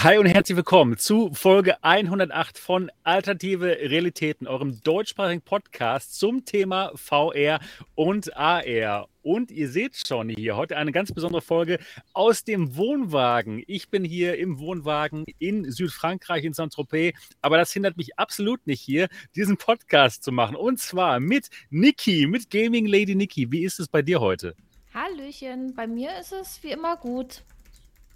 Hi 0.00 0.16
und 0.16 0.26
herzlich 0.26 0.54
willkommen 0.54 0.96
zu 0.96 1.34
Folge 1.34 1.82
108 1.82 2.56
von 2.56 2.88
Alternative 3.02 3.66
Realitäten, 3.66 4.46
eurem 4.46 4.80
deutschsprachigen 4.84 5.42
Podcast 5.42 6.16
zum 6.16 6.44
Thema 6.44 6.92
VR 6.94 7.58
und 7.96 8.36
AR. 8.36 9.08
Und 9.22 9.50
ihr 9.50 9.68
seht 9.68 9.96
schon 9.96 10.28
hier 10.28 10.56
heute 10.56 10.76
eine 10.76 10.92
ganz 10.92 11.10
besondere 11.10 11.42
Folge 11.42 11.80
aus 12.12 12.44
dem 12.44 12.76
Wohnwagen. 12.76 13.64
Ich 13.66 13.90
bin 13.90 14.04
hier 14.04 14.38
im 14.38 14.60
Wohnwagen 14.60 15.24
in 15.40 15.68
Südfrankreich, 15.68 16.44
in 16.44 16.52
Saint-Tropez. 16.52 17.16
Aber 17.42 17.56
das 17.56 17.72
hindert 17.72 17.96
mich 17.96 18.16
absolut 18.20 18.64
nicht 18.68 18.80
hier, 18.80 19.08
diesen 19.34 19.56
Podcast 19.56 20.22
zu 20.22 20.30
machen. 20.30 20.54
Und 20.54 20.78
zwar 20.78 21.18
mit 21.18 21.50
Niki, 21.70 22.28
mit 22.28 22.50
Gaming 22.50 22.86
Lady 22.86 23.16
Niki. 23.16 23.50
Wie 23.50 23.64
ist 23.64 23.80
es 23.80 23.88
bei 23.88 24.02
dir 24.02 24.20
heute? 24.20 24.54
Hallöchen, 24.94 25.74
bei 25.74 25.88
mir 25.88 26.16
ist 26.20 26.30
es 26.32 26.62
wie 26.62 26.70
immer 26.70 26.96
gut. 26.96 27.42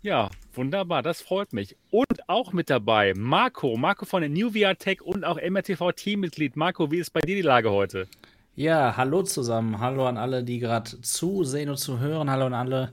Ja, 0.05 0.31
wunderbar, 0.53 1.01
das 1.05 1.23
freut 1.23 1.53
mich. 1.53 1.77
Und 1.93 2.29
auch 2.29 2.53
mit 2.53 2.71
dabei 2.71 3.15
Marco, 3.17 3.77
Marco 3.77 4.05
von 4.05 4.23
der 4.23 4.31
New 4.31 4.51
VR 4.51 4.77
Tech 4.77 5.01
und 5.01 5.25
auch 5.25 5.41
MRTV 5.41 5.93
Teammitglied. 5.93 6.57
Marco, 6.57 6.91
wie 6.91 6.99
ist 6.99 7.11
bei 7.11 7.21
dir 7.21 7.37
die 7.37 7.43
Lage 7.43 7.71
heute? 7.71 8.09
Ja, 8.57 8.97
hallo 8.97 9.23
zusammen. 9.23 9.79
Hallo 9.79 10.09
an 10.09 10.17
alle, 10.17 10.43
die 10.43 10.59
gerade 10.59 11.01
zusehen 11.03 11.71
und 11.71 11.77
zuhören. 11.77 12.31
Hallo 12.33 12.47
an 12.47 12.55
alle, 12.55 12.93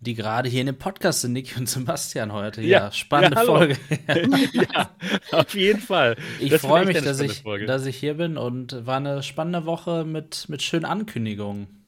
die 0.00 0.14
gerade 0.14 0.48
hier 0.48 0.62
in 0.62 0.66
dem 0.66 0.78
Podcast 0.78 1.20
sind, 1.20 1.34
Niki 1.34 1.56
und 1.60 1.68
Sebastian 1.68 2.32
heute. 2.32 2.60
Ja, 2.62 2.86
ja 2.86 2.92
spannende 2.92 3.36
ja, 3.36 3.44
Folge. 3.44 3.76
ja, 4.52 4.90
auf 5.30 5.54
jeden 5.54 5.80
Fall. 5.80 6.16
Ich 6.40 6.54
freue 6.54 6.86
mich, 6.86 7.00
dass 7.00 7.20
ich, 7.20 7.44
dass 7.68 7.86
ich 7.86 7.96
hier 7.96 8.14
bin 8.14 8.36
und 8.36 8.84
war 8.84 8.96
eine 8.96 9.22
spannende 9.22 9.64
Woche 9.64 10.04
mit, 10.04 10.48
mit 10.48 10.62
schönen 10.62 10.86
Ankündigungen. 10.86 11.84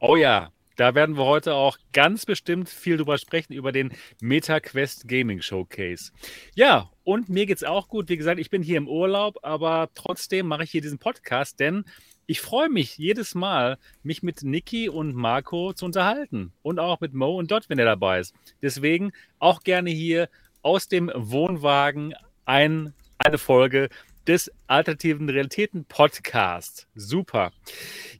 Oh 0.00 0.16
ja, 0.16 0.50
da 0.76 0.94
werden 0.94 1.16
wir 1.16 1.24
heute 1.24 1.54
auch 1.54 1.78
ganz 1.92 2.26
bestimmt 2.26 2.68
viel 2.68 2.96
drüber 2.96 3.18
sprechen, 3.18 3.52
über 3.52 3.72
den 3.72 3.92
MetaQuest 4.20 5.08
Gaming 5.08 5.42
Showcase. 5.42 6.12
Ja, 6.54 6.90
und 7.04 7.28
mir 7.28 7.46
geht 7.46 7.56
es 7.56 7.64
auch 7.64 7.88
gut. 7.88 8.08
Wie 8.08 8.16
gesagt, 8.16 8.40
ich 8.40 8.50
bin 8.50 8.62
hier 8.62 8.78
im 8.78 8.88
Urlaub, 8.88 9.38
aber 9.42 9.90
trotzdem 9.94 10.46
mache 10.46 10.64
ich 10.64 10.70
hier 10.70 10.82
diesen 10.82 10.98
Podcast, 10.98 11.60
denn 11.60 11.84
ich 12.26 12.40
freue 12.40 12.68
mich 12.68 12.96
jedes 12.98 13.34
Mal, 13.34 13.78
mich 14.02 14.22
mit 14.22 14.42
Niki 14.42 14.88
und 14.88 15.14
Marco 15.14 15.72
zu 15.72 15.84
unterhalten. 15.84 16.52
Und 16.62 16.78
auch 16.78 17.00
mit 17.00 17.14
Mo 17.14 17.36
und 17.36 17.50
Dot, 17.50 17.68
wenn 17.68 17.78
er 17.78 17.84
dabei 17.84 18.20
ist. 18.20 18.34
Deswegen 18.62 19.12
auch 19.38 19.62
gerne 19.62 19.90
hier 19.90 20.28
aus 20.62 20.88
dem 20.88 21.10
Wohnwagen 21.14 22.14
ein, 22.44 22.94
eine 23.18 23.38
Folge 23.38 23.88
des 24.26 24.52
Alternativen 24.68 25.28
Realitäten 25.28 25.84
Podcast. 25.84 26.86
Super. 26.94 27.52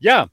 Ja, 0.01 0.29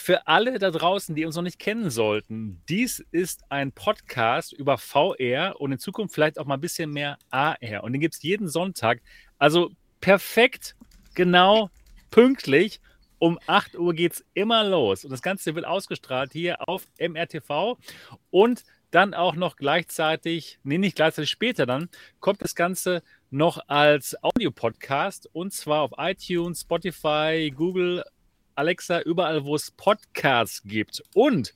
für 0.00 0.26
alle 0.26 0.58
da 0.58 0.70
draußen, 0.70 1.14
die 1.14 1.24
uns 1.24 1.36
noch 1.36 1.42
nicht 1.42 1.58
kennen 1.58 1.90
sollten, 1.90 2.62
dies 2.68 3.04
ist 3.10 3.44
ein 3.50 3.72
Podcast 3.72 4.52
über 4.52 4.78
VR 4.78 5.60
und 5.60 5.72
in 5.72 5.78
Zukunft 5.78 6.14
vielleicht 6.14 6.38
auch 6.38 6.46
mal 6.46 6.54
ein 6.54 6.60
bisschen 6.60 6.90
mehr 6.90 7.18
AR. 7.30 7.82
Und 7.82 7.92
den 7.92 8.00
gibt 8.00 8.14
es 8.14 8.22
jeden 8.22 8.48
Sonntag. 8.48 9.00
Also 9.38 9.70
perfekt, 10.00 10.76
genau, 11.14 11.70
pünktlich. 12.10 12.80
Um 13.18 13.38
8 13.46 13.76
Uhr 13.78 13.94
geht 13.94 14.12
es 14.12 14.24
immer 14.34 14.62
los. 14.62 15.04
Und 15.04 15.10
das 15.10 15.22
Ganze 15.22 15.54
wird 15.54 15.64
ausgestrahlt 15.64 16.32
hier 16.32 16.68
auf 16.68 16.86
MRTV. 16.98 17.78
Und 18.30 18.64
dann 18.90 19.14
auch 19.14 19.34
noch 19.34 19.56
gleichzeitig, 19.56 20.58
nee, 20.62 20.78
nicht 20.78 20.96
gleichzeitig 20.96 21.30
später 21.30 21.66
dann, 21.66 21.88
kommt 22.20 22.42
das 22.42 22.54
Ganze 22.54 23.02
noch 23.30 23.58
als 23.68 24.16
Audio-Podcast 24.22 25.28
und 25.32 25.52
zwar 25.52 25.82
auf 25.82 25.92
iTunes, 25.98 26.60
Spotify, 26.62 27.52
Google, 27.54 28.04
Alexa 28.56 29.00
überall, 29.00 29.44
wo 29.44 29.54
es 29.54 29.70
Podcasts 29.70 30.62
gibt. 30.64 31.02
Und 31.14 31.54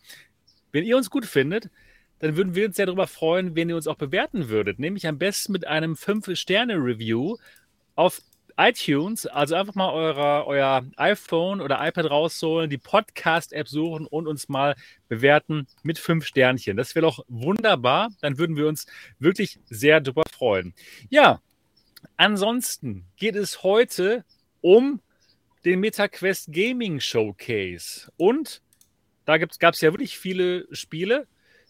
wenn 0.73 0.85
ihr 0.85 0.97
uns 0.97 1.11
gut 1.11 1.27
findet, 1.27 1.71
dann 2.21 2.37
würden 2.37 2.55
wir 2.55 2.67
uns 2.67 2.77
sehr 2.77 2.87
darüber 2.87 3.07
freuen, 3.07 3.57
wenn 3.57 3.69
ihr 3.69 3.77
uns 3.77 3.87
auch 3.87 3.97
bewerten 3.97 4.49
würdet. 4.49 4.79
Nämlich 4.79 5.07
am 5.07 5.19
besten 5.19 5.53
mit 5.53 5.67
einem 5.67 5.95
5-Sterne-Review 5.95 7.37
auf 7.95 8.21
iTunes. 8.59 9.27
Also 9.27 9.55
einfach 9.55 9.75
mal 9.75 9.91
eure, 9.91 10.47
euer 10.47 10.85
iPhone 10.97 11.61
oder 11.61 11.87
iPad 11.87 12.11
rausholen, 12.11 12.69
die 12.69 12.79
Podcast-App 12.79 13.69
suchen 13.69 14.07
und 14.07 14.27
uns 14.27 14.49
mal 14.49 14.77
bewerten 15.09 15.67
mit 15.83 15.99
5 15.99 16.25
Sternchen. 16.25 16.77
Das 16.77 16.95
wäre 16.95 17.07
doch 17.07 17.25
wunderbar. 17.29 18.11
Dann 18.21 18.39
würden 18.39 18.57
wir 18.57 18.69
uns 18.69 18.87
wirklich 19.19 19.59
sehr 19.71 20.01
darüber 20.01 20.25
freuen. 20.31 20.75
Ja, 21.09 21.41
ansonsten 22.17 23.07
geht 23.17 23.37
es 23.37 23.63
heute 23.63 24.25
um 24.61 25.01
den 25.65 25.81
MetaQuest 25.81 26.53
Gaming 26.53 27.01
Showcase. 27.01 28.11
Und 28.17 28.63
da 29.25 29.39
gab 29.39 29.75
es 29.75 29.81
ja 29.81 29.93
wirklich 29.93 30.19
viele 30.19 30.67
Spiele, 30.75 31.27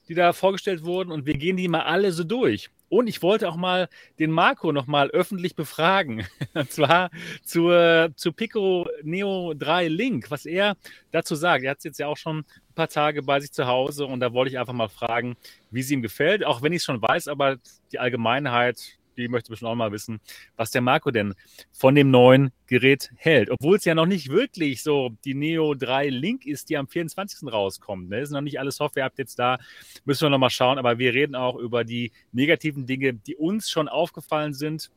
die 0.08 0.14
da 0.14 0.32
vorgestellt 0.32 0.84
wurden 0.84 1.12
und 1.12 1.26
wir 1.26 1.34
gehen 1.34 1.56
die 1.56 1.68
mal 1.68 1.82
alle 1.82 2.12
so 2.12 2.24
durch. 2.24 2.70
Und 2.88 3.06
ich 3.06 3.22
wollte 3.22 3.48
auch 3.48 3.56
mal 3.56 3.88
den 4.18 4.32
Marco 4.32 4.72
noch 4.72 4.88
mal 4.88 5.10
öffentlich 5.10 5.54
befragen. 5.54 6.26
Und 6.54 6.72
zwar 6.72 7.10
zur, 7.44 8.10
zu 8.16 8.32
Pico 8.32 8.88
Neo 9.04 9.54
3 9.54 9.86
Link, 9.86 10.28
was 10.32 10.44
er 10.44 10.76
dazu 11.12 11.36
sagt. 11.36 11.62
Er 11.62 11.70
hat 11.70 11.78
es 11.78 11.84
jetzt 11.84 12.00
ja 12.00 12.08
auch 12.08 12.16
schon 12.16 12.38
ein 12.38 12.74
paar 12.74 12.88
Tage 12.88 13.22
bei 13.22 13.38
sich 13.38 13.52
zu 13.52 13.68
Hause 13.68 14.06
und 14.06 14.18
da 14.18 14.32
wollte 14.32 14.50
ich 14.50 14.58
einfach 14.58 14.72
mal 14.72 14.88
fragen, 14.88 15.36
wie 15.70 15.80
es 15.80 15.90
ihm 15.92 16.02
gefällt. 16.02 16.44
Auch 16.44 16.62
wenn 16.62 16.72
ich 16.72 16.78
es 16.78 16.84
schon 16.84 17.00
weiß, 17.00 17.28
aber 17.28 17.58
die 17.92 18.00
Allgemeinheit 18.00 18.98
die 19.20 19.28
möchte 19.28 19.50
bestimmt 19.50 19.70
auch 19.70 19.76
mal 19.76 19.92
wissen, 19.92 20.20
was 20.56 20.70
der 20.70 20.80
Marco 20.80 21.10
denn 21.10 21.34
von 21.72 21.94
dem 21.94 22.10
neuen 22.10 22.50
Gerät 22.66 23.10
hält. 23.16 23.50
Obwohl 23.50 23.76
es 23.76 23.84
ja 23.84 23.94
noch 23.94 24.06
nicht 24.06 24.30
wirklich 24.30 24.82
so 24.82 25.10
die 25.24 25.34
Neo 25.34 25.74
3 25.74 26.08
Link 26.08 26.46
ist, 26.46 26.70
die 26.70 26.76
am 26.76 26.88
24. 26.88 27.52
rauskommt. 27.52 28.08
Ne? 28.08 28.24
Sind 28.24 28.34
noch 28.34 28.40
nicht 28.40 28.58
alle 28.58 28.72
Software-Updates 28.72 29.34
da. 29.34 29.58
Müssen 30.04 30.22
wir 30.22 30.30
noch 30.30 30.38
mal 30.38 30.50
schauen. 30.50 30.78
Aber 30.78 30.98
wir 30.98 31.14
reden 31.14 31.34
auch 31.34 31.56
über 31.56 31.84
die 31.84 32.12
negativen 32.32 32.86
Dinge, 32.86 33.14
die 33.14 33.36
uns 33.36 33.70
schon 33.70 33.88
aufgefallen 33.88 34.54
sind. 34.54 34.90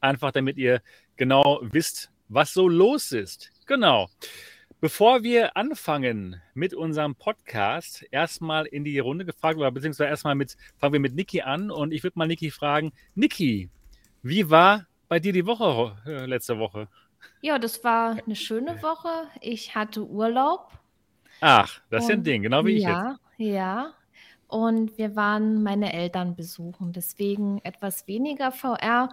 Einfach 0.00 0.32
damit 0.32 0.56
ihr 0.56 0.82
genau 1.16 1.60
wisst, 1.62 2.10
was 2.28 2.52
so 2.52 2.68
los 2.68 3.12
ist. 3.12 3.52
Genau. 3.66 4.08
Bevor 4.82 5.22
wir 5.22 5.56
anfangen 5.56 6.42
mit 6.54 6.74
unserem 6.74 7.14
Podcast, 7.14 8.04
erstmal 8.10 8.66
in 8.66 8.82
die 8.82 8.98
Runde 8.98 9.24
gefragt, 9.24 9.56
oder 9.56 9.70
beziehungsweise 9.70 10.10
erstmal 10.10 10.34
mit, 10.34 10.56
fangen 10.76 10.94
wir 10.94 10.98
mit 10.98 11.14
Niki 11.14 11.40
an 11.40 11.70
und 11.70 11.92
ich 11.92 12.02
würde 12.02 12.18
mal 12.18 12.26
Niki 12.26 12.50
fragen, 12.50 12.90
Niki, 13.14 13.70
wie 14.24 14.50
war 14.50 14.88
bei 15.06 15.20
dir 15.20 15.32
die 15.32 15.46
Woche 15.46 15.96
äh, 16.04 16.26
letzte 16.26 16.58
Woche? 16.58 16.88
Ja, 17.42 17.60
das 17.60 17.84
war 17.84 18.18
eine 18.26 18.34
schöne 18.34 18.82
Woche. 18.82 19.28
Ich 19.40 19.76
hatte 19.76 20.04
Urlaub. 20.04 20.72
Ach, 21.40 21.80
das 21.88 22.02
ist 22.02 22.08
ja 22.10 22.16
ein 22.16 22.24
Ding, 22.24 22.42
genau 22.42 22.66
wie 22.66 22.78
ich 22.78 22.82
ja, 22.82 23.10
jetzt. 23.12 23.20
Ja, 23.36 23.46
ja. 23.46 23.94
Und 24.48 24.98
wir 24.98 25.14
waren 25.14 25.62
meine 25.62 25.92
Eltern 25.92 26.34
besuchen, 26.34 26.92
deswegen 26.92 27.60
etwas 27.62 28.08
weniger 28.08 28.50
VR. 28.50 29.10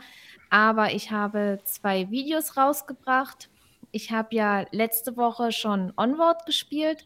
Aber 0.50 0.94
ich 0.94 1.12
habe 1.12 1.60
zwei 1.64 2.10
Videos 2.10 2.58
rausgebracht 2.58 3.52
ich 3.92 4.12
habe 4.12 4.36
ja 4.36 4.66
letzte 4.72 5.18
Woche 5.18 5.52
schon 5.52 5.94
Onward 5.98 6.46
gespielt 6.46 7.06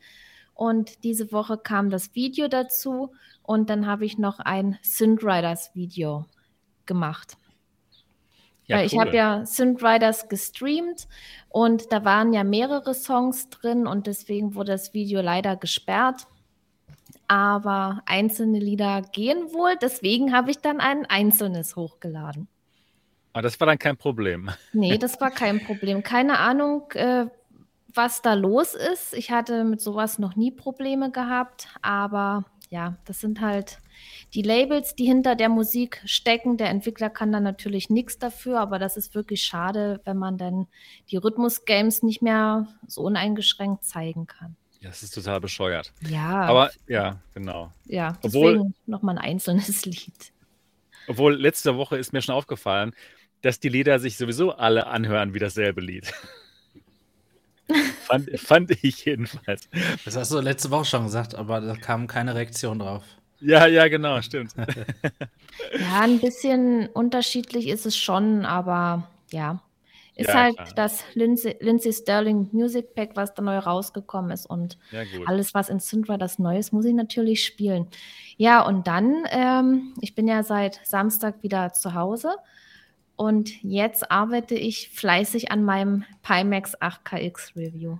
und 0.53 1.03
diese 1.03 1.31
Woche 1.31 1.57
kam 1.57 1.89
das 1.89 2.15
Video 2.15 2.47
dazu 2.47 3.11
und 3.41 3.69
dann 3.69 3.87
habe 3.87 4.05
ich 4.05 4.17
noch 4.17 4.39
ein 4.39 4.77
Synth 4.81 5.23
Riders 5.23 5.71
Video 5.73 6.25
gemacht. 6.85 7.37
Ja, 8.65 8.77
Weil 8.77 8.85
ich 8.85 8.97
habe 8.97 9.15
ja 9.15 9.45
Synth 9.45 9.83
Riders 9.83 10.29
gestreamt 10.29 11.07
und 11.49 11.91
da 11.91 12.05
waren 12.05 12.31
ja 12.31 12.43
mehrere 12.43 12.93
Songs 12.93 13.49
drin 13.49 13.87
und 13.87 14.07
deswegen 14.07 14.55
wurde 14.55 14.71
das 14.71 14.93
Video 14.93 15.21
leider 15.21 15.57
gesperrt. 15.57 16.27
Aber 17.27 18.01
einzelne 18.05 18.59
Lieder 18.59 19.01
gehen 19.01 19.51
wohl, 19.53 19.75
deswegen 19.81 20.33
habe 20.33 20.51
ich 20.51 20.59
dann 20.59 20.79
ein 20.79 21.05
einzelnes 21.05 21.75
hochgeladen. 21.75 22.47
Aber 23.33 23.41
das 23.41 23.59
war 23.59 23.67
dann 23.67 23.79
kein 23.79 23.97
Problem. 23.97 24.51
Nee, 24.71 24.97
das 24.99 25.19
war 25.19 25.31
kein 25.31 25.63
Problem. 25.63 26.03
Keine 26.03 26.39
Ahnung, 26.39 26.91
äh, 26.93 27.25
was 27.93 28.21
da 28.21 28.33
los 28.33 28.73
ist. 28.73 29.13
Ich 29.13 29.31
hatte 29.31 29.63
mit 29.63 29.81
sowas 29.81 30.19
noch 30.19 30.35
nie 30.35 30.51
Probleme 30.51 31.11
gehabt, 31.11 31.67
aber 31.81 32.45
ja, 32.69 32.97
das 33.05 33.19
sind 33.19 33.41
halt 33.41 33.77
die 34.33 34.41
Labels, 34.41 34.95
die 34.95 35.05
hinter 35.05 35.35
der 35.35 35.49
Musik 35.49 36.01
stecken. 36.05 36.57
Der 36.57 36.69
Entwickler 36.69 37.09
kann 37.09 37.31
da 37.31 37.39
natürlich 37.39 37.89
nichts 37.89 38.17
dafür, 38.17 38.59
aber 38.59 38.79
das 38.79 38.97
ist 38.97 39.13
wirklich 39.13 39.43
schade, 39.43 40.01
wenn 40.05 40.17
man 40.17 40.37
dann 40.37 40.67
die 41.11 41.17
Rhythmus-Games 41.17 42.01
nicht 42.01 42.23
mehr 42.23 42.67
so 42.87 43.01
uneingeschränkt 43.01 43.83
zeigen 43.85 44.25
kann. 44.25 44.55
Ja, 44.81 44.89
das 44.89 45.03
ist 45.03 45.13
total 45.13 45.39
bescheuert. 45.39 45.93
Ja. 46.01 46.41
Aber 46.41 46.71
ja, 46.87 47.21
genau. 47.33 47.71
Ja, 47.85 48.17
deswegen 48.23 48.73
nochmal 48.85 49.17
ein 49.17 49.23
einzelnes 49.23 49.85
Lied. 49.85 50.33
Obwohl, 51.07 51.35
letzte 51.35 51.77
Woche 51.77 51.97
ist 51.97 52.11
mir 52.11 52.21
schon 52.21 52.35
aufgefallen, 52.35 52.93
dass 53.43 53.59
die 53.59 53.69
Lieder 53.69 53.99
sich 53.99 54.17
sowieso 54.17 54.53
alle 54.53 54.87
anhören 54.87 55.33
wie 55.35 55.39
dasselbe 55.39 55.81
Lied. 55.81 56.11
fand, 58.01 58.39
fand 58.39 58.71
ich 58.83 59.05
jedenfalls. 59.05 59.69
Das 60.05 60.15
hast 60.15 60.31
du 60.31 60.39
letzte 60.39 60.71
Woche 60.71 60.85
schon 60.85 61.03
gesagt, 61.03 61.35
aber 61.35 61.61
da 61.61 61.75
kam 61.75 62.07
keine 62.07 62.33
Reaktion 62.33 62.79
drauf. 62.79 63.03
Ja, 63.41 63.67
ja, 63.67 63.89
genau, 63.89 64.21
stimmt. 64.21 64.53
ja, 64.57 65.99
ein 66.01 66.19
bisschen 66.19 66.87
unterschiedlich 66.87 67.67
ist 67.67 67.85
es 67.85 67.97
schon, 67.97 68.45
aber 68.45 69.09
ja. 69.31 69.61
Ist 70.15 70.29
ja, 70.29 70.35
halt 70.35 70.55
klar. 70.55 70.69
das 70.75 71.03
Lindsay, 71.15 71.57
Lindsay, 71.59 71.91
Sterling 71.91 72.47
Music 72.51 72.93
Pack, 72.93 73.15
was 73.15 73.33
da 73.33 73.41
neu 73.41 73.57
rausgekommen 73.57 74.29
ist. 74.29 74.45
Und 74.45 74.77
ja, 74.91 75.01
alles, 75.25 75.55
was 75.55 75.69
in 75.69 75.79
Syndra 75.79 76.17
das 76.17 76.37
Neues, 76.37 76.71
muss 76.71 76.85
ich 76.85 76.93
natürlich 76.93 77.43
spielen. 77.43 77.87
Ja, 78.37 78.61
und 78.61 78.85
dann, 78.85 79.25
ähm, 79.31 79.95
ich 80.01 80.13
bin 80.13 80.27
ja 80.27 80.43
seit 80.43 80.79
Samstag 80.85 81.41
wieder 81.41 81.73
zu 81.73 81.95
Hause. 81.95 82.35
Und 83.15 83.63
jetzt 83.63 84.11
arbeite 84.11 84.55
ich 84.55 84.89
fleißig 84.89 85.51
an 85.51 85.63
meinem 85.63 86.03
Pimax 86.23 86.75
8KX 86.79 87.55
Review. 87.55 87.97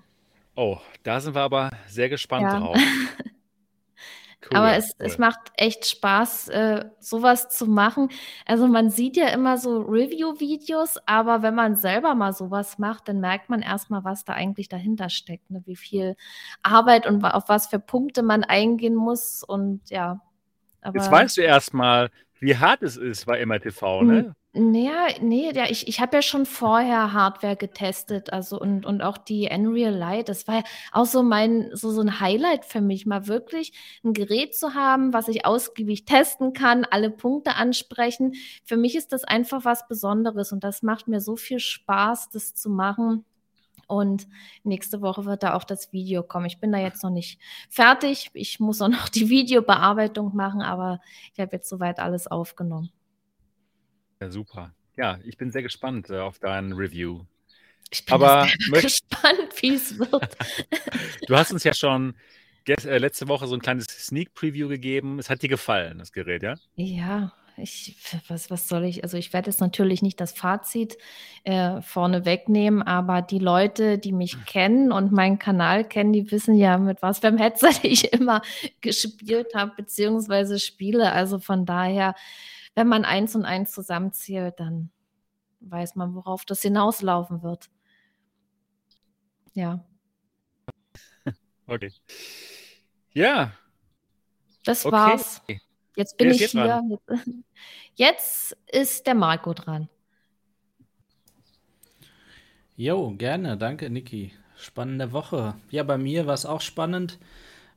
Oh, 0.55 0.77
da 1.03 1.19
sind 1.19 1.35
wir 1.35 1.41
aber 1.41 1.71
sehr 1.87 2.09
gespannt 2.09 2.43
ja. 2.43 2.59
drauf. 2.59 2.77
Cool, 4.49 4.57
Aber 4.57 4.75
es, 4.75 4.95
cool. 4.99 5.05
es 5.05 5.17
macht 5.17 5.39
echt 5.55 5.85
Spaß, 5.85 6.49
äh, 6.49 6.85
sowas 6.99 7.49
zu 7.49 7.65
machen. 7.65 8.09
Also 8.45 8.67
man 8.67 8.89
sieht 8.89 9.15
ja 9.15 9.29
immer 9.29 9.57
so 9.57 9.79
Review-Videos, 9.79 10.97
aber 11.05 11.41
wenn 11.43 11.55
man 11.55 11.75
selber 11.75 12.13
mal 12.13 12.33
sowas 12.33 12.77
macht, 12.77 13.07
dann 13.07 13.19
merkt 13.19 13.49
man 13.49 13.61
erstmal, 13.61 14.03
was 14.03 14.25
da 14.25 14.33
eigentlich 14.33 14.67
dahinter 14.67 15.09
steckt, 15.09 15.49
ne? 15.49 15.61
wie 15.65 15.75
viel 15.75 16.17
Arbeit 16.61 17.07
und 17.07 17.23
auf 17.23 17.47
was 17.47 17.67
für 17.67 17.79
Punkte 17.79 18.21
man 18.21 18.43
eingehen 18.43 18.95
muss. 18.95 19.43
Und 19.43 19.89
ja. 19.89 20.19
Aber 20.81 20.97
Jetzt 20.97 21.11
weißt 21.11 21.37
du 21.37 21.41
erstmal, 21.41 22.09
wie 22.43 22.57
hart 22.57 22.83
es 22.83 22.97
ist 22.97 23.25
bei 23.25 23.43
MRTV, 23.45 24.03
ne? 24.03 24.35
Naja, 24.55 25.07
nee, 25.19 25.51
ja, 25.51 25.65
ich, 25.67 25.87
ich 25.87 25.99
habe 25.99 26.17
ja 26.17 26.21
schon 26.21 26.45
vorher 26.45 27.11
Hardware 27.11 27.55
getestet, 27.55 28.31
also 28.31 28.59
und, 28.59 28.85
und 28.85 29.01
auch 29.01 29.17
die 29.17 29.49
Unreal 29.51 29.95
Light. 29.95 30.29
Das 30.29 30.47
war 30.47 30.57
ja 30.57 30.63
auch 30.91 31.07
so 31.07 31.23
mein, 31.23 31.71
so, 31.73 31.89
so 31.89 32.01
ein 32.01 32.19
Highlight 32.19 32.63
für 32.63 32.81
mich, 32.81 33.07
mal 33.07 33.25
wirklich 33.25 33.73
ein 34.03 34.13
Gerät 34.13 34.55
zu 34.55 34.75
haben, 34.75 35.11
was 35.11 35.27
ich 35.27 35.47
ausgiebig 35.47 36.05
testen 36.05 36.53
kann, 36.53 36.85
alle 36.85 37.09
Punkte 37.09 37.55
ansprechen. 37.55 38.33
Für 38.63 38.77
mich 38.77 38.95
ist 38.95 39.11
das 39.11 39.23
einfach 39.23 39.65
was 39.65 39.87
Besonderes 39.87 40.51
und 40.51 40.63
das 40.63 40.83
macht 40.83 41.07
mir 41.07 41.19
so 41.19 41.35
viel 41.35 41.59
Spaß, 41.59 42.29
das 42.29 42.53
zu 42.53 42.69
machen. 42.69 43.25
Und 43.87 44.27
nächste 44.63 45.01
Woche 45.01 45.25
wird 45.25 45.43
da 45.43 45.53
auch 45.53 45.63
das 45.63 45.91
Video 45.93 46.23
kommen. 46.23 46.45
Ich 46.45 46.59
bin 46.59 46.71
da 46.71 46.79
jetzt 46.79 47.03
noch 47.03 47.09
nicht 47.09 47.39
fertig. 47.69 48.29
Ich 48.33 48.59
muss 48.59 48.81
auch 48.81 48.89
noch 48.89 49.09
die 49.09 49.29
Videobearbeitung 49.29 50.35
machen, 50.35 50.61
aber 50.61 51.01
ich 51.33 51.39
habe 51.39 51.55
jetzt 51.55 51.69
soweit 51.69 51.99
alles 51.99 52.27
aufgenommen. 52.27 52.91
Ja, 54.21 54.29
super. 54.29 54.73
Ja, 54.95 55.19
ich 55.23 55.37
bin 55.37 55.51
sehr 55.51 55.63
gespannt 55.63 56.09
äh, 56.09 56.19
auf 56.19 56.39
dein 56.39 56.73
Review. 56.73 57.25
Ich 57.91 58.05
bin 58.05 58.13
Aber 58.13 58.47
gespannt, 58.71 59.49
wie 59.59 59.75
es 59.75 59.97
wird. 59.97 60.37
du 61.27 61.35
hast 61.35 61.51
uns 61.51 61.63
ja 61.63 61.73
schon 61.73 62.15
äh, 62.67 62.97
letzte 62.97 63.27
Woche 63.27 63.47
so 63.47 63.55
ein 63.55 63.61
kleines 63.61 63.85
Sneak 63.85 64.33
Preview 64.33 64.67
gegeben. 64.67 65.19
Es 65.19 65.29
hat 65.29 65.41
dir 65.41 65.49
gefallen, 65.49 65.99
das 65.99 66.11
Gerät, 66.11 66.43
ja? 66.43 66.55
Ja, 66.75 67.33
ich, 67.57 67.95
was, 68.27 68.49
was 68.49 68.67
soll 68.67 68.83
ich? 68.83 69.03
Also 69.03 69.17
ich 69.17 69.33
werde 69.33 69.49
jetzt 69.49 69.61
natürlich 69.61 70.01
nicht 70.01 70.19
das 70.19 70.31
Fazit 70.31 70.97
äh, 71.43 71.81
vorne 71.81 72.25
wegnehmen, 72.25 72.81
aber 72.81 73.21
die 73.21 73.39
Leute, 73.39 73.97
die 73.97 74.11
mich 74.11 74.45
kennen 74.45 74.91
und 74.91 75.11
meinen 75.11 75.39
Kanal 75.39 75.83
kennen, 75.83 76.13
die 76.13 76.31
wissen 76.31 76.55
ja, 76.55 76.77
mit 76.77 77.01
was 77.01 77.19
für 77.19 77.27
einem 77.27 77.37
Headset 77.37 77.73
ich 77.83 78.13
immer 78.13 78.41
gespielt 78.81 79.53
habe, 79.55 79.73
beziehungsweise 79.75 80.59
spiele. 80.59 81.11
Also 81.11 81.39
von 81.39 81.65
daher 81.65 82.15
wenn 82.75 82.87
man 82.87 83.05
eins 83.05 83.35
und 83.35 83.45
eins 83.45 83.71
zusammenzählt, 83.71 84.59
dann 84.59 84.91
weiß 85.59 85.95
man, 85.95 86.15
worauf 86.15 86.45
das 86.45 86.61
hinauslaufen 86.61 87.43
wird. 87.43 87.69
Ja. 89.53 89.85
Okay. 91.65 91.93
Ja. 93.13 93.53
Das 94.65 94.85
okay. 94.85 94.93
war's. 94.93 95.41
Jetzt 95.95 96.17
bin 96.17 96.31
ich 96.31 96.45
hier. 96.51 96.63
Dran? 96.63 96.97
Jetzt 97.95 98.57
ist 98.71 99.05
der 99.05 99.15
Marco 99.15 99.53
dran. 99.53 99.89
Jo, 102.75 103.13
gerne. 103.17 103.57
Danke, 103.57 103.89
Niki. 103.89 104.31
Spannende 104.57 105.11
Woche. 105.11 105.55
Ja, 105.69 105.83
bei 105.83 105.97
mir 105.97 106.25
war 106.25 106.33
es 106.33 106.45
auch 106.45 106.61
spannend. 106.61 107.19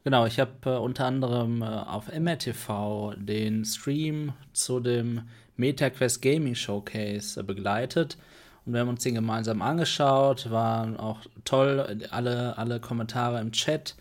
Genau, 0.05 0.25
ich 0.25 0.39
habe 0.39 0.53
äh, 0.65 0.79
unter 0.79 1.07
anderem 1.07 1.63
äh, 1.63 1.67
auf 1.67 2.13
MRTV 2.13 3.15
den 3.17 3.65
Stream 3.65 4.33
zu 4.53 4.81
dem 4.81 5.23
MetaQuest 5.57 6.23
Gaming 6.23 6.55
Showcase 6.55 7.41
äh, 7.41 7.43
begleitet 7.43 8.17
und 8.65 8.73
wir 8.73 8.81
haben 8.81 8.89
uns 8.89 9.03
den 9.03 9.15
gemeinsam 9.15 9.63
angeschaut. 9.63 10.51
Waren 10.51 10.97
auch 10.97 11.21
toll, 11.45 12.07
alle, 12.11 12.57
alle 12.57 12.81
Kommentare 12.81 13.41
im 13.41 13.53
Chat, 13.53 13.97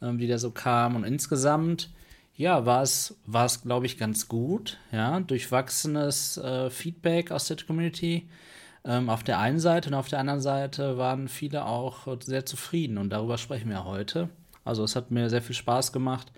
äh, 0.00 0.12
die 0.14 0.26
da 0.26 0.38
so 0.38 0.50
kamen 0.50 0.96
und 0.96 1.04
insgesamt. 1.04 1.90
Ja, 2.36 2.66
war 2.66 2.82
es, 2.82 3.14
glaube 3.62 3.86
ich, 3.86 3.96
ganz 3.96 4.28
gut. 4.28 4.78
Ja, 4.92 5.20
durchwachsenes 5.20 6.36
äh, 6.36 6.68
Feedback 6.70 7.30
aus 7.30 7.48
der 7.48 7.56
Community 7.66 8.28
ähm, 8.84 9.08
auf 9.08 9.24
der 9.24 9.38
einen 9.38 9.58
Seite 9.58 9.88
und 9.88 9.94
auf 9.94 10.08
der 10.08 10.20
anderen 10.20 10.40
Seite 10.40 10.98
waren 10.98 11.28
viele 11.28 11.64
auch 11.64 12.06
sehr 12.20 12.46
zufrieden 12.46 12.98
und 12.98 13.10
darüber 13.10 13.38
sprechen 13.38 13.70
wir 13.70 13.84
heute. 13.84 14.28
Also 14.64 14.84
es 14.84 14.96
hat 14.96 15.10
mir 15.10 15.30
sehr 15.30 15.42
viel 15.42 15.54
Spaß 15.54 15.92
gemacht. 15.92 16.32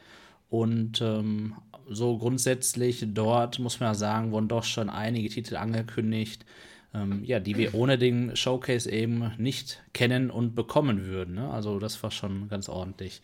Und 0.50 1.02
ähm, 1.02 1.54
so 1.90 2.16
grundsätzlich 2.16 3.04
dort, 3.08 3.58
muss 3.58 3.80
man 3.80 3.90
ja 3.90 3.94
sagen, 3.94 4.32
wurden 4.32 4.48
doch 4.48 4.64
schon 4.64 4.88
einige 4.88 5.28
Titel 5.28 5.56
angekündigt, 5.56 6.46
ähm, 6.94 7.22
ja, 7.24 7.38
die 7.38 7.56
wir 7.56 7.74
ohne 7.74 7.98
den 7.98 8.34
Showcase 8.34 8.90
eben 8.90 9.32
nicht 9.36 9.82
kennen 9.92 10.30
und 10.30 10.54
bekommen 10.54 11.04
würden. 11.04 11.34
Ne? 11.34 11.50
Also 11.50 11.78
das 11.78 12.02
war 12.02 12.10
schon 12.10 12.48
ganz 12.48 12.68
ordentlich. 12.68 13.20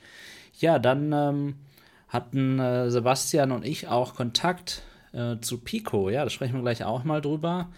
Ja, 0.60 0.78
dann 0.78 1.12
ähm, 1.12 1.54
hatten 2.14 2.60
äh, 2.60 2.90
Sebastian 2.90 3.52
und 3.52 3.66
ich 3.66 3.88
auch 3.88 4.14
Kontakt 4.14 4.82
äh, 5.12 5.36
zu 5.40 5.58
Pico. 5.58 6.08
Ja, 6.08 6.24
da 6.24 6.30
sprechen 6.30 6.54
wir 6.54 6.62
gleich 6.62 6.84
auch 6.84 7.04
mal 7.04 7.20
drüber. 7.20 7.68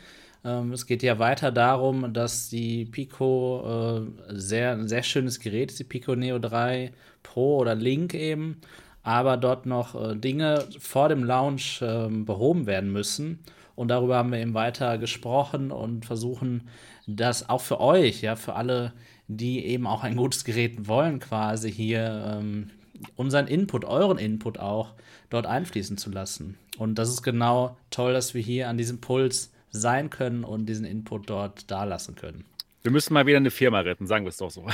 Ähm, 0.45 0.73
es 0.73 0.87
geht 0.87 1.03
ja 1.03 1.19
weiter 1.19 1.51
darum, 1.51 2.13
dass 2.13 2.51
die 2.51 2.85
Pico 2.85 3.99
äh, 3.99 4.35
sehr, 4.35 4.73
ein 4.73 4.89
sehr 4.89 5.03
schönes 5.03 5.41
Gerät 5.41 5.71
ist, 5.71 5.81
die 5.81 5.85
Pico 5.85 6.15
Neo 6.15 6.39
3 6.39 6.93
Pro 7.23 7.57
oder 7.57 7.75
Link 7.75 8.13
eben, 8.15 8.61
aber 9.03 9.39
dort 9.39 9.65
noch 9.65 9.95
äh, 9.95 10.15
Dinge 10.15 10.65
vor 10.79 11.09
dem 11.09 11.25
Launch 11.25 11.81
äh, 11.81 12.09
behoben 12.09 12.67
werden 12.67 12.93
müssen. 12.93 13.41
Und 13.75 13.89
darüber 13.89 14.17
haben 14.17 14.33
wir 14.33 14.39
eben 14.39 14.55
weiter 14.55 14.99
gesprochen 14.99 15.71
und 15.71 16.05
versuchen, 16.05 16.69
das 17.07 17.49
auch 17.49 17.61
für 17.61 17.81
euch, 17.81 18.23
ja, 18.23 18.37
für 18.37 18.55
alle, 18.55 18.93
die 19.29 19.65
eben 19.65 19.87
auch 19.87 20.03
ein 20.05 20.17
gutes 20.17 20.45
Gerät 20.45 20.89
wollen, 20.89 21.21
quasi 21.21 21.73
hier 21.73 22.39
ähm, 22.39 22.71
unseren 23.17 23.47
Input, 23.47 23.85
euren 23.85 24.19
Input 24.19 24.59
auch 24.59 24.95
dort 25.31 25.47
einfließen 25.47 25.97
zu 25.97 26.11
lassen. 26.11 26.59
Und 26.79 26.97
das 26.97 27.09
ist 27.09 27.23
genau 27.23 27.77
toll, 27.91 28.13
dass 28.13 28.35
wir 28.35 28.43
hier 28.43 28.69
an 28.69 28.79
diesem 28.79 29.01
Puls 29.01 29.53
sein 29.71 30.11
können 30.11 30.45
und 30.45 30.67
diesen 30.67 30.85
Input 30.85 31.29
dort 31.29 31.71
dalassen 31.71 32.15
können. 32.15 32.45
Wir 32.83 32.91
müssen 32.93 33.15
mal 33.15 33.27
wieder 33.27 33.39
eine 33.39 33.51
Firma 33.51 33.81
retten, 33.81 34.07
sagen 34.07 34.25
wir 34.25 34.31
es 34.31 34.37
doch 34.37 34.51
so. 34.51 34.67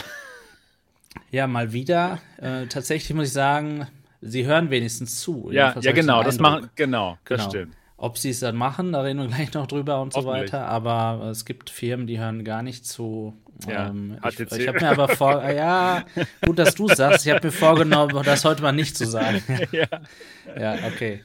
Ja, 1.31 1.47
mal 1.47 1.73
wieder. 1.73 2.21
Äh, 2.39 2.67
tatsächlich 2.67 3.15
muss 3.15 3.29
ich 3.29 3.33
sagen, 3.33 3.87
sie 4.21 4.47
hören 4.47 4.71
wenigstens 4.71 5.21
zu. 5.21 5.51
Ja, 5.51 5.79
ja 5.81 5.93
genau, 5.93 6.23
das 6.23 6.39
machen, 6.39 6.71
genau, 6.75 7.19
das 7.25 7.39
genau. 7.39 7.51
stimmt. 7.51 7.77
Ob 8.03 8.19
sie 8.19 8.31
es 8.31 8.41
dann 8.41 8.57
machen, 8.57 8.91
da 8.91 9.03
reden 9.03 9.21
wir 9.21 9.29
gleich 9.29 9.55
noch 9.55 9.69
drüber 9.69 10.03
und 10.03 10.13
so 10.13 10.25
weiter. 10.25 10.67
Aber 10.67 11.29
es 11.31 11.45
gibt 11.45 11.71
Firmen, 11.71 12.09
die 12.09 12.19
hören 12.19 12.43
gar 12.43 12.65
nicht 12.65 12.85
zu. 12.85 13.33
Ja, 13.65 13.91
ähm, 13.91 14.19
ich, 14.29 14.41
ich 14.41 14.67
habe 14.67 14.81
mir 14.81 14.91
aber 14.91 15.07
vor, 15.07 15.49
ja, 15.49 16.03
gut, 16.45 16.59
dass 16.59 16.75
du 16.75 16.89
sagst. 16.89 17.25
Ich 17.25 17.33
habe 17.33 17.47
mir 17.47 17.53
vorgenommen, 17.53 18.21
das 18.25 18.45
heute 18.45 18.61
mal 18.61 18.73
nicht 18.73 18.97
zu 18.97 19.07
sagen. 19.07 19.41
ja. 19.71 19.87
ja, 20.59 20.75
okay. 20.89 21.23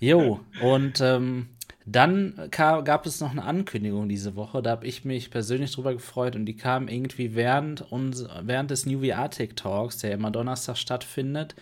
Jo, 0.00 0.40
und 0.62 1.02
ähm, 1.02 1.50
dann 1.84 2.48
gab 2.50 3.04
es 3.04 3.20
noch 3.20 3.32
eine 3.32 3.44
Ankündigung 3.44 4.08
diese 4.08 4.36
Woche, 4.36 4.62
da 4.62 4.70
habe 4.70 4.86
ich 4.86 5.04
mich 5.04 5.30
persönlich 5.30 5.72
drüber 5.72 5.92
gefreut 5.92 6.34
und 6.34 6.46
die 6.46 6.56
kam 6.56 6.88
irgendwie 6.88 7.34
während, 7.34 7.92
uns, 7.92 8.24
während 8.40 8.70
des 8.70 8.86
New 8.86 9.06
VR 9.06 9.28
Tech 9.28 9.50
Talks, 9.54 9.98
der 9.98 10.12
immer 10.12 10.30
Donnerstag 10.30 10.78
stattfindet. 10.78 11.54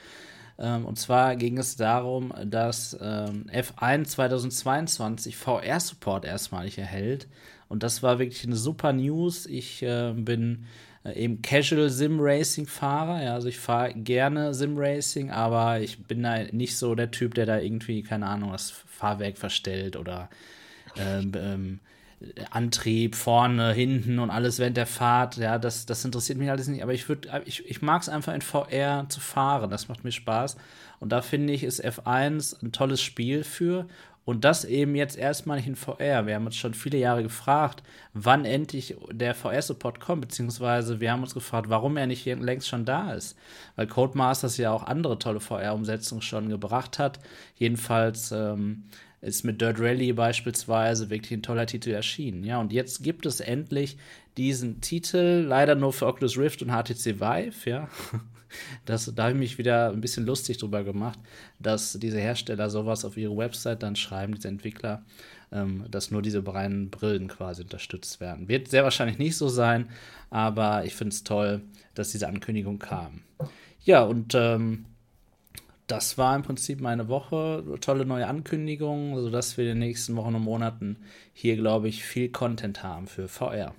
Ähm, 0.59 0.85
und 0.85 0.99
zwar 0.99 1.37
ging 1.37 1.59
es 1.59 1.77
darum, 1.77 2.33
dass 2.45 2.97
ähm, 3.01 3.47
F1 3.53 4.05
2022 4.05 5.37
VR-Support 5.37 6.25
erstmalig 6.25 6.79
erhält. 6.79 7.29
Und 7.69 7.83
das 7.83 8.03
war 8.03 8.19
wirklich 8.19 8.45
eine 8.45 8.57
super 8.57 8.93
News. 8.93 9.47
Ich 9.47 9.83
äh, 9.83 10.13
bin 10.15 10.67
eben 11.13 11.43
Casual 11.43 11.91
Sim 11.91 12.19
Racing 12.21 12.67
Fahrer. 12.67 13.23
Ja, 13.23 13.35
also 13.35 13.49
ich 13.49 13.59
fahre 13.59 13.93
gerne 13.95 14.55
Sim 14.55 14.75
Racing, 14.77 15.31
aber 15.31 15.81
ich 15.81 16.05
bin 16.05 16.23
da 16.23 16.45
nicht 16.53 16.77
so 16.77 16.95
der 16.95 17.11
Typ, 17.11 17.35
der 17.35 17.47
da 17.47 17.59
irgendwie, 17.59 18.03
keine 18.03 18.27
Ahnung, 18.27 18.53
das 18.53 18.71
Fahrwerk 18.71 19.37
verstellt 19.37 19.97
oder 19.97 20.31
ähm, 20.97 21.33
ähm, 21.37 21.81
Antrieb 22.51 23.15
vorne, 23.17 23.73
hinten 23.73 24.19
und 24.19 24.31
alles 24.31 24.59
während 24.59 24.77
der 24.77 24.87
Fahrt. 24.87 25.37
Ja, 25.37 25.59
das, 25.59 25.87
das 25.87 26.05
interessiert 26.05 26.39
mich 26.39 26.51
alles 26.51 26.69
nicht. 26.69 26.83
Aber 26.83 26.93
ich, 26.93 27.07
ich, 27.45 27.69
ich 27.69 27.83
mag 27.83 28.03
es 28.03 28.09
einfach 28.09 28.35
in 28.35 28.43
VR 28.43 29.07
zu 29.09 29.21
fahren. 29.21 29.71
Das 29.71 29.89
macht 29.89 30.05
mir 30.05 30.13
Spaß. 30.13 30.57
Und 31.01 31.11
da 31.11 31.23
finde 31.23 31.53
ich, 31.53 31.65
ist 31.65 31.85
F1 31.85 32.63
ein 32.63 32.73
tolles 32.73 33.03
Spiel 33.03 33.45
für. 33.45 33.87
Und 34.25 34.45
das 34.45 34.65
eben 34.65 34.95
jetzt 34.95 35.19
erstmal 35.19 35.59
nicht 35.59 35.67
in 35.67 35.77
VR. 35.77 36.27
Wir 36.27 36.35
haben 36.35 36.47
uns 36.47 36.57
schon 36.57 36.73
viele 36.73 36.97
Jahre 36.97 37.23
gefragt, 37.23 37.83
wann 38.15 38.47
endlich 38.47 38.97
der 39.11 39.35
VR-Support 39.35 40.01
kommt, 40.01 40.23
beziehungsweise 40.23 40.99
wir 40.99 41.13
haben 41.13 41.23
uns 41.23 41.35
gefragt, 41.35 41.69
warum 41.69 41.99
er 41.99 42.07
nicht 42.07 42.25
längst 42.25 42.69
schon 42.69 42.87
da 42.87 43.13
ist. 43.13 43.37
Weil 43.77 43.87
Codemasters 43.87 44.57
ja 44.57 44.73
auch 44.73 44.85
andere 44.85 45.19
tolle 45.19 45.41
VR-Umsetzungen 45.41 46.23
schon 46.23 46.49
gebracht 46.49 46.99
hat. 46.99 47.21
Jedenfalls 47.57 48.33
ähm, 48.33 48.85
ist 49.25 49.45
mit 49.45 49.61
Dirt 49.61 49.81
Rally 49.81 50.13
beispielsweise 50.13 51.11
wirklich 51.11 51.33
ein 51.33 51.43
toller 51.43 51.67
Titel 51.67 51.91
erschienen. 51.91 52.45
Ja, 52.45 52.61
und 52.61 52.73
jetzt 52.73 53.03
gibt 53.03 53.27
es 53.27 53.41
endlich 53.41 53.97
diesen 54.37 54.81
Titel, 54.81 55.45
leider 55.47 55.75
nur 55.75 55.93
für 55.93 56.07
Oculus 56.07 56.37
Rift 56.37 56.63
und 56.63 56.71
HTC 56.71 57.21
Vive, 57.21 57.71
ja. 57.71 57.89
Das, 58.85 59.13
da 59.13 59.25
habe 59.25 59.33
ich 59.33 59.39
mich 59.39 59.59
wieder 59.59 59.91
ein 59.91 60.01
bisschen 60.01 60.27
lustig 60.27 60.59
drüber 60.59 60.85
gemacht, 60.85 61.19
dass 61.59 61.95
diese 61.95 62.21
Hersteller 62.21 62.71
sowas 62.71 63.05
auf 63.05 63.17
ihre 63.17 63.37
Website 63.37 63.83
dann 63.83 63.97
schreiben, 63.97 64.37
diese 64.37 64.47
Entwickler, 64.47 65.03
ähm, 65.51 65.87
dass 65.91 66.13
nur 66.13 66.23
diese 66.23 66.41
beiden 66.41 66.89
Brillen 66.89 67.27
quasi 67.27 67.63
unterstützt 67.63 68.21
werden. 68.21 68.47
Wird 68.47 68.69
sehr 68.69 68.85
wahrscheinlich 68.85 69.19
nicht 69.19 69.37
so 69.37 69.49
sein, 69.49 69.89
aber 70.31 70.85
ich 70.85 70.95
finde 70.95 71.15
es 71.15 71.25
toll, 71.25 71.63
dass 71.95 72.13
diese 72.13 72.29
Ankündigung 72.29 72.79
kam. 72.79 73.23
Ja, 73.83 74.05
und 74.05 74.37
ähm, 74.37 74.85
das 75.87 76.17
war 76.17 76.35
im 76.35 76.43
Prinzip 76.43 76.81
meine 76.81 77.09
Woche. 77.09 77.65
Tolle 77.81 78.07
neue 78.07 78.27
Ankündigungen, 78.27 79.21
sodass 79.23 79.57
wir 79.57 79.65
in 79.65 79.71
den 79.73 79.79
nächsten 79.79 80.17
Wochen 80.17 80.35
und 80.35 80.43
Monaten 80.43 80.97
hier, 81.33 81.57
glaube 81.57 81.89
ich, 81.89 82.05
viel 82.05 82.31
Content 82.31 82.83
haben 82.83 83.07
für 83.07 83.29
VR. 83.29 83.75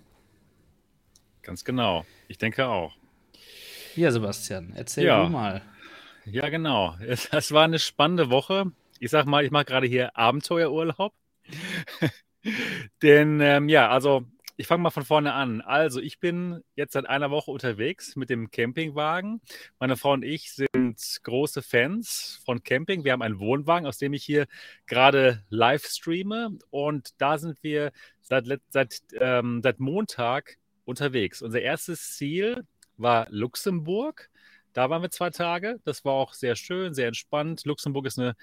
Ganz 1.41 1.63
genau. 1.63 2.05
Ich 2.27 2.37
denke 2.37 2.67
auch. 2.67 2.95
Ja, 3.95 4.11
Sebastian, 4.11 4.73
erzähl 4.75 5.05
ja. 5.05 5.23
du 5.23 5.29
mal. 5.29 5.61
Ja, 6.25 6.49
genau. 6.49 6.95
Es, 7.07 7.27
es 7.31 7.51
war 7.51 7.63
eine 7.63 7.79
spannende 7.79 8.29
Woche. 8.29 8.71
Ich 8.99 9.11
sag 9.11 9.25
mal, 9.25 9.43
ich 9.43 9.51
mache 9.51 9.65
gerade 9.65 9.87
hier 9.87 10.17
Abenteuerurlaub. 10.17 11.13
Denn 13.01 13.39
ähm, 13.41 13.69
ja, 13.69 13.89
also 13.89 14.25
ich 14.57 14.67
fange 14.67 14.83
mal 14.83 14.89
von 14.89 15.03
vorne 15.03 15.33
an. 15.33 15.61
Also, 15.61 15.99
ich 15.99 16.19
bin 16.19 16.63
jetzt 16.75 16.93
seit 16.93 17.07
einer 17.07 17.29
Woche 17.29 17.51
unterwegs 17.51 18.15
mit 18.15 18.29
dem 18.29 18.51
Campingwagen. 18.51 19.41
Meine 19.79 19.97
Frau 19.97 20.13
und 20.13 20.23
ich 20.23 20.53
sind 20.53 21.19
große 21.23 21.61
Fans 21.61 22.41
von 22.45 22.63
Camping. 22.63 23.03
Wir 23.03 23.11
haben 23.11 23.21
einen 23.21 23.39
Wohnwagen, 23.39 23.85
aus 23.87 23.97
dem 23.97 24.13
ich 24.13 24.23
hier 24.23 24.47
gerade 24.85 25.43
live 25.49 25.85
streame. 25.85 26.57
Und 26.69 27.09
da 27.21 27.37
sind 27.37 27.61
wir 27.63 27.91
seit, 28.21 28.45
seit, 28.69 29.01
ähm, 29.19 29.61
seit 29.61 29.79
Montag 29.79 30.57
unterwegs. 30.85 31.41
Unser 31.41 31.61
erstes 31.61 32.15
Ziel 32.15 32.65
war 32.97 33.27
Luxemburg. 33.29 34.29
Da 34.71 34.89
waren 34.89 35.01
wir 35.01 35.11
zwei 35.11 35.31
Tage. 35.31 35.79
Das 35.83 36.05
war 36.05 36.13
auch 36.13 36.33
sehr 36.33 36.55
schön, 36.55 36.93
sehr 36.93 37.07
entspannt. 37.07 37.65
Luxemburg 37.65 38.05
ist 38.05 38.19
eine 38.19 38.35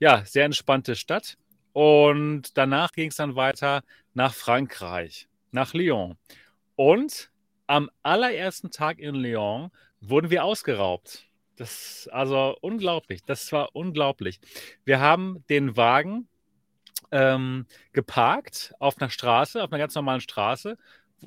ja, 0.00 0.24
sehr 0.24 0.44
entspannte 0.44 0.96
Stadt. 0.96 1.36
Und 1.72 2.58
danach 2.58 2.92
ging 2.92 3.10
es 3.10 3.16
dann 3.16 3.36
weiter 3.36 3.82
nach 4.14 4.34
Frankreich 4.34 5.28
nach 5.52 5.74
Lyon. 5.74 6.16
Und 6.76 7.30
am 7.66 7.90
allerersten 8.02 8.70
Tag 8.70 8.98
in 8.98 9.14
Lyon 9.14 9.70
wurden 10.00 10.30
wir 10.30 10.44
ausgeraubt. 10.44 11.28
Das 11.56 12.08
also 12.10 12.56
unglaublich. 12.60 13.22
Das 13.24 13.52
war 13.52 13.70
unglaublich. 13.74 14.40
Wir 14.84 15.00
haben 15.00 15.44
den 15.48 15.76
Wagen 15.76 16.28
ähm, 17.12 17.66
geparkt 17.92 18.74
auf 18.78 19.00
einer 19.00 19.10
Straße, 19.10 19.62
auf 19.62 19.70
einer 19.70 19.78
ganz 19.78 19.94
normalen 19.94 20.20
Straße, 20.20 20.76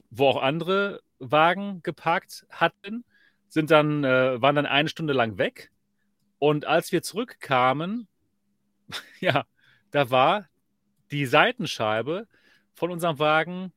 wo 0.10 0.28
auch 0.28 0.42
andere 0.42 1.02
Wagen 1.20 1.82
geparkt 1.84 2.46
hatten, 2.50 3.06
sind 3.48 3.72
dann, 3.72 4.04
äh, 4.04 4.42
waren 4.42 4.56
dann 4.56 4.66
eine 4.66 4.90
Stunde 4.90 5.14
lang 5.14 5.38
weg. 5.38 5.72
Und 6.40 6.66
als 6.66 6.92
wir 6.92 7.02
zurückkamen, 7.02 8.08
ja, 9.20 9.46
da 9.92 10.10
war 10.10 10.50
die 11.12 11.26
Seitenscheibe 11.26 12.28
von 12.74 12.92
unserem 12.92 13.20
Wagen 13.20 13.72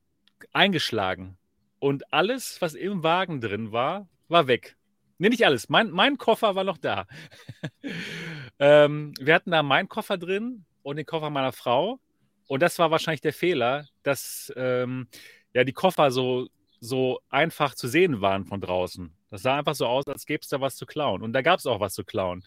eingeschlagen. 0.53 1.37
Und 1.79 2.13
alles, 2.13 2.61
was 2.61 2.75
im 2.75 3.03
Wagen 3.03 3.41
drin 3.41 3.73
war, 3.73 4.09
war 4.29 4.47
weg. 4.47 4.77
Nee, 5.19 5.31
nicht 5.31 5.45
alles. 5.45 5.69
Mein, 5.69 5.91
mein 5.91 6.17
Koffer 6.17 6.55
war 6.55 6.65
noch 6.65 6.79
da. 6.79 7.07
ähm, 8.59 9.15
wir 9.19 9.35
hatten 9.35 9.51
da 9.51 9.63
meinen 9.63 9.89
Koffer 9.89 10.17
drin 10.17 10.65
und 10.83 10.97
den 10.97 11.07
Koffer 11.07 11.31
meiner 11.31 11.53
Frau. 11.53 12.01
Und 12.47 12.63
das 12.63 12.79
war 12.79 12.91
wahrscheinlich 12.91 13.21
der 13.21 13.33
Fehler, 13.33 13.87
dass 14.03 14.53
ähm, 14.57 15.09
ja, 15.53 15.65
die 15.65 15.73
Koffer 15.73 16.11
so, 16.11 16.49
so 16.81 17.21
einfach 17.29 17.75
zu 17.75 17.89
sehen 17.89 18.21
waren 18.21 18.47
von 18.47 18.61
draußen. 18.61 19.13
Das 19.31 19.43
sah 19.43 19.59
einfach 19.59 19.75
so 19.75 19.87
aus, 19.87 20.07
als 20.07 20.25
gäbe 20.25 20.41
es 20.43 20.49
da 20.49 20.61
was 20.61 20.77
zu 20.77 20.87
klauen. 20.87 21.23
Und 21.23 21.33
da 21.33 21.43
gab 21.43 21.59
es 21.59 21.67
auch 21.67 21.81
was 21.81 21.95
zu 21.95 22.05
klauen. 22.05 22.45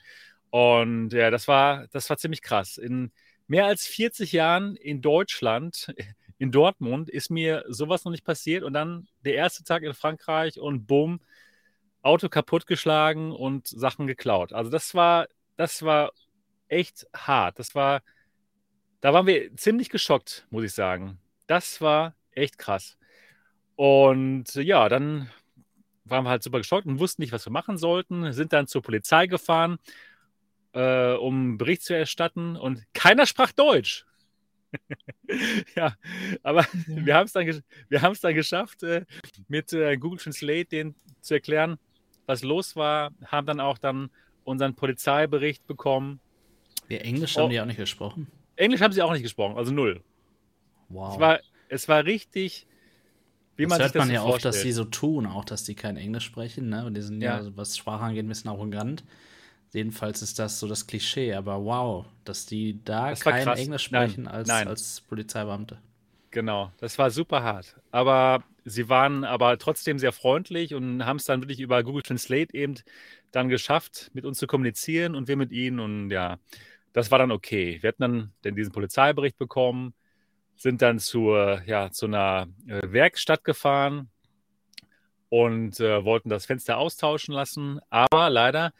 Und 0.49 1.13
ja, 1.13 1.29
das 1.29 1.47
war, 1.47 1.87
das 1.91 2.09
war 2.09 2.17
ziemlich 2.17 2.41
krass. 2.41 2.77
In 2.77 3.11
mehr 3.47 3.65
als 3.65 3.85
40 3.85 4.31
Jahren 4.31 4.75
in 4.77 5.01
Deutschland 5.01 5.93
in 6.41 6.51
Dortmund 6.51 7.07
ist 7.07 7.29
mir 7.29 7.63
sowas 7.67 8.03
noch 8.03 8.11
nicht 8.11 8.25
passiert 8.25 8.63
und 8.63 8.73
dann 8.73 9.07
der 9.23 9.35
erste 9.35 9.63
Tag 9.63 9.83
in 9.83 9.93
Frankreich 9.93 10.59
und 10.59 10.87
bumm, 10.87 11.21
Auto 12.01 12.29
kaputtgeschlagen 12.29 13.31
und 13.31 13.67
Sachen 13.67 14.07
geklaut. 14.07 14.51
Also 14.51 14.71
das 14.71 14.95
war, 14.95 15.27
das 15.55 15.83
war 15.83 16.11
echt 16.67 17.05
hart. 17.15 17.59
Das 17.59 17.75
war, 17.75 18.01
da 19.01 19.13
waren 19.13 19.27
wir 19.27 19.55
ziemlich 19.55 19.89
geschockt, 19.89 20.47
muss 20.49 20.63
ich 20.63 20.73
sagen. 20.73 21.19
Das 21.45 21.79
war 21.79 22.15
echt 22.31 22.57
krass. 22.57 22.97
Und 23.75 24.55
ja, 24.55 24.89
dann 24.89 25.29
waren 26.05 26.23
wir 26.25 26.31
halt 26.31 26.41
super 26.41 26.57
geschockt 26.57 26.87
und 26.87 26.97
wussten 26.97 27.21
nicht, 27.21 27.33
was 27.33 27.45
wir 27.45 27.51
machen 27.51 27.77
sollten, 27.77 28.33
sind 28.33 28.51
dann 28.51 28.65
zur 28.65 28.81
Polizei 28.81 29.27
gefahren, 29.27 29.77
äh, 30.73 31.13
um 31.13 31.59
Bericht 31.59 31.83
zu 31.83 31.95
erstatten 31.95 32.55
und 32.55 32.83
keiner 32.95 33.27
sprach 33.27 33.51
Deutsch. 33.51 34.07
ja, 35.75 35.95
aber 36.43 36.61
ja. 36.61 37.05
wir 37.05 37.15
haben 37.15 37.25
es 37.25 37.33
dann, 37.33 37.63
dann 37.89 38.35
geschafft, 38.35 38.83
äh, 38.83 39.05
mit 39.47 39.73
äh, 39.73 39.97
Google 39.97 40.19
Translate 40.19 40.65
denen 40.65 40.95
zu 41.21 41.35
erklären, 41.35 41.77
was 42.25 42.43
los 42.43 42.75
war, 42.75 43.11
haben 43.25 43.47
dann 43.47 43.59
auch 43.59 43.77
dann 43.77 44.09
unseren 44.43 44.75
Polizeibericht 44.75 45.67
bekommen. 45.67 46.19
Ja, 46.89 46.99
Englisch 46.99 47.37
oh, 47.37 47.41
haben 47.41 47.49
die 47.49 47.59
auch 47.59 47.65
nicht 47.65 47.77
gesprochen. 47.77 48.27
Englisch 48.55 48.81
haben 48.81 48.91
sie 48.91 49.01
auch 49.01 49.11
nicht 49.11 49.23
gesprochen, 49.23 49.57
also 49.57 49.71
null. 49.71 50.03
Wow. 50.89 51.13
Es 51.13 51.19
war, 51.19 51.39
es 51.69 51.87
war 51.87 52.05
richtig, 52.05 52.67
wie 53.55 53.63
das 53.63 53.69
man 53.69 53.81
hört 53.81 53.95
man 53.95 54.07
so 54.07 54.13
ja 54.13 54.21
vorstellt. 54.21 54.35
oft, 54.35 54.45
dass 54.45 54.61
sie 54.61 54.71
so 54.71 54.85
tun, 54.85 55.25
auch 55.25 55.45
dass 55.45 55.63
die 55.63 55.75
kein 55.75 55.97
Englisch 55.97 56.25
sprechen, 56.25 56.69
ne? 56.69 56.85
Und 56.85 56.95
die 56.95 57.01
sind 57.01 57.21
ja, 57.21 57.41
ja 57.41 57.51
was 57.55 57.77
Sprache 57.77 58.03
angeht, 58.03 58.25
ein 58.25 58.27
bisschen 58.27 58.49
arrogant. 58.49 59.03
Jedenfalls 59.73 60.21
ist 60.21 60.37
das 60.37 60.59
so 60.59 60.67
das 60.67 60.85
Klischee, 60.85 61.33
aber 61.33 61.63
wow, 61.63 62.05
dass 62.25 62.45
die 62.45 62.83
da 62.83 63.13
kein 63.13 63.47
Englisch 63.47 63.83
sprechen 63.83 64.23
nein, 64.23 64.33
als, 64.33 64.47
nein. 64.47 64.67
als 64.67 65.01
Polizeibeamte. 65.01 65.77
Genau, 66.29 66.71
das 66.77 66.97
war 66.97 67.09
super 67.09 67.43
hart. 67.43 67.75
Aber 67.91 68.43
sie 68.65 68.89
waren 68.89 69.23
aber 69.23 69.57
trotzdem 69.57 69.97
sehr 69.97 70.11
freundlich 70.11 70.73
und 70.73 71.05
haben 71.05 71.17
es 71.17 71.25
dann 71.25 71.41
wirklich 71.41 71.59
über 71.59 71.83
Google 71.83 72.03
Translate 72.03 72.53
eben 72.53 72.75
dann 73.31 73.49
geschafft, 73.49 74.11
mit 74.13 74.25
uns 74.25 74.37
zu 74.37 74.47
kommunizieren 74.47 75.15
und 75.15 75.27
wir 75.27 75.37
mit 75.37 75.51
ihnen. 75.51 75.79
Und 75.79 76.09
ja, 76.09 76.37
das 76.93 77.11
war 77.11 77.19
dann 77.19 77.31
okay. 77.31 77.77
Wir 77.81 77.89
hatten 77.89 78.33
dann 78.41 78.55
diesen 78.55 78.73
Polizeibericht 78.73 79.37
bekommen, 79.37 79.93
sind 80.55 80.81
dann 80.81 80.99
zur, 80.99 81.61
ja, 81.65 81.91
zu 81.91 82.07
einer 82.07 82.47
äh, 82.67 82.81
Werkstatt 82.91 83.43
gefahren 83.43 84.09
und 85.29 85.79
äh, 85.79 86.03
wollten 86.03 86.29
das 86.29 86.45
Fenster 86.45 86.77
austauschen 86.77 87.33
lassen. 87.33 87.79
Aber 87.89 88.29
leider 88.29 88.73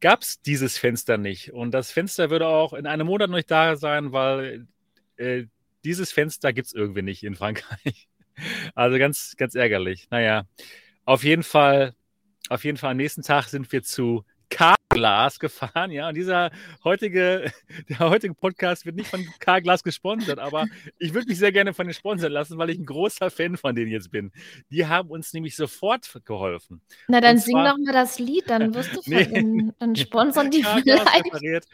gab 0.00 0.22
es 0.22 0.40
dieses 0.40 0.78
Fenster 0.78 1.18
nicht. 1.18 1.52
Und 1.52 1.72
das 1.72 1.90
Fenster 1.90 2.30
würde 2.30 2.46
auch 2.46 2.72
in 2.72 2.86
einem 2.86 3.06
Monat 3.06 3.30
noch 3.30 3.36
nicht 3.36 3.50
da 3.50 3.76
sein, 3.76 4.12
weil 4.12 4.66
äh, 5.16 5.44
dieses 5.84 6.12
Fenster 6.12 6.52
gibt 6.52 6.68
es 6.68 6.74
irgendwie 6.74 7.02
nicht 7.02 7.22
in 7.24 7.34
Frankreich. 7.34 8.08
Also 8.76 8.98
ganz, 8.98 9.34
ganz 9.36 9.56
ärgerlich. 9.56 10.06
Naja, 10.12 10.44
auf 11.04 11.24
jeden 11.24 11.42
Fall, 11.42 11.96
auf 12.48 12.62
jeden 12.62 12.78
Fall 12.78 12.92
am 12.92 12.96
nächsten 12.96 13.22
Tag 13.22 13.48
sind 13.48 13.72
wir 13.72 13.82
zu 13.82 14.24
Carglass 14.50 15.38
gefahren, 15.38 15.90
ja. 15.90 16.08
Und 16.08 16.16
dieser 16.16 16.50
heutige, 16.84 17.52
der 17.88 17.98
heutige 18.00 18.34
Podcast 18.34 18.86
wird 18.86 18.96
nicht 18.96 19.08
von 19.08 19.26
Carglass 19.38 19.82
gesponsert, 19.82 20.38
aber 20.38 20.66
ich 20.98 21.14
würde 21.14 21.28
mich 21.28 21.38
sehr 21.38 21.52
gerne 21.52 21.74
von 21.74 21.86
den 21.86 21.94
sponsern 21.94 22.32
lassen, 22.32 22.58
weil 22.58 22.70
ich 22.70 22.78
ein 22.78 22.86
großer 22.86 23.30
Fan 23.30 23.56
von 23.56 23.74
denen 23.74 23.90
jetzt 23.90 24.10
bin. 24.10 24.32
Die 24.70 24.86
haben 24.86 25.10
uns 25.10 25.32
nämlich 25.32 25.56
sofort 25.56 26.08
geholfen. 26.24 26.80
Na, 27.08 27.20
dann 27.20 27.38
sing 27.38 27.56
doch 27.56 27.76
mal 27.78 27.92
das 27.92 28.18
Lied, 28.18 28.44
dann 28.48 28.74
wirst 28.74 28.96
du 28.96 29.00
nee. 29.06 29.24
von, 29.24 29.74
dann 29.78 29.96
sponsern 29.96 30.50
die 30.50 30.62
vielleicht. 30.62 31.26
Repariert. 31.26 31.66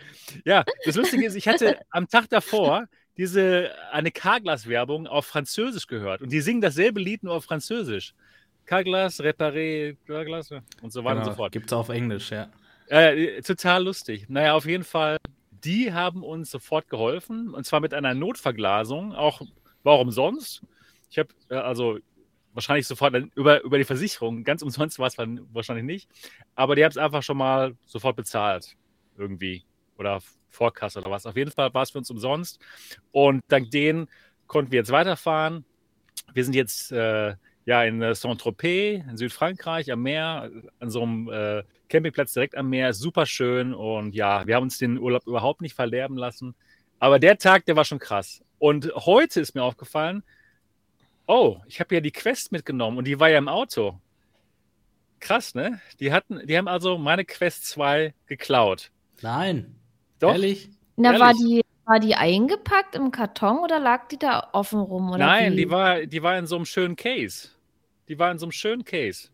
Ja, 0.45 0.65
das 0.85 0.97
Lustige 0.97 1.27
ist, 1.27 1.35
ich 1.35 1.49
hatte 1.49 1.79
am 1.91 2.09
Tag 2.09 2.29
davor 2.29 2.87
diese 3.17 3.71
eine 3.93 4.11
Carglass-Werbung 4.11 5.07
auf 5.07 5.27
Französisch 5.27 5.87
gehört 5.87 6.21
und 6.21 6.33
die 6.33 6.41
singen 6.41 6.61
dasselbe 6.61 7.01
Lied 7.01 7.23
nur 7.23 7.35
auf 7.35 7.45
Französisch. 7.45 8.15
Carglass, 8.67 9.21
Reparé, 9.21 9.97
Carglass 10.07 10.51
und 10.83 10.93
so 10.93 11.05
weiter 11.05 11.17
genau, 11.17 11.27
und 11.27 11.33
so 11.33 11.37
fort. 11.37 11.53
Gibt 11.53 11.67
es 11.67 11.73
auch 11.73 11.81
auf 11.81 11.89
Englisch, 11.91 12.31
ja. 12.31 12.49
Äh, 12.89 13.41
total 13.43 13.85
lustig. 13.85 14.27
Naja, 14.29 14.55
auf 14.55 14.67
jeden 14.67 14.85
Fall, 14.85 15.17
die 15.51 15.93
haben 15.93 16.23
uns 16.23 16.51
sofort 16.51 16.89
geholfen 16.89 17.55
und 17.55 17.65
zwar 17.65 17.81
mit 17.81 17.95
einer 17.95 18.15
Notverglasung. 18.15 19.15
Auch 19.15 19.43
warum 19.83 20.11
sonst? 20.11 20.63
Ich 21.11 21.19
habe 21.19 21.29
äh, 21.49 21.57
also 21.57 21.99
wahrscheinlich 22.53 22.87
sofort 22.87 23.15
über, 23.35 23.63
über 23.63 23.79
die 23.79 23.85
Versicherung, 23.85 24.45
ganz 24.45 24.63
umsonst 24.63 24.99
war 24.99 25.09
es 25.09 25.17
wahrscheinlich 25.19 25.85
nicht, 25.85 26.09
aber 26.55 26.77
die 26.77 26.85
haben 26.85 26.91
es 26.91 26.97
einfach 26.97 27.23
schon 27.23 27.37
mal 27.37 27.75
sofort 27.85 28.17
bezahlt. 28.17 28.77
Irgendwie. 29.17 29.65
Oder 29.97 30.21
Vorkasse 30.49 31.01
oder 31.01 31.11
was. 31.11 31.27
Auf 31.27 31.37
jeden 31.37 31.51
Fall 31.51 31.73
war 31.75 31.83
es 31.83 31.91
für 31.91 31.99
uns 31.99 32.11
umsonst. 32.11 32.61
Und 33.13 33.43
dank 33.49 33.71
denen 33.71 34.09
konnten 34.47 34.73
wir 34.73 34.79
jetzt 34.79 34.91
weiterfahren. 34.91 35.65
Wir 36.33 36.45
sind 36.45 36.55
jetzt 36.55 36.93
äh, 36.93 37.35
ja, 37.65 37.85
in 37.85 38.03
äh, 38.03 38.15
Saint-Tropez, 38.15 39.05
in 39.09 39.17
Südfrankreich, 39.17 39.91
am 39.91 40.03
Meer, 40.03 40.51
an 40.81 40.91
so 40.91 41.03
einem 41.03 41.29
äh, 41.29 41.63
Campingplatz 41.89 42.33
direkt 42.33 42.57
am 42.57 42.71
Meer. 42.71 42.93
Super 42.95 43.27
schön. 43.27 43.75
Und 43.75 44.15
ja, 44.15 44.47
wir 44.47 44.57
haben 44.57 44.65
uns 44.65 44.79
den 44.79 44.99
Urlaub 44.99 45.27
überhaupt 45.27 45.61
nicht 45.61 45.75
verderben 45.75 46.17
lassen. 46.17 46.55
Aber 46.99 47.19
der 47.19 47.39
Tag, 47.39 47.67
der 47.67 47.77
war 47.77 47.85
schon 47.85 47.99
krass. 47.99 48.43
Und 48.59 48.91
heute 48.95 49.41
ist 49.41 49.55
mir 49.55 49.63
aufgefallen, 49.63 50.23
oh, 51.27 51.59
ich 51.67 51.81
habe 51.81 51.95
ja 51.95 52.01
die 52.01 52.13
Quest 52.13 52.53
mitgenommen 52.53 52.99
und 52.99 53.07
die 53.07 53.21
war 53.21 53.29
ja 53.29 53.39
im 53.39 53.49
Auto. 53.49 53.99
Krass, 55.21 55.55
ne? 55.55 55.81
Die 56.01 56.13
hatten, 56.13 56.47
die 56.47 56.57
haben 56.57 56.69
also 56.69 56.99
meine 56.99 57.25
Quest 57.25 57.67
2 57.67 58.15
geklaut. 58.27 58.91
Nein. 59.23 59.75
Doch. 60.19 60.33
Ehrlich? 60.33 60.69
Na, 60.97 61.13
Ehrlich? 61.13 61.21
war 61.23 61.33
die, 61.35 61.63
war 61.87 62.01
die 62.01 62.15
eingepackt 62.15 62.95
im 62.95 63.11
Karton 63.11 63.59
oder 63.59 63.79
lag 63.79 64.09
die 64.09 64.19
da 64.19 64.49
offen 64.53 64.81
rum? 64.81 65.11
Oder 65.11 65.19
Nein, 65.19 65.53
wie? 65.53 65.57
die 65.57 65.71
war, 65.71 66.07
die 66.07 66.23
war 66.23 66.39
in 66.39 66.47
so 66.47 66.57
einem 66.57 66.67
schönen 66.67 66.97
Case. 66.97 67.49
Die 68.09 68.19
war 68.19 68.31
in 68.31 68.39
so 68.39 68.47
einem 68.47 68.53
schönen 68.53 68.85
Case. 68.85 69.29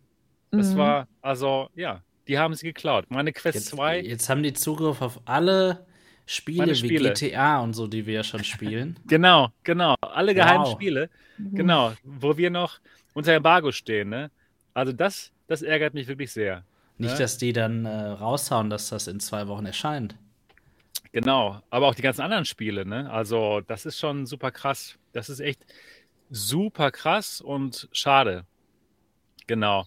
Das 0.53 0.75
Mhm. 0.75 0.79
war, 0.79 1.09
also, 1.23 1.69
ja, 1.75 2.03
die 2.31 2.39
haben 2.39 2.55
sie 2.55 2.67
geklaut. 2.67 3.07
Meine 3.11 3.33
Quest 3.33 3.57
Jetzt, 3.57 3.67
2, 3.71 4.01
jetzt 4.01 4.29
haben 4.31 4.43
die 4.43 4.53
Zugriff 4.53 5.03
auf 5.03 5.21
alle 5.27 5.85
Spiele, 6.27 6.59
Meine 6.59 6.73
wie 6.73 6.77
Spiele. 6.77 7.13
GTA 7.13 7.61
und 7.61 7.75
so, 7.75 7.89
die 7.89 8.07
wir 8.07 8.15
ja 8.15 8.23
schon 8.25 8.45
spielen. 8.45 8.99
genau, 9.07 9.49
genau. 9.65 9.97
Alle 10.01 10.33
geheimen 10.35 10.65
Wow. 10.65 10.73
Spiele, 10.73 11.11
Mhm. 11.39 11.55
genau, 11.57 11.93
wo 12.05 12.37
wir 12.37 12.51
noch 12.51 12.79
unter 13.15 13.33
Embargo 13.33 13.73
stehen, 13.73 14.11
ne? 14.11 14.31
Also 14.75 14.93
das, 14.93 15.33
das 15.49 15.63
ärgert 15.63 15.93
mich 15.95 16.07
wirklich 16.07 16.31
sehr. 16.33 16.65
Nicht, 16.99 17.13
Ja. 17.13 17.19
dass 17.19 17.37
die 17.39 17.53
dann 17.53 17.85
äh, 17.87 17.91
raushauen, 17.91 18.71
dass 18.71 18.91
das 18.91 19.09
in 19.09 19.19
zwei 19.21 19.49
Wochen 19.49 19.67
erscheint. 19.67 20.15
Genau, 21.13 21.61
aber 21.71 21.89
auch 21.89 21.95
die 21.97 22.03
ganzen 22.03 22.21
anderen 22.23 22.45
Spiele, 22.45 22.87
ne? 22.87 23.11
Also, 23.11 23.63
das 23.67 23.85
ist 23.87 23.99
schon 23.99 24.27
super 24.27 24.53
krass. 24.53 24.97
Das 25.13 25.29
ist 25.29 25.41
echt 25.41 25.65
super 26.31 26.93
krass 26.93 27.41
und 27.41 27.89
schade. 27.91 28.45
Genau. 29.49 29.87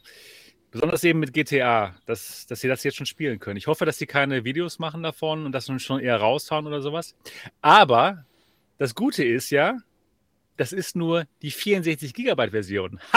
Besonders 0.74 1.04
eben 1.04 1.20
mit 1.20 1.34
GTA, 1.34 1.96
dass, 2.08 2.46
dass 2.48 2.60
sie 2.60 2.68
das 2.68 2.84
jetzt 2.84 2.98
schon 2.98 3.06
spielen 3.06 3.40
können. 3.40 3.58
Ich 3.58 3.68
hoffe, 3.68 3.86
dass 3.86 3.98
sie 3.98 4.08
keine 4.08 4.44
Videos 4.44 4.80
machen 4.80 5.04
davon 5.04 5.46
und 5.46 5.52
das 5.52 5.70
schon 5.78 6.00
eher 6.00 6.18
raushauen 6.18 6.66
oder 6.68 6.82
sowas. 6.82 7.16
Aber 7.62 8.26
das 8.80 8.96
Gute 8.96 9.24
ist 9.24 9.52
ja, 9.52 9.78
das 10.58 10.74
ist 10.74 10.96
nur 10.96 11.26
die 11.44 11.52
64 11.52 12.14
Gigabyte 12.14 12.52
Version. 12.52 13.00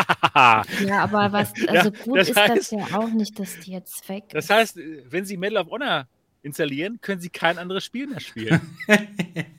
Ja, 0.86 1.02
aber 1.02 1.32
was, 1.32 1.52
Ja, 1.58 1.68
also 1.72 1.90
gut 1.92 2.18
das 2.18 2.28
ist 2.28 2.36
heißt- 2.36 2.56
das 2.56 2.70
ja 2.72 2.84
auch 2.98 3.08
nicht, 3.08 3.38
dass 3.40 3.58
die 3.60 3.72
jetzt 3.72 4.06
weg 4.10 4.24
Das 4.30 4.44
ist. 4.44 4.50
heißt, 4.50 4.78
wenn 5.08 5.24
sie 5.24 5.38
Medal 5.38 5.62
of 5.64 5.70
Honor 5.70 6.06
installieren, 6.42 6.98
können 7.00 7.22
sie 7.22 7.30
kein 7.30 7.56
anderes 7.56 7.84
Spiel 7.84 8.06
mehr 8.06 8.20
spielen. 8.20 8.60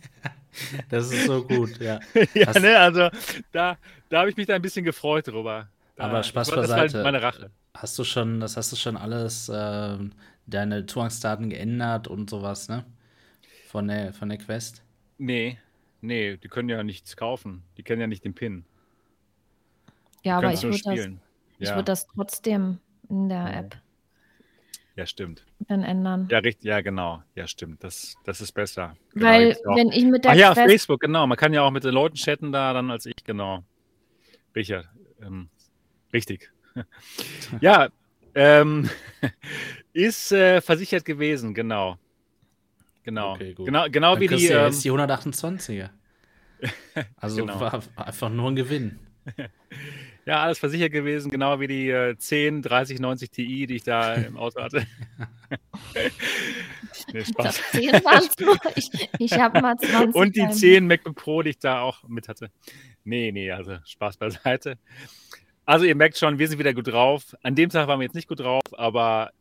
Das 0.89 1.11
ist 1.11 1.25
so 1.25 1.43
gut, 1.43 1.77
ja. 1.79 1.99
ja, 2.33 2.59
ne, 2.59 2.79
also 2.79 3.09
da, 3.51 3.77
da 4.09 4.19
habe 4.19 4.29
ich 4.31 4.37
mich 4.37 4.47
da 4.47 4.55
ein 4.55 4.61
bisschen 4.61 4.83
gefreut 4.83 5.27
drüber. 5.27 5.69
Aber 5.97 6.23
Spaß 6.23 6.47
das 6.49 6.55
war, 6.55 6.61
das 6.61 6.69
war 6.69 6.77
beiseite. 6.77 7.03
meine 7.03 7.21
Rache. 7.21 7.51
Hast 7.73 7.97
du 7.99 8.03
schon, 8.03 8.39
das 8.39 8.57
hast 8.57 8.71
du 8.71 8.75
schon 8.75 8.97
alles, 8.97 9.51
ähm, 9.53 10.13
deine 10.45 10.85
Zugangsdaten 10.85 11.49
geändert 11.49 12.07
und 12.07 12.29
sowas, 12.29 12.69
ne? 12.69 12.85
Von 13.67 13.87
der, 13.87 14.13
von 14.13 14.29
der 14.29 14.37
Quest? 14.37 14.83
Nee, 15.17 15.59
nee, 16.01 16.37
die 16.37 16.47
können 16.47 16.69
ja 16.69 16.83
nichts 16.83 17.17
kaufen. 17.17 17.63
Die 17.77 17.83
kennen 17.83 18.01
ja 18.01 18.07
nicht 18.07 18.23
den 18.25 18.33
PIN. 18.33 18.65
ja, 20.23 20.37
aber 20.37 20.53
ich 20.53 20.63
würde 20.63 20.79
das, 20.83 21.09
ich 21.59 21.67
Ja, 21.67 21.75
würd 21.75 21.87
das 21.89 22.07
trotzdem 22.07 22.79
in 23.09 23.29
der 23.29 23.43
Mhm. 23.43 23.53
App 23.53 23.77
ja, 24.95 25.05
stimmt. 25.05 25.45
dann 25.67 25.83
ändern. 25.83 26.27
Ja, 26.31 26.39
richtig, 26.39 26.65
ja, 26.65 26.81
genau. 26.81 27.21
Ja, 27.35 27.47
stimmt. 27.47 27.83
Das, 27.83 28.15
das 28.23 28.41
ist 28.41 28.51
besser. 28.53 28.95
Genau, 29.13 29.25
Weil, 29.27 29.55
wenn 29.75 29.91
ich 29.91 30.05
mit 30.05 30.23
der 30.25 30.31
Ach 30.31 30.35
ja, 30.35 30.53
Quest 30.53 30.69
Facebook, 30.71 31.01
genau. 31.01 31.27
Man 31.27 31.37
kann 31.37 31.53
ja 31.53 31.61
auch 31.61 31.71
mit 31.71 31.83
den 31.83 31.93
Leuten 31.93 32.15
chatten 32.15 32.51
da, 32.51 32.73
dann 32.73 32.89
als 32.89 33.05
ich, 33.05 33.15
genau. 33.23 33.63
Richard, 34.55 34.87
ähm, 35.21 35.49
richtig. 36.13 36.51
ja, 37.61 37.89
ähm, 38.35 38.89
ist 39.93 40.31
äh, 40.31 40.61
versichert 40.61 41.05
gewesen, 41.05 41.53
genau. 41.53 41.97
Genau. 43.03 43.33
Okay, 43.33 43.53
gut. 43.53 43.65
Genau, 43.65 43.85
genau 43.89 44.13
Dann 44.13 44.21
wie 44.21 44.27
die. 44.27 44.47
ja 44.47 44.59
Ähm, 44.65 44.71
jetzt 44.71 44.83
die 44.83 44.91
128er. 44.91 45.89
Also 47.17 47.37
Genau. 47.45 47.59
war 47.59 47.81
einfach 47.95 48.29
nur 48.29 48.49
ein 48.51 48.55
Gewinn. 48.55 48.99
ja, 50.25 50.41
alles 50.43 50.57
versichert 50.57 50.91
gewesen, 50.91 51.29
genau 51.29 51.59
wie 51.59 51.67
die 51.67 51.89
äh, 51.89 52.17
10, 52.17 52.61
30, 52.63 52.99
90 52.99 53.29
Ti, 53.29 53.67
die 53.67 53.75
ich 53.75 53.83
da 53.83 54.15
im 54.15 54.37
Auto 54.37 54.61
hatte. 54.61 54.87
nee, 55.93 57.19
Ich 57.19 57.27
Spaß. 57.27 57.61
glaub, 57.71 57.83
10 57.83 57.91
waren's 58.05 58.39
nur. 58.39 58.57
Ich, 58.75 58.89
ich 59.19 59.33
habe 59.33 59.61
mal 59.61 59.75
20. 59.77 60.15
Und 60.15 60.35
die 60.35 60.41
beim- 60.41 60.51
10 60.53 60.87
MacBook 60.87 61.15
Pro, 61.15 61.41
die 61.43 61.51
ich 61.51 61.59
da 61.59 61.81
auch 61.81 62.03
mit 62.07 62.27
hatte. 62.27 62.49
Nee, 63.03 63.31
nee, 63.31 63.51
also 63.51 63.77
Spaß 63.85 64.17
beiseite. 64.17 64.77
Also 65.67 65.83
ihr 65.83 65.95
merkt 65.95 66.17
schon, 66.17 66.39
wir 66.39 66.47
sind 66.47 66.59
wieder 66.59 66.73
gut 66.73 66.87
drauf. 66.87 67.35
An 67.43 67.53
dem 67.53 67.69
Tag 67.69 67.89
waren 67.89 67.99
wir 67.99 68.05
jetzt 68.05 68.15
nicht 68.15 68.29
gut 68.29 68.39
drauf, 68.39 68.63
aber 68.71 69.31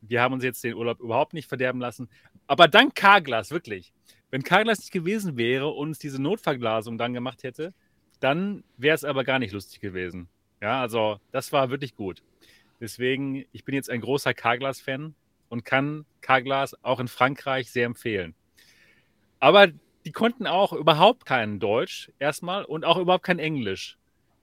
wir 0.00 0.20
haben 0.20 0.34
uns 0.34 0.42
jetzt 0.42 0.64
den 0.64 0.74
Urlaub 0.74 0.98
überhaupt 0.98 1.34
nicht 1.34 1.48
verderben 1.48 1.80
lassen. 1.80 2.08
Aber 2.48 2.66
dank 2.66 2.96
Carglass, 2.96 3.52
wirklich. 3.52 3.92
Wenn 4.28 4.42
Carglass 4.42 4.80
nicht 4.80 4.90
gewesen 4.90 5.36
wäre 5.36 5.68
und 5.68 5.90
uns 5.90 6.00
diese 6.00 6.20
Notverglasung 6.20 6.98
dann 6.98 7.14
gemacht 7.14 7.44
hätte, 7.44 7.74
dann 8.18 8.64
wäre 8.76 8.96
es 8.96 9.04
aber 9.04 9.22
gar 9.22 9.38
nicht 9.38 9.52
lustig 9.52 9.78
gewesen. 9.78 10.28
Ja, 10.60 10.80
also 10.80 11.20
das 11.30 11.52
war 11.52 11.70
wirklich 11.70 11.94
gut. 11.94 12.24
Deswegen, 12.80 13.44
ich 13.52 13.64
bin 13.64 13.76
jetzt 13.76 13.88
ein 13.88 14.00
großer 14.00 14.34
Carglass-Fan 14.34 15.14
und 15.48 15.64
kann 15.64 16.06
Carglass 16.22 16.74
auch 16.82 16.98
in 16.98 17.06
Frankreich 17.06 17.70
sehr 17.70 17.86
empfehlen. 17.86 18.34
Aber 19.38 19.68
die 20.04 20.12
konnten 20.12 20.48
auch 20.48 20.72
überhaupt 20.72 21.24
kein 21.24 21.60
Deutsch 21.60 22.10
erstmal 22.18 22.64
und 22.64 22.84
auch 22.84 22.98
überhaupt 22.98 23.24
kein 23.24 23.38
Englisch. 23.38 23.96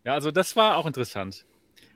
Ja, 0.05 0.13
also 0.13 0.31
das 0.31 0.55
war 0.55 0.77
auch 0.77 0.85
interessant. 0.85 1.45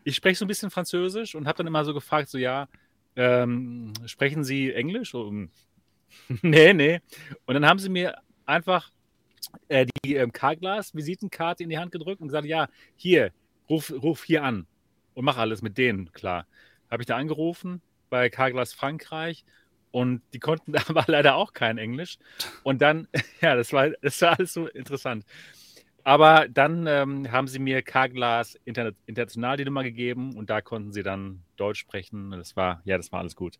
Ich 0.03 0.15
spreche 0.15 0.39
so 0.39 0.45
ein 0.45 0.47
bisschen 0.47 0.71
Französisch 0.71 1.35
und 1.35 1.47
habe 1.47 1.57
dann 1.57 1.67
immer 1.67 1.85
so 1.85 1.93
gefragt, 1.93 2.29
so 2.29 2.37
ja, 2.37 2.67
ähm, 3.15 3.93
sprechen 4.05 4.43
Sie 4.43 4.73
Englisch? 4.73 5.13
Und, 5.13 5.51
nee, 6.41 6.73
nee. 6.73 7.01
Und 7.45 7.53
dann 7.53 7.65
haben 7.65 7.79
sie 7.79 7.89
mir 7.89 8.15
einfach 8.45 8.91
äh, 9.67 9.85
die 10.03 10.15
ähm, 10.15 10.31
Carglass-Visitenkarte 10.31 11.63
in 11.63 11.69
die 11.69 11.77
Hand 11.77 11.91
gedrückt 11.91 12.21
und 12.21 12.27
gesagt, 12.29 12.47
ja, 12.47 12.67
hier, 12.95 13.31
ruf, 13.69 13.91
ruf 13.91 14.23
hier 14.23 14.43
an 14.43 14.67
und 15.13 15.25
mach 15.25 15.37
alles 15.37 15.61
mit 15.61 15.77
denen, 15.77 16.11
klar. 16.13 16.47
Habe 16.89 17.03
ich 17.03 17.07
da 17.07 17.17
angerufen 17.17 17.81
bei 18.09 18.29
Carglass 18.29 18.73
Frankreich 18.73 19.45
und 19.91 20.21
die 20.33 20.39
konnten 20.39 20.75
aber 20.87 21.05
leider 21.07 21.35
auch 21.35 21.53
kein 21.53 21.77
Englisch. 21.77 22.17
Und 22.63 22.81
dann, 22.81 23.07
ja, 23.41 23.55
das 23.55 23.73
war, 23.73 23.89
das 24.01 24.21
war 24.21 24.37
alles 24.39 24.53
so 24.53 24.67
interessant. 24.67 25.25
Aber 26.03 26.47
dann 26.47 26.87
ähm, 26.87 27.31
haben 27.31 27.47
sie 27.47 27.59
mir 27.59 27.81
Carglass 27.81 28.55
Interna 28.65 28.91
International 29.05 29.57
die 29.57 29.65
Nummer 29.65 29.83
gegeben 29.83 30.35
und 30.35 30.49
da 30.49 30.61
konnten 30.61 30.91
sie 30.93 31.03
dann 31.03 31.43
Deutsch 31.55 31.79
sprechen. 31.79 32.31
Das 32.31 32.55
war, 32.55 32.81
ja, 32.85 32.97
das 32.97 33.11
war 33.11 33.19
alles 33.19 33.35
gut. 33.35 33.59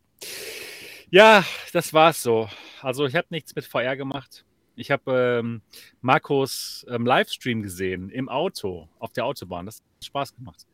Ja, 1.11 1.43
das 1.73 1.93
war's 1.93 2.21
so. 2.21 2.49
Also 2.81 3.05
ich 3.05 3.15
habe 3.15 3.27
nichts 3.29 3.55
mit 3.55 3.65
VR 3.65 3.95
gemacht. 3.95 4.45
Ich 4.75 4.91
habe 4.91 5.39
ähm, 5.39 5.61
Marcos 6.01 6.85
ähm, 6.89 7.05
Livestream 7.05 7.61
gesehen 7.61 8.09
im 8.09 8.29
Auto, 8.29 8.87
auf 8.99 9.11
der 9.11 9.25
Autobahn. 9.25 9.65
Das 9.65 9.79
hat 9.79 10.05
Spaß 10.05 10.35
gemacht. 10.35 10.65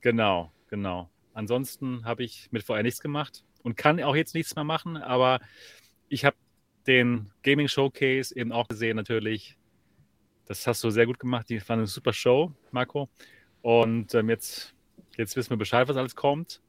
Genau, 0.00 0.50
genau. 0.68 1.10
Ansonsten 1.34 2.04
habe 2.04 2.24
ich 2.24 2.48
mit 2.50 2.62
VR 2.62 2.82
nichts 2.82 3.00
gemacht 3.00 3.44
und 3.62 3.76
kann 3.76 4.02
auch 4.02 4.16
jetzt 4.16 4.34
nichts 4.34 4.54
mehr 4.56 4.64
machen, 4.64 4.96
aber 4.96 5.40
ich 6.08 6.24
habe 6.24 6.36
den 6.86 7.30
Gaming 7.42 7.68
Showcase 7.68 8.34
eben 8.34 8.52
auch 8.52 8.68
gesehen, 8.68 8.96
natürlich. 8.96 9.56
Das 10.50 10.66
hast 10.66 10.82
du 10.82 10.90
sehr 10.90 11.06
gut 11.06 11.20
gemacht. 11.20 11.48
Die 11.48 11.60
war 11.68 11.76
eine 11.76 11.86
super 11.86 12.12
Show, 12.12 12.52
Marco. 12.72 13.08
Und 13.62 14.12
ähm, 14.16 14.28
jetzt, 14.28 14.74
jetzt 15.16 15.36
wissen 15.36 15.50
wir 15.50 15.56
Bescheid, 15.56 15.86
was 15.86 15.96
alles 15.96 16.16
kommt 16.16 16.60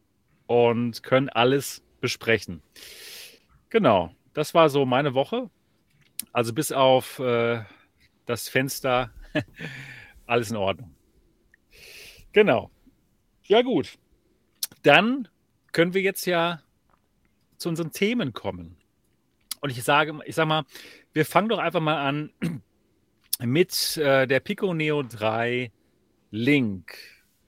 und 0.46 1.02
können 1.02 1.30
alles 1.30 1.84
besprechen. 2.00 2.62
Genau, 3.72 4.14
das 4.34 4.54
war 4.54 4.70
so 4.70 4.86
meine 4.86 5.16
Woche. 5.16 5.50
Also 6.32 6.54
bis 6.54 6.72
auf 6.72 7.18
äh, 7.18 7.64
das 8.28 8.50
Fenster, 8.50 9.10
alles 10.28 10.52
in 10.52 10.58
Ordnung. 10.58 10.94
Genau. 12.34 12.70
Ja, 13.46 13.64
gut. 13.64 13.98
Dann 14.84 15.28
können 15.72 15.96
wir 15.96 16.04
jetzt 16.04 16.28
ja 16.28 16.62
zu 17.58 17.68
unseren 17.68 17.92
Themen 17.92 18.34
kommen. 18.34 18.78
Und 19.60 19.72
ich 19.72 19.84
sage, 19.84 20.20
ich 20.26 20.36
sag 20.36 20.48
mal, 20.48 20.66
wir 21.14 21.26
fangen 21.26 21.50
doch 21.50 21.58
einfach 21.58 21.82
mal 21.82 21.98
an 21.98 22.32
mit 23.46 23.98
äh, 23.98 24.28
der 24.28 24.40
Pico 24.40 24.74
Neo 24.74 25.04
3 25.04 25.72
Link. 26.32 26.98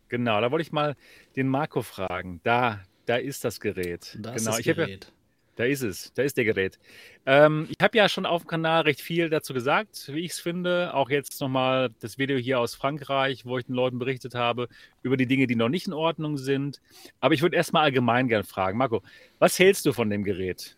Genau, 0.10 0.42
da 0.42 0.52
wollte 0.52 0.64
ich 0.64 0.72
mal 0.72 0.96
den 1.36 1.48
Marco 1.48 1.82
fragen. 1.82 2.40
Da, 2.44 2.82
da 3.06 3.16
ist 3.16 3.44
das 3.44 3.60
Gerät. 3.60 4.18
Das 4.20 4.36
genau, 4.36 4.52
ist 4.52 4.60
ich 4.60 4.70
habe 4.70 4.82
ja, 4.82 4.88
Gerät. 4.88 5.12
da 5.56 5.66
ist 5.66 5.82
es, 5.82 6.14
da 6.14 6.24
ist 6.24 6.38
der 6.38 6.46
Gerät. 6.46 6.80
Ähm, 7.26 7.68
ich 7.70 7.78
habe 7.82 7.98
ja 7.98 8.10
schon 8.10 8.26
auf 8.26 8.44
dem 8.44 8.48
Kanal 8.48 8.82
recht 8.82 9.02
viel 9.02 9.30
dazu 9.30 9.54
gesagt, 9.54 10.12
wie 10.14 10.20
ich 10.20 10.34
es 10.34 10.40
finde. 10.40 10.94
Auch 10.94 11.10
jetzt 11.10 11.40
nochmal 11.42 11.90
das 12.00 12.18
Video 12.18 12.38
hier 12.38 12.60
aus 12.60 12.76
Frankreich, 12.76 13.46
wo 13.46 13.58
ich 13.58 13.66
den 13.66 13.76
Leuten 13.76 13.98
berichtet 13.98 14.36
habe 14.36 14.68
über 15.02 15.18
die 15.18 15.26
Dinge, 15.28 15.48
die 15.48 15.56
noch 15.56 15.70
nicht 15.70 15.88
in 15.88 15.94
Ordnung 15.94 16.38
sind. 16.38 16.82
Aber 17.20 17.34
ich 17.34 17.42
würde 17.42 17.56
erstmal 17.56 17.84
allgemein 17.84 18.28
gern 18.28 18.44
fragen, 18.44 18.78
Marco, 18.78 19.02
was 19.40 19.58
hältst 19.58 19.86
du 19.86 19.94
von 19.94 20.10
dem 20.10 20.24
Gerät? 20.24 20.78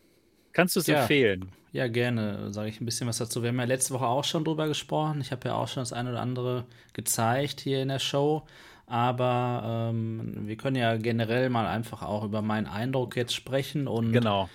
Kannst 0.55 0.75
du 0.75 0.79
es 0.79 0.87
Ja. 0.87 1.01
empfehlen? 1.01 1.51
Ja, 1.73 1.87
gerne 1.87 2.53
sage 2.53 2.69
ich 2.69 2.79
ein 2.79 2.85
bisschen 2.85 3.07
was 3.07 3.17
dazu. 3.17 3.41
Wir 3.43 3.49
haben 3.49 3.59
ja 3.59 3.65
letzte 3.65 3.93
Woche 3.93 4.07
auch 4.07 4.23
schon 4.23 4.45
drüber 4.45 4.67
gesprochen. 4.69 5.19
Ich 5.19 5.31
habe 5.31 5.49
ja 5.49 5.55
auch 5.55 5.67
schon 5.67 5.81
das 5.81 5.91
eine 5.91 6.09
oder 6.11 6.21
andere 6.21 6.63
gezeigt 6.93 7.59
hier 7.59 7.81
in 7.81 7.89
der 7.89 7.99
Show. 7.99 8.43
Aber 8.87 9.89
ähm, 9.91 10.47
wir 10.47 10.55
können 10.55 10.77
ja 10.77 10.95
generell 10.95 11.49
mal 11.49 11.67
einfach 11.67 12.01
auch 12.01 12.23
über 12.23 12.41
meinen 12.41 12.67
Eindruck 12.67 13.17
jetzt 13.17 13.33
sprechen. 13.35 13.87
Und 13.87 14.13
Genau. 14.13 14.49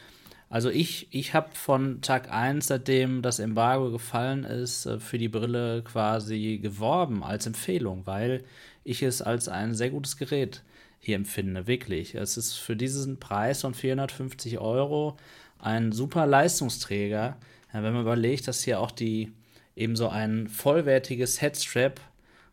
Also 0.49 0.71
ich, 0.71 1.09
ich 1.11 1.35
habe 1.35 1.51
von 1.53 2.01
Tag 2.01 2.33
1, 2.33 2.67
seitdem 2.69 3.21
das 3.23 3.39
Embargo 3.39 3.91
gefallen 3.91 4.45
ist, 4.45 4.87
äh, 4.87 4.99
für 4.99 5.19
die 5.19 5.29
Brille 5.29 5.83
quasi 5.83 6.59
geworben 6.63 7.23
als 7.23 7.47
Empfehlung, 7.47 8.07
weil 8.07 8.43
ich 8.83 9.03
es 9.03 9.21
als 9.21 9.49
ein 9.49 9.75
sehr 9.75 9.91
gutes 9.91 10.17
Gerät 10.17 10.63
hier 10.99 11.17
empfinde, 11.17 11.67
wirklich. 11.67 12.15
Es 12.15 12.37
ist 12.37 12.55
für 12.55 12.77
diesen 12.77 13.19
Preis 13.21 13.61
von 13.61 13.75
450 13.75 14.59
Euro 14.59 15.17
ein 15.63 15.93
super 15.93 16.27
Leistungsträger. 16.27 17.37
Wenn 17.73 17.93
man 17.93 18.03
überlegt, 18.03 18.49
dass 18.49 18.63
hier 18.63 18.81
auch 18.81 18.91
die 18.91 19.33
eben 19.77 19.97
so 19.97 20.09
ein 20.09 20.49
vollwertiges 20.49 21.41
Headstrap 21.41 22.01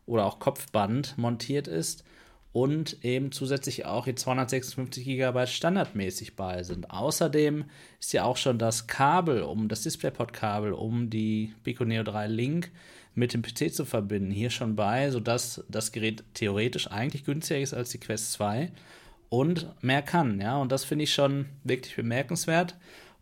oder 0.06 0.24
auch 0.24 0.38
Kopfband 0.38 1.18
montiert 1.18 1.68
ist 1.68 2.04
und 2.52 3.04
eben 3.04 3.30
zusätzlich 3.30 3.84
auch 3.84 4.04
die 4.04 4.14
256 4.14 5.04
GB 5.04 5.46
standardmäßig 5.46 6.36
bei 6.36 6.62
sind. 6.62 6.90
Außerdem 6.90 7.64
ist 8.00 8.12
ja 8.12 8.24
auch 8.24 8.36
schon 8.36 8.58
das 8.58 8.86
Kabel, 8.86 9.42
um 9.42 9.68
das 9.68 9.82
DisplayPort-Kabel, 9.82 10.72
um 10.72 11.10
die 11.10 11.54
Pico 11.62 11.84
Neo 11.84 12.02
3 12.02 12.26
Link 12.28 12.70
mit 13.14 13.34
dem 13.34 13.42
PC 13.42 13.72
zu 13.74 13.84
verbinden, 13.84 14.30
hier 14.30 14.50
schon 14.50 14.76
bei, 14.76 15.10
sodass 15.10 15.64
das 15.68 15.92
Gerät 15.92 16.24
theoretisch 16.34 16.90
eigentlich 16.90 17.24
günstiger 17.24 17.60
ist 17.60 17.74
als 17.74 17.90
die 17.90 17.98
Quest 17.98 18.32
2 18.32 18.70
und 19.28 19.68
mehr 19.82 20.02
kann. 20.02 20.40
Ja, 20.40 20.58
und 20.58 20.72
das 20.72 20.84
finde 20.84 21.04
ich 21.04 21.14
schon 21.14 21.46
wirklich 21.64 21.96
bemerkenswert. 21.96 22.76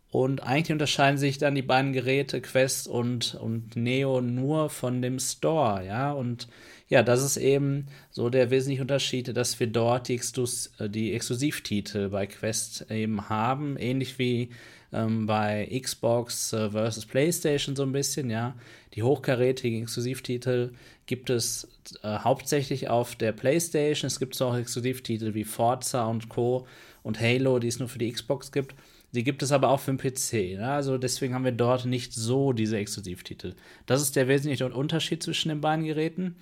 Und 0.09 0.41
eigentlich 0.41 0.71
unterscheiden 0.71 1.17
sich 1.17 1.37
dann 1.37 1.55
die 1.55 1.61
beiden 1.61 1.91
Geräte, 1.91 2.39
Quest 2.39 2.87
und, 2.87 3.35
und 3.35 3.75
Neo, 3.75 4.21
nur 4.21 4.69
von 4.69 5.01
dem 5.01 5.19
Store, 5.19 5.85
ja. 5.85 6.13
Und 6.13 6.47
ja, 6.87 7.03
das 7.03 7.21
ist 7.23 7.35
eben 7.35 7.87
so 8.09 8.29
der 8.29 8.49
wesentliche 8.49 8.81
Unterschied, 8.81 9.35
dass 9.35 9.59
wir 9.59 9.67
dort 9.67 10.07
die, 10.07 10.15
Exklus 10.15 10.71
äh, 10.79 10.89
die 10.89 11.13
Exklusivtitel 11.13 12.09
bei 12.09 12.25
Quest 12.25 12.89
eben 12.89 13.27
haben, 13.27 13.75
ähnlich 13.77 14.17
wie 14.17 14.49
ähm, 14.93 15.25
bei 15.25 15.67
Xbox 15.83 16.53
äh, 16.53 16.69
versus 16.69 17.05
PlayStation 17.05 17.75
so 17.75 17.83
ein 17.83 17.91
bisschen, 17.91 18.29
ja. 18.29 18.55
Die 18.93 19.03
hochkarätigen 19.03 19.83
Exklusivtitel 19.83 20.71
gibt 21.07 21.29
es 21.29 21.67
äh, 22.03 22.19
hauptsächlich 22.19 22.89
auf 22.89 23.15
der 23.15 23.31
PlayStation. 23.31 24.07
Es 24.07 24.19
gibt 24.19 24.39
auch 24.41 24.55
Exklusivtitel 24.55 25.33
wie 25.33 25.45
Forza 25.45 26.05
und 26.05 26.29
Co. 26.29 26.67
und 27.01 27.19
Halo, 27.19 27.59
die 27.59 27.67
es 27.67 27.79
nur 27.79 27.89
für 27.89 27.97
die 27.97 28.11
Xbox 28.11 28.51
gibt. 28.51 28.75
Die 29.13 29.23
gibt 29.23 29.41
es 29.41 29.53
aber 29.53 29.69
auch 29.69 29.79
für 29.79 29.93
den 29.93 29.97
PC. 29.97 30.59
Ne? 30.59 30.69
Also 30.69 30.97
deswegen 30.97 31.33
haben 31.33 31.45
wir 31.45 31.53
dort 31.53 31.85
nicht 31.85 32.13
so 32.13 32.53
diese 32.53 32.77
Exklusivtitel. 32.77 33.55
Das 33.85 34.01
ist 34.01 34.15
der 34.15 34.27
wesentliche 34.27 34.67
Unterschied 34.71 35.23
zwischen 35.23 35.49
den 35.49 35.61
beiden 35.61 35.85
Geräten. 35.85 36.35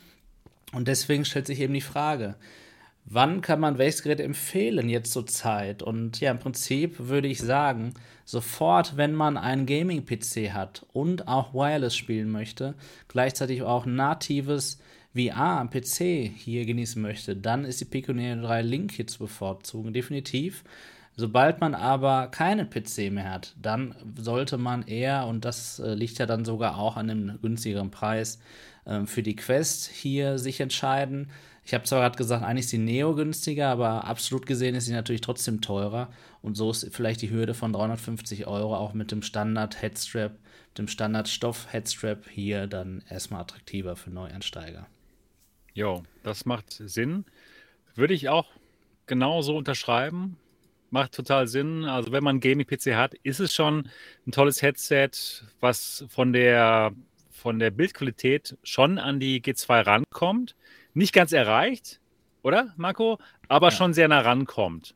Und 0.73 0.87
deswegen 0.87 1.25
stellt 1.25 1.45
sich 1.45 1.59
eben 1.59 1.73
die 1.73 1.81
Frage, 1.81 2.35
wann 3.05 3.41
kann 3.41 3.59
man 3.59 3.77
welches 3.77 4.03
Gerät 4.03 4.19
empfehlen 4.19 4.89
jetzt 4.89 5.13
zur 5.13 5.27
Zeit? 5.27 5.83
Und 5.83 6.19
ja, 6.19 6.31
im 6.31 6.39
Prinzip 6.39 6.95
würde 6.99 7.27
ich 7.27 7.39
sagen, 7.39 7.93
sofort, 8.25 8.97
wenn 8.97 9.13
man 9.13 9.37
einen 9.37 9.65
Gaming-PC 9.65 10.53
hat 10.53 10.85
und 10.91 11.27
auch 11.27 11.53
Wireless 11.53 11.95
spielen 11.95 12.31
möchte, 12.31 12.73
gleichzeitig 13.07 13.61
auch 13.61 13.85
natives 13.85 14.79
VR 15.15 15.59
am 15.59 15.69
PC 15.69 16.29
hier 16.35 16.65
genießen 16.65 17.01
möchte, 17.01 17.35
dann 17.35 17.63
ist 17.63 17.79
die 17.79 17.85
Pico 17.85 18.11
Neo 18.11 18.41
3 18.41 18.61
Link 18.63 18.91
hier 18.91 19.07
zu 19.07 19.19
bevorzugen, 19.19 19.93
definitiv. 19.93 20.63
Sobald 21.17 21.61
man 21.61 21.75
aber 21.75 22.27
keinen 22.27 22.69
PC 22.69 23.09
mehr 23.09 23.31
hat, 23.31 23.55
dann 23.61 23.95
sollte 24.17 24.57
man 24.57 24.83
eher, 24.83 25.27
und 25.27 25.45
das 25.45 25.79
äh, 25.79 25.93
liegt 25.93 26.17
ja 26.17 26.25
dann 26.25 26.43
sogar 26.43 26.77
auch 26.77 26.97
an 26.97 27.09
einem 27.09 27.39
günstigeren 27.41 27.89
Preis, 27.89 28.39
äh, 28.83 29.05
für 29.05 29.23
die 29.23 29.37
Quest 29.37 29.87
hier 29.87 30.37
sich 30.37 30.59
entscheiden. 30.59 31.29
Ich 31.65 31.73
habe 31.73 31.83
zwar 31.83 32.01
gerade 32.01 32.17
gesagt, 32.17 32.43
eigentlich 32.43 32.65
ist 32.65 32.71
die 32.73 32.77
Neo 32.77 33.15
günstiger, 33.15 33.69
aber 33.69 34.05
absolut 34.05 34.45
gesehen 34.45 34.75
ist 34.75 34.85
sie 34.85 34.93
natürlich 34.93 35.21
trotzdem 35.21 35.61
teurer. 35.61 36.09
Und 36.41 36.55
so 36.55 36.69
ist 36.69 36.87
vielleicht 36.91 37.21
die 37.23 37.31
Hürde 37.31 37.55
von 37.55 37.73
350 37.73 38.45
Euro 38.45 38.75
auch 38.75 38.93
mit 38.93 39.11
dem 39.11 39.23
Standard 39.23 39.81
Headstrap, 39.81 40.37
dem 40.77 40.87
Standard 40.87 41.27
Stoff 41.27 41.73
Headstrap 41.73 42.29
hier 42.29 42.67
dann 42.67 43.03
erstmal 43.09 43.41
attraktiver 43.41 43.95
für 43.95 44.11
Neueinsteiger. 44.11 44.85
Jo, 45.73 46.03
das 46.23 46.45
macht 46.45 46.81
Sinn. 46.85 47.25
Würde 47.95 48.13
ich 48.13 48.29
auch 48.29 48.47
genauso 49.07 49.57
unterschreiben 49.57 50.37
macht 50.95 51.13
total 51.13 51.47
Sinn. 51.47 51.85
Also 51.85 52.11
wenn 52.11 52.23
man 52.23 52.39
Gaming-PC 52.39 52.95
hat, 52.95 53.13
ist 53.21 53.39
es 53.39 53.53
schon 53.53 53.89
ein 54.25 54.31
tolles 54.31 54.61
Headset, 54.61 55.09
was 55.59 56.05
von 56.09 56.33
der, 56.33 56.93
von 57.29 57.59
der 57.59 57.69
Bildqualität 57.69 58.57
schon 58.63 58.97
an 58.97 59.19
die 59.19 59.41
G2 59.41 59.85
rankommt. 59.85 60.55
Nicht 60.95 61.13
ganz 61.13 61.31
erreicht, 61.33 61.99
oder, 62.41 62.73
Marco? 62.77 63.19
Aber 63.47 63.67
ja. 63.67 63.71
schon 63.71 63.93
sehr 63.93 64.07
nah 64.07 64.21
rankommt. 64.21 64.95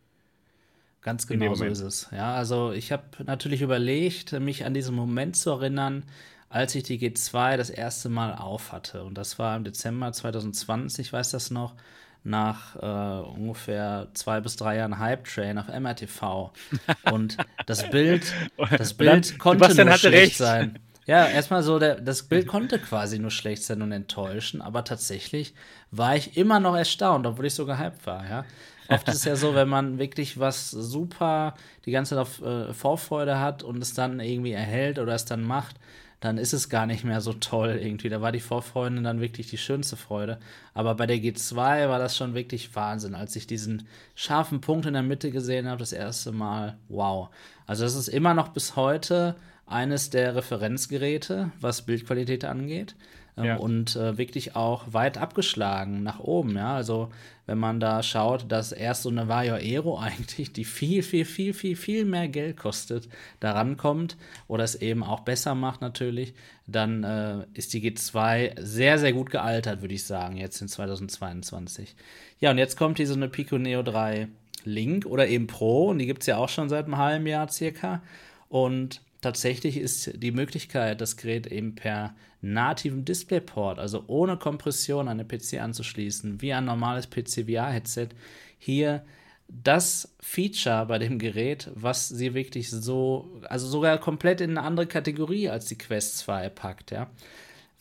Ganz 1.02 1.28
genau 1.28 1.54
so 1.54 1.66
ist 1.66 1.82
es. 1.82 2.08
Ja, 2.12 2.34
also 2.36 2.72
ich 2.72 2.92
habe 2.92 3.04
natürlich 3.26 3.62
überlegt, 3.62 4.34
mich 4.34 4.66
an 4.66 4.74
diesen 4.74 4.96
Moment 4.96 5.36
zu 5.36 5.52
erinnern, 5.52 6.04
als 6.50 6.76
ich 6.76 6.84
die 6.84 7.00
G2 7.00 7.58
das 7.58 7.70
erste 7.70 8.10
Mal 8.10 8.34
auf 8.34 8.72
hatte. 8.72 9.04
Und 9.04 9.18
das 9.18 9.40
war 9.40 9.56
im 9.56 9.64
Dezember 9.64 10.12
2020, 10.12 11.08
ich 11.08 11.14
weiß 11.14 11.32
das 11.32 11.52
noch 11.52 11.76
nach 12.24 12.76
äh, 12.76 13.28
ungefähr 13.28 14.08
zwei 14.14 14.42
bis 14.42 14.56
drei 14.56 14.78
Jahren 14.78 15.00
Hype 15.00 15.26
Train 15.26 15.58
auf 15.58 15.68
MRTV. 15.68 16.52
Und 17.12 17.38
das 17.66 17.90
Bild, 17.90 18.34
das 18.78 18.94
Bild 18.94 19.32
dann, 19.32 19.38
konnte 19.38 19.64
Sebastian 19.66 19.88
nur 19.88 19.98
schlecht 19.98 20.16
recht. 20.16 20.38
sein. 20.38 20.80
Ja, 21.10 21.26
erstmal 21.26 21.64
so, 21.64 21.80
der, 21.80 22.00
das 22.00 22.22
Bild 22.22 22.46
konnte 22.46 22.78
quasi 22.78 23.18
nur 23.18 23.32
schlecht 23.32 23.64
sein 23.64 23.82
und 23.82 23.92
enttäuschen, 23.92 24.62
aber 24.62 24.84
tatsächlich 24.84 25.56
war 25.90 26.16
ich 26.16 26.38
immer 26.38 26.60
noch 26.60 26.76
erstaunt, 26.76 27.26
obwohl 27.26 27.48
ich 27.48 27.56
so 27.56 27.66
gehypt 27.66 28.06
war, 28.06 28.30
ja. 28.30 28.46
Oft 28.90 29.08
ist 29.10 29.16
es 29.16 29.24
ja 29.24 29.36
so, 29.36 29.56
wenn 29.56 29.68
man 29.70 29.98
wirklich 29.98 30.40
was 30.40 30.70
super 30.70 31.56
die 31.88 31.92
ganze 31.92 32.14
Zeit 32.14 32.20
auf 32.20 32.44
äh, 32.44 32.76
Vorfreude 32.76 33.40
hat 33.40 33.64
und 33.64 33.82
es 33.82 33.96
dann 33.96 34.20
irgendwie 34.20 34.52
erhält 34.52 35.00
oder 35.00 35.16
es 35.16 35.26
dann 35.26 35.42
macht, 35.42 35.78
dann 36.20 36.38
ist 36.38 36.54
es 36.54 36.70
gar 36.70 36.86
nicht 36.86 37.04
mehr 37.04 37.22
so 37.22 37.34
toll 37.34 37.80
irgendwie. 37.82 38.10
Da 38.10 38.22
war 38.22 38.32
die 38.32 38.40
Vorfreude 38.40 39.02
dann 39.02 39.20
wirklich 39.20 39.50
die 39.50 39.58
schönste 39.58 39.96
Freude. 39.96 40.38
Aber 40.76 40.94
bei 40.94 41.08
der 41.08 41.18
G2 41.18 41.90
war 41.90 41.98
das 41.98 42.18
schon 42.18 42.36
wirklich 42.36 42.76
Wahnsinn, 42.76 43.16
als 43.16 43.36
ich 43.36 43.48
diesen 43.48 43.88
scharfen 44.14 44.62
Punkt 44.62 44.86
in 44.86 44.94
der 44.94 45.02
Mitte 45.02 45.32
gesehen 45.32 45.68
habe, 45.68 45.80
das 45.80 45.94
erste 45.94 46.32
Mal. 46.32 46.78
Wow. 46.88 47.30
Also 47.66 47.84
das 47.84 47.96
ist 47.96 48.10
immer 48.10 48.36
noch 48.36 48.50
bis 48.50 48.76
heute 48.76 49.36
eines 49.70 50.10
der 50.10 50.36
Referenzgeräte, 50.36 51.52
was 51.62 51.84
Bildqualität 51.84 52.46
angeht. 52.46 52.96
Ähm, 53.38 53.46
ja. 53.46 53.56
Und 53.58 53.96
äh, 53.96 54.18
wirklich 54.18 54.56
auch 54.56 54.94
weit 54.94 55.18
abgeschlagen 55.18 56.04
nach 56.04 56.20
oben. 56.20 56.56
Ja, 56.56 56.76
also 56.76 57.10
wenn 57.46 57.58
man 57.58 57.80
da 57.80 58.04
schaut, 58.04 58.52
dass 58.52 58.72
erst 58.72 59.04
so 59.04 59.10
eine 59.10 59.28
Vario 59.28 59.56
Aero 59.56 59.98
eigentlich, 60.00 60.52
die 60.52 60.66
viel, 60.66 61.04
viel, 61.04 61.26
viel, 61.26 61.54
viel, 61.54 61.76
viel 61.76 62.06
mehr 62.06 62.28
Geld 62.28 62.58
kostet, 62.58 63.08
daran 63.40 63.78
kommt 63.78 64.18
oder 64.48 64.64
es 64.64 64.76
eben 64.76 65.04
auch 65.04 65.22
besser 65.22 65.56
macht 65.56 65.82
natürlich, 65.82 66.34
dann 66.68 67.04
äh, 67.04 67.46
ist 67.54 67.74
die 67.74 67.82
G2 67.82 68.60
sehr, 68.60 69.00
sehr 69.00 69.14
gut 69.14 69.30
gealtert, 69.30 69.82
würde 69.82 69.96
ich 69.96 70.04
sagen, 70.04 70.38
jetzt 70.38 70.62
in 70.62 70.68
2022. 70.68 71.96
Ja, 72.40 72.52
und 72.52 72.58
jetzt 72.58 72.78
kommt 72.78 72.98
hier 72.98 73.08
so 73.08 73.16
eine 73.16 73.30
Pico 73.30 73.58
Neo 73.58 73.84
3 73.84 74.28
Link 74.66 75.06
oder 75.06 75.28
eben 75.28 75.48
Pro 75.48 75.90
und 75.90 76.00
die 76.00 76.06
gibt 76.06 76.22
es 76.22 76.28
ja 76.28 76.38
auch 76.38 76.50
schon 76.50 76.70
seit 76.70 76.86
einem 76.86 76.98
halben 76.98 77.28
Jahr 77.28 77.50
circa. 77.50 78.02
Und 78.50 79.02
tatsächlich 79.22 79.78
ist 79.78 80.22
die 80.22 80.32
Möglichkeit, 80.32 81.02
das 81.02 81.18
Gerät 81.18 81.48
eben 81.48 81.76
per 81.76 82.16
nativen 82.42 83.06
DisplayPort, 83.06 83.80
also 83.80 84.04
ohne 84.08 84.38
Kompression 84.38 85.08
an 85.08 85.18
den 85.18 85.28
PC 85.28 85.62
anzuschließen, 85.62 86.42
wie 86.42 86.54
ein 86.54 86.66
normales 86.66 87.10
PC-VR-Headset, 87.10 88.10
hier 88.58 89.04
das 89.50 90.14
Feature 90.20 90.86
bei 90.86 91.00
dem 91.00 91.18
Gerät, 91.18 91.70
was 91.74 92.08
sie 92.08 92.34
wirklich 92.34 92.70
so, 92.70 93.42
also 93.50 93.68
sogar 93.68 93.98
komplett 93.98 94.42
in 94.42 94.52
eine 94.52 94.62
andere 94.62 94.86
Kategorie 94.86 95.50
als 95.50 95.66
die 95.66 95.78
Quest 95.78 96.20
2 96.20 96.50
packt, 96.50 96.92
ja. 96.92 97.10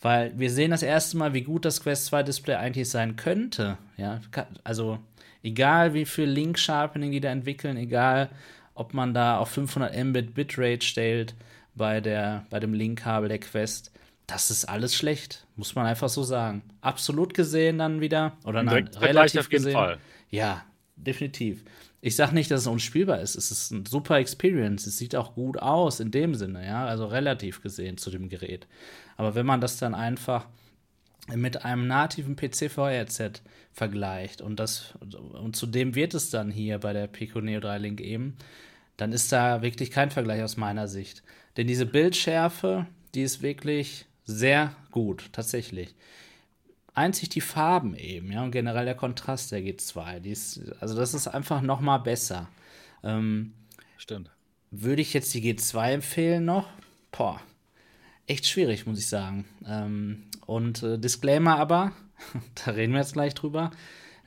Weil 0.01 0.37
wir 0.39 0.49
sehen 0.49 0.71
das 0.71 0.81
erste 0.81 1.17
Mal, 1.17 1.33
wie 1.33 1.41
gut 1.41 1.65
das 1.65 1.81
Quest 1.83 2.05
2 2.07 2.23
Display 2.23 2.55
eigentlich 2.55 2.89
sein 2.89 3.15
könnte, 3.17 3.77
ja. 3.97 4.19
Also, 4.63 4.99
egal 5.43 5.93
wie 5.93 6.05
viel 6.05 6.29
Link 6.29 6.57
Sharpening 6.57 7.11
die 7.11 7.21
da 7.21 7.29
entwickeln, 7.29 7.77
egal 7.77 8.29
ob 8.79 8.93
man 8.93 9.13
da 9.13 9.37
auf 9.37 9.49
500 9.49 9.95
Mbit 10.05 10.33
Bitrate 10.33 10.85
stellt 10.85 11.35
bei, 11.75 11.99
der, 11.99 12.45
bei 12.49 12.59
dem 12.59 12.73
Link-Kabel 12.73 13.27
der 13.27 13.39
Quest. 13.39 13.91
Das 14.25 14.51
ist 14.51 14.65
alles 14.65 14.95
schlecht, 14.95 15.45
muss 15.55 15.75
man 15.75 15.85
einfach 15.85 16.07
so 16.07 16.23
sagen. 16.23 16.61
Absolut 16.81 17.33
gesehen 17.33 17.79
dann 17.79 17.99
wieder, 17.99 18.37
oder 18.45 18.63
nein, 18.63 18.89
relativ 18.99 19.49
gesehen. 19.49 19.73
Fall. 19.73 19.97
Ja, 20.29 20.63
definitiv. 20.95 21.63
Ich 22.01 22.15
sage 22.15 22.33
nicht, 22.33 22.49
dass 22.51 22.61
es 22.61 22.67
unspielbar 22.67 23.19
ist. 23.19 23.35
Es 23.35 23.51
ist 23.51 23.73
eine 23.73 23.83
super 23.85 24.17
Experience. 24.17 24.87
Es 24.87 24.97
sieht 24.97 25.15
auch 25.15 25.35
gut 25.35 25.57
aus 25.57 25.99
in 25.99 26.11
dem 26.11 26.33
Sinne, 26.33 26.65
ja, 26.65 26.85
also 26.85 27.05
relativ 27.05 27.61
gesehen 27.61 27.97
zu 27.97 28.09
dem 28.11 28.29
Gerät. 28.29 28.67
Aber 29.17 29.35
wenn 29.35 29.45
man 29.45 29.59
das 29.59 29.77
dann 29.77 29.93
einfach 29.93 30.47
mit 31.35 31.65
einem 31.65 31.87
nativen 31.87 32.37
PC-VR-Headset 32.37 33.33
vergleicht 33.73 34.41
und 34.41 34.59
das 34.59 34.93
und 35.01 35.55
zudem 35.55 35.95
wird 35.95 36.13
es 36.13 36.29
dann 36.29 36.49
hier 36.49 36.79
bei 36.79 36.93
der 36.93 37.07
Pico 37.07 37.41
Neo 37.41 37.59
3 37.59 37.77
Link 37.79 38.01
eben, 38.01 38.37
dann 38.99 39.13
ist 39.13 39.31
da 39.31 39.61
wirklich 39.61 39.91
kein 39.91 40.11
Vergleich 40.11 40.43
aus 40.43 40.57
meiner 40.57 40.89
Sicht. 40.89 41.23
Denn 41.55 41.67
diese 41.67 41.85
Bildschärfe, 41.85 42.85
die 43.15 43.21
ist 43.21 43.41
wirklich 43.41 44.07
sehr 44.25 44.75
gut, 44.91 45.29
tatsächlich. 45.31 45.95
Einzig 46.93 47.29
die 47.29 47.39
Farben 47.39 47.95
eben, 47.95 48.29
ja, 48.29 48.43
und 48.43 48.51
generell 48.51 48.83
der 48.83 48.95
Kontrast 48.95 49.53
der 49.53 49.61
G2, 49.61 50.19
die 50.19 50.31
ist, 50.31 50.61
also 50.81 50.97
das 50.97 51.13
ist 51.13 51.29
einfach 51.29 51.61
noch 51.61 51.79
mal 51.79 51.99
besser. 51.99 52.49
Ähm, 53.01 53.53
Stimmt. 53.97 54.31
würde 54.69 55.01
ich 55.01 55.13
jetzt 55.13 55.33
die 55.33 55.41
G2 55.41 55.91
empfehlen 55.91 56.43
noch? 56.43 56.67
Boah, 57.11 57.39
echt 58.27 58.47
schwierig, 58.47 58.85
muss 58.85 58.99
ich 58.99 59.07
sagen. 59.07 59.45
Ähm, 59.65 60.23
und 60.45 60.83
äh, 60.83 60.99
Disclaimer 60.99 61.57
aber, 61.57 61.93
da 62.65 62.71
reden 62.71 62.91
wir 62.91 62.99
jetzt 62.99 63.13
gleich 63.13 63.33
drüber. 63.33 63.71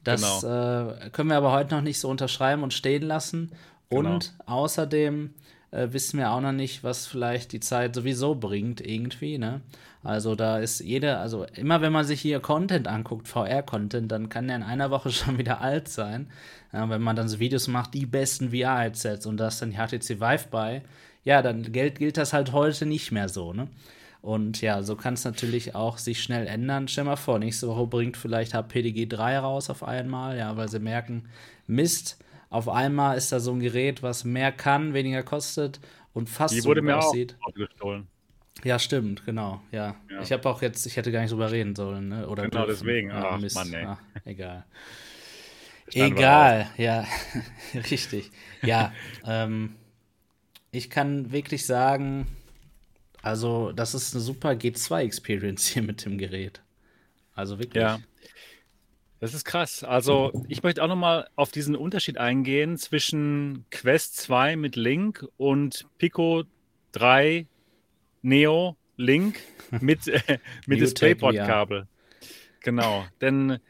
Das 0.03 0.41
genau. 0.41 0.89
äh, 0.89 1.11
können 1.11 1.29
wir 1.29 1.37
aber 1.37 1.53
heute 1.53 1.75
noch 1.75 1.83
nicht 1.83 2.01
so 2.01 2.09
unterschreiben 2.09 2.63
und 2.63 2.73
stehen 2.73 3.03
lassen. 3.03 3.53
Genau. 3.97 4.15
Und 4.15 4.35
außerdem 4.47 5.31
äh, 5.71 5.89
wissen 5.91 6.19
wir 6.19 6.31
auch 6.31 6.41
noch 6.41 6.53
nicht, 6.53 6.85
was 6.85 7.07
vielleicht 7.07 7.53
die 7.53 7.61
Zeit 7.61 7.95
sowieso 7.95 8.35
bringt, 8.35 8.81
irgendwie. 8.81 9.39
Ne? 9.39 9.61
Also 10.03 10.35
da 10.35 10.59
ist 10.59 10.81
jeder, 10.81 11.21
also 11.21 11.45
immer 11.55 11.81
wenn 11.81 11.93
man 11.93 12.05
sich 12.05 12.21
hier 12.21 12.41
Content 12.41 12.89
anguckt, 12.89 13.29
VR-Content, 13.29 14.11
dann 14.11 14.29
kann 14.29 14.49
der 14.49 14.57
in 14.57 14.63
einer 14.63 14.91
Woche 14.91 15.11
schon 15.13 15.39
wieder 15.39 15.61
alt 15.61 15.89
sein. 15.89 16.29
Ja, 16.73 16.89
wenn 16.89 17.03
man 17.03 17.17
dann 17.17 17.29
so 17.29 17.39
Videos 17.39 17.69
macht, 17.69 17.95
die 17.95 18.07
besten 18.07 18.51
VR-Headsets 18.51 19.27
und 19.27 19.37
da 19.37 19.49
ist 19.49 19.61
dann 19.61 19.71
die 19.71 19.77
HTC 19.77 20.21
Vive 20.21 20.47
bei, 20.51 20.83
ja, 21.25 21.43
dann 21.43 21.71
gilt, 21.73 21.99
gilt 21.99 22.17
das 22.17 22.33
halt 22.33 22.53
heute 22.53 22.87
nicht 22.87 23.13
mehr 23.13 23.29
so, 23.29 23.53
ne? 23.53 23.69
Und 24.23 24.61
ja, 24.61 24.83
so 24.85 24.95
kann 24.95 25.15
es 25.15 25.25
natürlich 25.25 25.75
auch 25.75 25.99
sich 25.99 26.23
schnell 26.23 26.47
ändern. 26.47 26.87
Stell 26.87 27.03
mal 27.03 27.17
vor, 27.17 27.41
nächste 27.41 27.67
Woche 27.67 27.89
bringt 27.89 28.17
vielleicht 28.17 28.53
HPDG 28.53 29.07
3 29.07 29.41
raus 29.41 29.69
auf 29.69 29.83
einmal, 29.83 30.39
ja, 30.39 30.57
weil 30.57 30.69
sie 30.69 30.79
merken, 30.79 31.25
Mist, 31.67 32.19
auf 32.53 32.69
einmal 32.69 33.17
ist 33.17 33.33
da 33.33 33.41
so 33.41 33.51
ein 33.53 33.61
Gerät, 33.61 34.03
was 34.03 34.25
mehr 34.25 34.53
kann, 34.53 34.93
weniger 34.93 35.23
kostet 35.23 35.81
und 36.13 36.29
fast 36.29 36.55
Die 36.55 36.61
so 36.61 36.69
wurde 36.69 36.83
mir 36.83 36.99
aussieht. 36.99 37.37
auch 37.41 37.55
gestohlen. 37.55 38.07
Ja, 38.63 38.79
stimmt, 38.79 39.25
genau, 39.25 39.63
ja. 39.73 39.97
ja. 40.11 40.21
Ich 40.21 40.31
habe 40.33 40.47
auch 40.49 40.61
jetzt, 40.61 40.85
ich 40.87 40.97
hätte 40.97 41.11
gar 41.11 41.23
nicht 41.23 41.33
drüber 41.33 41.51
reden 41.51 41.75
sollen, 41.75 42.09
ne? 42.09 42.29
Oder 42.29 42.45
genau 42.45 42.67
dürfen. 42.67 42.87
deswegen, 42.87 43.11
ach, 43.11 43.41
Mist. 43.41 43.57
Mann, 43.57 43.73
ey. 43.73 43.87
Ach, 43.87 43.99
egal. 44.27 44.65
egal, 45.95 46.71
ja, 46.77 47.07
richtig. 47.91 48.31
Ja, 48.63 48.93
ähm, 49.27 49.75
ich 50.71 50.91
kann 50.91 51.33
wirklich 51.33 51.65
sagen, 51.65 52.27
also 53.23 53.73
das 53.73 53.95
ist 53.95 54.15
eine 54.15 54.21
super 54.23 54.51
G2-Experience 54.51 55.69
hier 55.69 55.83
mit 55.83 56.05
dem 56.05 56.19
Gerät. 56.19 56.61
Also 57.35 57.59
wirklich. 57.59 57.83
Ja. 57.83 57.99
Das 59.23 59.35
ist 59.35 59.45
krass. 59.45 59.85
Also 59.85 60.33
ich 60.49 60.65
möchte 60.65 60.83
auch 60.83 60.89
nochmal 60.89 61.29
auf 61.37 61.53
diesen 61.53 61.77
Unterschied 61.77 62.19
eingehen 62.19 62.77
zwischen 62.77 63.65
Quest 63.71 64.17
2 64.17 64.57
mit 64.57 64.75
Link 64.75 65.25
und 65.37 65.87
Pico 65.97 66.43
3 66.91 67.47
Neo 68.23 68.77
Link 68.97 69.39
mit, 69.81 70.09
äh, 70.09 70.39
mit 70.67 70.81
DisplayPort-Kabel. 70.81 71.87
Genau, 72.63 73.07
denn 73.21 73.61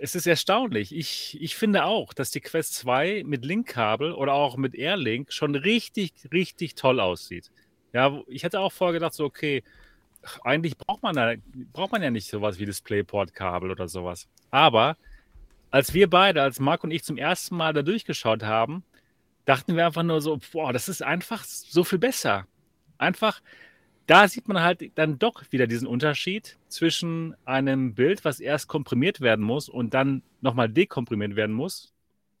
es 0.00 0.16
ist 0.16 0.26
erstaunlich. 0.26 0.92
Ich, 0.92 1.38
ich 1.40 1.54
finde 1.54 1.84
auch, 1.84 2.12
dass 2.12 2.32
die 2.32 2.40
Quest 2.40 2.74
2 2.74 3.22
mit 3.24 3.44
Link-Kabel 3.44 4.10
oder 4.10 4.34
auch 4.34 4.56
mit 4.56 4.74
Airlink 4.74 5.32
schon 5.32 5.54
richtig, 5.54 6.12
richtig 6.32 6.74
toll 6.74 6.98
aussieht. 6.98 7.52
Ja, 7.92 8.20
ich 8.26 8.42
hätte 8.42 8.58
auch 8.58 8.72
vorher 8.72 8.94
gedacht, 8.94 9.14
so, 9.14 9.26
okay, 9.26 9.62
eigentlich 10.44 10.76
braucht 10.76 11.02
man, 11.02 11.14
da, 11.14 11.34
braucht 11.72 11.92
man 11.92 12.02
ja 12.02 12.10
nicht 12.10 12.28
sowas 12.28 12.58
wie 12.58 12.66
DisplayPort-Kabel 12.66 13.70
oder 13.70 13.88
sowas. 13.88 14.28
Aber 14.50 14.96
als 15.70 15.94
wir 15.94 16.08
beide, 16.08 16.42
als 16.42 16.60
Marc 16.60 16.84
und 16.84 16.90
ich 16.90 17.04
zum 17.04 17.16
ersten 17.16 17.56
Mal 17.56 17.72
da 17.72 17.82
durchgeschaut 17.82 18.42
haben, 18.42 18.82
dachten 19.44 19.76
wir 19.76 19.86
einfach 19.86 20.02
nur 20.02 20.20
so, 20.20 20.38
boah, 20.52 20.72
das 20.72 20.88
ist 20.88 21.02
einfach 21.02 21.44
so 21.44 21.84
viel 21.84 21.98
besser. 21.98 22.46
Einfach, 22.98 23.40
da 24.06 24.28
sieht 24.28 24.48
man 24.48 24.62
halt 24.62 24.90
dann 24.96 25.18
doch 25.18 25.42
wieder 25.50 25.66
diesen 25.66 25.86
Unterschied 25.86 26.56
zwischen 26.68 27.36
einem 27.44 27.94
Bild, 27.94 28.24
was 28.24 28.40
erst 28.40 28.68
komprimiert 28.68 29.20
werden 29.20 29.44
muss 29.44 29.68
und 29.68 29.94
dann 29.94 30.22
nochmal 30.40 30.68
dekomprimiert 30.68 31.36
werden 31.36 31.54
muss, 31.54 31.92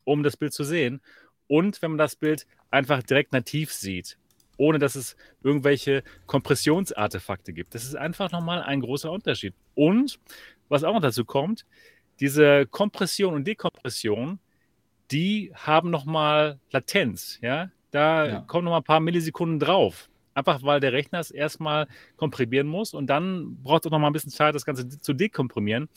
um 0.04 0.22
das 0.22 0.36
Bild 0.36 0.52
zu 0.52 0.64
sehen. 0.64 1.00
Und 1.46 1.80
wenn 1.80 1.92
man 1.92 1.98
das 1.98 2.16
Bild 2.16 2.46
einfach 2.70 3.02
direkt 3.02 3.32
nativ 3.32 3.72
sieht, 3.72 4.18
ohne 4.58 4.78
dass 4.78 4.94
es 4.94 5.16
irgendwelche 5.42 6.02
Kompressionsartefakte 6.26 7.54
gibt. 7.54 7.74
Das 7.74 7.84
ist 7.84 7.96
einfach 7.96 8.30
nochmal 8.30 8.62
ein 8.62 8.80
großer 8.80 9.10
Unterschied. 9.10 9.54
Und 9.74 10.20
was 10.68 10.84
auch 10.84 10.92
noch 10.92 11.00
dazu 11.00 11.24
kommt, 11.24 11.64
diese 12.20 12.66
Kompression 12.66 13.34
und 13.34 13.46
Dekompression, 13.46 14.38
die 15.10 15.52
haben 15.54 15.90
nochmal 15.90 16.58
Latenz. 16.70 17.38
Ja? 17.40 17.70
Da 17.90 18.26
ja. 18.26 18.40
kommen 18.42 18.64
nochmal 18.64 18.80
ein 18.80 18.84
paar 18.84 19.00
Millisekunden 19.00 19.58
drauf. 19.58 20.10
Einfach 20.34 20.62
weil 20.62 20.78
der 20.80 20.92
Rechner 20.92 21.18
es 21.18 21.30
erstmal 21.30 21.88
komprimieren 22.16 22.68
muss 22.68 22.94
und 22.94 23.08
dann 23.08 23.56
braucht 23.62 23.86
es 23.86 23.90
noch 23.90 23.98
mal 23.98 24.06
ein 24.08 24.12
bisschen 24.12 24.30
Zeit, 24.30 24.54
das 24.54 24.64
Ganze 24.64 24.88
zu 24.88 25.12
dekomprimieren. 25.12 25.88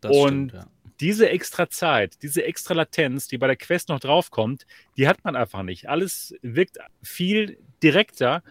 Das 0.00 0.16
und 0.16 0.50
stimmt, 0.50 0.52
ja. 0.54 0.66
Diese 1.00 1.28
extra 1.30 1.70
Zeit, 1.70 2.22
diese 2.22 2.44
extra 2.44 2.74
Latenz, 2.74 3.26
die 3.28 3.38
bei 3.38 3.46
der 3.46 3.56
Quest 3.56 3.88
noch 3.88 4.00
draufkommt, 4.00 4.66
die 4.96 5.08
hat 5.08 5.24
man 5.24 5.36
einfach 5.36 5.62
nicht. 5.62 5.88
Alles 5.88 6.34
wirkt 6.42 6.78
viel 7.02 7.58
direkter 7.82 8.42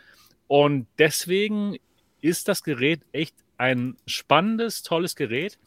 und 0.48 0.88
deswegen 0.98 1.78
ist 2.22 2.48
das 2.48 2.64
Gerät 2.64 3.02
echt 3.12 3.36
ein 3.58 3.98
spannendes, 4.06 4.84
tolles 4.84 5.16
Gerät. 5.16 5.60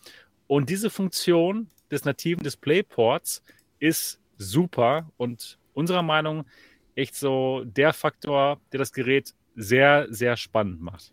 Und 0.47 0.71
diese 0.71 0.91
Funktion 0.91 1.69
des 1.91 2.05
nativen 2.05 2.43
DisplayPorts 2.43 3.43
ist 3.79 4.19
super 4.39 5.11
und 5.17 5.59
unserer 5.75 6.03
Meinung 6.03 6.45
echt 6.95 7.15
so 7.15 7.63
der 7.65 7.93
Faktor, 7.93 8.61
der 8.73 8.79
das 8.79 8.93
Gerät 8.93 9.35
sehr, 9.55 10.07
sehr 10.11 10.37
spannend 10.37 10.81
macht. 10.81 11.13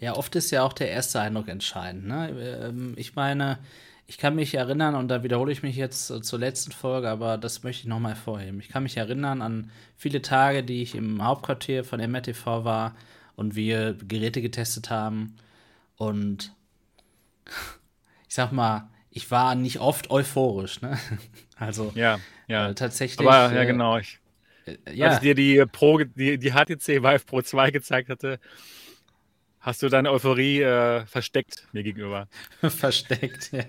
Ja, 0.00 0.16
oft 0.16 0.34
ist 0.34 0.50
ja 0.50 0.62
auch 0.64 0.72
der 0.72 0.90
erste 0.90 1.20
Eindruck 1.20 1.48
entscheidend. 1.48 2.06
Ne? 2.06 2.30
Ähm, 2.68 2.94
ich 2.96 3.14
meine, 3.14 3.58
ich 4.06 4.18
kann 4.18 4.34
mich 4.34 4.54
erinnern, 4.54 4.94
und 4.94 5.08
da 5.08 5.22
wiederhole 5.22 5.52
ich 5.52 5.62
mich 5.62 5.76
jetzt 5.76 6.06
zur 6.06 6.38
letzten 6.38 6.72
Folge, 6.72 7.08
aber 7.08 7.38
das 7.38 7.62
möchte 7.62 7.82
ich 7.82 7.88
nochmal 7.88 8.14
hervorheben. 8.14 8.60
Ich 8.60 8.68
kann 8.68 8.82
mich 8.82 8.96
erinnern 8.96 9.42
an 9.42 9.70
viele 9.96 10.22
Tage, 10.22 10.62
die 10.62 10.82
ich 10.82 10.94
im 10.94 11.24
Hauptquartier 11.24 11.84
von 11.84 12.00
MRTV 12.00 12.64
war 12.64 12.94
und 13.36 13.54
wir 13.54 13.94
Geräte 13.94 14.42
getestet 14.42 14.90
haben. 14.90 15.36
Und 15.96 16.54
ich 18.28 18.34
sag 18.34 18.52
mal, 18.52 18.90
ich 19.10 19.30
war 19.30 19.54
nicht 19.54 19.80
oft 19.80 20.10
euphorisch. 20.10 20.80
Ne? 20.80 20.98
Also 21.56 21.92
ja, 21.94 22.18
ja. 22.48 22.70
Äh, 22.70 22.74
tatsächlich. 22.74 23.24
Aber 23.24 23.54
ja, 23.54 23.62
äh, 23.62 23.66
genau. 23.66 23.96
Ich 23.96 24.18
äh, 24.66 24.76
ja. 24.92 25.06
Als 25.06 25.16
ich 25.16 25.20
dir 25.20 25.34
die, 25.36 25.64
Pro, 25.70 25.98
die, 25.98 26.38
die 26.38 26.50
HTC 26.50 27.02
Vive 27.02 27.24
Pro 27.24 27.40
2 27.40 27.70
gezeigt 27.70 28.08
hatte, 28.08 28.40
hast 29.62 29.82
du 29.82 29.88
deine 29.88 30.10
Euphorie 30.10 30.60
äh, 30.60 31.06
versteckt 31.06 31.66
mir 31.72 31.82
gegenüber. 31.82 32.28
versteckt, 32.60 33.52
ja. 33.52 33.64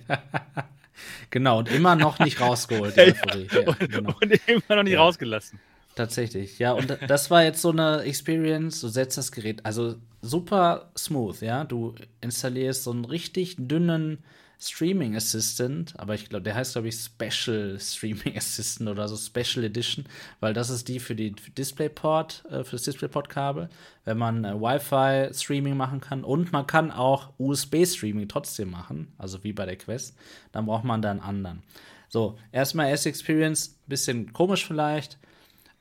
Genau, 1.29 1.59
und 1.59 1.71
immer 1.71 1.95
noch 1.95 2.19
nicht 2.19 2.41
rausgeholt, 2.41 2.95
die 2.95 3.01
Euphorie. 3.13 3.47
Ja, 3.51 3.67
und, 3.67 3.79
genau. 3.79 4.15
und, 4.21 4.47
immer 4.47 4.75
noch 4.75 4.83
nicht 4.83 4.93
ja. 4.93 4.99
rausgelassen. 4.99 5.59
Tatsächlich, 5.95 6.57
ja, 6.57 6.71
und 6.73 6.97
das 7.07 7.29
war 7.29 7.43
jetzt 7.43 7.61
so 7.61 7.69
eine 7.69 8.01
Experience, 8.01 8.81
du 8.81 8.87
setzt 8.87 9.15
das 9.17 9.31
Gerät, 9.31 9.63
also 9.63 9.95
super 10.23 10.91
smooth, 10.97 11.39
ja, 11.41 11.65
du 11.65 11.93
installierst 12.19 12.83
so 12.83 12.91
einen 12.91 13.05
richtig 13.05 13.55
dünnen 13.59 14.23
Streaming 14.63 15.15
Assistant, 15.15 15.93
aber 15.97 16.15
ich 16.15 16.29
glaube, 16.29 16.43
der 16.43 16.55
heißt, 16.55 16.73
glaube 16.73 16.87
ich, 16.87 16.95
Special 16.95 17.77
Streaming 17.79 18.35
Assistant 18.37 18.89
oder 18.89 19.07
so 19.07 19.17
Special 19.17 19.65
Edition, 19.65 20.05
weil 20.39 20.53
das 20.53 20.69
ist 20.69 20.87
die 20.87 20.99
für 20.99 21.15
die 21.15 21.31
DisplayPort, 21.31 22.45
äh, 22.49 22.63
für 22.63 22.71
das 22.71 22.83
DisplayPort-Kabel, 22.83 23.69
wenn 24.05 24.17
man 24.17 24.45
äh, 24.45 24.53
Wi-Fi-Streaming 24.53 25.75
machen 25.75 25.99
kann 25.99 26.23
und 26.23 26.51
man 26.53 26.65
kann 26.65 26.91
auch 26.91 27.31
USB-Streaming 27.37 28.27
trotzdem 28.29 28.71
machen, 28.71 29.11
also 29.17 29.43
wie 29.43 29.53
bei 29.53 29.65
der 29.65 29.75
Quest, 29.75 30.15
dann 30.53 30.65
braucht 30.65 30.85
man 30.85 31.01
da 31.01 31.11
einen 31.11 31.19
anderen. 31.19 31.61
So, 32.07 32.37
erstmal 32.51 32.89
erste 32.89 33.09
Experience, 33.09 33.79
bisschen 33.87 34.31
komisch 34.31 34.65
vielleicht, 34.65 35.17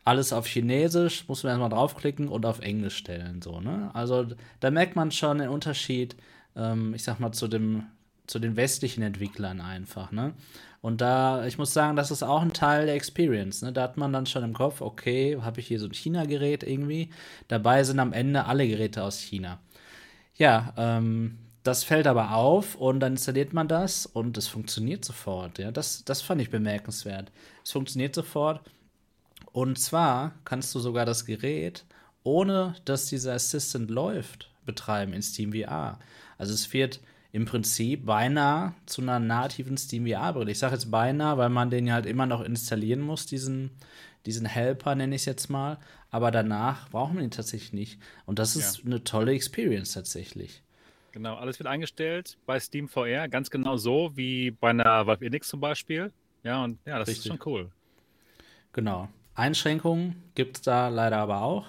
alles 0.04 0.32
auf 0.32 0.46
Chinesisch, 0.46 1.28
muss 1.28 1.44
man 1.44 1.50
erstmal 1.50 1.70
draufklicken 1.70 2.26
und 2.26 2.44
auf 2.46 2.58
Englisch 2.58 2.96
stellen, 2.96 3.42
so, 3.42 3.60
ne? 3.60 3.90
Also 3.94 4.26
da 4.58 4.70
merkt 4.72 4.96
man 4.96 5.12
schon 5.12 5.38
den 5.38 5.50
Unterschied, 5.50 6.16
ähm, 6.56 6.94
ich 6.94 7.04
sag 7.04 7.20
mal, 7.20 7.32
zu 7.32 7.46
dem 7.46 7.86
zu 8.26 8.38
den 8.38 8.56
westlichen 8.56 9.02
Entwicklern 9.02 9.60
einfach, 9.60 10.12
ne? 10.12 10.34
Und 10.80 11.00
da, 11.00 11.46
ich 11.46 11.58
muss 11.58 11.72
sagen, 11.72 11.96
das 11.96 12.10
ist 12.10 12.24
auch 12.24 12.42
ein 12.42 12.52
Teil 12.52 12.86
der 12.86 12.96
Experience, 12.96 13.62
ne? 13.62 13.72
Da 13.72 13.82
hat 13.82 13.96
man 13.96 14.12
dann 14.12 14.26
schon 14.26 14.42
im 14.42 14.52
Kopf, 14.52 14.80
okay, 14.80 15.38
habe 15.40 15.60
ich 15.60 15.68
hier 15.68 15.78
so 15.78 15.86
ein 15.86 15.94
China-Gerät 15.94 16.64
irgendwie. 16.64 17.10
Dabei 17.48 17.84
sind 17.84 18.00
am 18.00 18.12
Ende 18.12 18.46
alle 18.46 18.66
Geräte 18.66 19.02
aus 19.02 19.18
China. 19.18 19.60
Ja, 20.34 20.72
ähm, 20.76 21.38
das 21.62 21.84
fällt 21.84 22.08
aber 22.08 22.34
auf 22.34 22.74
und 22.74 23.00
dann 23.00 23.12
installiert 23.12 23.52
man 23.52 23.68
das 23.68 24.06
und 24.06 24.36
es 24.36 24.48
funktioniert 24.48 25.04
sofort. 25.04 25.58
Ja, 25.58 25.70
das, 25.70 26.04
das 26.04 26.20
fand 26.20 26.40
ich 26.40 26.50
bemerkenswert. 26.50 27.30
Es 27.64 27.70
funktioniert 27.70 28.14
sofort. 28.14 28.60
Und 29.52 29.78
zwar 29.78 30.32
kannst 30.44 30.74
du 30.74 30.80
sogar 30.80 31.06
das 31.06 31.24
Gerät, 31.26 31.84
ohne 32.24 32.74
dass 32.84 33.06
dieser 33.06 33.34
Assistant 33.34 33.90
läuft, 33.90 34.50
betreiben 34.66 35.12
in 35.12 35.22
SteamVR. 35.22 36.00
Also 36.38 36.54
es 36.54 36.72
wird 36.72 37.00
im 37.32 37.46
Prinzip 37.46 38.04
beinahe 38.04 38.74
zu 38.84 39.00
einer 39.00 39.18
nativen 39.18 39.78
SteamVR-Brille. 39.78 40.50
Ich 40.50 40.58
sage 40.58 40.74
jetzt 40.74 40.90
beinahe, 40.90 41.38
weil 41.38 41.48
man 41.48 41.70
den 41.70 41.86
ja 41.86 41.94
halt 41.94 42.06
immer 42.06 42.26
noch 42.26 42.42
installieren 42.42 43.00
muss, 43.00 43.24
diesen, 43.26 43.70
diesen 44.26 44.44
Helper 44.46 44.94
nenne 44.94 45.14
ich 45.14 45.22
es 45.22 45.26
jetzt 45.26 45.48
mal. 45.48 45.78
Aber 46.10 46.30
danach 46.30 46.90
brauchen 46.90 47.16
wir 47.16 47.24
ihn 47.24 47.30
tatsächlich 47.30 47.72
nicht. 47.72 48.00
Und 48.26 48.38
das 48.38 48.54
ist 48.54 48.78
ja. 48.78 48.84
eine 48.84 49.02
tolle 49.02 49.32
Experience 49.32 49.94
tatsächlich. 49.94 50.62
Genau, 51.12 51.36
alles 51.36 51.58
wird 51.58 51.68
eingestellt 51.68 52.36
bei 52.44 52.60
Steam 52.60 52.88
VR, 52.88 53.28
ganz 53.28 53.50
genau 53.50 53.76
so 53.76 54.12
wie 54.14 54.50
bei 54.50 54.70
einer 54.70 55.06
Valve 55.06 55.24
Index 55.24 55.48
zum 55.48 55.60
Beispiel. 55.60 56.12
Ja, 56.42 56.62
und 56.64 56.78
ja, 56.84 56.98
das 56.98 57.08
Richtig. 57.08 57.26
ist 57.26 57.28
schon 57.28 57.40
cool. 57.46 57.70
Genau. 58.74 59.08
Einschränkungen 59.34 60.22
gibt 60.34 60.56
es 60.56 60.62
da 60.62 60.88
leider 60.88 61.18
aber 61.18 61.42
auch. 61.42 61.66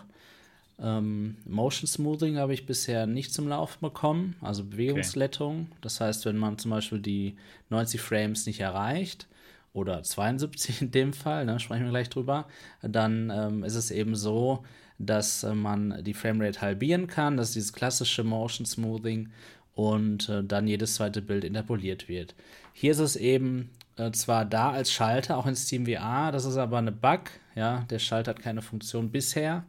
Ähm, 0.79 1.37
Motion 1.45 1.87
Smoothing 1.87 2.37
habe 2.37 2.53
ich 2.53 2.65
bisher 2.65 3.05
nicht 3.07 3.33
zum 3.33 3.47
Laufen 3.47 3.79
bekommen, 3.81 4.35
also 4.41 4.63
Bewegungslettung. 4.63 5.67
Okay. 5.69 5.77
Das 5.81 6.01
heißt, 6.01 6.25
wenn 6.25 6.37
man 6.37 6.57
zum 6.57 6.71
Beispiel 6.71 6.99
die 6.99 7.35
90 7.69 8.01
Frames 8.01 8.45
nicht 8.45 8.59
erreicht, 8.59 9.27
oder 9.73 10.03
72 10.03 10.81
in 10.81 10.91
dem 10.91 11.13
Fall, 11.13 11.45
da 11.45 11.53
ne, 11.53 11.59
sprechen 11.59 11.85
wir 11.85 11.89
gleich 11.89 12.09
drüber, 12.09 12.47
dann 12.81 13.31
ähm, 13.33 13.63
ist 13.63 13.75
es 13.75 13.91
eben 13.91 14.15
so, 14.15 14.63
dass 14.99 15.43
äh, 15.43 15.53
man 15.53 16.03
die 16.03 16.13
Framerate 16.13 16.61
halbieren 16.61 17.07
kann. 17.07 17.37
Das 17.37 17.49
ist 17.49 17.55
dieses 17.55 17.73
klassische 17.73 18.23
Motion 18.23 18.65
Smoothing 18.65 19.31
und 19.75 20.29
äh, 20.29 20.43
dann 20.43 20.67
jedes 20.67 20.95
zweite 20.95 21.21
Bild 21.21 21.43
interpoliert 21.43 22.07
wird. 22.07 22.35
Hier 22.73 22.91
ist 22.91 22.99
es 22.99 23.15
eben 23.15 23.71
äh, 23.97 24.11
zwar 24.11 24.45
da 24.45 24.71
als 24.71 24.91
Schalter, 24.91 25.37
auch 25.37 25.47
in 25.47 25.55
SteamVR, 25.55 26.31
das 26.31 26.45
ist 26.45 26.57
aber 26.57 26.77
eine 26.77 26.91
Bug. 26.91 27.21
Ja, 27.55 27.85
der 27.89 27.99
Schalter 27.99 28.31
hat 28.31 28.41
keine 28.41 28.61
Funktion 28.61 29.11
bisher. 29.11 29.63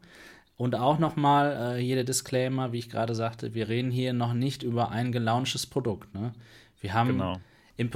Und 0.57 0.77
auch 0.77 0.99
nochmal 0.99 1.77
äh, 1.79 1.83
hier 1.83 1.97
der 1.97 2.05
Disclaimer, 2.05 2.73
wie 2.73 2.79
ich 2.79 2.89
gerade 2.89 3.15
sagte, 3.15 3.55
wir 3.55 3.69
reden 3.69 3.91
hier 3.91 4.13
noch 4.13 4.35
nicht 4.35 4.63
über 4.63 4.91
ein 4.91 5.11
gelaunchtes 5.11 5.67
Produkt. 5.67 6.15
Ne? 6.15 6.33
Wir 6.81 6.95
haben, 6.95 7.19
genau. 7.19 7.39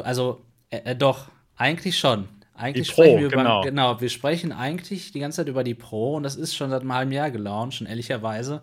also 0.03 0.41
äh, 0.71 0.79
äh, 0.79 0.97
doch, 0.97 1.29
eigentlich 1.57 1.99
schon. 1.99 2.29
Eigentlich 2.55 2.89
die 2.89 2.95
Pro, 2.95 3.03
sprechen 3.03 3.21
wir 3.21 3.29
genau. 3.29 3.61
über, 3.61 3.71
genau, 3.71 4.01
wir 4.01 4.09
sprechen 4.09 4.51
eigentlich 4.51 5.13
die 5.13 5.21
ganze 5.21 5.37
Zeit 5.37 5.49
über 5.49 5.63
die 5.63 5.75
Pro 5.75 6.17
und 6.17 6.25
das 6.25 6.35
ist 6.35 6.57
schon 6.57 6.71
seit 6.71 6.81
einem 6.81 6.93
halben 6.93 7.13
Jahr 7.13 7.31
gelauncht 7.31 7.81
und 7.81 7.87
ehrlicherweise 7.87 8.63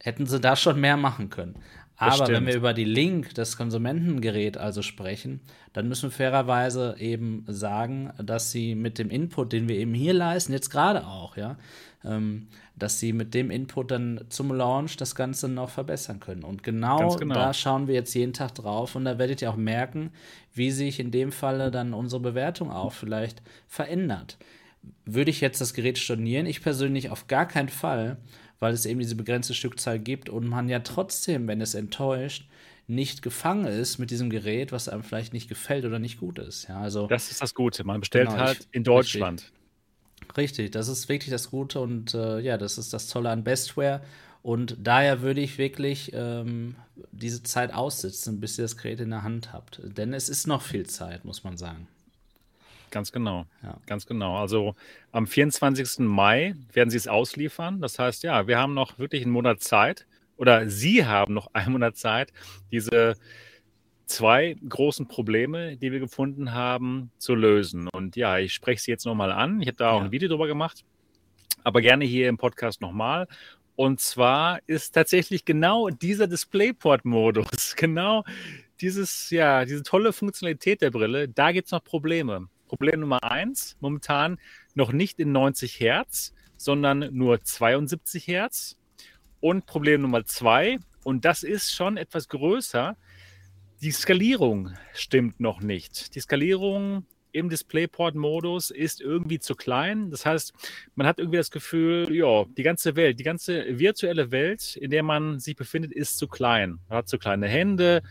hätten 0.00 0.24
sie 0.24 0.40
da 0.40 0.56
schon 0.56 0.80
mehr 0.80 0.96
machen 0.96 1.28
können. 1.28 1.56
Aber 1.98 2.28
wenn 2.28 2.46
wir 2.46 2.54
über 2.54 2.74
die 2.74 2.84
Link, 2.84 3.34
das 3.34 3.56
Konsumentengerät 3.56 4.56
also 4.56 4.82
sprechen, 4.82 5.40
dann 5.72 5.88
müssen 5.88 6.04
wir 6.04 6.10
fairerweise 6.12 6.94
eben 6.98 7.44
sagen, 7.48 8.12
dass 8.22 8.52
sie 8.52 8.76
mit 8.76 8.98
dem 8.98 9.10
Input, 9.10 9.52
den 9.52 9.68
wir 9.68 9.76
eben 9.76 9.94
hier 9.94 10.14
leisten, 10.14 10.52
jetzt 10.52 10.70
gerade 10.70 11.06
auch, 11.08 11.36
ja, 11.36 11.58
dass 12.02 13.00
sie 13.00 13.12
mit 13.12 13.34
dem 13.34 13.50
Input 13.50 13.90
dann 13.90 14.20
zum 14.28 14.52
Launch 14.52 14.96
das 14.96 15.14
Ganze 15.14 15.48
noch 15.48 15.70
verbessern 15.70 16.20
können. 16.20 16.44
Und 16.44 16.62
genau, 16.62 17.16
genau, 17.16 17.34
da 17.34 17.52
schauen 17.52 17.88
wir 17.88 17.94
jetzt 17.94 18.14
jeden 18.14 18.32
Tag 18.32 18.54
drauf 18.54 18.94
und 18.94 19.04
da 19.04 19.18
werdet 19.18 19.42
ihr 19.42 19.50
auch 19.50 19.56
merken, 19.56 20.10
wie 20.54 20.70
sich 20.70 21.00
in 21.00 21.10
dem 21.10 21.32
Falle 21.32 21.70
dann 21.70 21.94
unsere 21.94 22.22
Bewertung 22.22 22.70
auch 22.70 22.92
vielleicht 22.92 23.42
verändert. 23.66 24.38
Würde 25.04 25.30
ich 25.30 25.40
jetzt 25.40 25.60
das 25.60 25.74
Gerät 25.74 25.98
stornieren? 25.98 26.46
Ich 26.46 26.62
persönlich 26.62 27.10
auf 27.10 27.26
gar 27.26 27.46
keinen 27.46 27.68
Fall, 27.68 28.18
weil 28.60 28.72
es 28.72 28.86
eben 28.86 29.00
diese 29.00 29.16
begrenzte 29.16 29.54
Stückzahl 29.54 29.98
gibt 29.98 30.28
und 30.28 30.46
man 30.46 30.68
ja 30.68 30.78
trotzdem, 30.78 31.48
wenn 31.48 31.60
es 31.60 31.74
enttäuscht, 31.74 32.48
nicht 32.86 33.20
gefangen 33.22 33.66
ist 33.66 33.98
mit 33.98 34.10
diesem 34.10 34.30
Gerät, 34.30 34.72
was 34.72 34.88
einem 34.88 35.02
vielleicht 35.02 35.32
nicht 35.34 35.48
gefällt 35.48 35.84
oder 35.84 35.98
nicht 35.98 36.18
gut 36.18 36.38
ist. 36.38 36.68
Ja, 36.68 36.80
also, 36.80 37.06
das 37.06 37.30
ist 37.30 37.42
das 37.42 37.54
Gute. 37.54 37.84
Man 37.84 38.00
bestellt 38.00 38.30
genau, 38.30 38.40
halt 38.40 38.60
ich, 38.60 38.68
in 38.72 38.82
Deutschland. 38.82 39.42
Richtig, 39.42 39.57
richtig, 40.38 40.72
das 40.72 40.88
ist 40.88 41.08
wirklich 41.08 41.30
das 41.30 41.50
Gute 41.50 41.80
und 41.80 42.14
äh, 42.14 42.40
ja, 42.40 42.56
das 42.56 42.78
ist 42.78 42.92
das 42.94 43.08
Tolle 43.08 43.30
an 43.30 43.44
Bestware. 43.44 44.00
Und 44.42 44.76
daher 44.80 45.20
würde 45.20 45.40
ich 45.40 45.58
wirklich 45.58 46.12
ähm, 46.14 46.76
diese 47.12 47.42
Zeit 47.42 47.74
aussitzen, 47.74 48.40
bis 48.40 48.58
ihr 48.58 48.62
das 48.62 48.76
Gerät 48.76 49.00
in 49.00 49.10
der 49.10 49.22
Hand 49.22 49.52
habt. 49.52 49.80
Denn 49.82 50.14
es 50.14 50.28
ist 50.28 50.46
noch 50.46 50.62
viel 50.62 50.86
Zeit, 50.86 51.24
muss 51.24 51.44
man 51.44 51.58
sagen. 51.58 51.88
Ganz 52.90 53.12
genau. 53.12 53.44
Ja. 53.62 53.76
Ganz 53.86 54.06
genau. 54.06 54.38
Also 54.38 54.74
am 55.12 55.26
24. 55.26 55.98
Mai 55.98 56.54
werden 56.72 56.90
sie 56.90 56.96
es 56.96 57.08
ausliefern. 57.08 57.80
Das 57.80 57.98
heißt, 57.98 58.22
ja, 58.22 58.46
wir 58.46 58.58
haben 58.58 58.74
noch 58.74 58.98
wirklich 58.98 59.22
einen 59.22 59.32
Monat 59.32 59.60
Zeit 59.60 60.06
oder 60.36 60.68
Sie 60.70 61.04
haben 61.04 61.34
noch 61.34 61.52
einen 61.52 61.72
Monat 61.72 61.96
Zeit, 61.96 62.32
diese 62.70 63.16
zwei 64.08 64.56
großen 64.68 65.06
Probleme, 65.06 65.76
die 65.76 65.92
wir 65.92 66.00
gefunden 66.00 66.52
haben, 66.52 67.10
zu 67.18 67.34
lösen. 67.34 67.88
Und 67.88 68.16
ja, 68.16 68.38
ich 68.38 68.54
spreche 68.54 68.82
sie 68.82 68.90
jetzt 68.90 69.06
nochmal 69.06 69.30
an. 69.30 69.60
Ich 69.60 69.68
habe 69.68 69.76
da 69.76 69.90
auch 69.90 70.00
ja. 70.00 70.06
ein 70.06 70.10
Video 70.10 70.28
drüber 70.28 70.46
gemacht, 70.46 70.84
aber 71.62 71.80
gerne 71.80 72.04
hier 72.04 72.28
im 72.28 72.38
Podcast 72.38 72.80
nochmal. 72.80 73.28
Und 73.76 74.00
zwar 74.00 74.60
ist 74.66 74.92
tatsächlich 74.92 75.44
genau 75.44 75.88
dieser 75.88 76.26
DisplayPort-Modus, 76.26 77.76
genau 77.76 78.24
dieses, 78.80 79.30
ja, 79.30 79.64
diese 79.64 79.82
tolle 79.82 80.12
Funktionalität 80.12 80.82
der 80.82 80.90
Brille, 80.90 81.28
da 81.28 81.52
gibt 81.52 81.66
es 81.66 81.72
noch 81.72 81.84
Probleme. 81.84 82.48
Problem 82.66 83.00
Nummer 83.00 83.22
eins, 83.22 83.76
momentan 83.80 84.38
noch 84.74 84.92
nicht 84.92 85.20
in 85.20 85.32
90 85.32 85.80
Hertz, 85.80 86.34
sondern 86.56 87.08
nur 87.12 87.40
72 87.40 88.26
Hertz. 88.26 88.76
Und 89.40 89.66
Problem 89.66 90.02
Nummer 90.02 90.24
zwei, 90.24 90.78
und 91.04 91.24
das 91.24 91.42
ist 91.42 91.72
schon 91.72 91.96
etwas 91.96 92.28
größer, 92.28 92.96
die 93.80 93.90
Skalierung 93.92 94.74
stimmt 94.94 95.40
noch 95.40 95.60
nicht. 95.60 96.14
Die 96.14 96.20
Skalierung 96.20 97.04
im 97.32 97.50
DisplayPort-Modus 97.50 98.70
ist 98.70 99.00
irgendwie 99.00 99.38
zu 99.38 99.54
klein. 99.54 100.10
Das 100.10 100.26
heißt, 100.26 100.52
man 100.94 101.06
hat 101.06 101.18
irgendwie 101.18 101.36
das 101.36 101.50
Gefühl, 101.50 102.08
ja, 102.10 102.44
die 102.56 102.62
ganze 102.62 102.96
Welt, 102.96 103.18
die 103.18 103.24
ganze 103.24 103.78
virtuelle 103.78 104.30
Welt, 104.30 104.76
in 104.76 104.90
der 104.90 105.02
man 105.02 105.38
sich 105.38 105.54
befindet, 105.54 105.92
ist 105.92 106.18
zu 106.18 106.26
klein. 106.26 106.78
Man 106.88 106.98
hat 106.98 107.08
zu 107.08 107.18
kleine 107.18 107.46
Hände, 107.46 108.02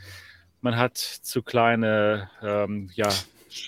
man 0.62 0.77
hat 0.77 0.97
zu 0.97 1.41
kleine, 1.41 2.30
ähm, 2.41 2.89
ja, 2.93 3.10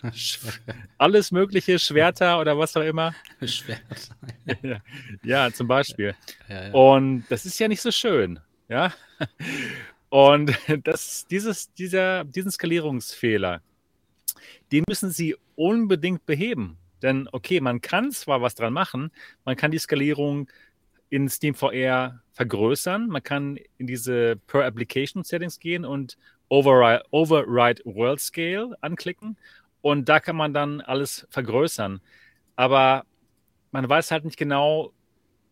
alles 0.97 1.31
mögliche, 1.31 1.79
Schwerter 1.79 2.39
oder 2.39 2.57
was 2.57 2.77
auch 2.77 2.83
immer. 2.83 3.13
Schwerter. 3.43 4.15
ja, 4.61 4.77
ja, 5.23 5.51
zum 5.51 5.67
Beispiel. 5.67 6.15
Ja, 6.47 6.67
ja. 6.67 6.73
Und 6.73 7.25
das 7.29 7.45
ist 7.45 7.59
ja 7.59 7.67
nicht 7.67 7.81
so 7.81 7.91
schön. 7.91 8.39
Ja. 8.67 8.93
Und 10.09 10.57
das, 10.83 11.25
dieses, 11.27 11.73
dieser, 11.73 12.23
diesen 12.23 12.51
Skalierungsfehler, 12.51 13.61
den 14.71 14.83
müssen 14.87 15.11
Sie 15.11 15.35
unbedingt 15.55 16.25
beheben. 16.25 16.77
Denn 17.01 17.29
okay, 17.31 17.61
man 17.61 17.81
kann 17.81 18.11
zwar 18.11 18.41
was 18.41 18.55
dran 18.55 18.73
machen, 18.73 19.11
man 19.45 19.55
kann 19.55 19.71
die 19.71 19.77
Skalierung 19.77 20.49
in 21.09 21.29
SteamVR 21.29 22.21
vergrößern, 22.33 23.07
man 23.07 23.23
kann 23.23 23.57
in 23.77 23.87
diese 23.87 24.35
Per 24.47 24.65
Application 24.65 25.23
Settings 25.23 25.59
gehen 25.59 25.85
und 25.85 26.17
Override, 26.49 27.03
Override 27.11 27.81
World 27.85 28.19
Scale 28.19 28.75
anklicken 28.81 29.37
und 29.81 30.09
da 30.09 30.19
kann 30.19 30.35
man 30.35 30.53
dann 30.53 30.81
alles 30.81 31.25
vergrößern. 31.29 32.01
Aber 32.55 33.05
man 33.71 33.87
weiß 33.87 34.11
halt 34.11 34.25
nicht 34.25 34.37
genau, 34.37 34.91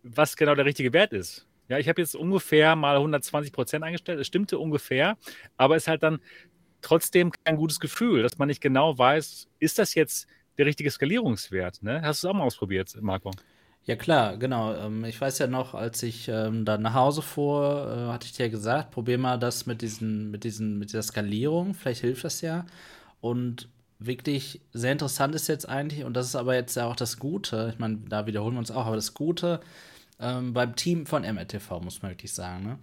was 0.03 0.35
genau 0.35 0.55
der 0.55 0.65
richtige 0.65 0.93
Wert 0.93 1.13
ist. 1.13 1.46
Ja, 1.69 1.77
ich 1.77 1.89
habe 1.89 2.01
jetzt 2.01 2.15
ungefähr 2.15 2.75
mal 2.75 2.95
120 2.95 3.51
Prozent 3.51 3.83
eingestellt. 3.83 4.19
Es 4.19 4.27
stimmte 4.27 4.59
ungefähr, 4.59 5.17
aber 5.57 5.75
es 5.75 5.83
ist 5.83 5.87
halt 5.87 6.03
dann 6.03 6.19
trotzdem 6.81 7.31
kein 7.43 7.57
gutes 7.57 7.79
Gefühl, 7.79 8.23
dass 8.23 8.37
man 8.37 8.47
nicht 8.47 8.61
genau 8.61 8.97
weiß, 8.97 9.47
ist 9.59 9.79
das 9.79 9.95
jetzt 9.95 10.27
der 10.57 10.65
richtige 10.65 10.89
Skalierungswert? 10.89 11.83
Ne? 11.83 12.01
Hast 12.01 12.23
du 12.23 12.27
es 12.27 12.31
auch 12.31 12.37
mal 12.37 12.45
ausprobiert, 12.45 12.95
Marco? 13.01 13.31
Ja 13.85 13.95
klar, 13.95 14.37
genau. 14.37 14.75
Ähm, 14.75 15.05
ich 15.05 15.19
weiß 15.19 15.39
ja 15.39 15.47
noch, 15.47 15.73
als 15.73 16.03
ich 16.03 16.27
ähm, 16.27 16.65
dann 16.65 16.81
nach 16.81 16.93
Hause 16.93 17.21
fuhr, 17.21 18.07
äh, 18.09 18.11
hatte 18.11 18.25
ich 18.25 18.33
dir 18.33 18.49
gesagt, 18.49 18.91
probier 18.91 19.17
mal 19.17 19.37
das 19.37 19.65
mit 19.65 19.81
diesen, 19.81 20.29
mit 20.29 20.43
diesen, 20.43 20.77
mit 20.77 20.89
dieser 20.89 21.03
Skalierung. 21.03 21.73
Vielleicht 21.73 22.01
hilft 22.01 22.25
das 22.25 22.41
ja. 22.41 22.65
Und 23.21 23.69
wirklich 23.99 24.61
sehr 24.73 24.91
interessant 24.91 25.35
ist 25.35 25.47
jetzt 25.47 25.67
eigentlich, 25.67 26.03
und 26.03 26.13
das 26.15 26.27
ist 26.27 26.35
aber 26.35 26.55
jetzt 26.55 26.75
ja 26.75 26.85
auch 26.85 26.95
das 26.95 27.17
Gute, 27.17 27.69
ich 27.73 27.79
meine, 27.79 27.97
da 28.09 28.27
wiederholen 28.27 28.55
wir 28.55 28.59
uns 28.59 28.71
auch, 28.71 28.85
aber 28.85 28.95
das 28.95 29.13
Gute 29.13 29.61
ähm, 30.19 30.53
beim 30.53 30.75
Team 30.75 31.05
von 31.05 31.23
MRTV, 31.23 31.79
muss 31.81 32.01
man 32.01 32.11
wirklich 32.11 32.33
sagen, 32.33 32.63
ne? 32.63 32.79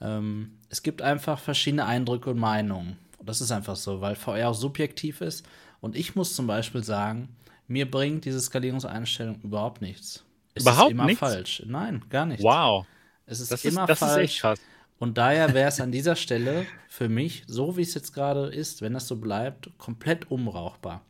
ähm, 0.00 0.58
es 0.68 0.82
gibt 0.82 1.02
einfach 1.02 1.38
verschiedene 1.38 1.86
Eindrücke 1.86 2.30
und 2.30 2.38
Meinungen. 2.38 2.98
Und 3.18 3.28
das 3.28 3.40
ist 3.40 3.52
einfach 3.52 3.76
so, 3.76 4.00
weil 4.00 4.16
VR 4.16 4.48
auch 4.50 4.54
subjektiv 4.54 5.20
ist. 5.20 5.46
Und 5.80 5.96
ich 5.96 6.14
muss 6.16 6.34
zum 6.34 6.46
Beispiel 6.46 6.82
sagen, 6.82 7.28
mir 7.68 7.90
bringt 7.90 8.24
diese 8.24 8.40
Skalierungseinstellung 8.40 9.40
überhaupt 9.42 9.80
nichts. 9.80 10.24
Es 10.54 10.64
überhaupt 10.64 10.90
ist 10.90 10.92
immer 10.92 11.06
nichts? 11.06 11.20
falsch. 11.20 11.62
Nein, 11.66 12.04
gar 12.10 12.26
nicht. 12.26 12.42
Wow. 12.42 12.86
Es 13.26 13.40
ist 13.40 13.52
das 13.52 13.64
immer 13.64 13.82
ist, 13.82 13.90
das 13.90 13.98
falsch. 14.00 14.12
Ist 14.12 14.30
echt 14.30 14.40
krass. 14.40 14.60
Und 14.98 15.18
daher 15.18 15.52
wäre 15.54 15.68
es 15.68 15.80
an 15.80 15.90
dieser 15.90 16.14
Stelle 16.14 16.66
für 16.88 17.08
mich, 17.08 17.42
so 17.46 17.76
wie 17.76 17.82
es 17.82 17.94
jetzt 17.94 18.12
gerade 18.12 18.46
ist, 18.46 18.82
wenn 18.82 18.92
das 18.92 19.08
so 19.08 19.16
bleibt, 19.16 19.70
komplett 19.78 20.30
unbrauchbar. 20.30 21.04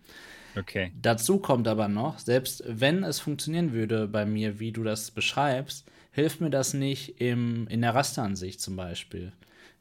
Okay. 0.56 0.92
Dazu 1.00 1.38
kommt 1.38 1.68
aber 1.68 1.88
noch, 1.88 2.18
selbst 2.18 2.62
wenn 2.66 3.04
es 3.04 3.20
funktionieren 3.20 3.72
würde 3.72 4.08
bei 4.08 4.26
mir, 4.26 4.60
wie 4.60 4.72
du 4.72 4.82
das 4.82 5.10
beschreibst, 5.10 5.86
hilft 6.10 6.40
mir 6.40 6.50
das 6.50 6.74
nicht 6.74 7.20
im, 7.20 7.66
in 7.68 7.80
der 7.80 7.94
Rasteransicht 7.94 8.60
zum 8.60 8.76
Beispiel. 8.76 9.32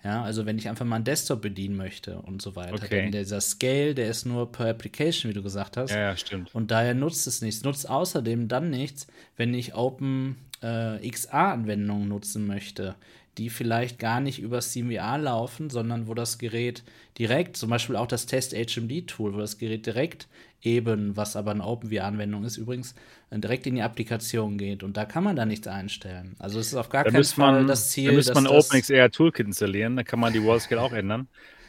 Ja, 0.04 0.24
also 0.24 0.48
wenn 0.48 0.58
ich 0.58 0.68
einfach 0.68 0.86
mal 0.86 0.96
einen 0.96 1.06
Desktop 1.06 1.42
bedienen 1.42 1.76
möchte 1.76 2.18
und 2.20 2.42
so 2.42 2.56
weiter. 2.56 2.74
Okay. 2.74 2.88
Denn 2.90 3.12
dieser 3.12 3.40
Scale, 3.40 3.94
der 3.94 4.10
ist 4.10 4.26
nur 4.26 4.52
per 4.52 4.68
Application, 4.68 5.30
wie 5.30 5.36
du 5.36 5.44
gesagt 5.44 5.78
hast. 5.78 5.92
Ja, 5.92 6.00
ja, 6.00 6.18
stimmt. 6.18 6.54
Und 6.56 6.72
daher 6.72 6.96
nutzt 6.96 7.28
es 7.28 7.42
nichts. 7.42 7.64
Nutzt 7.64 7.88
außerdem 7.88 8.48
dann 8.48 8.72
nichts, 8.72 9.06
wenn 9.38 9.54
ich 9.54 9.76
Open 9.76 10.38
äh, 10.64 11.08
XA-Anwendungen 11.08 12.08
nutzen 12.08 12.48
möchte, 12.48 12.96
die 13.38 13.50
vielleicht 13.50 14.00
gar 14.00 14.20
nicht 14.20 14.40
über 14.40 14.62
SteamVR 14.62 15.20
laufen, 15.20 15.70
sondern 15.70 16.08
wo 16.08 16.16
das 16.16 16.40
Gerät 16.40 16.84
direkt, 17.20 17.56
zum 17.56 17.70
Beispiel 17.70 17.96
auch 17.96 18.08
das 18.08 18.26
Test 18.26 18.54
HMD 18.54 19.08
Tool, 19.08 19.34
wo 19.34 19.38
das 19.38 19.60
Gerät 19.60 19.86
direkt 19.86 20.28
eben, 20.62 21.18
was 21.18 21.36
aber 21.36 21.52
eine 21.52 21.66
OpenVR-Anwendung 21.66 22.44
ist 22.44 22.58
übrigens, 22.58 22.96
äh, 23.30 23.40
direkt 23.40 23.68
in 23.68 23.76
die 23.76 23.82
Applikation 23.82 24.58
geht 24.58 24.84
und 24.84 24.98
da 24.98 25.06
kann 25.06 25.24
man 25.24 25.36
da 25.36 25.46
nichts 25.46 25.68
einstellen. 25.68 26.36
Also 26.40 26.60
es 26.60 26.68
ist 26.68 26.76
auf 26.76 26.90
gar 26.90 27.04
da 27.04 27.12
keinen 27.12 27.24
Fall 27.24 27.54
man, 27.54 27.68
das 27.68 27.90
Ziel. 27.90 28.10
Da 28.10 28.16
müsste 28.16 28.34
man 28.34 28.48
OpenXR 28.48 29.12
Toolkit 29.12 29.48
installieren, 29.48 29.96
da 29.96 30.04
kann 30.04 30.20
man 30.20 30.34
die 30.34 30.44
Wallscale 30.44 30.82
auch 30.82 30.94
ändern. 30.94 31.28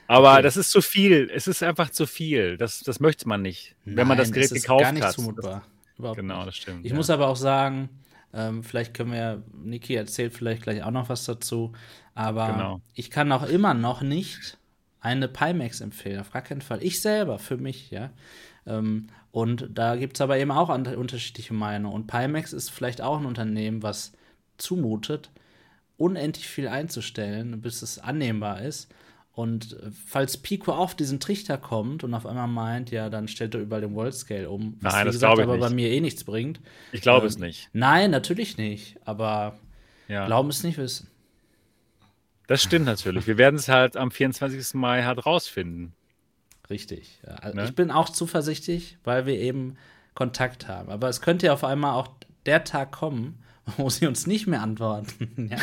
Aber 0.09 0.35
okay. 0.35 0.43
das 0.43 0.57
ist 0.57 0.71
zu 0.71 0.83
viel. 0.83 1.31
Es 1.35 1.47
ist 1.47 1.63
einfach 1.63 1.91
zu 1.91 2.07
viel. 2.07 2.57
Das, 2.59 2.81
das 2.81 3.01
möchte 3.01 3.27
man 3.29 3.41
nicht, 3.41 3.77
Nein, 3.85 3.97
wenn 3.97 4.09
man 4.09 4.19
das 4.19 4.31
Gerät 4.31 4.51
gekauft 4.51 4.85
hat. 4.85 4.95
gar 4.95 5.07
nicht 5.07 5.13
Zumutbar. 5.13 5.63
Das, 5.97 6.17
genau, 6.17 6.45
das 6.45 6.57
stimmt. 6.57 6.85
Ich 6.85 6.91
ja. 6.91 6.97
muss 6.97 7.09
aber 7.09 7.29
auch 7.29 7.37
sagen, 7.37 7.89
Ähm, 8.35 8.63
vielleicht 8.63 8.95
können 8.95 9.13
wir, 9.13 9.43
Niki 9.63 9.95
erzählt 9.95 10.33
vielleicht 10.33 10.63
gleich 10.63 10.83
auch 10.83 10.91
noch 10.91 11.09
was 11.09 11.25
dazu. 11.25 11.73
Aber 12.15 12.53
genau. 12.53 12.81
ich 12.95 13.11
kann 13.11 13.31
auch 13.33 13.47
immer 13.47 13.75
noch 13.75 14.03
nicht 14.03 14.59
eine 15.01 15.29
Pimax 15.29 15.81
empfehlen, 15.81 16.21
auf 16.21 16.31
gar 16.31 16.43
keinen 16.43 16.63
Fall. 16.63 16.83
Ich 16.83 17.01
selber, 17.01 17.39
für 17.39 17.57
mich, 17.57 17.91
ja. 17.91 18.11
Ähm, 18.67 19.09
und 19.31 19.69
da 19.71 19.97
gibt 19.97 20.17
es 20.17 20.21
aber 20.21 20.39
eben 20.39 20.51
auch 20.51 20.69
unterschiedliche 20.69 21.55
Meinungen. 21.55 21.95
Und 21.95 22.07
Pimax 22.07 22.53
ist 22.53 22.71
vielleicht 22.71 23.01
auch 23.01 23.19
ein 23.19 23.27
Unternehmen, 23.27 23.83
was 23.83 24.13
zumutet, 24.59 25.31
unendlich 25.97 26.49
viel 26.49 26.69
einzustellen, 26.69 27.61
bis 27.61 27.83
es 27.83 27.99
annehmbar 27.99 28.63
ist. 28.63 28.93
Und 29.35 29.73
äh, 29.73 29.91
falls 30.07 30.37
Pico 30.37 30.73
auf 30.73 30.95
diesen 30.95 31.19
Trichter 31.19 31.57
kommt 31.57 32.05
und 32.05 32.13
auf 32.13 32.27
einmal 32.27 32.49
meint, 32.49 32.91
ja, 32.91 33.09
dann 33.09 33.29
stellt 33.29 33.55
er 33.55 33.63
überall 33.63 33.81
den 33.81 33.95
World 33.95 34.15
Scale 34.15 34.51
um, 34.51 34.77
was 34.81 34.93
nein, 34.93 35.07
das 35.07 35.15
gesagt, 35.15 35.41
aber 35.41 35.57
nicht. 35.57 35.61
bei 35.61 35.71
mir 35.71 35.89
eh 35.89 36.01
nichts 36.01 36.25
bringt. 36.25 36.61
Ich 36.93 37.01
glaube 37.01 37.23
ähm, 37.23 37.29
es 37.29 37.39
nicht. 37.39 37.71
Nein, 37.73 38.11
natürlich 38.11 38.59
nicht. 38.59 38.99
Aber 39.07 39.59
ja. 40.09 40.27
glauben 40.27 40.51
es 40.51 40.63
nicht 40.63 40.77
wissen. 40.77 41.09
Das 42.47 42.63
stimmt 42.63 42.85
natürlich. 42.85 43.27
Wir 43.27 43.39
werden 43.39 43.57
es 43.57 43.69
halt 43.69 43.97
am 43.97 44.11
24. 44.11 44.75
Mai 44.75 45.05
halt 45.05 45.25
rausfinden. 45.25 45.95
Richtig. 46.73 47.21
Ja. 47.27 47.35
Also 47.35 47.57
ne? 47.57 47.65
Ich 47.67 47.75
bin 47.75 47.91
auch 47.91 48.09
zuversichtlich, 48.09 48.97
weil 49.05 49.27
wir 49.27 49.39
eben 49.39 49.77
Kontakt 50.15 50.69
haben. 50.69 50.89
Aber 50.89 51.11
es 51.11 51.21
könnte 51.21 51.47
ja 51.47 51.53
auf 51.53 51.65
einmal 51.65 51.93
auch 51.93 52.09
der 52.47 52.65
Tag 52.65 52.93
kommen, 52.93 53.43
wo 53.77 53.91
sie 53.91 54.07
uns 54.07 54.27
nicht 54.27 54.47
mehr 54.47 54.63
antworten. 54.63 55.51
ja. 55.51 55.59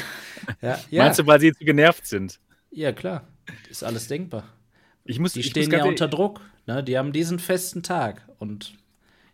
Ja, 0.62 0.80
ja. 0.92 1.04
Meinst 1.04 1.18
du, 1.18 1.26
weil 1.26 1.40
sie 1.40 1.52
zu 1.52 1.66
genervt 1.66 2.06
sind? 2.06 2.40
Ja, 2.70 2.92
klar. 2.92 3.28
Ist 3.72 3.84
alles 3.84 4.08
denkbar. 4.08 4.44
Ich 5.04 5.18
muss, 5.18 5.34
die 5.34 5.42
stehen 5.42 5.72
ja 5.72 5.84
unter 5.84 6.08
Druck. 6.08 6.42
Ne? 6.68 6.84
Die 6.84 6.96
haben 6.96 7.12
diesen 7.12 7.40
festen 7.40 7.82
Tag. 7.82 8.22
Und 8.38 8.76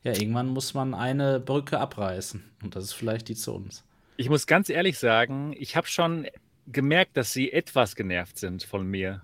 ja, 0.03 0.13
irgendwann 0.13 0.47
muss 0.47 0.73
man 0.73 0.93
eine 0.93 1.41
Brücke 1.41 1.77
abreißen. 1.77 2.41
Und 2.63 2.77
das 2.77 2.85
ist 2.85 2.93
vielleicht 2.93 3.27
die 3.27 3.35
zu 3.35 3.53
uns. 3.53 3.83
Ich 4.15 4.29
muss 4.29 4.47
ganz 4.47 4.69
ehrlich 4.69 4.97
sagen, 4.97 5.53
ich 5.59 5.75
habe 5.75 5.87
schon 5.87 6.25
gemerkt, 6.67 7.17
dass 7.17 7.33
sie 7.33 7.51
etwas 7.51 7.97
genervt 7.97 8.37
sind 8.39 8.63
von 8.63 8.87
mir. 8.87 9.21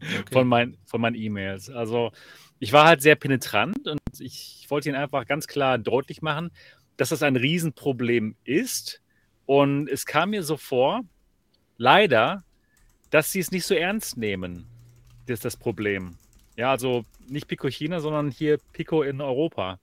Okay. 0.00 0.32
von, 0.32 0.48
mein, 0.48 0.76
von 0.86 1.00
meinen 1.00 1.16
E-Mails. 1.16 1.70
Also 1.70 2.12
ich 2.58 2.72
war 2.72 2.86
halt 2.86 3.02
sehr 3.02 3.16
penetrant 3.16 3.86
und 3.86 4.00
ich 4.18 4.66
wollte 4.68 4.88
ihnen 4.88 4.98
einfach 4.98 5.26
ganz 5.26 5.46
klar 5.46 5.78
deutlich 5.78 6.22
machen, 6.22 6.50
dass 6.96 7.10
das 7.10 7.22
ein 7.22 7.36
Riesenproblem 7.36 8.36
ist. 8.44 9.02
Und 9.44 9.88
es 9.88 10.06
kam 10.06 10.30
mir 10.30 10.42
so 10.42 10.56
vor, 10.56 11.02
leider, 11.76 12.44
dass 13.10 13.32
sie 13.32 13.40
es 13.40 13.50
nicht 13.50 13.66
so 13.66 13.74
ernst 13.74 14.16
nehmen. 14.16 14.66
Das 15.26 15.40
das 15.40 15.56
Problem. 15.56 16.16
Ja, 16.56 16.70
also 16.70 17.04
nicht 17.28 17.48
Pico 17.48 17.68
China, 17.68 18.00
sondern 18.00 18.30
hier 18.30 18.58
Pico 18.72 19.02
in 19.02 19.20
Europa. 19.20 19.78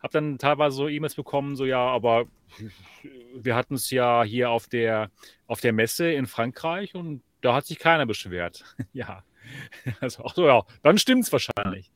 Hab 0.00 0.12
dann 0.12 0.38
teilweise 0.38 0.76
so 0.76 0.88
E-Mails 0.88 1.14
bekommen, 1.14 1.56
so 1.56 1.66
ja, 1.66 1.80
aber 1.80 2.26
wir 3.34 3.54
hatten 3.54 3.74
es 3.74 3.90
ja 3.90 4.22
hier 4.24 4.50
auf 4.50 4.66
der, 4.66 5.10
auf 5.46 5.60
der 5.60 5.72
Messe 5.72 6.10
in 6.10 6.26
Frankreich 6.26 6.94
und 6.94 7.22
da 7.40 7.54
hat 7.54 7.66
sich 7.66 7.78
keiner 7.78 8.06
beschwert. 8.06 8.64
ja. 8.92 9.24
Also, 10.00 10.24
ach 10.24 10.34
so, 10.34 10.46
ja, 10.46 10.64
dann 10.82 10.98
stimmt 10.98 11.24
es 11.24 11.32
wahrscheinlich. 11.32 11.90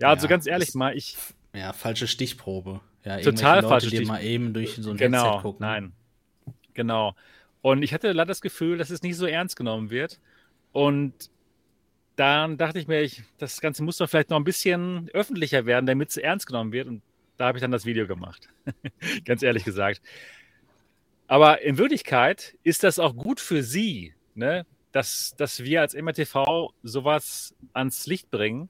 Ja, 0.00 0.08
also 0.08 0.26
ja, 0.26 0.30
ganz 0.30 0.46
ehrlich 0.46 0.74
mal, 0.74 0.96
ich. 0.96 1.16
Ja, 1.54 1.72
falsche 1.72 2.06
Stichprobe. 2.06 2.80
Ja, 3.04 3.18
total 3.18 3.62
falsche 3.62 3.88
Stichprobe. 3.88 4.18
mal 4.18 4.24
eben 4.24 4.52
durch 4.52 4.76
so 4.76 4.90
ein 4.90 4.96
genau, 4.96 5.24
Headset 5.24 5.42
gucken. 5.42 5.66
Nein. 5.66 5.92
Genau. 6.74 7.14
Und 7.62 7.82
ich 7.82 7.92
hatte 7.92 8.12
leider 8.12 8.28
das 8.28 8.40
Gefühl, 8.40 8.78
dass 8.78 8.90
es 8.90 9.02
nicht 9.02 9.16
so 9.16 9.26
ernst 9.26 9.56
genommen 9.56 9.90
wird. 9.90 10.20
Und 10.72 11.30
dann 12.16 12.58
dachte 12.58 12.78
ich 12.78 12.86
mir, 12.86 13.00
ich, 13.02 13.22
das 13.38 13.60
Ganze 13.60 13.82
muss 13.82 13.96
doch 13.96 14.08
vielleicht 14.08 14.30
noch 14.30 14.36
ein 14.36 14.44
bisschen 14.44 15.08
öffentlicher 15.12 15.66
werden, 15.66 15.86
damit 15.86 16.10
es 16.10 16.16
ernst 16.16 16.46
genommen 16.46 16.72
wird. 16.72 16.86
Und 16.86 17.02
da 17.36 17.46
habe 17.46 17.58
ich 17.58 17.62
dann 17.62 17.70
das 17.70 17.86
Video 17.86 18.06
gemacht. 18.06 18.48
Ganz 19.24 19.42
ehrlich 19.42 19.64
gesagt. 19.64 20.00
Aber 21.26 21.62
in 21.62 21.78
Wirklichkeit 21.78 22.56
ist 22.62 22.82
das 22.82 22.98
auch 22.98 23.14
gut 23.14 23.40
für 23.40 23.62
Sie, 23.62 24.14
ne? 24.34 24.66
Dass, 24.92 25.34
dass 25.36 25.62
wir 25.62 25.80
als 25.80 25.94
MRTV 25.94 26.72
sowas 26.82 27.54
ans 27.72 28.06
Licht 28.06 28.30
bringen 28.30 28.68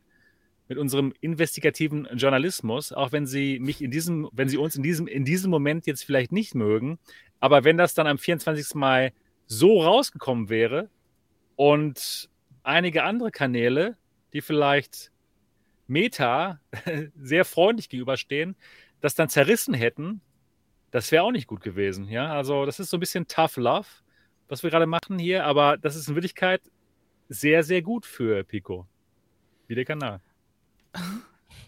mit 0.68 0.78
unserem 0.78 1.12
investigativen 1.20 2.08
Journalismus, 2.14 2.92
auch 2.92 3.12
wenn 3.12 3.26
Sie 3.26 3.58
mich 3.58 3.82
in 3.82 3.90
diesem, 3.90 4.28
wenn 4.32 4.48
Sie 4.48 4.56
uns 4.56 4.76
in 4.76 4.82
diesem, 4.82 5.06
in 5.06 5.24
diesem 5.24 5.50
Moment 5.50 5.86
jetzt 5.86 6.04
vielleicht 6.04 6.32
nicht 6.32 6.54
mögen, 6.54 6.98
aber 7.40 7.64
wenn 7.64 7.76
das 7.76 7.94
dann 7.94 8.06
am 8.06 8.18
24. 8.18 8.74
Mai 8.74 9.12
so 9.46 9.82
rausgekommen 9.82 10.48
wäre 10.48 10.88
und 11.56 12.28
einige 12.62 13.02
andere 13.02 13.30
Kanäle, 13.30 13.96
die 14.32 14.42
vielleicht 14.42 15.10
Meta 15.86 16.60
sehr 17.20 17.44
freundlich 17.44 17.88
gegenüberstehen, 17.88 18.54
das 19.00 19.14
dann 19.14 19.28
zerrissen 19.28 19.74
hätten, 19.74 20.20
das 20.90 21.10
wäre 21.10 21.24
auch 21.24 21.32
nicht 21.32 21.46
gut 21.46 21.62
gewesen. 21.62 22.08
Ja, 22.08 22.32
also 22.32 22.66
das 22.66 22.78
ist 22.78 22.90
so 22.90 22.96
ein 22.96 23.00
bisschen 23.00 23.26
Tough 23.26 23.56
Love, 23.56 23.88
was 24.50 24.64
wir 24.64 24.70
gerade 24.70 24.86
machen 24.86 25.18
hier, 25.18 25.44
aber 25.44 25.78
das 25.78 25.94
ist 25.94 26.08
in 26.08 26.16
Wirklichkeit 26.16 26.60
sehr, 27.28 27.62
sehr 27.62 27.82
gut 27.82 28.04
für 28.04 28.42
Pico, 28.42 28.86
wie 29.68 29.76
der 29.76 29.86
Kanal. 29.86 30.20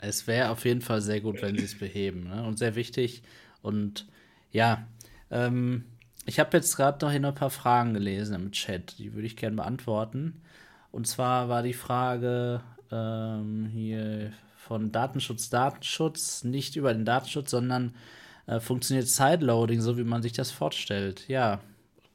Es 0.04 0.26
wäre 0.26 0.50
auf 0.50 0.64
jeden 0.64 0.80
Fall 0.80 1.00
sehr 1.00 1.20
gut, 1.20 1.42
wenn 1.42 1.56
sie 1.56 1.64
es 1.64 1.78
beheben 1.78 2.24
ne? 2.24 2.42
und 2.42 2.58
sehr 2.58 2.74
wichtig. 2.74 3.22
Und 3.62 4.08
ja, 4.50 4.88
ähm, 5.30 5.84
ich 6.26 6.40
habe 6.40 6.56
jetzt 6.56 6.76
gerade 6.76 7.06
noch 7.06 7.12
ein 7.12 7.34
paar 7.36 7.50
Fragen 7.50 7.94
gelesen 7.94 8.34
im 8.34 8.50
Chat, 8.50 8.98
die 8.98 9.14
würde 9.14 9.28
ich 9.28 9.36
gerne 9.36 9.54
beantworten. 9.54 10.42
Und 10.90 11.06
zwar 11.06 11.48
war 11.48 11.62
die 11.62 11.72
Frage 11.72 12.62
ähm, 12.90 13.66
hier 13.72 14.32
von 14.56 14.90
Datenschutz, 14.90 15.50
Datenschutz, 15.50 16.42
nicht 16.42 16.74
über 16.74 16.92
den 16.92 17.04
Datenschutz, 17.04 17.52
sondern 17.52 17.94
äh, 18.46 18.58
funktioniert 18.58 19.06
Sideloading 19.06 19.80
so, 19.80 19.98
wie 19.98 20.04
man 20.04 20.22
sich 20.22 20.32
das 20.32 20.50
vorstellt? 20.50 21.28
Ja, 21.28 21.60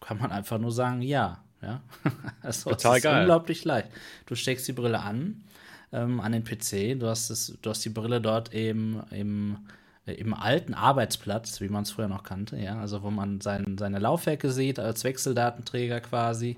kann 0.08 0.20
man 0.20 0.32
einfach 0.32 0.58
nur 0.58 0.72
sagen, 0.72 1.02
ja. 1.02 1.44
ja? 1.62 1.82
also, 2.42 2.70
Total 2.70 2.98
ist 2.98 3.04
geil. 3.04 3.22
unglaublich 3.22 3.66
leicht. 3.66 3.90
Du 4.26 4.36
steckst 4.36 4.68
die 4.68 4.74
Brille 4.74 5.02
an, 5.02 5.44
ähm, 5.92 6.22
an 6.22 6.32
den 6.32 6.44
PC, 6.44 6.98
du 6.98 7.08
hast, 7.08 7.30
das, 7.30 7.58
du 7.62 7.70
hast 7.70 7.84
die 7.84 7.90
Brille 7.90 8.22
dort 8.22 8.54
eben 8.54 9.04
im 9.12 9.58
im 10.06 10.34
alten 10.34 10.74
Arbeitsplatz, 10.74 11.60
wie 11.60 11.68
man 11.68 11.84
es 11.84 11.92
früher 11.92 12.08
noch 12.08 12.24
kannte, 12.24 12.56
ja, 12.56 12.80
also 12.80 13.04
wo 13.04 13.12
man 13.12 13.42
sein, 13.42 13.76
seine 13.78 14.00
Laufwerke 14.00 14.52
sieht 14.52 14.80
als 14.80 15.04
Wechseldatenträger 15.04 16.00
quasi 16.00 16.56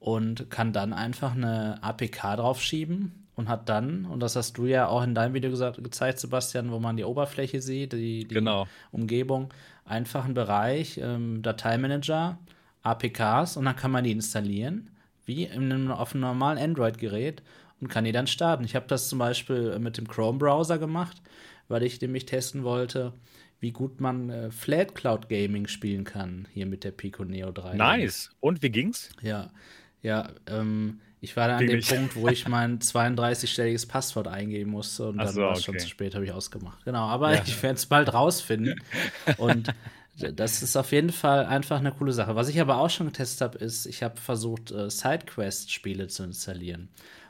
und 0.00 0.50
kann 0.50 0.72
dann 0.72 0.94
einfach 0.94 1.34
eine 1.34 1.82
APK 1.82 2.36
draufschieben 2.36 3.26
und 3.34 3.50
hat 3.50 3.68
dann, 3.68 4.06
und 4.06 4.20
das 4.20 4.36
hast 4.36 4.56
du 4.56 4.64
ja 4.64 4.88
auch 4.88 5.02
in 5.02 5.14
deinem 5.14 5.34
Video 5.34 5.50
gesagt, 5.50 5.84
gezeigt, 5.84 6.18
Sebastian, 6.18 6.70
wo 6.70 6.78
man 6.78 6.96
die 6.96 7.04
Oberfläche 7.04 7.60
sieht, 7.60 7.92
die, 7.92 8.26
die 8.26 8.34
genau. 8.34 8.66
Umgebung, 8.90 9.52
einfach 9.84 10.24
einen 10.24 10.32
Bereich, 10.32 10.96
ähm, 10.96 11.42
Dateimanager, 11.42 12.38
APKs 12.82 13.56
und 13.56 13.64
dann 13.64 13.76
kann 13.76 13.90
man 13.90 14.04
die 14.04 14.12
installieren, 14.12 14.90
wie 15.26 15.44
in 15.44 15.72
einem, 15.72 15.90
auf 15.90 16.12
einem 16.12 16.22
normalen 16.22 16.58
Android-Gerät 16.58 17.42
und 17.80 17.88
kann 17.88 18.04
die 18.04 18.12
dann 18.12 18.26
starten. 18.26 18.64
Ich 18.64 18.74
habe 18.74 18.86
das 18.88 19.08
zum 19.08 19.18
Beispiel 19.18 19.78
mit 19.78 19.98
dem 19.98 20.08
Chrome-Browser 20.08 20.78
gemacht 20.78 21.22
weil 21.68 21.82
ich 21.82 22.00
nämlich 22.00 22.26
testen 22.26 22.64
wollte, 22.64 23.12
wie 23.60 23.72
gut 23.72 24.00
man 24.00 24.30
äh, 24.30 24.50
Flat 24.50 24.94
Cloud 24.94 25.28
Gaming 25.28 25.66
spielen 25.66 26.04
kann 26.04 26.48
hier 26.52 26.66
mit 26.66 26.84
der 26.84 26.90
Pico 26.90 27.24
Neo 27.24 27.52
3. 27.52 27.74
Nice. 27.74 28.30
Und 28.40 28.62
wie 28.62 28.70
ging's? 28.70 29.10
Ja, 29.22 29.50
ja. 30.02 30.30
Ähm, 30.46 31.00
ich 31.20 31.36
war 31.36 31.48
dann 31.48 31.58
an 31.58 31.66
dem 31.66 31.80
Punkt, 31.80 32.14
wo 32.16 32.28
ich 32.28 32.46
mein 32.48 32.78
32-stelliges 32.78 33.88
Passwort 33.88 34.28
eingeben 34.28 34.70
musste 34.70 35.08
und 35.08 35.18
dann 35.18 35.28
so, 35.28 35.42
war 35.42 35.52
es 35.52 35.58
okay. 35.58 35.64
schon 35.64 35.78
zu 35.80 35.88
spät, 35.88 36.14
habe 36.14 36.24
ich 36.24 36.32
ausgemacht. 36.32 36.84
Genau, 36.84 37.06
aber 37.06 37.34
ja. 37.34 37.42
ich 37.44 37.62
werde 37.62 37.76
es 37.76 37.86
bald 37.86 38.12
rausfinden. 38.12 38.80
und 39.38 39.74
das 40.18 40.62
ist 40.62 40.76
auf 40.76 40.92
jeden 40.92 41.12
Fall 41.12 41.46
einfach 41.46 41.78
eine 41.78 41.92
coole 41.92 42.12
Sache. 42.12 42.34
Was 42.34 42.48
ich 42.48 42.60
aber 42.60 42.78
auch 42.78 42.90
schon 42.90 43.06
getestet 43.06 43.40
habe, 43.40 43.58
ist, 43.58 43.86
ich 43.86 44.02
habe 44.02 44.20
versucht, 44.20 44.70
äh, 44.70 44.90
Sidequest-Spiele 44.90 46.08
zu 46.08 46.24
installieren. 46.24 46.88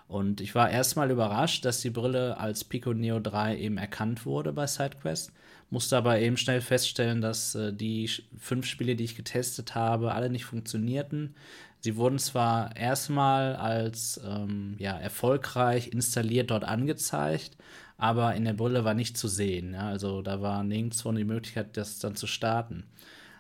Und 0.09 0.41
ich 0.41 0.55
war 0.55 0.71
erstmal 0.71 1.11
überrascht, 1.11 1.67
dass 1.67 1.83
die 1.83 1.91
Brille 1.91 2.39
als 2.39 2.65
Pico 2.65 2.95
Neo 2.95 3.21
3 3.21 3.59
eben 3.59 3.77
erkannt 3.77 4.25
wurde 4.25 4.55
bei 4.55 4.67
SideQuest. 4.67 5.33
Musste 5.71 5.99
aber 5.99 6.19
eben 6.19 6.39
schnell 6.39 6.63
feststellen, 6.63 7.21
dass 7.21 7.55
äh, 7.55 7.75
die 7.75 8.11
fünf 8.39 8.65
Spiele, 8.65 8.97
die 8.97 9.05
ich 9.05 9.17
getestet 9.17 9.75
habe, 9.75 10.13
alle 10.13 10.31
nicht 10.31 10.47
funktionierten. 10.47 11.35
Sie 11.81 11.97
wurden 11.97 12.19
zwar 12.19 12.75
erstmal 12.75 13.55
als 13.55 14.19
ähm, 14.27 14.77
ja, 14.79 14.99
erfolgreich 14.99 15.89
installiert 15.93 16.51
dort 16.51 16.65
angezeigt, 16.65 17.57
aber 17.99 18.35
in 18.35 18.45
der 18.45 18.55
Brille 18.55 18.85
war 18.85 18.95
nicht 18.95 19.19
zu 19.19 19.29
sehen. 19.29 19.75
Ja? 19.75 19.89
Also 19.89 20.23
da 20.23 20.41
war 20.41 20.63
nirgendwo 20.63 21.13
die 21.13 21.25
Möglichkeit, 21.25 21.77
das 21.77 21.99
dann 21.99 22.17
zu 22.17 22.27
starten. 22.27 22.85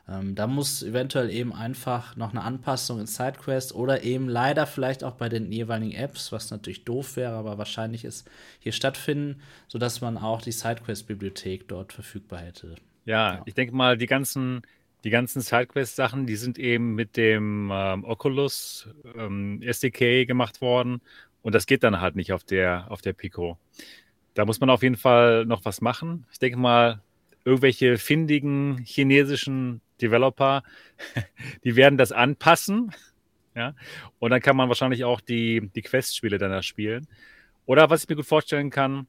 Ähm, 0.08 0.34
da 0.34 0.46
muss 0.46 0.82
eventuell 0.82 1.30
eben 1.30 1.52
einfach 1.52 2.16
noch 2.16 2.30
eine 2.30 2.42
Anpassung 2.42 2.98
in 2.98 3.06
SideQuest 3.06 3.74
oder 3.74 4.02
eben 4.02 4.28
leider 4.28 4.66
vielleicht 4.66 5.04
auch 5.04 5.14
bei 5.14 5.28
den 5.28 5.52
jeweiligen 5.52 5.92
Apps, 5.92 6.32
was 6.32 6.50
natürlich 6.50 6.84
doof 6.84 7.16
wäre, 7.16 7.34
aber 7.34 7.56
wahrscheinlich 7.56 8.04
ist, 8.04 8.28
hier 8.58 8.72
stattfinden, 8.72 9.40
sodass 9.68 10.00
man 10.00 10.18
auch 10.18 10.42
die 10.42 10.52
SideQuest-Bibliothek 10.52 11.68
dort 11.68 11.92
verfügbar 11.92 12.40
hätte. 12.40 12.74
Ja, 13.04 13.34
ja, 13.34 13.42
ich 13.46 13.54
denke 13.54 13.74
mal, 13.74 13.96
die 13.96 14.06
ganzen, 14.06 14.62
die 15.04 15.10
ganzen 15.10 15.40
SideQuest-Sachen, 15.40 16.26
die 16.26 16.36
sind 16.36 16.58
eben 16.58 16.94
mit 16.94 17.16
dem 17.16 17.70
ähm, 17.72 18.04
Oculus 18.04 18.88
ähm, 19.14 19.62
SDK 19.62 20.26
gemacht 20.26 20.60
worden 20.62 21.00
und 21.42 21.54
das 21.54 21.66
geht 21.66 21.84
dann 21.84 22.00
halt 22.00 22.16
nicht 22.16 22.32
auf 22.32 22.44
der, 22.44 22.90
auf 22.90 23.02
der 23.02 23.12
Pico. 23.12 23.58
Da 24.38 24.44
muss 24.44 24.60
man 24.60 24.70
auf 24.70 24.84
jeden 24.84 24.94
Fall 24.94 25.46
noch 25.46 25.64
was 25.64 25.80
machen. 25.80 26.24
Ich 26.30 26.38
denke 26.38 26.60
mal, 26.60 27.02
irgendwelche 27.44 27.98
findigen 27.98 28.78
chinesischen 28.84 29.80
Developer, 30.00 30.62
die 31.64 31.74
werden 31.74 31.98
das 31.98 32.12
anpassen. 32.12 32.94
Ja? 33.56 33.74
Und 34.20 34.30
dann 34.30 34.40
kann 34.40 34.56
man 34.56 34.68
wahrscheinlich 34.68 35.02
auch 35.02 35.20
die, 35.20 35.68
die 35.74 35.82
Quest-Spiele 35.82 36.38
danach 36.38 36.62
spielen. 36.62 37.08
Oder 37.66 37.90
was 37.90 38.04
ich 38.04 38.08
mir 38.08 38.14
gut 38.14 38.26
vorstellen 38.26 38.70
kann, 38.70 39.08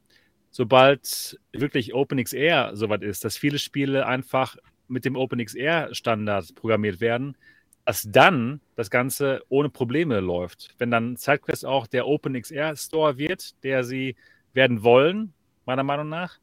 sobald 0.50 1.38
wirklich 1.52 1.94
OpenXR 1.94 2.72
soweit 2.74 3.04
ist, 3.04 3.24
dass 3.24 3.36
viele 3.36 3.60
Spiele 3.60 4.06
einfach 4.06 4.56
mit 4.88 5.04
dem 5.04 5.14
OpenXR-Standard 5.14 6.56
programmiert 6.56 7.00
werden, 7.00 7.36
dass 7.84 8.02
dann 8.02 8.60
das 8.74 8.90
Ganze 8.90 9.44
ohne 9.48 9.68
Probleme 9.68 10.18
läuft. 10.18 10.74
Wenn 10.78 10.90
dann 10.90 11.14
SideQuest 11.14 11.64
auch 11.64 11.86
der 11.86 12.08
OpenXR-Store 12.08 13.16
wird, 13.16 13.62
der 13.62 13.84
sie 13.84 14.16
werden 14.52 14.82
wollen, 14.82 15.32
meiner 15.66 15.82
Meinung 15.82 16.08
nach, 16.08 16.38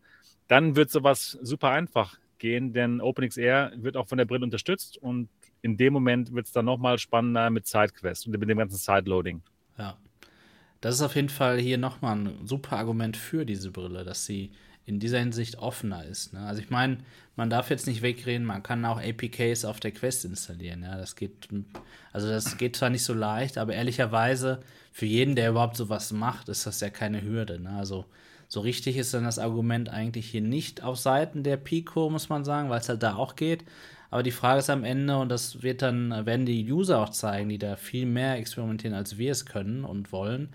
dann 0.47 0.75
wird 0.75 0.89
sowas 0.89 1.37
super 1.41 1.69
einfach 1.69 2.17
gehen, 2.37 2.73
denn 2.73 3.01
OpenXR 3.01 3.71
wird 3.77 3.97
auch 3.97 4.07
von 4.07 4.17
der 4.17 4.25
Brille 4.25 4.43
unterstützt 4.43 4.97
und 4.97 5.29
in 5.61 5.77
dem 5.77 5.93
Moment 5.93 6.33
wird 6.33 6.45
es 6.45 6.51
dann 6.51 6.65
nochmal 6.65 6.99
spannender 6.99 7.49
mit 7.49 7.67
SideQuest 7.67 8.27
und 8.27 8.37
mit 8.37 8.49
dem 8.49 8.57
ganzen 8.57 8.77
Sideloading. 8.77 9.41
Ja. 9.77 9.97
Das 10.81 10.95
ist 10.95 11.01
auf 11.01 11.15
jeden 11.15 11.29
Fall 11.29 11.57
hier 11.57 11.77
nochmal 11.77 12.17
ein 12.17 12.45
super 12.45 12.77
Argument 12.77 13.17
für 13.17 13.45
diese 13.45 13.71
Brille, 13.71 14.03
dass 14.03 14.25
sie 14.25 14.51
in 14.85 14.99
dieser 14.99 15.19
Hinsicht 15.19 15.57
offener 15.57 16.05
ist. 16.05 16.33
Ne? 16.33 16.39
Also 16.39 16.61
ich 16.61 16.69
meine, 16.69 16.99
man 17.35 17.49
darf 17.49 17.69
jetzt 17.69 17.87
nicht 17.87 18.01
wegreden, 18.01 18.45
man 18.45 18.63
kann 18.63 18.85
auch 18.85 19.01
APKs 19.01 19.65
auf 19.65 19.79
der 19.79 19.91
Quest 19.91 20.23
installieren. 20.23 20.83
Ja, 20.83 20.97
das 20.97 21.15
geht, 21.15 21.49
also 22.13 22.29
das 22.29 22.57
geht 22.57 22.75
zwar 22.75 22.89
nicht 22.89 23.03
so 23.03 23.13
leicht, 23.13 23.57
aber 23.57 23.73
ehrlicherweise 23.73 24.61
für 24.97 25.05
jeden, 25.05 25.35
der 25.35 25.51
überhaupt 25.51 25.77
sowas 25.77 26.11
macht, 26.11 26.49
ist 26.49 26.65
das 26.65 26.79
ja 26.79 26.89
keine 26.89 27.21
Hürde. 27.21 27.59
Ne? 27.59 27.69
Also 27.69 28.05
so 28.47 28.61
richtig 28.61 28.97
ist 28.97 29.13
dann 29.13 29.25
das 29.25 29.37
Argument 29.37 29.89
eigentlich 29.89 30.25
hier 30.25 30.41
nicht 30.41 30.81
auf 30.81 30.97
Seiten 30.97 31.43
der 31.43 31.57
Pico, 31.57 32.09
muss 32.09 32.29
man 32.29 32.43
sagen, 32.43 32.71
weil 32.71 32.79
es 32.79 32.89
halt 32.89 33.03
da 33.03 33.13
auch 33.13 33.35
geht. 33.35 33.63
Aber 34.09 34.23
die 34.23 34.31
Frage 34.31 34.57
ist 34.57 34.71
am 34.71 34.83
Ende, 34.83 35.19
und 35.19 35.29
das 35.29 35.61
wird 35.61 35.83
dann, 35.83 36.25
werden 36.25 36.47
die 36.47 36.73
User 36.73 36.97
auch 36.97 37.09
zeigen, 37.09 37.47
die 37.47 37.59
da 37.59 37.75
viel 37.75 38.07
mehr 38.07 38.37
experimentieren, 38.37 38.95
als 38.95 39.19
wir 39.19 39.31
es 39.31 39.45
können 39.45 39.83
und 39.83 40.11
wollen 40.11 40.49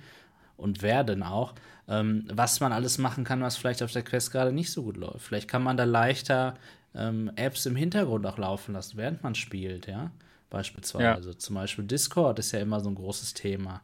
und 0.56 0.82
werden 0.82 1.22
auch, 1.22 1.54
ähm, 1.86 2.26
was 2.32 2.58
man 2.58 2.72
alles 2.72 2.98
machen 2.98 3.22
kann, 3.22 3.42
was 3.42 3.56
vielleicht 3.56 3.84
auf 3.84 3.92
der 3.92 4.02
Quest 4.02 4.32
gerade 4.32 4.52
nicht 4.52 4.72
so 4.72 4.82
gut 4.82 4.96
läuft. 4.96 5.20
Vielleicht 5.20 5.46
kann 5.46 5.62
man 5.62 5.76
da 5.76 5.84
leichter 5.84 6.54
ähm, 6.96 7.30
Apps 7.36 7.64
im 7.66 7.76
Hintergrund 7.76 8.26
auch 8.26 8.38
laufen 8.38 8.72
lassen, 8.72 8.96
während 8.96 9.22
man 9.22 9.36
spielt, 9.36 9.86
ja. 9.86 10.10
Beispielsweise. 10.50 11.04
Ja. 11.04 11.14
Also 11.14 11.32
zum 11.32 11.54
Beispiel 11.54 11.84
Discord 11.84 12.40
ist 12.40 12.50
ja 12.50 12.58
immer 12.58 12.80
so 12.80 12.88
ein 12.88 12.96
großes 12.96 13.34
Thema. 13.34 13.82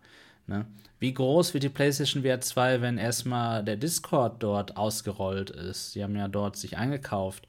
Ne? 0.48 0.66
Wie 0.98 1.14
groß 1.14 1.54
wird 1.54 1.64
die 1.64 1.68
PlayStation 1.68 2.24
VR 2.24 2.40
2, 2.40 2.80
wenn 2.80 2.98
erstmal 2.98 3.62
der 3.62 3.76
Discord 3.76 4.42
dort 4.42 4.76
ausgerollt 4.76 5.50
ist? 5.50 5.92
Sie 5.92 6.02
haben 6.02 6.16
ja 6.16 6.26
dort 6.26 6.56
sich 6.56 6.76
eingekauft. 6.76 7.46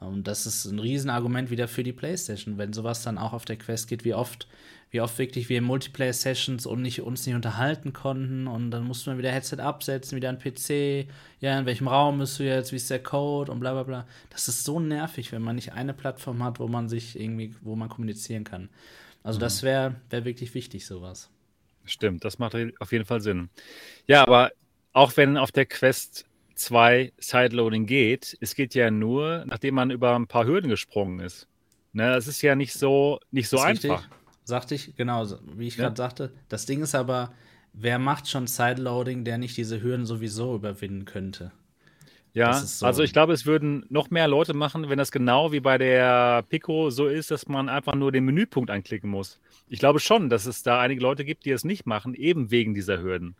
Und 0.00 0.28
das 0.28 0.46
ist 0.46 0.64
ein 0.64 0.78
Riesenargument 0.78 1.50
wieder 1.50 1.68
für 1.68 1.82
die 1.82 1.92
PlayStation, 1.92 2.56
wenn 2.56 2.72
sowas 2.72 3.02
dann 3.02 3.18
auch 3.18 3.32
auf 3.32 3.44
der 3.44 3.56
Quest 3.56 3.88
geht, 3.88 4.04
wie 4.04 4.14
oft 4.14 4.46
wie 4.90 5.00
oft 5.00 5.18
wirklich 5.18 5.48
wir 5.48 5.58
in 5.58 5.64
Multiplayer-Sessions 5.64 6.64
und 6.64 6.80
nicht, 6.80 7.02
uns 7.02 7.26
nicht 7.26 7.34
unterhalten 7.34 7.92
konnten 7.92 8.46
und 8.46 8.70
dann 8.70 8.84
mussten 8.84 9.10
wir 9.10 9.18
wieder 9.18 9.30
Headset 9.30 9.58
absetzen, 9.58 10.16
wieder 10.16 10.30
ein 10.30 10.38
PC, 10.38 11.06
ja, 11.40 11.58
in 11.58 11.66
welchem 11.66 11.88
Raum 11.88 12.18
bist 12.18 12.38
du 12.38 12.44
jetzt, 12.44 12.72
wie 12.72 12.76
ist 12.76 12.90
der 12.90 13.02
Code 13.02 13.52
und 13.52 13.60
bla 13.60 13.72
bla 13.72 13.82
bla. 13.82 14.06
Das 14.30 14.48
ist 14.48 14.64
so 14.64 14.80
nervig, 14.80 15.30
wenn 15.32 15.42
man 15.42 15.56
nicht 15.56 15.72
eine 15.74 15.92
Plattform 15.92 16.42
hat, 16.42 16.58
wo 16.58 16.68
man 16.68 16.88
sich 16.88 17.20
irgendwie, 17.20 17.54
wo 17.60 17.76
man 17.76 17.90
kommunizieren 17.90 18.44
kann. 18.44 18.70
Also 19.22 19.38
mhm. 19.38 19.42
das 19.42 19.62
wäre 19.62 19.96
wär 20.08 20.24
wirklich 20.24 20.54
wichtig, 20.54 20.86
sowas. 20.86 21.28
Stimmt, 21.88 22.24
das 22.24 22.38
macht 22.38 22.56
auf 22.78 22.92
jeden 22.92 23.04
Fall 23.04 23.20
Sinn. 23.20 23.50
Ja, 24.06 24.22
aber 24.22 24.52
auch 24.92 25.16
wenn 25.16 25.36
auf 25.36 25.52
der 25.52 25.66
Quest 25.66 26.26
2 26.54 27.12
Sideloading 27.18 27.86
geht, 27.86 28.36
es 28.40 28.54
geht 28.54 28.74
ja 28.74 28.90
nur, 28.90 29.44
nachdem 29.46 29.74
man 29.74 29.90
über 29.90 30.14
ein 30.16 30.26
paar 30.26 30.44
Hürden 30.46 30.68
gesprungen 30.68 31.20
ist. 31.20 31.48
Ne, 31.92 32.12
das 32.12 32.26
ist 32.26 32.42
ja 32.42 32.54
nicht 32.54 32.74
so, 32.74 33.18
nicht 33.30 33.48
so 33.48 33.58
einfach. 33.58 34.00
Richtig 34.00 34.18
sagte 34.48 34.74
ich, 34.74 34.96
genau, 34.96 35.26
wie 35.56 35.68
ich 35.68 35.76
gerade 35.76 35.92
ja. 35.92 35.96
sagte. 35.96 36.32
Das 36.48 36.64
Ding 36.64 36.82
ist 36.82 36.94
aber, 36.94 37.34
wer 37.74 37.98
macht 37.98 38.28
schon 38.28 38.46
Sideloading, 38.46 39.22
der 39.22 39.36
nicht 39.36 39.56
diese 39.58 39.82
Hürden 39.82 40.06
sowieso 40.06 40.54
überwinden 40.54 41.04
könnte? 41.04 41.52
Ja, 42.38 42.52
so. 42.54 42.86
also 42.86 43.02
ich 43.02 43.12
glaube, 43.12 43.32
es 43.32 43.46
würden 43.46 43.84
noch 43.88 44.10
mehr 44.10 44.28
Leute 44.28 44.54
machen, 44.54 44.88
wenn 44.88 44.98
das 44.98 45.10
genau 45.10 45.50
wie 45.50 45.58
bei 45.58 45.76
der 45.76 46.44
Pico 46.48 46.88
so 46.90 47.08
ist, 47.08 47.32
dass 47.32 47.48
man 47.48 47.68
einfach 47.68 47.96
nur 47.96 48.12
den 48.12 48.24
Menüpunkt 48.24 48.70
anklicken 48.70 49.10
muss. 49.10 49.40
Ich 49.68 49.80
glaube 49.80 49.98
schon, 49.98 50.30
dass 50.30 50.46
es 50.46 50.62
da 50.62 50.80
einige 50.80 51.00
Leute 51.00 51.24
gibt, 51.24 51.44
die 51.44 51.50
es 51.50 51.64
nicht 51.64 51.84
machen, 51.84 52.14
eben 52.14 52.52
wegen 52.52 52.74
dieser 52.74 53.02
Hürden. 53.02 53.34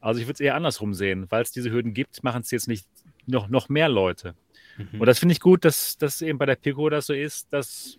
Also 0.00 0.20
ich 0.20 0.26
würde 0.26 0.34
es 0.34 0.40
eher 0.40 0.56
andersrum 0.56 0.92
sehen, 0.92 1.26
weil 1.30 1.42
es 1.42 1.52
diese 1.52 1.70
Hürden 1.70 1.94
gibt, 1.94 2.24
machen 2.24 2.42
es 2.42 2.50
jetzt 2.50 2.66
nicht 2.66 2.86
noch, 3.26 3.48
noch 3.48 3.68
mehr 3.68 3.88
Leute. 3.88 4.34
Mhm. 4.76 5.00
Und 5.00 5.06
das 5.06 5.20
finde 5.20 5.32
ich 5.32 5.40
gut, 5.40 5.64
dass 5.64 5.96
das 5.96 6.20
eben 6.20 6.38
bei 6.38 6.46
der 6.46 6.56
Pico 6.56 6.90
das 6.90 7.06
so 7.06 7.14
ist, 7.14 7.52
dass 7.52 7.98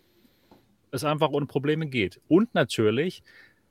es 0.92 1.04
einfach 1.06 1.30
ohne 1.30 1.46
Probleme 1.46 1.88
geht. 1.88 2.20
Und 2.28 2.54
natürlich, 2.54 3.24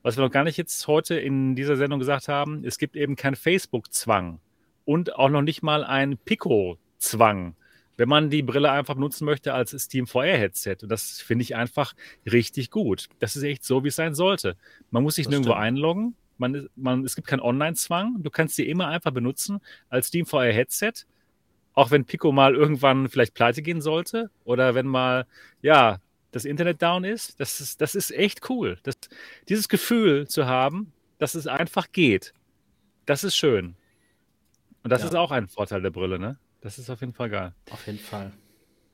was 0.02 0.16
wir 0.16 0.24
noch 0.24 0.32
gar 0.32 0.44
nicht 0.44 0.56
jetzt 0.56 0.86
heute 0.88 1.16
in 1.16 1.54
dieser 1.54 1.76
Sendung 1.76 1.98
gesagt 1.98 2.28
haben, 2.28 2.64
es 2.64 2.78
gibt 2.78 2.96
eben 2.96 3.14
keinen 3.14 3.36
Facebook-Zwang 3.36 4.40
und 4.84 5.14
auch 5.14 5.28
noch 5.28 5.42
nicht 5.42 5.62
mal 5.62 5.84
einen 5.84 6.18
Pico-Zwang, 6.18 7.56
wenn 7.96 8.08
man 8.08 8.30
die 8.30 8.42
Brille 8.42 8.70
einfach 8.70 8.94
benutzen 8.94 9.24
möchte 9.24 9.54
als 9.54 9.70
Steam 9.70 10.06
VR-Headset. 10.06 10.78
Und 10.82 10.88
das 10.88 11.20
finde 11.20 11.42
ich 11.42 11.56
einfach 11.56 11.94
richtig 12.30 12.70
gut. 12.70 13.08
Das 13.18 13.36
ist 13.36 13.42
echt 13.42 13.64
so, 13.64 13.84
wie 13.84 13.88
es 13.88 13.96
sein 13.96 14.14
sollte. 14.14 14.56
Man 14.90 15.02
muss 15.02 15.14
sich 15.16 15.26
das 15.26 15.30
nirgendwo 15.30 15.52
stimmt. 15.52 15.64
einloggen. 15.64 16.16
Man, 16.36 16.68
man, 16.74 17.04
es 17.04 17.14
gibt 17.14 17.28
keinen 17.28 17.40
Online-Zwang. 17.40 18.22
Du 18.22 18.30
kannst 18.30 18.56
sie 18.56 18.68
immer 18.68 18.88
einfach 18.88 19.12
benutzen 19.12 19.60
als 19.88 20.08
Steam 20.08 20.26
VR-Headset. 20.26 20.92
Auch 21.74 21.90
wenn 21.90 22.04
Pico 22.04 22.32
mal 22.32 22.54
irgendwann 22.54 23.08
vielleicht 23.08 23.34
pleite 23.34 23.62
gehen 23.62 23.80
sollte 23.80 24.30
oder 24.44 24.74
wenn 24.74 24.86
mal, 24.86 25.26
ja, 25.62 26.00
das 26.30 26.44
Internet 26.44 26.82
down 26.82 27.04
ist, 27.04 27.38
das 27.38 27.60
ist, 27.60 27.80
das 27.80 27.94
ist 27.94 28.10
echt 28.10 28.48
cool. 28.50 28.78
Das, 28.82 28.96
dieses 29.48 29.68
Gefühl 29.68 30.26
zu 30.26 30.46
haben, 30.46 30.92
dass 31.18 31.34
es 31.34 31.46
einfach 31.46 31.92
geht, 31.92 32.32
das 33.06 33.22
ist 33.22 33.36
schön. 33.36 33.76
Und 34.84 34.90
das 34.90 35.00
ja. 35.00 35.08
ist 35.08 35.14
auch 35.14 35.30
ein 35.30 35.48
Vorteil 35.48 35.82
der 35.82 35.90
Brille, 35.90 36.18
ne? 36.18 36.38
Das 36.60 36.78
ist 36.78 36.88
auf 36.90 37.00
jeden 37.00 37.14
Fall 37.14 37.30
geil. 37.30 37.52
Auf 37.70 37.86
jeden 37.86 37.98
Fall. 37.98 38.32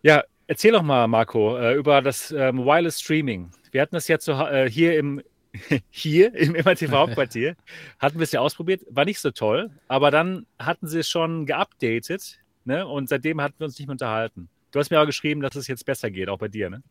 Ja, 0.03 0.25
erzähl 0.47 0.73
doch 0.73 0.83
mal, 0.83 1.07
Marco, 1.09 1.59
äh, 1.59 1.75
über 1.75 2.01
das 2.01 2.31
ähm, 2.31 2.65
Wireless 2.65 3.01
Streaming. 3.01 3.51
Wir 3.73 3.83
hatten 3.83 3.95
das 3.95 4.09
ja 4.09 4.19
zu, 4.19 4.33
äh, 4.33 4.71
hier 4.71 4.99
im 4.99 5.23
hier 5.91 6.33
im 6.35 6.53
MRTV 6.53 6.93
Hauptquartier, 6.93 7.57
hatten 7.99 8.19
wir 8.19 8.23
es 8.23 8.33
ja 8.33 8.41
ausprobiert, 8.41 8.83
war 8.89 9.05
nicht 9.05 9.19
so 9.19 9.33
toll, 9.33 9.71
aber 9.89 10.13
dann 10.13 10.47
hatten 10.61 10.87
sie 10.87 11.01
es 11.01 11.09
schon 11.09 11.45
geupdatet, 11.45 12.39
ne? 12.65 12.87
Und 12.87 13.09
seitdem 13.09 13.41
hatten 13.41 13.57
wir 13.59 13.65
uns 13.67 13.79
nicht 13.79 13.89
mehr 13.89 13.95
unterhalten. 13.95 14.49
Du 14.71 14.79
hast 14.79 14.91
mir 14.91 14.99
aber 14.99 15.07
geschrieben, 15.07 15.41
dass 15.41 15.57
es 15.57 15.67
jetzt 15.67 15.85
besser 15.85 16.11
geht, 16.11 16.29
auch 16.29 16.39
bei 16.39 16.49
dir, 16.49 16.71
ne? 16.71 16.83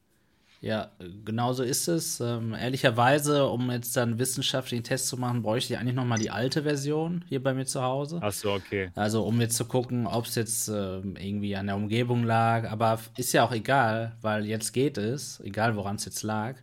Ja, 0.62 0.92
genau 1.24 1.54
so 1.54 1.64
ist 1.64 1.88
es. 1.88 2.20
Ähm, 2.20 2.54
ehrlicherweise, 2.54 3.46
um 3.48 3.72
jetzt 3.72 3.96
dann 3.96 4.20
wissenschaftlichen 4.20 4.84
Test 4.84 5.08
zu 5.08 5.16
machen, 5.16 5.42
bräuchte 5.42 5.74
ich 5.74 5.80
eigentlich 5.80 5.96
noch 5.96 6.04
mal 6.04 6.18
die 6.18 6.32
alte 6.32 6.64
Version 6.64 7.24
hier 7.30 7.42
bei 7.42 7.54
mir 7.54 7.66
zu 7.66 7.82
Hause. 7.82 8.20
Ach 8.22 8.32
so, 8.32 8.52
okay. 8.52 8.92
Also 8.96 9.24
um 9.24 9.40
jetzt 9.40 9.56
zu 9.56 9.66
gucken, 9.66 10.06
ob 10.06 10.26
es 10.26 10.36
jetzt 10.36 10.68
äh, 10.68 10.98
irgendwie 11.00 11.56
an 11.56 11.68
der 11.68 11.78
Umgebung 11.78 12.24
lag. 12.26 12.70
Aber 12.70 13.00
ist 13.16 13.32
ja 13.32 13.46
auch 13.46 13.54
egal, 13.54 14.18
weil 14.22 14.46
jetzt 14.46 14.74
geht 14.74 14.98
es, 14.98 15.40
egal 15.42 15.78
woran 15.78 15.96
es 15.96 16.04
jetzt 16.04 16.24
lag. 16.24 16.56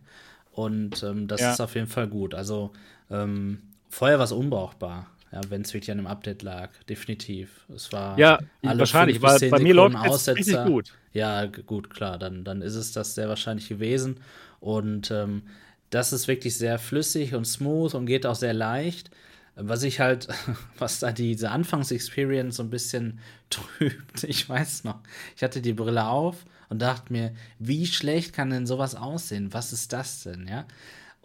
Und 0.51 1.01
ähm, 1.01 1.27
das 1.27 1.41
ja. 1.41 1.53
ist 1.53 1.61
auf 1.61 1.73
jeden 1.73 1.87
Fall 1.87 2.07
gut. 2.07 2.35
Also 2.35 2.73
ähm, 3.09 3.63
vorher 3.89 4.19
war 4.19 4.25
es 4.25 4.31
unbrauchbar. 4.31 5.07
Ja, 5.31 5.41
wenn 5.49 5.61
es 5.61 5.73
wirklich 5.73 5.91
an 5.91 5.97
einem 5.97 6.07
Update 6.07 6.41
lag, 6.41 6.69
definitiv. 6.87 7.65
Es 7.73 7.91
war 7.91 8.17
ja 8.17 8.39
wahrscheinlich, 8.61 9.21
weil 9.21 9.49
bei 9.49 9.59
mir 9.59 9.73
läuft 9.73 9.97
es 10.05 10.27
richtig 10.29 10.63
gut. 10.65 10.93
Ja, 11.13 11.45
gut, 11.45 11.89
klar, 11.89 12.17
dann, 12.17 12.43
dann 12.43 12.61
ist 12.61 12.75
es 12.75 12.91
das 12.91 13.15
sehr 13.15 13.27
wahrscheinlich 13.27 13.67
gewesen. 13.67 14.19
Und 14.59 15.11
ähm, 15.11 15.43
das 15.89 16.13
ist 16.13 16.27
wirklich 16.27 16.57
sehr 16.57 16.79
flüssig 16.79 17.33
und 17.33 17.45
smooth 17.45 17.93
und 17.93 18.05
geht 18.05 18.25
auch 18.25 18.35
sehr 18.35 18.53
leicht. 18.53 19.09
Was 19.55 19.83
ich 19.83 19.99
halt, 19.99 20.27
was 20.77 20.99
da 20.99 21.11
diese 21.11 21.51
Anfangsexperience 21.51 22.57
so 22.57 22.63
ein 22.63 22.69
bisschen 22.69 23.19
trübt, 23.49 24.23
ich 24.23 24.47
weiß 24.47 24.83
noch. 24.83 24.99
Ich 25.35 25.43
hatte 25.43 25.61
die 25.61 25.73
Brille 25.73 26.07
auf 26.07 26.45
und 26.69 26.81
dachte 26.81 27.11
mir, 27.11 27.33
wie 27.59 27.85
schlecht 27.85 28.33
kann 28.33 28.49
denn 28.49 28.67
sowas 28.67 28.95
aussehen? 28.95 29.53
Was 29.53 29.73
ist 29.73 29.93
das 29.93 30.23
denn, 30.23 30.47
ja? 30.47 30.65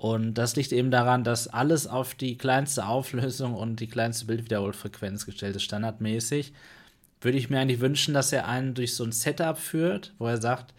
Und 0.03 0.34
das 0.34 0.57
liegt 0.57 0.72
eben 0.72 0.90
daran, 0.90 1.22
dass 1.22 1.46
alles 1.46 1.86
auf 1.86 2.16
die 2.16 2.36
kleinste 2.36 2.86
Auflösung 2.88 3.55
und 3.55 3.78
die 3.78 3.86
kleinste 3.86 4.26
Bildwiederholfrequenz 4.26 5.26
gestellt 5.26 5.55
ist, 5.55 5.62
standardmäßig. 5.62 6.53
Würde 7.20 7.38
ich 7.38 7.50
mir 7.50 7.61
eigentlich 7.61 7.78
wünschen, 7.78 8.12
dass 8.12 8.32
er 8.32 8.48
einen 8.48 8.74
durch 8.74 8.96
so 8.96 9.05
ein 9.05 9.12
Setup 9.12 9.57
führt, 9.57 10.12
wo 10.18 10.26
er 10.26 10.40
sagt, 10.40 10.74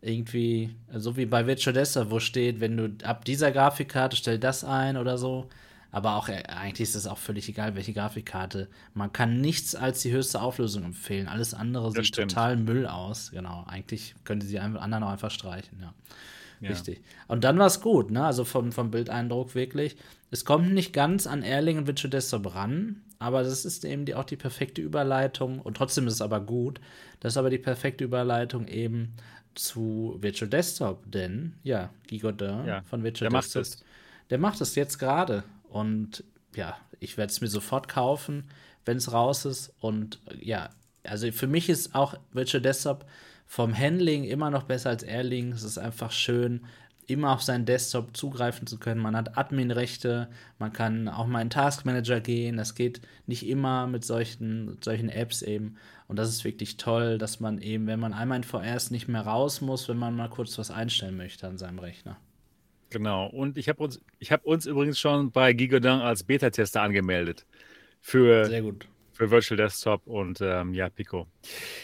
irgendwie, 0.00 0.74
so 0.92 1.16
wie 1.16 1.24
bei 1.24 1.46
Virtual 1.46 1.72
Desktop, 1.72 2.10
wo 2.10 2.18
steht, 2.18 2.58
wenn 2.58 2.76
du 2.76 3.06
ab 3.06 3.24
dieser 3.24 3.52
Grafikkarte 3.52 4.16
stell 4.16 4.40
das 4.40 4.64
ein 4.64 4.96
oder 4.96 5.18
so. 5.18 5.48
Aber 5.92 6.16
auch 6.16 6.28
äh, 6.28 6.42
eigentlich 6.48 6.88
ist 6.88 6.96
es 6.96 7.06
auch 7.06 7.18
völlig 7.18 7.48
egal, 7.48 7.76
welche 7.76 7.92
Grafikkarte. 7.92 8.68
Man 8.92 9.12
kann 9.12 9.40
nichts 9.40 9.76
als 9.76 10.02
die 10.02 10.10
höchste 10.10 10.40
Auflösung 10.40 10.82
empfehlen. 10.82 11.28
Alles 11.28 11.54
andere 11.54 11.92
sieht 11.92 12.12
total 12.12 12.56
Müll 12.56 12.88
aus. 12.88 13.30
Genau. 13.30 13.62
Eigentlich 13.68 14.16
könnte 14.24 14.46
sie 14.46 14.58
anderen 14.58 15.04
auch 15.04 15.10
einfach 15.10 15.30
streichen, 15.30 15.78
ja. 15.80 15.94
Ja. 16.60 16.70
Richtig. 16.70 17.02
Und 17.28 17.44
dann 17.44 17.58
war 17.58 17.66
es 17.66 17.80
gut, 17.80 18.10
ne? 18.10 18.24
Also 18.24 18.44
vom, 18.44 18.72
vom 18.72 18.90
Bildeindruck 18.90 19.54
wirklich. 19.54 19.96
Es 20.30 20.44
kommt 20.44 20.72
nicht 20.72 20.92
ganz 20.92 21.26
an 21.26 21.42
Erling 21.42 21.78
und 21.78 21.86
Virtual 21.86 22.10
Desktop 22.10 22.54
ran, 22.54 23.02
aber 23.18 23.42
das 23.42 23.64
ist 23.64 23.84
eben 23.84 24.04
die, 24.04 24.14
auch 24.14 24.24
die 24.24 24.36
perfekte 24.36 24.82
Überleitung 24.82 25.60
und 25.60 25.76
trotzdem 25.76 26.06
ist 26.06 26.14
es 26.14 26.22
aber 26.22 26.40
gut. 26.40 26.80
Das 27.20 27.34
ist 27.34 27.36
aber 27.36 27.50
die 27.50 27.58
perfekte 27.58 28.04
Überleitung 28.04 28.66
eben 28.66 29.14
zu 29.54 30.16
Virtual 30.20 30.48
Desktop, 30.48 31.10
denn 31.10 31.54
ja, 31.62 31.90
Guy 32.08 32.18
Godin 32.18 32.66
ja, 32.66 32.82
von 32.82 33.04
Virtual 33.04 33.30
der 33.30 33.40
Desktop, 33.40 33.62
macht 33.62 33.84
der 34.30 34.38
macht 34.38 34.60
es 34.60 34.74
jetzt 34.74 34.98
gerade 34.98 35.44
und 35.68 36.24
ja, 36.54 36.76
ich 37.00 37.16
werde 37.16 37.30
es 37.30 37.40
mir 37.40 37.48
sofort 37.48 37.88
kaufen, 37.88 38.44
wenn 38.84 38.96
es 38.96 39.12
raus 39.12 39.44
ist 39.44 39.72
und 39.80 40.18
ja, 40.40 40.70
also 41.04 41.30
für 41.32 41.46
mich 41.46 41.68
ist 41.68 41.94
auch 41.94 42.18
Virtual 42.32 42.60
Desktop 42.60 43.04
vom 43.54 43.78
Handling 43.78 44.24
immer 44.24 44.50
noch 44.50 44.64
besser 44.64 44.90
als 44.90 45.04
Airlink. 45.04 45.54
Es 45.54 45.62
ist 45.62 45.78
einfach 45.78 46.10
schön, 46.10 46.66
immer 47.06 47.32
auf 47.32 47.40
seinen 47.40 47.66
Desktop 47.66 48.16
zugreifen 48.16 48.66
zu 48.66 48.80
können. 48.80 49.00
Man 49.00 49.14
hat 49.14 49.38
Admin-Rechte, 49.38 50.28
man 50.58 50.72
kann 50.72 51.06
auch 51.06 51.28
mal 51.28 51.40
in 51.40 51.50
Task 51.50 51.86
Manager 51.86 52.20
gehen. 52.20 52.56
Das 52.56 52.74
geht 52.74 53.00
nicht 53.28 53.46
immer 53.46 53.86
mit 53.86 54.04
solchen, 54.04 54.76
solchen 54.82 55.08
Apps 55.08 55.40
eben. 55.42 55.76
Und 56.08 56.18
das 56.18 56.30
ist 56.30 56.44
wirklich 56.44 56.78
toll, 56.78 57.16
dass 57.16 57.38
man 57.38 57.58
eben, 57.58 57.86
wenn 57.86 58.00
man 58.00 58.12
einmal 58.12 58.38
in 58.38 58.42
VR 58.44 58.74
ist, 58.74 58.90
nicht 58.90 59.06
mehr 59.06 59.22
raus 59.22 59.60
muss, 59.60 59.88
wenn 59.88 59.98
man 59.98 60.16
mal 60.16 60.30
kurz 60.30 60.58
was 60.58 60.72
einstellen 60.72 61.16
möchte 61.16 61.46
an 61.46 61.56
seinem 61.56 61.78
Rechner. 61.78 62.16
Genau. 62.90 63.28
Und 63.28 63.56
ich 63.56 63.68
habe 63.68 63.84
uns, 63.84 64.00
hab 64.24 64.44
uns 64.44 64.66
übrigens 64.66 64.98
schon 64.98 65.30
bei 65.30 65.52
Gigodin 65.52 66.00
als 66.00 66.24
Beta-Tester 66.24 66.82
angemeldet. 66.82 67.46
Für, 68.00 68.46
Sehr 68.46 68.62
gut. 68.62 68.88
Für 69.24 69.30
Virtual 69.30 69.56
Desktop 69.56 70.06
und 70.06 70.42
ähm, 70.42 70.74
ja, 70.74 70.90
Pico. 70.90 71.26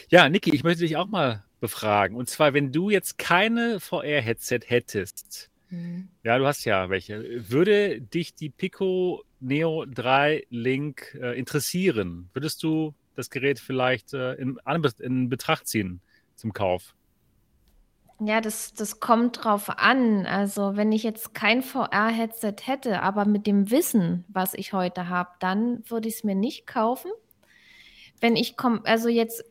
Ja, 0.09 0.29
Niki, 0.29 0.53
ich 0.53 0.63
möchte 0.63 0.81
dich 0.83 0.95
auch 0.95 1.07
mal 1.07 1.43
befragen. 1.59 2.15
Und 2.15 2.29
zwar, 2.29 2.53
wenn 2.53 2.71
du 2.71 2.91
jetzt 2.91 3.17
keine 3.17 3.79
VR-Headset 3.79 4.59
hättest, 4.67 5.49
mhm. 5.71 6.09
ja, 6.21 6.37
du 6.37 6.45
hast 6.45 6.65
ja 6.65 6.91
welche, 6.91 7.49
würde 7.49 7.99
dich 7.99 8.35
die 8.35 8.51
Pico 8.51 9.23
Neo 9.39 9.85
3 9.87 10.45
Link 10.51 11.17
äh, 11.19 11.35
interessieren? 11.35 12.29
Würdest 12.33 12.61
du 12.61 12.93
das 13.15 13.31
Gerät 13.31 13.59
vielleicht 13.59 14.13
äh, 14.13 14.33
in, 14.33 14.59
in 14.99 15.27
Betracht 15.27 15.67
ziehen 15.67 15.99
zum 16.35 16.53
Kauf? 16.53 16.93
Ja, 18.23 18.39
das, 18.39 18.75
das 18.75 18.99
kommt 18.99 19.43
drauf 19.43 19.67
an. 19.67 20.27
Also, 20.27 20.75
wenn 20.75 20.91
ich 20.91 21.01
jetzt 21.01 21.33
kein 21.33 21.63
VR-Headset 21.63 22.53
hätte, 22.65 23.01
aber 23.01 23.25
mit 23.25 23.47
dem 23.47 23.71
Wissen, 23.71 24.25
was 24.27 24.53
ich 24.53 24.73
heute 24.73 25.09
habe, 25.09 25.31
dann 25.39 25.81
würde 25.89 26.07
ich 26.07 26.17
es 26.17 26.23
mir 26.23 26.35
nicht 26.35 26.67
kaufen. 26.67 27.09
Wenn 28.21 28.35
ich 28.35 28.55
kom 28.55 28.81
also 28.85 29.09
jetzt 29.09 29.43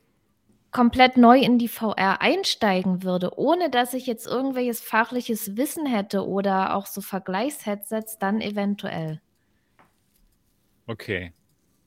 komplett 0.71 1.16
neu 1.16 1.39
in 1.39 1.59
die 1.59 1.68
VR 1.68 2.21
einsteigen 2.21 3.03
würde, 3.03 3.37
ohne 3.37 3.71
dass 3.71 3.93
ich 3.93 4.07
jetzt 4.07 4.27
irgendwelches 4.27 4.81
fachliches 4.81 5.57
Wissen 5.57 5.87
hätte 5.87 6.27
oder 6.27 6.77
auch 6.77 6.87
so 6.87 7.01
Vergleichsheadsets, 7.01 8.18
dann 8.18 8.41
eventuell. 8.41 9.21
Okay. 10.87 11.33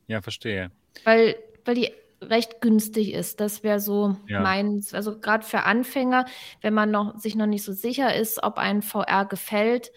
Ja, 0.07 0.21
verstehe. 0.21 0.71
Weil, 1.05 1.35
weil 1.65 1.75
die 1.75 1.91
recht 2.21 2.61
günstig 2.61 3.13
ist. 3.13 3.39
Das 3.39 3.63
wäre 3.63 3.79
so 3.79 4.15
ja. 4.27 4.41
meins. 4.41 4.93
Also 4.93 5.19
gerade 5.19 5.45
für 5.45 5.63
Anfänger, 5.63 6.25
wenn 6.61 6.73
man 6.73 6.91
noch, 6.91 7.17
sich 7.17 7.35
noch 7.35 7.45
nicht 7.45 7.63
so 7.63 7.73
sicher 7.73 8.15
ist, 8.15 8.43
ob 8.43 8.57
ein 8.57 8.81
VR 8.81 9.25
gefällt, 9.25 9.91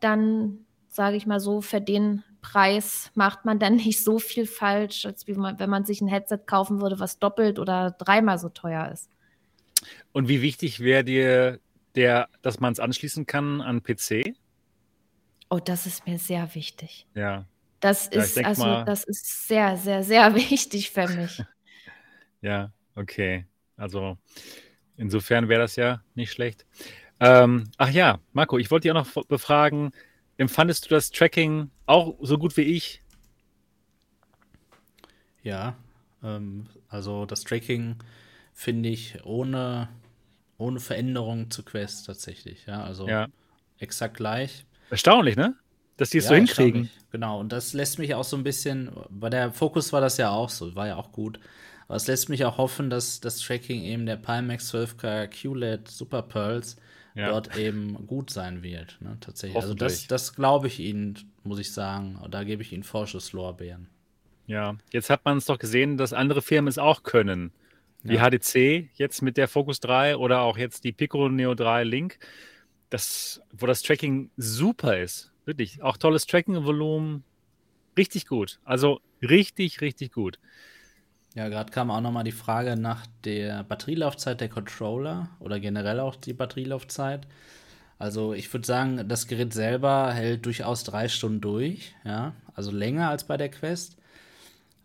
dann 0.00 0.66
sage 0.88 1.16
ich 1.16 1.26
mal 1.26 1.40
so, 1.40 1.60
für 1.60 1.80
den 1.80 2.24
Preis 2.40 3.10
macht 3.14 3.44
man 3.44 3.58
dann 3.58 3.76
nicht 3.76 4.02
so 4.02 4.18
viel 4.18 4.46
falsch, 4.46 5.06
als 5.06 5.26
wie 5.26 5.34
man, 5.34 5.58
wenn 5.58 5.70
man 5.70 5.84
sich 5.84 6.00
ein 6.00 6.08
Headset 6.08 6.40
kaufen 6.46 6.80
würde, 6.80 6.98
was 6.98 7.18
doppelt 7.18 7.58
oder 7.58 7.90
dreimal 7.92 8.38
so 8.38 8.48
teuer 8.48 8.90
ist. 8.92 9.10
Und 10.12 10.28
wie 10.28 10.42
wichtig 10.42 10.80
wäre 10.80 11.04
dir 11.04 11.60
der, 11.94 12.28
dass 12.42 12.60
man 12.60 12.72
es 12.72 12.80
anschließen 12.80 13.26
kann 13.26 13.60
an 13.60 13.82
PC? 13.82 14.34
Oh, 15.48 15.58
das 15.58 15.86
ist 15.86 16.06
mir 16.06 16.18
sehr 16.18 16.54
wichtig. 16.54 17.06
Ja. 17.14 17.46
Das 17.80 18.10
ja, 18.12 18.22
ist 18.22 18.38
also, 18.44 18.62
mal... 18.62 18.84
das 18.84 19.04
ist 19.04 19.48
sehr, 19.48 19.76
sehr, 19.76 20.02
sehr 20.02 20.34
wichtig 20.34 20.90
für 20.90 21.08
mich. 21.08 21.42
ja, 22.42 22.72
okay. 22.94 23.46
Also 23.76 24.18
insofern 24.96 25.48
wäre 25.48 25.62
das 25.62 25.76
ja 25.76 26.02
nicht 26.14 26.32
schlecht. 26.32 26.66
Ähm, 27.18 27.70
ach 27.76 27.90
ja, 27.90 28.20
Marco, 28.32 28.58
ich 28.58 28.70
wollte 28.70 28.88
dich 28.88 28.92
auch 28.96 29.14
noch 29.14 29.26
befragen, 29.26 29.92
Empfandest 30.40 30.86
du 30.86 30.88
das 30.88 31.10
Tracking 31.10 31.70
auch 31.84 32.16
so 32.22 32.38
gut 32.38 32.56
wie 32.56 32.62
ich? 32.62 33.02
Ja, 35.42 35.76
ähm, 36.22 36.66
also 36.88 37.26
das 37.26 37.44
Tracking 37.44 37.96
finde 38.54 38.88
ich 38.88 39.22
ohne, 39.26 39.90
ohne 40.56 40.80
Veränderung 40.80 41.50
zu 41.50 41.62
Quest 41.62 42.06
tatsächlich. 42.06 42.64
Ja, 42.64 42.82
also 42.82 43.06
ja. 43.06 43.28
exakt 43.80 44.16
gleich. 44.16 44.64
Erstaunlich, 44.88 45.36
ne? 45.36 45.56
Dass 45.98 46.08
die 46.08 46.16
es 46.16 46.24
ja, 46.24 46.30
so 46.30 46.36
hinkriegen. 46.36 46.88
Genau, 47.10 47.38
und 47.38 47.52
das 47.52 47.74
lässt 47.74 47.98
mich 47.98 48.14
auch 48.14 48.24
so 48.24 48.38
ein 48.38 48.42
bisschen, 48.42 48.90
bei 49.10 49.28
der 49.28 49.52
Fokus 49.52 49.92
war 49.92 50.00
das 50.00 50.16
ja 50.16 50.30
auch 50.30 50.48
so, 50.48 50.74
war 50.74 50.86
ja 50.86 50.96
auch 50.96 51.12
gut. 51.12 51.38
Aber 51.86 51.96
es 51.96 52.06
lässt 52.06 52.30
mich 52.30 52.46
auch 52.46 52.56
hoffen, 52.56 52.88
dass 52.88 53.20
das 53.20 53.40
Tracking 53.40 53.82
eben 53.82 54.06
der 54.06 54.16
Pimax 54.16 54.72
12K 54.72 55.26
QLED 55.26 55.86
Super 55.86 56.22
Pearls 56.22 56.78
ja. 57.14 57.30
dort 57.30 57.56
eben 57.56 58.06
gut 58.06 58.30
sein 58.30 58.62
wird. 58.62 58.98
Ne, 59.00 59.16
tatsächlich. 59.20 59.60
Also 59.60 59.74
das, 59.74 60.06
das 60.06 60.34
glaube 60.34 60.66
ich 60.66 60.80
Ihnen, 60.80 61.18
muss 61.44 61.58
ich 61.58 61.72
sagen. 61.72 62.18
Da 62.30 62.44
gebe 62.44 62.62
ich 62.62 62.72
Ihnen 62.72 62.82
Vorschusslorbeeren. 62.82 63.88
Ja, 64.46 64.76
jetzt 64.92 65.10
hat 65.10 65.24
man 65.24 65.38
es 65.38 65.44
doch 65.44 65.58
gesehen, 65.58 65.96
dass 65.96 66.12
andere 66.12 66.42
Firmen 66.42 66.68
es 66.68 66.78
auch 66.78 67.02
können. 67.02 67.52
Wie 68.02 68.14
ja. 68.14 68.28
HDC 68.28 68.88
jetzt 68.94 69.20
mit 69.20 69.36
der 69.36 69.46
Focus 69.46 69.80
3 69.80 70.16
oder 70.16 70.40
auch 70.40 70.56
jetzt 70.56 70.84
die 70.84 70.92
Pico 70.92 71.28
Neo 71.28 71.54
3 71.54 71.84
Link, 71.84 72.18
das, 72.88 73.42
wo 73.52 73.66
das 73.66 73.82
Tracking 73.82 74.30
super 74.36 74.98
ist. 74.98 75.32
Wirklich. 75.44 75.82
Auch 75.82 75.96
tolles 75.96 76.26
Tracking-Volumen. 76.26 77.24
Richtig 77.96 78.26
gut. 78.26 78.58
Also 78.64 79.00
richtig, 79.22 79.80
richtig 79.80 80.12
gut. 80.12 80.38
Ja, 81.34 81.48
gerade 81.48 81.70
kam 81.70 81.90
auch 81.90 82.00
nochmal 82.00 82.24
die 82.24 82.32
Frage 82.32 82.76
nach 82.76 83.06
der 83.24 83.62
Batterielaufzeit 83.62 84.40
der 84.40 84.48
Controller 84.48 85.28
oder 85.38 85.60
generell 85.60 86.00
auch 86.00 86.16
die 86.16 86.32
Batterielaufzeit. 86.32 87.26
Also 87.98 88.32
ich 88.32 88.52
würde 88.52 88.66
sagen, 88.66 89.08
das 89.08 89.26
Gerät 89.26 89.52
selber 89.52 90.12
hält 90.12 90.46
durchaus 90.46 90.84
drei 90.84 91.08
Stunden 91.08 91.40
durch, 91.40 91.94
ja, 92.04 92.32
also 92.54 92.70
länger 92.70 93.10
als 93.10 93.24
bei 93.24 93.36
der 93.36 93.50
Quest. 93.50 93.96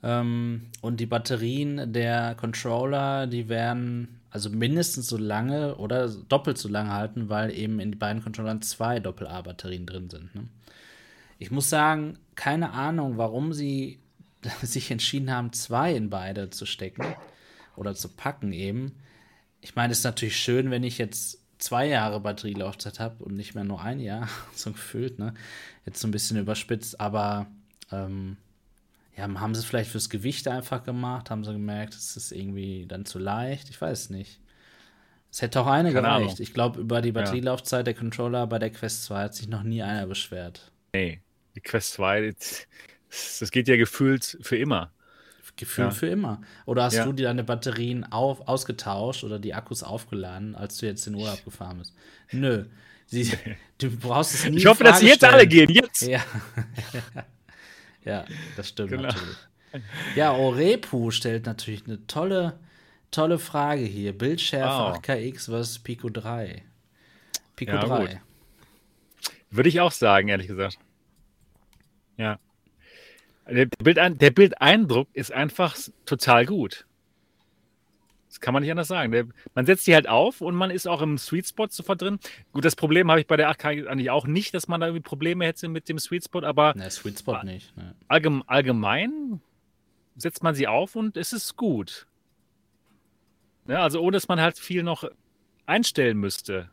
Ähm, 0.04 0.68
und 0.82 1.00
die 1.00 1.06
Batterien 1.06 1.94
der 1.94 2.36
Controller, 2.36 3.26
die 3.26 3.50
werden 3.50 4.20
also 4.30 4.50
mindestens 4.50 5.08
so 5.08 5.18
lange 5.18 5.76
oder 5.78 6.10
doppelt 6.10 6.58
so 6.58 6.68
lange 6.68 6.92
halten, 6.92 7.30
weil 7.30 7.52
eben 7.52 7.80
in 7.80 7.94
den 7.94 8.00
beiden 8.00 8.22
Controllern 8.22 8.62
zwei 8.62 9.00
Doppel-A-Batterien 9.00 9.86
drin 9.86 10.10
sind. 10.10 10.36
Ne? 10.36 10.50
Ich 11.40 11.52
muss 11.52 11.70
sagen, 11.70 12.18
keine 12.36 12.72
Ahnung, 12.72 13.18
warum 13.18 13.54
sie 13.54 14.00
sich 14.62 14.92
entschieden 14.92 15.32
haben, 15.32 15.54
zwei 15.54 15.94
in 15.94 16.10
beide 16.10 16.50
zu 16.50 16.66
stecken 16.66 17.06
oder 17.76 17.96
zu 17.96 18.10
packen 18.10 18.54
eben. 18.54 18.98
Ich 19.62 19.76
meine, 19.76 19.92
es 19.92 20.00
ist 20.00 20.06
natürlich 20.06 20.38
schön, 20.38 20.72
wenn 20.72 20.84
ich 20.84 20.98
jetzt 20.98 21.40
zwei 21.58 21.88
Jahre 21.88 22.20
Batterielaufzeit 22.20 23.00
habe 23.00 23.24
und 23.24 23.36
nicht 23.36 23.56
mehr 23.56 23.64
nur 23.64 23.82
ein 23.82 24.00
Jahr, 24.00 24.28
so 24.56 24.72
gefühlt, 24.72 25.20
ne? 25.20 25.34
Jetzt 25.86 26.00
so 26.00 26.08
ein 26.08 26.12
bisschen 26.12 26.38
überspitzt, 26.38 27.00
aber 27.00 27.48
ähm, 27.92 28.38
ja, 29.18 29.24
haben 29.24 29.56
sie 29.56 29.60
es 29.60 29.66
vielleicht 29.66 29.92
fürs 29.92 30.10
Gewicht 30.10 30.48
einfach 30.48 30.84
gemacht? 30.84 31.30
Haben 31.30 31.46
sie 31.46 31.54
gemerkt, 31.54 31.94
es 31.94 32.18
ist 32.18 32.32
irgendwie 32.32 32.86
dann 32.86 33.06
zu 33.06 33.18
leicht? 33.18 33.70
Ich 33.70 33.80
weiß 33.80 34.10
nicht. 34.10 34.42
Es 35.32 35.42
hätte 35.42 35.62
auch 35.62 35.68
eine 35.68 35.90
Keine 35.90 36.02
gereicht. 36.02 36.30
Ahnung. 36.30 36.36
Ich 36.40 36.54
glaube, 36.54 36.80
über 36.82 37.02
die 37.02 37.12
Batterielaufzeit 37.12 37.80
ja. 37.80 37.84
der 37.84 37.94
Controller 37.94 38.48
bei 38.48 38.60
der 38.60 38.72
Quest 38.72 39.04
2 39.06 39.24
hat 39.24 39.36
sich 39.36 39.48
noch 39.48 39.64
nie 39.64 39.84
einer 39.84 40.08
beschwert. 40.08 40.72
Nee, 40.94 41.22
die 41.56 41.62
Quest 41.62 41.94
2, 41.94 42.34
das 43.40 43.52
geht 43.52 43.68
ja 43.68 43.78
gefühlt 43.78 44.38
für 44.42 44.58
immer. 44.58 44.92
Gefühlt 45.58 45.88
ja. 45.88 45.92
für 45.92 46.08
immer. 46.08 46.42
Oder 46.66 46.84
hast 46.84 46.96
ja. 46.96 47.06
du 47.06 47.14
dir 47.14 47.28
deine 47.28 47.44
Batterien 47.44 48.04
auf, 48.04 48.48
ausgetauscht 48.48 49.24
oder 49.24 49.40
die 49.40 49.54
Akkus 49.54 49.84
aufgeladen, 49.84 50.54
als 50.54 50.78
du 50.78 50.86
jetzt 50.86 51.08
in 51.08 51.16
Urlaub 51.16 51.46
gefahren 51.46 51.78
bist? 51.78 51.94
Nö. 52.32 52.66
Sie, 53.06 53.32
du 53.78 53.90
brauchst 53.90 54.34
es 54.34 54.50
nie. 54.50 54.58
Ich 54.58 54.66
hoffe, 54.66 54.84
dass 54.84 55.00
sie 55.00 55.08
jetzt 55.08 55.24
alle 55.24 55.48
gehen. 55.48 55.70
Jetzt. 55.70 56.02
Ja. 56.02 56.24
ja, 58.06 58.26
das 58.58 58.70
stimmt 58.70 58.90
genau. 58.90 59.04
natürlich. 59.04 59.38
Ja, 60.16 60.34
Orepu 60.34 61.12
stellt 61.12 61.46
natürlich 61.46 61.86
eine 61.86 62.06
tolle, 62.08 62.60
tolle 63.12 63.40
Frage 63.40 63.84
hier. 63.84 64.18
Bildschärfe 64.18 64.98
wow. 64.98 64.98
8KX 64.98 65.46
versus 65.46 65.80
Pico 65.80 66.10
3. 66.10 66.64
Pico 67.56 67.72
ja, 67.72 67.86
3. 67.86 68.00
Gut. 68.00 68.18
Würde 69.52 69.70
ich 69.70 69.80
auch 69.80 69.92
sagen, 69.92 70.28
ehrlich 70.28 70.48
gesagt. 70.48 70.80
Ja. 72.18 72.40
Der, 73.48 73.66
Bildein 73.66 74.18
der 74.18 74.32
Bildeindruck 74.32 75.08
ist 75.14 75.32
einfach 75.32 75.76
total 76.06 76.46
gut. 76.46 76.86
Das 78.28 78.42
kann 78.42 78.54
man 78.54 78.64
nicht 78.64 78.72
anders 78.72 78.88
sagen. 78.88 79.12
Der, 79.12 79.28
man 79.54 79.66
setzt 79.66 79.88
die 79.88 79.94
halt 79.94 80.10
auf 80.10 80.42
und 80.42 80.56
man 80.56 80.72
ist 80.72 80.88
auch 80.88 81.02
im 81.02 81.18
Sweet 81.18 81.48
Spot 81.48 81.68
sofort 81.70 82.02
drin. 82.02 82.20
Gut, 82.52 82.66
das 82.66 82.76
Problem 82.76 83.10
habe 83.10 83.22
ich 83.22 83.28
bei 83.28 83.38
der 83.38 83.50
8K 83.50 83.88
eigentlich 83.88 84.10
auch 84.10 84.28
nicht, 84.28 84.54
dass 84.54 84.68
man 84.68 84.82
da 84.82 84.88
irgendwie 84.88 85.04
Probleme 85.04 85.46
hätte 85.46 85.70
mit 85.70 85.88
dem 85.88 86.00
Sweet 86.00 86.26
Spot, 86.26 86.42
aber 86.42 86.74
ne, 86.76 86.90
Sweet 86.90 87.20
Spot 87.20 87.44
nicht. 87.44 87.76
Ne. 87.78 87.96
Allgemein, 88.08 88.44
allgemein 88.48 89.42
setzt 90.18 90.44
man 90.44 90.56
sie 90.56 90.68
auf 90.68 90.96
und 90.96 91.18
es 91.18 91.34
ist 91.34 91.56
gut. 91.56 92.08
Ja, 93.68 93.84
also 93.84 94.02
ohne 94.02 94.18
dass 94.18 94.28
man 94.28 94.42
halt 94.42 94.60
viel 94.60 94.84
noch 94.84 95.06
einstellen 95.66 96.18
müsste. 96.18 96.70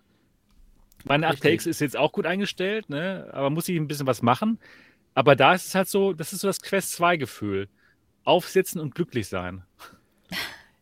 Meine 1.04 1.28
8KX 1.30 1.68
ist 1.68 1.80
jetzt 1.80 1.96
auch 1.96 2.12
gut 2.12 2.26
eingestellt, 2.26 2.88
ne? 2.88 3.28
aber 3.32 3.50
muss 3.50 3.68
ich 3.68 3.76
ein 3.76 3.88
bisschen 3.88 4.06
was 4.06 4.22
machen. 4.22 4.58
Aber 5.14 5.36
da 5.36 5.54
ist 5.54 5.66
es 5.66 5.74
halt 5.74 5.88
so, 5.88 6.12
das 6.12 6.32
ist 6.32 6.40
so 6.40 6.48
das 6.48 6.60
Quest 6.60 6.98
2-Gefühl. 7.00 7.68
aufsitzen 8.24 8.80
und 8.80 8.94
glücklich 8.94 9.26
sein. 9.28 9.64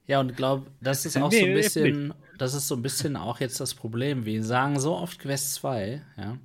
Ja, 0.07 0.21
und 0.21 0.37
glaube, 0.37 0.67
das 0.81 1.07
ist 1.07 1.17
auch 1.17 1.31
nee, 1.31 1.41
so 1.41 1.47
ein 1.47 1.55
bisschen, 1.55 2.15
das 2.37 2.55
ist 2.55 2.69
so 2.69 2.75
ein 2.75 2.83
bisschen 2.83 3.17
auch 3.17 3.41
jetzt 3.41 3.61
das 3.61 3.75
Problem. 3.75 4.25
Wir 4.27 4.43
sagen 4.45 4.79
so 4.79 4.95
oft 4.97 5.21
Quest 5.21 5.55
2, 5.55 6.03
ja. 6.19 6.37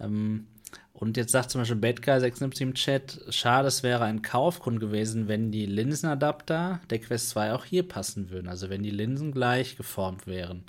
Ähm, 0.00 0.46
und 0.92 1.16
jetzt 1.16 1.32
sagt 1.32 1.50
zum 1.50 1.60
Beispiel 1.60 1.78
Badguy76 1.78 2.60
im 2.60 2.74
Chat, 2.74 3.20
schade, 3.30 3.66
es 3.66 3.82
wäre 3.82 4.04
ein 4.04 4.22
Kaufgrund 4.22 4.78
gewesen, 4.78 5.26
wenn 5.26 5.50
die 5.50 5.66
Linsenadapter 5.66 6.80
der 6.90 6.98
Quest 7.00 7.30
2 7.30 7.54
auch 7.54 7.64
hier 7.64 7.86
passen 7.88 8.30
würden. 8.30 8.46
Also 8.46 8.70
wenn 8.70 8.84
die 8.84 8.90
Linsen 8.90 9.32
gleich 9.32 9.76
geformt 9.76 10.28
wären. 10.28 10.62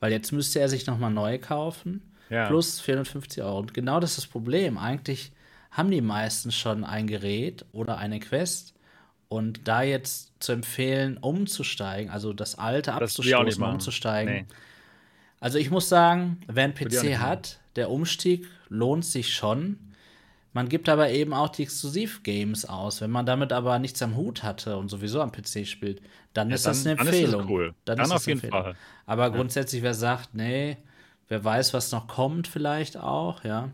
Weil 0.00 0.10
jetzt 0.10 0.32
müsste 0.32 0.58
er 0.58 0.68
sich 0.68 0.86
nochmal 0.86 1.12
neu 1.12 1.38
kaufen. 1.38 2.02
Ja. 2.28 2.48
Plus 2.48 2.80
450 2.80 3.42
Euro. 3.44 3.60
Und 3.60 3.72
genau 3.72 4.00
das 4.00 4.10
ist 4.10 4.18
das 4.18 4.26
Problem. 4.26 4.78
Eigentlich 4.78 5.30
haben 5.70 5.90
die 5.90 6.00
meisten 6.00 6.52
schon 6.52 6.84
ein 6.84 7.06
Gerät 7.06 7.64
oder 7.72 7.98
eine 7.98 8.20
Quest. 8.20 8.74
Und 9.28 9.68
da 9.68 9.82
jetzt 9.82 10.32
zu 10.40 10.52
empfehlen, 10.52 11.18
umzusteigen, 11.18 12.10
also 12.10 12.32
das 12.32 12.58
alte 12.58 12.90
das 12.92 13.18
abzustoßen, 13.18 13.62
umzusteigen. 13.62 14.34
Nee. 14.34 14.46
Also 15.40 15.58
ich 15.58 15.70
muss 15.70 15.88
sagen, 15.88 16.40
wer 16.46 16.64
einen 16.64 16.74
PC 16.74 17.18
hat, 17.18 17.60
der 17.76 17.90
Umstieg 17.90 18.46
lohnt 18.68 19.04
sich 19.04 19.34
schon. 19.34 19.78
Man 20.52 20.68
gibt 20.68 20.88
aber 20.88 21.10
eben 21.10 21.34
auch 21.34 21.50
die 21.50 21.64
Exklusiv-Games 21.64 22.64
aus. 22.64 23.00
Wenn 23.00 23.10
man 23.10 23.26
damit 23.26 23.52
aber 23.52 23.78
nichts 23.78 24.02
am 24.02 24.16
Hut 24.16 24.42
hatte 24.42 24.76
und 24.78 24.88
sowieso 24.88 25.20
am 25.20 25.30
PC 25.30 25.66
spielt, 25.66 26.00
dann 26.32 26.48
ja, 26.48 26.54
ist 26.54 26.66
dann, 26.66 26.72
das 26.72 26.86
eine 26.86 26.98
Empfehlung. 26.98 27.32
Dann, 27.32 27.40
ist 27.40 27.50
cool. 27.50 27.74
dann, 27.84 27.96
dann 27.98 28.06
ist 28.06 28.12
auf 28.12 28.26
jeden 28.26 28.38
Empfehlung. 28.38 28.64
Fall. 28.64 28.76
Aber 29.06 29.22
ja. 29.24 29.28
grundsätzlich, 29.28 29.82
wer 29.82 29.94
sagt, 29.94 30.34
nee, 30.34 30.78
wer 31.28 31.44
weiß, 31.44 31.74
was 31.74 31.92
noch 31.92 32.08
kommt, 32.08 32.48
vielleicht 32.48 32.96
auch, 32.96 33.44
ja. 33.44 33.70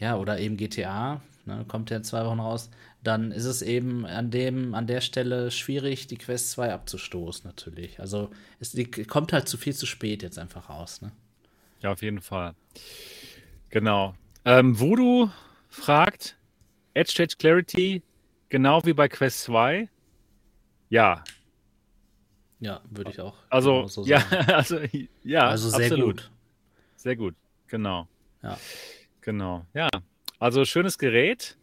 Ja, 0.00 0.16
oder 0.16 0.38
eben 0.38 0.56
GTA, 0.56 1.20
ne, 1.44 1.64
kommt 1.68 1.90
ja 1.90 1.98
in 1.98 2.04
zwei 2.04 2.24
Wochen 2.24 2.40
raus, 2.40 2.70
dann 3.02 3.32
ist 3.32 3.44
es 3.44 3.62
eben 3.62 4.06
an 4.06 4.30
dem, 4.30 4.74
an 4.74 4.86
der 4.86 5.02
Stelle 5.02 5.50
schwierig, 5.50 6.06
die 6.06 6.16
Quest 6.16 6.50
2 6.50 6.72
abzustoßen, 6.72 7.46
natürlich. 7.46 8.00
Also 8.00 8.30
es 8.58 8.72
die 8.72 8.84
kommt 8.90 9.32
halt 9.32 9.48
zu 9.48 9.58
viel 9.58 9.74
zu 9.74 9.86
spät 9.86 10.22
jetzt 10.22 10.38
einfach 10.38 10.70
raus, 10.70 11.02
ne? 11.02 11.12
Ja, 11.80 11.92
auf 11.92 12.02
jeden 12.02 12.20
Fall. 12.20 12.54
Genau. 13.68 14.14
Ähm, 14.44 14.78
Voodoo 14.78 15.30
fragt, 15.68 16.36
Edge 16.94 17.22
Edge 17.22 17.36
Clarity, 17.38 18.02
genau 18.48 18.84
wie 18.84 18.92
bei 18.92 19.08
Quest 19.08 19.42
2? 19.42 19.88
Ja. 20.88 21.24
Ja, 22.58 22.82
würde 22.90 23.10
ich 23.10 23.20
auch. 23.20 23.36
Also, 23.48 23.86
so 23.86 24.04
ja, 24.04 24.18
also, 24.48 24.78
ja, 25.24 25.48
also 25.48 25.70
sehr 25.70 25.86
absolut. 25.86 26.16
gut. 26.16 26.30
Sehr 26.96 27.16
gut, 27.16 27.34
genau. 27.68 28.08
Ja. 28.42 28.58
Genau, 29.20 29.66
ja. 29.74 29.88
Also 30.38 30.64
schönes 30.64 30.98
Gerät. 30.98 31.56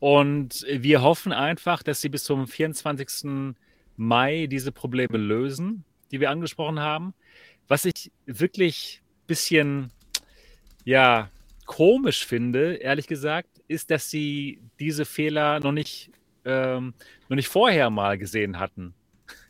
Und 0.00 0.66
wir 0.68 1.02
hoffen 1.02 1.32
einfach, 1.32 1.82
dass 1.82 2.00
sie 2.00 2.08
bis 2.08 2.24
zum 2.24 2.48
24. 2.48 3.54
Mai 3.96 4.46
diese 4.46 4.72
Probleme 4.72 5.18
lösen, 5.18 5.84
die 6.10 6.20
wir 6.20 6.30
angesprochen 6.30 6.80
haben. 6.80 7.14
Was 7.68 7.84
ich 7.84 8.10
wirklich 8.24 9.02
ein 9.02 9.26
bisschen, 9.26 9.92
ja, 10.84 11.30
komisch 11.66 12.26
finde, 12.26 12.74
ehrlich 12.76 13.06
gesagt, 13.06 13.60
ist, 13.68 13.90
dass 13.90 14.10
sie 14.10 14.60
diese 14.80 15.04
Fehler 15.04 15.60
noch 15.60 15.70
nicht, 15.70 16.10
ähm, 16.44 16.94
noch 17.28 17.36
nicht 17.36 17.48
vorher 17.48 17.90
mal 17.90 18.18
gesehen 18.18 18.58
hatten. 18.58 18.94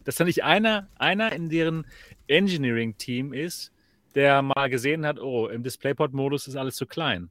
Dass 0.05 0.17
da 0.17 0.25
nicht 0.25 0.45
einer, 0.45 0.89
einer 0.99 1.33
in 1.33 1.49
deren 1.49 1.87
Engineering-Team 2.27 3.33
ist, 3.33 3.73
der 4.15 4.43
mal 4.43 4.69
gesehen 4.69 5.07
hat, 5.07 5.19
oh, 5.21 5.49
im 5.49 5.63
DisplayPort-Modus 5.63 6.49
ist 6.49 6.57
alles 6.57 6.77
zu 6.77 6.87
klein. 6.87 7.31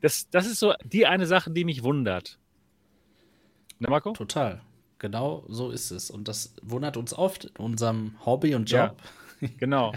Das, 0.00 0.28
das 0.30 0.46
ist 0.46 0.58
so 0.58 0.74
die 0.84 1.06
eine 1.06 1.26
Sache, 1.26 1.50
die 1.50 1.64
mich 1.64 1.82
wundert. 1.82 2.38
Ne, 3.78 3.88
Marco? 3.88 4.12
Total. 4.12 4.60
Genau 4.98 5.44
so 5.48 5.70
ist 5.70 5.90
es. 5.90 6.10
Und 6.10 6.28
das 6.28 6.54
wundert 6.62 6.96
uns 6.96 7.12
oft 7.12 7.46
in 7.46 7.56
unserem 7.56 8.14
Hobby 8.24 8.54
und 8.54 8.70
Job. 8.70 8.96
Ja, 9.40 9.48
genau. 9.58 9.92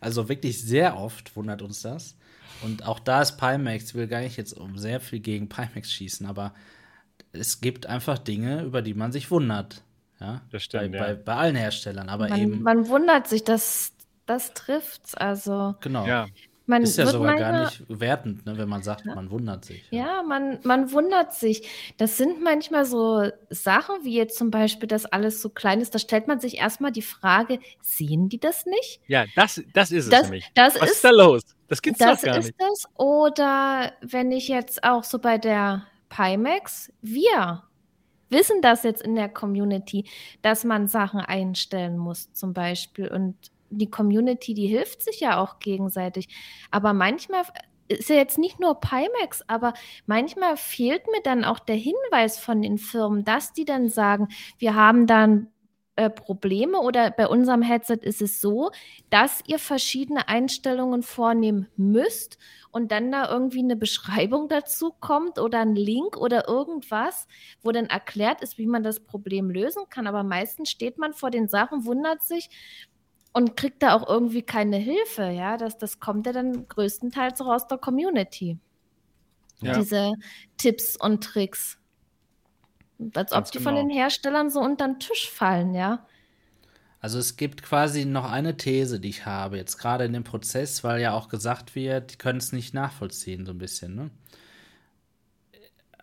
also 0.00 0.28
wirklich 0.28 0.60
sehr 0.60 0.96
oft 0.96 1.36
wundert 1.36 1.62
uns 1.62 1.82
das. 1.82 2.16
Und 2.62 2.86
auch 2.86 2.98
da 2.98 3.22
ist 3.22 3.38
Pimax, 3.38 3.90
ich 3.90 3.94
will 3.94 4.06
gar 4.06 4.20
nicht 4.20 4.36
jetzt 4.36 4.52
um 4.52 4.76
sehr 4.76 5.00
viel 5.00 5.20
gegen 5.20 5.48
Pimax 5.48 5.92
schießen, 5.92 6.26
aber 6.26 6.52
es 7.32 7.60
gibt 7.60 7.86
einfach 7.86 8.18
Dinge, 8.18 8.62
über 8.62 8.82
die 8.82 8.94
man 8.94 9.12
sich 9.12 9.30
wundert. 9.30 9.82
Ja, 10.20 10.42
das 10.50 10.64
stimmt. 10.64 10.92
Bei, 10.92 10.98
ja. 10.98 11.04
bei, 11.04 11.14
bei 11.14 11.34
allen 11.34 11.56
Herstellern, 11.56 12.08
aber 12.08 12.28
man, 12.28 12.40
eben. 12.40 12.62
Man 12.62 12.88
wundert 12.88 13.28
sich, 13.28 13.42
dass 13.42 13.92
das 14.30 14.54
trifft. 14.54 15.20
Also. 15.20 15.74
Genau. 15.80 16.06
Ja. 16.06 16.26
Man 16.66 16.84
ist 16.84 16.96
ja 16.96 17.06
sogar 17.06 17.34
gar 17.34 17.64
nicht 17.64 17.82
wertend, 17.88 18.46
ne, 18.46 18.56
wenn 18.56 18.68
man 18.68 18.84
sagt, 18.84 19.04
ja. 19.04 19.16
man 19.16 19.28
wundert 19.32 19.64
sich. 19.64 19.82
Ja, 19.90 19.98
ja 19.98 20.22
man, 20.22 20.60
man 20.62 20.92
wundert 20.92 21.34
sich. 21.34 21.68
Das 21.96 22.16
sind 22.16 22.40
manchmal 22.44 22.84
so 22.84 23.28
Sachen, 23.48 24.04
wie 24.04 24.14
jetzt 24.14 24.38
zum 24.38 24.52
Beispiel, 24.52 24.86
dass 24.86 25.04
alles 25.04 25.42
so 25.42 25.48
klein 25.48 25.80
ist. 25.80 25.96
Da 25.96 25.98
stellt 25.98 26.28
man 26.28 26.38
sich 26.38 26.58
erstmal 26.58 26.92
die 26.92 27.02
Frage, 27.02 27.58
sehen 27.82 28.28
die 28.28 28.38
das 28.38 28.66
nicht? 28.66 29.00
Ja, 29.08 29.24
das, 29.34 29.60
das 29.74 29.90
ist 29.90 30.04
es 30.04 30.10
das, 30.10 30.22
nämlich. 30.22 30.48
Das 30.54 30.76
Was 30.76 30.90
ist, 30.90 30.96
ist 30.96 31.04
da 31.04 31.10
los? 31.10 31.42
Das 31.66 31.82
gibt's 31.82 31.98
das 31.98 32.20
doch 32.20 32.26
gar 32.26 32.38
ist 32.38 32.46
nicht. 32.46 32.60
Das. 32.60 32.84
Oder 32.94 33.92
wenn 34.00 34.30
ich 34.30 34.46
jetzt 34.46 34.84
auch 34.84 35.02
so 35.02 35.18
bei 35.18 35.38
der 35.38 35.86
Pimax, 36.08 36.92
wir 37.02 37.64
wissen 38.28 38.62
das 38.62 38.84
jetzt 38.84 39.02
in 39.02 39.16
der 39.16 39.28
Community, 39.28 40.04
dass 40.40 40.62
man 40.62 40.86
Sachen 40.86 41.18
einstellen 41.18 41.98
muss, 41.98 42.32
zum 42.32 42.52
Beispiel. 42.52 43.08
Und 43.08 43.34
die 43.70 43.90
Community, 43.90 44.54
die 44.54 44.66
hilft 44.66 45.02
sich 45.02 45.20
ja 45.20 45.40
auch 45.40 45.58
gegenseitig. 45.58 46.28
Aber 46.70 46.92
manchmal 46.92 47.44
ist 47.88 48.08
ja 48.08 48.16
jetzt 48.16 48.38
nicht 48.38 48.60
nur 48.60 48.80
Pimax, 48.80 49.42
aber 49.48 49.74
manchmal 50.06 50.56
fehlt 50.56 51.06
mir 51.08 51.22
dann 51.22 51.44
auch 51.44 51.58
der 51.58 51.76
Hinweis 51.76 52.38
von 52.38 52.62
den 52.62 52.78
Firmen, 52.78 53.24
dass 53.24 53.52
die 53.52 53.64
dann 53.64 53.88
sagen, 53.88 54.28
wir 54.58 54.74
haben 54.74 55.06
dann 55.06 55.48
äh, 56.00 56.08
Probleme 56.08 56.78
oder 56.80 57.10
bei 57.10 57.26
unserem 57.26 57.62
Headset 57.62 57.98
ist 58.00 58.22
es 58.22 58.40
so, 58.40 58.70
dass 59.10 59.42
ihr 59.46 59.58
verschiedene 59.58 60.28
Einstellungen 60.28 61.02
vornehmen 61.02 61.66
müsst 61.76 62.38
und 62.70 62.92
dann 62.92 63.10
da 63.12 63.28
irgendwie 63.30 63.58
eine 63.58 63.76
Beschreibung 63.76 64.48
dazu 64.48 64.94
kommt 64.98 65.38
oder 65.38 65.58
ein 65.58 65.74
Link 65.74 66.16
oder 66.16 66.48
irgendwas, 66.48 67.26
wo 67.62 67.70
dann 67.72 67.86
erklärt 67.86 68.40
ist, 68.40 68.56
wie 68.56 68.66
man 68.66 68.82
das 68.82 69.00
Problem 69.00 69.50
lösen 69.50 69.82
kann. 69.90 70.06
Aber 70.06 70.22
meistens 70.22 70.70
steht 70.70 70.96
man 70.96 71.12
vor 71.12 71.30
den 71.30 71.48
Sachen, 71.48 71.84
wundert 71.84 72.22
sich, 72.22 72.48
und 73.32 73.56
kriegt 73.56 73.82
da 73.82 73.94
auch 73.94 74.08
irgendwie 74.08 74.42
keine 74.42 74.76
Hilfe, 74.76 75.30
ja. 75.30 75.56
Das, 75.56 75.78
das 75.78 76.00
kommt 76.00 76.26
ja 76.26 76.32
dann 76.32 76.68
größtenteils 76.68 77.40
auch 77.40 77.48
aus 77.48 77.66
der 77.66 77.78
Community. 77.78 78.58
Ja. 79.60 79.78
Diese 79.78 80.12
Tipps 80.56 80.96
und 80.96 81.22
Tricks. 81.22 81.78
Als 83.14 83.32
ob 83.32 83.50
die 83.50 83.58
genau. 83.58 83.70
von 83.70 83.76
den 83.76 83.90
Herstellern 83.90 84.50
so 84.50 84.60
unter 84.60 84.86
den 84.86 84.98
Tisch 84.98 85.30
fallen, 85.30 85.74
ja. 85.74 86.06
Also 87.00 87.18
es 87.18 87.36
gibt 87.36 87.62
quasi 87.62 88.04
noch 88.04 88.30
eine 88.30 88.58
These, 88.58 89.00
die 89.00 89.08
ich 89.08 89.24
habe, 89.24 89.56
jetzt 89.56 89.78
gerade 89.78 90.04
in 90.04 90.12
dem 90.12 90.24
Prozess, 90.24 90.84
weil 90.84 91.00
ja 91.00 91.14
auch 91.14 91.28
gesagt 91.28 91.74
wird, 91.74 92.12
die 92.12 92.16
können 92.16 92.38
es 92.38 92.52
nicht 92.52 92.74
nachvollziehen, 92.74 93.46
so 93.46 93.52
ein 93.52 93.58
bisschen, 93.58 93.94
ne? 93.94 94.10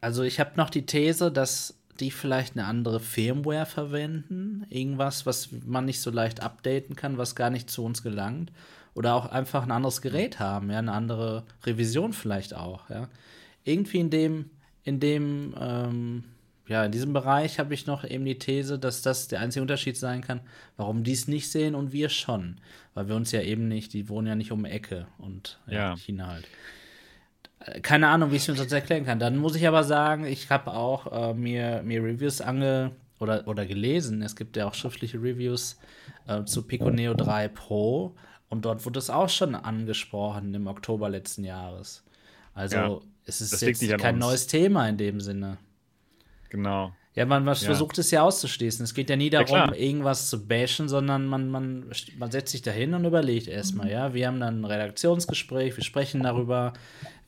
Also 0.02 0.24
ich 0.24 0.40
habe 0.40 0.52
noch 0.58 0.70
die 0.70 0.86
These, 0.86 1.32
dass 1.32 1.78
die 1.98 2.12
vielleicht 2.12 2.56
eine 2.56 2.66
andere 2.66 3.00
Firmware 3.00 3.66
verwenden, 3.66 4.66
irgendwas, 4.70 5.26
was 5.26 5.50
man 5.66 5.86
nicht 5.86 6.02
so 6.02 6.12
leicht 6.12 6.42
updaten 6.42 6.96
kann, 6.96 7.18
was 7.18 7.36
gar 7.36 7.50
nicht 7.50 7.70
zu 7.70 7.84
uns 7.84 8.04
gelangt, 8.04 8.52
oder 8.94 9.14
auch 9.14 9.28
einfach 9.28 9.64
ein 9.64 9.72
anderes 9.72 10.02
Gerät 10.02 10.40
haben, 10.40 10.72
ja, 10.72 10.80
eine 10.80 10.92
andere 10.92 11.44
Revision 11.64 12.14
vielleicht 12.14 12.56
auch, 12.56 12.90
ja. 12.90 13.10
Irgendwie 13.64 14.00
in 14.00 14.10
dem, 14.10 14.50
in 14.84 15.00
dem, 15.00 15.54
ähm, 15.60 16.24
ja, 16.68 16.86
in 16.86 16.92
diesem 16.92 17.14
Bereich 17.14 17.60
habe 17.60 17.74
ich 17.74 17.86
noch 17.86 18.04
eben 18.04 18.26
die 18.26 18.40
These, 18.40 18.80
dass 18.80 19.02
das 19.02 19.28
der 19.28 19.42
einzige 19.42 19.62
Unterschied 19.62 19.98
sein 19.98 20.22
kann, 20.22 20.40
warum 20.78 21.04
die 21.04 21.12
es 21.12 21.28
nicht 21.28 21.52
sehen 21.52 21.76
und 21.76 21.92
wir 21.92 22.10
schon. 22.10 22.58
Weil 22.94 23.08
wir 23.08 23.16
uns 23.16 23.32
ja 23.32 23.42
eben 23.42 23.68
nicht, 23.68 23.94
die 23.94 24.10
wohnen 24.10 24.28
ja 24.28 24.36
nicht 24.36 24.52
um 24.52 24.64
die 24.64 24.70
Ecke 24.70 25.08
und 25.18 25.60
ja. 25.68 25.96
China 25.96 26.28
halt 26.28 26.48
keine 27.82 28.08
Ahnung, 28.10 28.32
wie 28.32 28.36
ich 28.36 28.44
es 28.44 28.48
mir 28.48 28.56
sonst 28.56 28.72
erklären 28.72 29.06
kann. 29.06 29.20
Dann 29.20 29.38
muss 29.38 29.56
ich 29.56 29.68
aber 29.68 29.84
sagen, 29.84 30.26
ich 30.26 30.50
habe 30.50 30.72
auch 30.72 31.32
äh, 31.32 31.34
mir, 31.34 31.82
mir 31.84 32.04
Reviews 32.04 32.42
ange 32.42 32.92
oder, 33.20 33.48
oder 33.48 33.66
gelesen. 33.66 34.22
Es 34.22 34.36
gibt 34.36 34.56
ja 34.58 34.68
auch 34.68 34.74
schriftliche 34.74 35.18
Reviews 35.18 35.80
äh, 36.28 36.44
zu 36.46 36.64
Pico 36.64 36.90
Neo 36.90 37.14
3 37.14 37.48
Pro 37.50 38.16
und 38.50 38.66
dort 38.66 38.86
wurde 38.86 39.00
es 39.00 39.10
auch 39.10 39.30
schon 39.30 39.56
angesprochen 39.56 40.54
im 40.54 40.68
Oktober 40.68 41.10
letzten 41.10 41.44
Jahres. 41.44 42.04
Also 42.54 42.76
ja, 42.76 43.00
es 43.26 43.42
ist 43.42 43.62
jetzt 43.62 43.98
kein 43.98 44.16
uns. 44.16 44.26
neues 44.26 44.48
Thema 44.48 44.88
in 44.88 44.98
dem 44.98 45.20
Sinne. 45.20 45.58
Genau. 46.50 46.94
Ja, 47.14 47.26
man, 47.26 47.44
man 47.44 47.56
ja. 47.56 47.66
versucht 47.66 47.98
es 47.98 48.12
ja 48.12 48.22
auszuschließen. 48.22 48.84
Es 48.84 48.94
geht 48.94 49.10
ja 49.10 49.16
nie 49.16 49.32
darum, 49.32 49.56
ja, 49.56 49.74
irgendwas 49.74 50.30
zu 50.30 50.48
bashen, 50.48 50.88
sondern 50.88 51.26
man, 51.26 51.50
man, 51.50 51.92
man 52.20 52.32
setzt 52.32 52.52
sich 52.52 52.62
dahin 52.62 52.94
und 52.94 53.06
überlegt 53.06 53.48
erstmal, 53.48 53.88
mhm. 53.88 53.92
ja. 53.92 54.14
Wir 54.14 54.28
haben 54.28 54.40
dann 54.40 54.62
ein 54.62 54.66
Redaktionsgespräch, 54.66 55.76
wir 55.76 55.84
sprechen 55.84 56.22
darüber, 56.22 56.74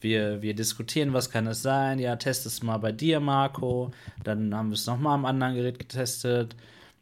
wir, 0.02 0.42
wir 0.42 0.54
diskutieren, 0.54 1.14
was 1.14 1.30
kann 1.30 1.48
es 1.48 1.62
sein. 1.62 2.00
Ja, 2.00 2.16
test 2.16 2.46
es 2.46 2.64
mal 2.64 2.78
bei 2.78 2.92
dir, 2.92 3.20
Marco. 3.20 3.92
Dann 4.24 4.56
haben 4.56 4.70
wir 4.70 4.76
es 4.76 4.86
nochmal 4.86 5.16
am 5.16 5.26
anderen 5.26 5.56
Gerät 5.56 5.80
getestet. 5.80 6.56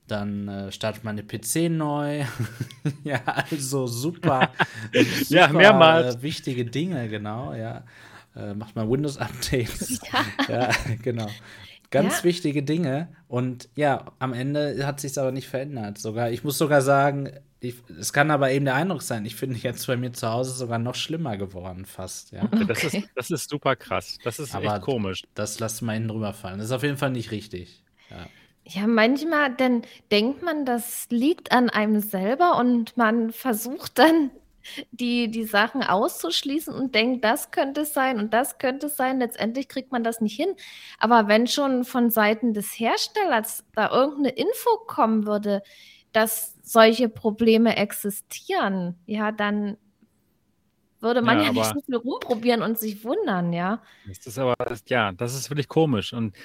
Dann 0.08 0.48
äh, 0.48 0.72
startet 0.72 1.04
man 1.04 1.18
den 1.18 1.28
PC 1.28 1.70
neu. 1.70 2.24
ja, 3.04 3.22
also 3.26 3.88
super. 3.88 4.52
super 4.94 5.26
ja, 5.30 5.48
mehrmals. 5.50 6.16
Äh, 6.16 6.22
wichtige 6.22 6.66
Dinge, 6.66 7.10
genau, 7.10 7.54
ja. 7.54 7.84
Äh, 8.36 8.54
macht 8.54 8.76
man 8.76 8.90
Windows-Updates. 8.90 10.00
ja. 10.48 10.54
ja, 10.54 10.70
genau. 11.02 11.28
Ganz 11.90 12.20
ja. 12.20 12.24
wichtige 12.26 12.64
Dinge. 12.64 13.10
Und 13.28 13.70
ja, 13.76 14.12
am 14.20 14.34
Ende 14.34 14.86
hat 14.86 15.00
sich 15.00 15.18
aber 15.18 15.32
nicht 15.32 15.48
verändert. 15.48 15.98
Sogar, 15.98 16.32
ich 16.32 16.44
muss 16.44 16.58
sogar 16.58 16.82
sagen, 16.82 17.32
es 18.00 18.14
kann 18.14 18.30
aber 18.30 18.52
eben 18.52 18.66
der 18.66 18.76
Eindruck 18.76 19.02
sein, 19.02 19.26
ich 19.26 19.36
finde 19.36 19.58
jetzt 19.58 19.88
bei 19.88 19.98
mir 19.98 20.14
zu 20.14 20.30
Hause 20.30 20.52
sogar 20.52 20.78
noch 20.78 20.96
schlimmer 20.96 21.38
geworden, 21.38 21.86
fast. 21.86 22.32
Ja. 22.32 22.44
Okay. 22.44 22.66
Das, 22.66 22.84
ist, 22.84 22.98
das 23.16 23.32
ist 23.32 23.50
super 23.50 23.76
krass. 23.76 24.18
Das 24.24 24.40
ist 24.40 24.54
aber 24.54 24.76
echt 24.76 24.82
komisch. 24.82 25.24
Das 25.34 25.60
lasst 25.60 25.82
mal 25.82 25.94
hinten 25.94 26.10
drüber 26.10 26.34
fallen. 26.34 26.60
Das 26.60 26.68
ist 26.68 26.74
auf 26.74 26.84
jeden 26.84 26.98
Fall 26.98 27.12
nicht 27.12 27.32
richtig. 27.32 27.84
Ja. 28.10 28.28
Ja, 28.70 28.86
manchmal, 28.86 29.56
dann 29.56 29.84
denkt 30.12 30.44
man, 30.44 30.66
das 30.66 31.08
liegt 31.10 31.54
an 31.54 31.70
einem 31.70 32.02
selber 32.02 32.58
und 32.58 32.98
man 32.98 33.32
versucht 33.32 33.98
dann 33.98 34.30
die, 34.92 35.30
die 35.30 35.44
Sachen 35.44 35.84
auszuschließen 35.84 36.74
und 36.74 36.96
denkt, 36.96 37.24
das 37.24 37.52
könnte 37.52 37.82
es 37.82 37.94
sein 37.94 38.20
und 38.20 38.34
das 38.34 38.58
könnte 38.58 38.88
es 38.88 38.96
sein. 38.96 39.20
Letztendlich 39.20 39.68
kriegt 39.68 39.92
man 39.92 40.04
das 40.04 40.22
nicht 40.22 40.36
hin. 40.36 40.56
Aber 41.00 41.28
wenn 41.28 41.48
schon 41.48 41.84
von 41.84 42.10
Seiten 42.10 42.54
des 42.54 42.72
Herstellers 42.80 43.66
da 43.76 43.92
irgendeine 43.92 44.30
Info 44.30 44.78
kommen 44.86 45.26
würde, 45.26 45.62
dass 46.12 46.56
solche 46.64 47.10
Probleme 47.10 47.78
existieren, 47.78 48.96
ja, 49.06 49.32
dann 49.32 49.78
würde 51.00 51.22
man 51.22 51.38
ja, 51.38 51.46
ja 51.46 51.52
nicht 51.52 51.66
so 51.66 51.80
viel 51.82 51.96
rumprobieren 51.96 52.62
und 52.62 52.78
sich 52.78 53.04
wundern, 53.04 53.54
ja. 53.54 53.82
Das 54.08 54.26
ist 54.26 54.40
aber, 54.40 54.56
ja, 54.88 55.12
das 55.12 55.36
ist 55.36 55.50
wirklich 55.50 55.68
komisch. 55.68 56.14
Und 56.14 56.36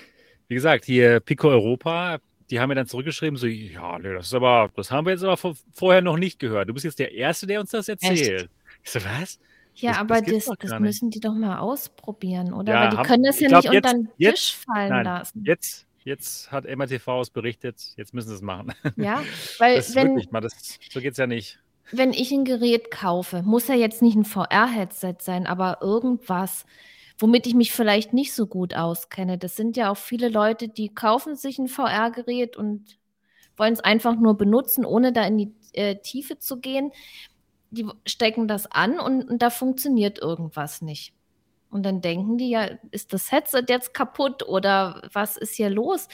wie 0.49 0.55
gesagt, 0.55 0.85
hier 0.85 1.21
Pico 1.21 1.49
Europa, 1.49 2.19
die 2.53 2.61
haben 2.61 2.69
mir 2.69 2.75
dann 2.75 2.87
zurückgeschrieben, 2.87 3.39
so, 3.39 3.47
ja, 3.47 3.99
nee, 3.99 4.13
das 4.13 4.27
ist 4.27 4.35
aber, 4.35 4.71
das 4.77 4.91
haben 4.91 5.07
wir 5.07 5.13
jetzt 5.13 5.25
aber 5.25 5.55
vorher 5.73 6.03
noch 6.03 6.19
nicht 6.19 6.39
gehört. 6.39 6.69
Du 6.69 6.75
bist 6.75 6.85
jetzt 6.85 6.99
der 6.99 7.13
Erste, 7.13 7.47
der 7.47 7.61
uns 7.61 7.71
das 7.71 7.89
erzählt. 7.89 8.43
Echt? 8.43 8.51
Ich 8.85 8.91
so, 8.91 9.01
was? 9.03 9.41
Ja, 9.75 9.93
das, 9.93 9.99
aber 10.01 10.21
das, 10.21 10.45
das, 10.45 10.59
das 10.59 10.81
müssen 10.81 11.09
die 11.09 11.21
doch 11.21 11.33
mal 11.33 11.61
ausprobieren, 11.61 12.53
oder? 12.53 12.75
Ja, 12.75 12.81
Weil 12.83 12.91
die 12.91 12.97
haben, 12.99 13.07
können 13.07 13.23
das 13.23 13.41
ja 13.41 13.49
glaub, 13.49 13.63
nicht 13.65 13.73
jetzt, 13.73 13.87
unter 13.87 13.97
den 13.97 14.07
Tisch 14.19 14.19
jetzt, 14.19 14.65
fallen 14.67 14.91
nein, 14.91 15.05
lassen. 15.05 15.45
Jetzt, 15.47 15.87
jetzt 16.05 16.53
hat 16.53 16.65
MRTV 16.67 17.23
es 17.23 17.31
berichtet, 17.31 17.95
jetzt 17.97 18.13
müssen 18.13 18.29
sie 18.29 18.35
es 18.35 18.43
machen. 18.43 18.75
Ja, 18.97 19.23
weil 19.59 19.77
das 19.77 19.95
wenn, 19.95 20.09
wirklich 20.09 20.31
mal, 20.31 20.43
das, 20.43 20.79
so 20.91 21.01
geht 21.01 21.13
es 21.13 21.19
ja 21.19 21.27
nicht. 21.27 21.59
Wenn 21.91 22.13
ich 22.13 22.33
ein 22.33 22.45
Gerät 22.45 22.91
kaufe, 22.91 23.43
muss 23.43 23.67
ja 23.69 23.75
jetzt 23.75 24.03
nicht 24.03 24.15
ein 24.15 24.27
VR-Headset 24.27 25.15
sein, 25.21 25.47
aber 25.47 25.79
irgendwas, 25.81 26.67
womit 27.19 27.47
ich 27.47 27.55
mich 27.55 27.73
vielleicht 27.73 28.13
nicht 28.13 28.35
so 28.35 28.47
gut 28.47 28.75
auskenne. 28.75 29.39
Das 29.39 29.57
sind 29.57 29.77
ja 29.77 29.91
auch 29.91 29.97
viele 29.97 30.29
Leute, 30.29 30.69
die 30.69 30.89
kaufen 30.95 31.37
sich 31.37 31.59
ein 31.59 31.69
VR-Gerät 31.69 32.57
und 32.57 32.99
wollen 33.57 33.73
es 33.73 33.81
einfach 33.81 34.17
nur 34.17 34.37
benutzen, 34.37 34.85
ohne 34.85 35.13
da 35.13 35.25
in 35.27 35.39
die 35.39 35.55
äh, 35.73 35.97
Tiefe 35.97 36.39
zu 36.39 36.59
gehen. 36.59 36.93
Die 37.71 37.87
stecken 38.07 38.49
das 38.49 38.71
an 38.71 38.99
und, 38.99 39.29
und 39.29 39.43
da 39.43 39.51
funktioniert 39.51 40.19
irgendwas 40.19 40.83
nicht. 40.83 41.15
Und 41.71 41.85
dann 41.85 42.03
denken 42.03 42.37
die 42.37 42.51
ja, 42.51 42.69
ist 42.91 43.15
das 43.15 43.33
Headset 43.33 43.65
jetzt 43.69 43.95
kaputt 43.95 44.47
oder 44.47 45.09
was 45.13 45.39
ist 45.39 45.55
hier 45.55 45.71
los? 45.71 46.09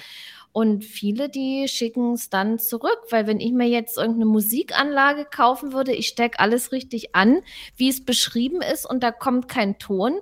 Und 0.53 0.85
viele, 0.85 1.29
die 1.29 1.67
schicken 1.69 2.15
es 2.15 2.31
dann 2.31 2.59
zurück, 2.59 2.99
weil 3.11 3.27
wenn 3.27 3.41
ich 3.41 3.53
mir 3.53 3.69
jetzt 3.69 3.99
irgendeine 3.99 4.27
Musikanlage 4.27 5.25
kaufen 5.25 5.73
würde, 5.73 5.93
ich 5.93 6.09
stecke 6.09 6.39
alles 6.39 6.73
richtig 6.73 7.15
an, 7.15 7.43
wie 7.77 7.89
es 7.89 8.05
beschrieben 8.05 8.63
ist 8.63 8.89
und 8.89 9.03
da 9.03 9.11
kommt 9.11 9.49
kein 9.49 9.79
Ton, 9.79 10.21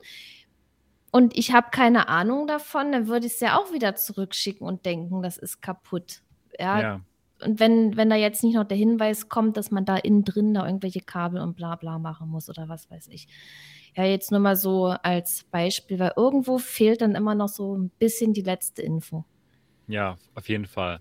und 1.16 1.34
ich 1.34 1.52
habe 1.52 1.68
keine 1.70 2.10
Ahnung 2.10 2.46
davon, 2.46 2.92
dann 2.92 3.08
würde 3.08 3.26
ich 3.26 3.32
es 3.32 3.40
ja 3.40 3.58
auch 3.58 3.72
wieder 3.72 3.96
zurückschicken 3.96 4.66
und 4.66 4.84
denken, 4.84 5.22
das 5.22 5.38
ist 5.38 5.62
kaputt. 5.62 6.20
Ja. 6.58 6.80
ja. 6.80 7.00
Und 7.42 7.58
wenn, 7.58 7.96
wenn 7.96 8.10
da 8.10 8.16
jetzt 8.16 8.44
nicht 8.44 8.54
noch 8.54 8.64
der 8.64 8.76
Hinweis 8.76 9.30
kommt, 9.30 9.56
dass 9.56 9.70
man 9.70 9.86
da 9.86 9.96
innen 9.96 10.24
drin 10.24 10.52
da 10.52 10.66
irgendwelche 10.66 11.00
Kabel 11.00 11.40
und 11.40 11.56
bla 11.56 11.76
bla 11.76 11.98
machen 11.98 12.28
muss 12.28 12.50
oder 12.50 12.68
was 12.68 12.90
weiß 12.90 13.08
ich. 13.08 13.28
Ja, 13.96 14.04
jetzt 14.04 14.30
nur 14.30 14.40
mal 14.40 14.56
so 14.56 14.88
als 14.88 15.44
Beispiel, 15.44 15.98
weil 15.98 16.12
irgendwo 16.16 16.58
fehlt 16.58 17.00
dann 17.00 17.14
immer 17.14 17.34
noch 17.34 17.48
so 17.48 17.78
ein 17.78 17.88
bisschen 17.98 18.34
die 18.34 18.42
letzte 18.42 18.82
Info. 18.82 19.24
Ja, 19.88 20.18
auf 20.34 20.50
jeden 20.50 20.66
Fall. 20.66 21.00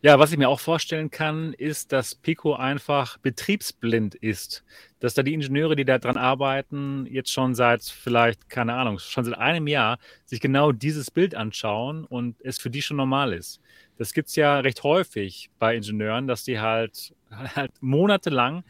Ja, 0.00 0.18
was 0.18 0.32
ich 0.32 0.38
mir 0.38 0.48
auch 0.48 0.58
vorstellen 0.58 1.10
kann, 1.10 1.52
ist, 1.52 1.92
dass 1.92 2.16
Pico 2.16 2.54
einfach 2.54 3.18
betriebsblind 3.18 4.16
ist. 4.16 4.64
Dass 5.02 5.14
da 5.14 5.24
die 5.24 5.34
Ingenieure, 5.34 5.74
die 5.74 5.84
da 5.84 5.98
dran 5.98 6.16
arbeiten, 6.16 7.08
jetzt 7.10 7.32
schon 7.32 7.56
seit 7.56 7.82
vielleicht, 7.82 8.48
keine 8.48 8.74
Ahnung, 8.74 9.00
schon 9.00 9.24
seit 9.24 9.36
einem 9.36 9.66
Jahr 9.66 9.98
sich 10.26 10.38
genau 10.38 10.70
dieses 10.70 11.10
Bild 11.10 11.34
anschauen 11.34 12.04
und 12.04 12.36
es 12.44 12.58
für 12.58 12.70
die 12.70 12.82
schon 12.82 12.98
normal 12.98 13.32
ist. 13.32 13.60
Das 13.98 14.12
gibt's 14.12 14.36
ja 14.36 14.60
recht 14.60 14.84
häufig 14.84 15.50
bei 15.58 15.74
Ingenieuren, 15.74 16.28
dass 16.28 16.44
die 16.44 16.60
halt, 16.60 17.14
halt 17.56 17.72
monatelang 17.80 18.62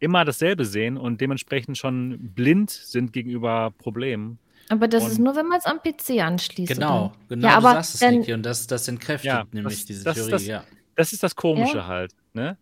immer 0.00 0.24
dasselbe 0.24 0.64
sehen 0.64 0.96
und 0.96 1.20
dementsprechend 1.20 1.78
schon 1.78 2.32
blind 2.34 2.70
sind 2.70 3.12
gegenüber 3.12 3.72
Problemen. 3.78 4.40
Aber 4.70 4.88
das 4.88 5.04
und 5.04 5.10
ist 5.12 5.18
nur, 5.20 5.36
wenn 5.36 5.46
man 5.46 5.58
es 5.58 5.66
am 5.66 5.78
PC 5.78 6.20
anschließt. 6.20 6.74
Genau, 6.74 7.06
oder? 7.06 7.12
genau, 7.28 7.46
ja, 7.46 7.52
du 7.52 7.56
aber 7.58 7.72
sagst 7.74 8.02
es, 8.02 8.10
Niki, 8.10 8.32
und 8.32 8.42
das, 8.42 8.66
das 8.66 8.88
entkräftigt 8.88 9.32
ja, 9.32 9.44
nämlich 9.52 9.76
das, 9.76 9.84
diese 9.86 10.04
das, 10.04 10.16
Theorie. 10.16 10.30
Das, 10.32 10.46
ja. 10.46 10.64
das 10.96 11.12
ist 11.12 11.22
das 11.22 11.36
Komische 11.36 11.76
ja. 11.78 11.86
halt. 11.86 12.12
Ne? 12.32 12.56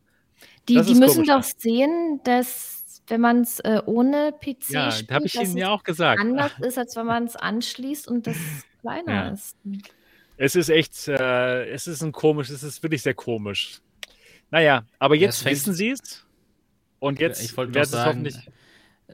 Die, 0.68 0.80
die 0.82 0.94
müssen 0.94 1.24
doch 1.24 1.42
sehen, 1.42 2.20
dass 2.24 2.81
wenn 3.08 3.20
man 3.20 3.42
es 3.42 3.60
äh, 3.60 3.80
ohne 3.86 4.32
PC 4.32 4.70
ja, 4.70 4.90
spielt, 4.90 5.10
habe 5.12 5.26
ich 5.26 5.34
Ihnen 5.34 5.56
ja 5.56 5.70
auch 5.70 5.82
gesagt. 5.82 6.20
anders 6.20 6.52
ist, 6.60 6.78
als 6.78 6.96
wenn 6.96 7.06
man 7.06 7.24
es 7.24 7.36
anschließt 7.36 8.08
und 8.08 8.26
das 8.26 8.36
kleiner 8.80 9.12
ja. 9.12 9.28
ist. 9.30 9.56
Es 10.36 10.56
ist 10.56 10.70
echt, 10.70 11.08
äh, 11.08 11.68
es 11.70 11.86
ist 11.86 12.02
ein 12.02 12.12
komisch, 12.12 12.50
es 12.50 12.62
ist 12.62 12.82
wirklich 12.82 13.02
sehr 13.02 13.14
komisch. 13.14 13.80
Naja, 14.50 14.84
aber 14.98 15.14
jetzt 15.14 15.44
wissen 15.44 15.74
Sie 15.74 15.90
es. 15.90 16.26
Und 16.98 17.20
jetzt 17.20 17.42
ich 17.42 17.56
werden 17.56 17.76
es 17.76 17.92
hoffentlich 17.92 18.36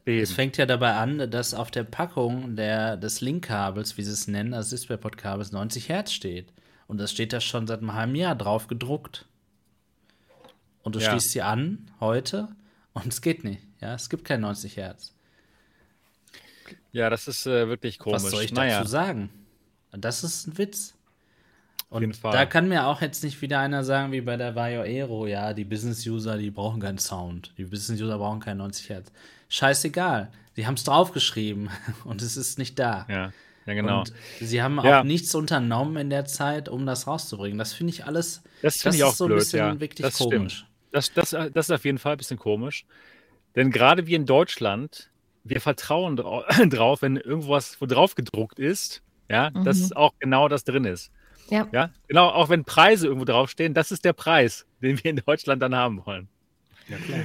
Eben. 0.07 0.22
Es 0.22 0.32
fängt 0.32 0.57
ja 0.57 0.66
dabei 0.66 0.95
an, 0.95 1.30
dass 1.30 1.55
auf 1.55 1.70
der 1.70 1.84
Packung 1.84 2.57
der, 2.57 2.97
des 2.97 3.20
Linkkabels, 3.20 3.97
wie 3.97 4.03
sie 4.03 4.12
es 4.12 4.28
nennen, 4.28 4.55
also 4.55 4.74
DisplayPort-Kabels, 4.74 5.53
90 5.53 5.89
Hertz 5.89 6.12
steht. 6.12 6.53
Und 6.86 6.99
das 6.99 7.11
steht 7.11 7.32
da 7.32 7.41
schon 7.41 7.66
seit 7.66 7.80
einem 7.80 7.95
halben 7.95 8.14
Jahr 8.14 8.34
drauf 8.34 8.66
gedruckt. 8.66 9.26
Und 10.82 10.95
du 10.95 11.01
ja. 11.01 11.11
schließt 11.11 11.32
sie 11.32 11.43
an 11.43 11.91
heute 12.01 12.49
und 12.95 13.09
es 13.09 13.20
geht 13.20 13.45
nicht. 13.45 13.62
Ja, 13.81 13.95
es 13.95 14.09
gibt 14.09 14.24
kein 14.24 14.41
90 14.41 14.76
Hertz. 14.76 15.12
Ja, 16.93 17.11
das 17.11 17.29
ist 17.29 17.47
äh, 17.47 17.68
wirklich 17.68 17.99
komisch. 17.99 18.22
Was 18.22 18.31
soll 18.31 18.43
ich 18.43 18.53
naja. 18.53 18.79
dazu 18.79 18.91
sagen? 18.91 19.31
Das 19.93 20.24
ist 20.24 20.47
ein 20.47 20.59
Witz. 20.59 20.95
Und 21.91 22.22
da 22.22 22.45
kann 22.45 22.68
mir 22.68 22.87
auch 22.87 23.01
jetzt 23.01 23.24
nicht 23.24 23.41
wieder 23.41 23.61
einer 23.61 23.83
sagen, 23.83 24.12
wie 24.12 24.20
bei 24.20 24.37
der 24.37 24.55
Vario 24.55 24.83
Aero, 24.83 25.26
ja, 25.26 25.55
die 25.55 25.64
Business-User, 25.64 26.37
die 26.37 26.51
brauchen 26.51 26.81
keinen 26.81 26.99
Sound. 26.99 27.55
Die 27.57 27.64
Business-User 27.64 28.18
brauchen 28.18 28.41
kein 28.41 28.59
90 28.59 28.91
Hertz 28.91 29.11
scheißegal. 29.49 30.31
Sie 30.55 30.66
haben 30.66 30.74
es 30.74 30.85
draufgeschrieben 30.85 31.70
und 32.05 32.22
es 32.22 32.37
ist 32.37 32.59
nicht 32.59 32.79
da. 32.79 33.07
Ja, 33.09 33.33
ja 33.66 33.74
genau. 33.74 34.01
Und 34.01 34.12
sie 34.41 34.62
haben 34.62 34.81
ja. 34.83 35.01
auch 35.01 35.05
nichts 35.05 35.35
unternommen 35.35 35.97
in 35.97 36.11
der 36.11 36.24
Zeit, 36.26 36.68
um 36.68 36.87
das 36.87 37.07
rauszubringen. 37.07 37.59
Das 37.59 37.72
finde 37.72 37.93
ich 37.93 38.05
alles. 38.05 38.43
Das 38.62 38.81
finde 38.81 38.99
ich 38.99 39.05
auch 39.05 39.14
so 39.14 39.26
blöd, 39.26 39.37
ein 39.37 39.41
bisschen 39.41 39.59
ja. 39.59 39.81
wirklich 39.81 40.07
das 40.07 40.18
komisch. 40.18 40.66
Das, 40.91 41.12
das, 41.12 41.31
das 41.31 41.68
ist 41.68 41.70
auf 41.70 41.85
jeden 41.85 41.99
Fall 41.99 42.12
ein 42.12 42.18
bisschen 42.18 42.39
komisch. 42.39 42.87
Denn 43.57 43.70
gerade 43.70 44.07
wir 44.07 44.16
in 44.16 44.26
Deutschland, 44.26 45.11
wir 45.44 45.61
vertrauen 45.61 46.16
drauf, 46.70 47.03
wenn 47.03 47.16
irgendwas 47.16 47.80
wo 47.80 47.86
drauf 47.86 48.14
gedruckt 48.14 48.59
ist, 48.59 49.03
ja, 49.28 49.51
mhm. 49.51 49.64
dass 49.64 49.92
auch 49.92 50.12
genau 50.18 50.49
das 50.49 50.64
drin 50.64 50.84
ist. 50.84 51.11
Ja. 51.51 51.66
ja. 51.72 51.90
Genau, 52.09 52.28
auch 52.28 52.49
wenn 52.49 52.64
Preise 52.64 53.07
irgendwo 53.07 53.24
draufstehen, 53.24 53.74
das 53.74 53.90
ist 53.90 54.05
der 54.05 54.12
Preis, 54.12 54.66
den 54.82 55.03
wir 55.03 55.11
in 55.11 55.22
Deutschland 55.24 55.62
dann 55.62 55.74
haben 55.74 56.05
wollen. 56.05 56.28
Ja, 56.88 56.96
klar. 56.99 57.20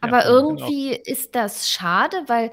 Aber 0.00 0.24
ja, 0.24 0.30
irgendwie 0.30 0.90
genau. 0.90 1.02
ist 1.04 1.34
das 1.34 1.70
schade, 1.70 2.16
weil 2.26 2.50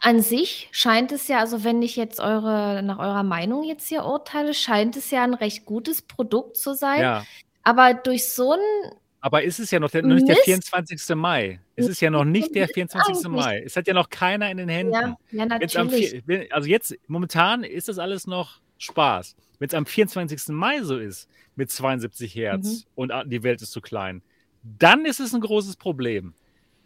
an 0.00 0.20
sich 0.20 0.68
scheint 0.72 1.12
es 1.12 1.28
ja, 1.28 1.38
also 1.38 1.64
wenn 1.64 1.80
ich 1.82 1.96
jetzt 1.96 2.18
eure, 2.18 2.82
nach 2.82 2.98
eurer 2.98 3.22
Meinung 3.22 3.62
jetzt 3.62 3.88
hier 3.88 4.04
urteile, 4.04 4.52
scheint 4.54 4.96
es 4.96 5.10
ja 5.10 5.22
ein 5.22 5.34
recht 5.34 5.64
gutes 5.64 6.02
Produkt 6.02 6.56
zu 6.56 6.74
sein. 6.74 7.00
Ja. 7.00 7.24
Aber 7.62 7.94
durch 7.94 8.28
so 8.28 8.52
ein. 8.52 8.92
Aber 9.24 9.44
ist 9.44 9.60
es 9.60 9.70
ja 9.70 9.78
noch, 9.78 9.90
der, 9.90 10.02
noch 10.02 10.16
nicht 10.16 10.28
der 10.28 10.36
24. 10.36 11.14
Mai? 11.14 11.60
Ist 11.76 11.88
es 11.88 12.00
ja 12.00 12.10
noch 12.10 12.24
nicht 12.24 12.54
der 12.56 12.68
24. 12.68 13.28
Mai? 13.28 13.62
Es 13.64 13.76
hat 13.76 13.86
ja 13.86 13.94
noch 13.94 14.10
keiner 14.10 14.50
in 14.50 14.56
den 14.56 14.68
Händen. 14.68 14.92
Ja, 14.92 15.16
ja 15.30 15.46
natürlich. 15.46 16.22
Jetzt 16.26 16.52
also 16.52 16.68
jetzt, 16.68 16.98
momentan 17.06 17.62
ist 17.62 17.88
das 17.88 18.00
alles 18.00 18.26
noch 18.26 18.60
Spaß. 18.78 19.36
Wenn 19.60 19.68
es 19.68 19.74
am 19.74 19.86
24. 19.86 20.48
Mai 20.48 20.82
so 20.82 20.98
ist, 20.98 21.28
mit 21.54 21.70
72 21.70 22.34
Hertz 22.34 22.66
mhm. 22.66 22.82
und 22.96 23.12
die 23.26 23.44
Welt 23.44 23.62
ist 23.62 23.70
zu 23.70 23.80
klein, 23.80 24.22
dann 24.64 25.04
ist 25.04 25.20
es 25.20 25.32
ein 25.32 25.40
großes 25.40 25.76
Problem. 25.76 26.34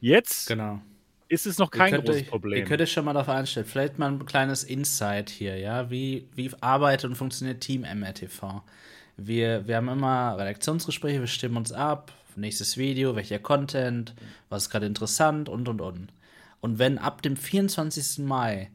Jetzt 0.01 0.49
genau. 0.49 0.83
ist 1.29 1.47
es 1.47 1.57
noch 1.57 1.71
kein 1.71 1.91
könnt, 1.91 2.05
großes 2.05 2.25
Problem. 2.25 2.59
Ihr 2.59 2.65
könnt 2.65 2.83
euch 2.83 2.93
schon 2.93 3.07
mal 3.07 3.15
darauf 3.15 3.31
einstellen. 3.31 3.65
Vielleicht 3.65 3.99
mal 3.99 4.11
ein 4.11 4.27
kleines 4.27 4.63
Insight 4.63 5.31
hier, 5.31 5.57
ja. 5.57 5.91
Wie, 5.91 6.29
wie 6.35 6.51
arbeitet 6.61 7.09
und 7.09 7.17
funktioniert 7.17 7.63
Team 7.63 7.81
MRTV? 7.81 8.63
Wir, 9.17 9.67
wir 9.67 9.77
haben 9.77 9.89
immer 9.89 10.37
Redaktionsgespräche, 10.39 11.21
wir 11.21 11.27
stimmen 11.27 11.57
uns 11.57 11.73
ab, 11.73 12.13
nächstes 12.37 12.77
Video, 12.77 13.17
welcher 13.17 13.39
Content, 13.39 14.15
was 14.49 14.65
ist 14.65 14.71
gerade 14.71 14.87
interessant 14.87 15.49
und 15.49 15.69
und 15.69 15.81
und. 15.81 16.13
Und 16.61 16.79
wenn 16.79 16.99
ab 16.99 17.23
dem 17.23 17.37
24. 17.37 18.25
Mai 18.25 18.71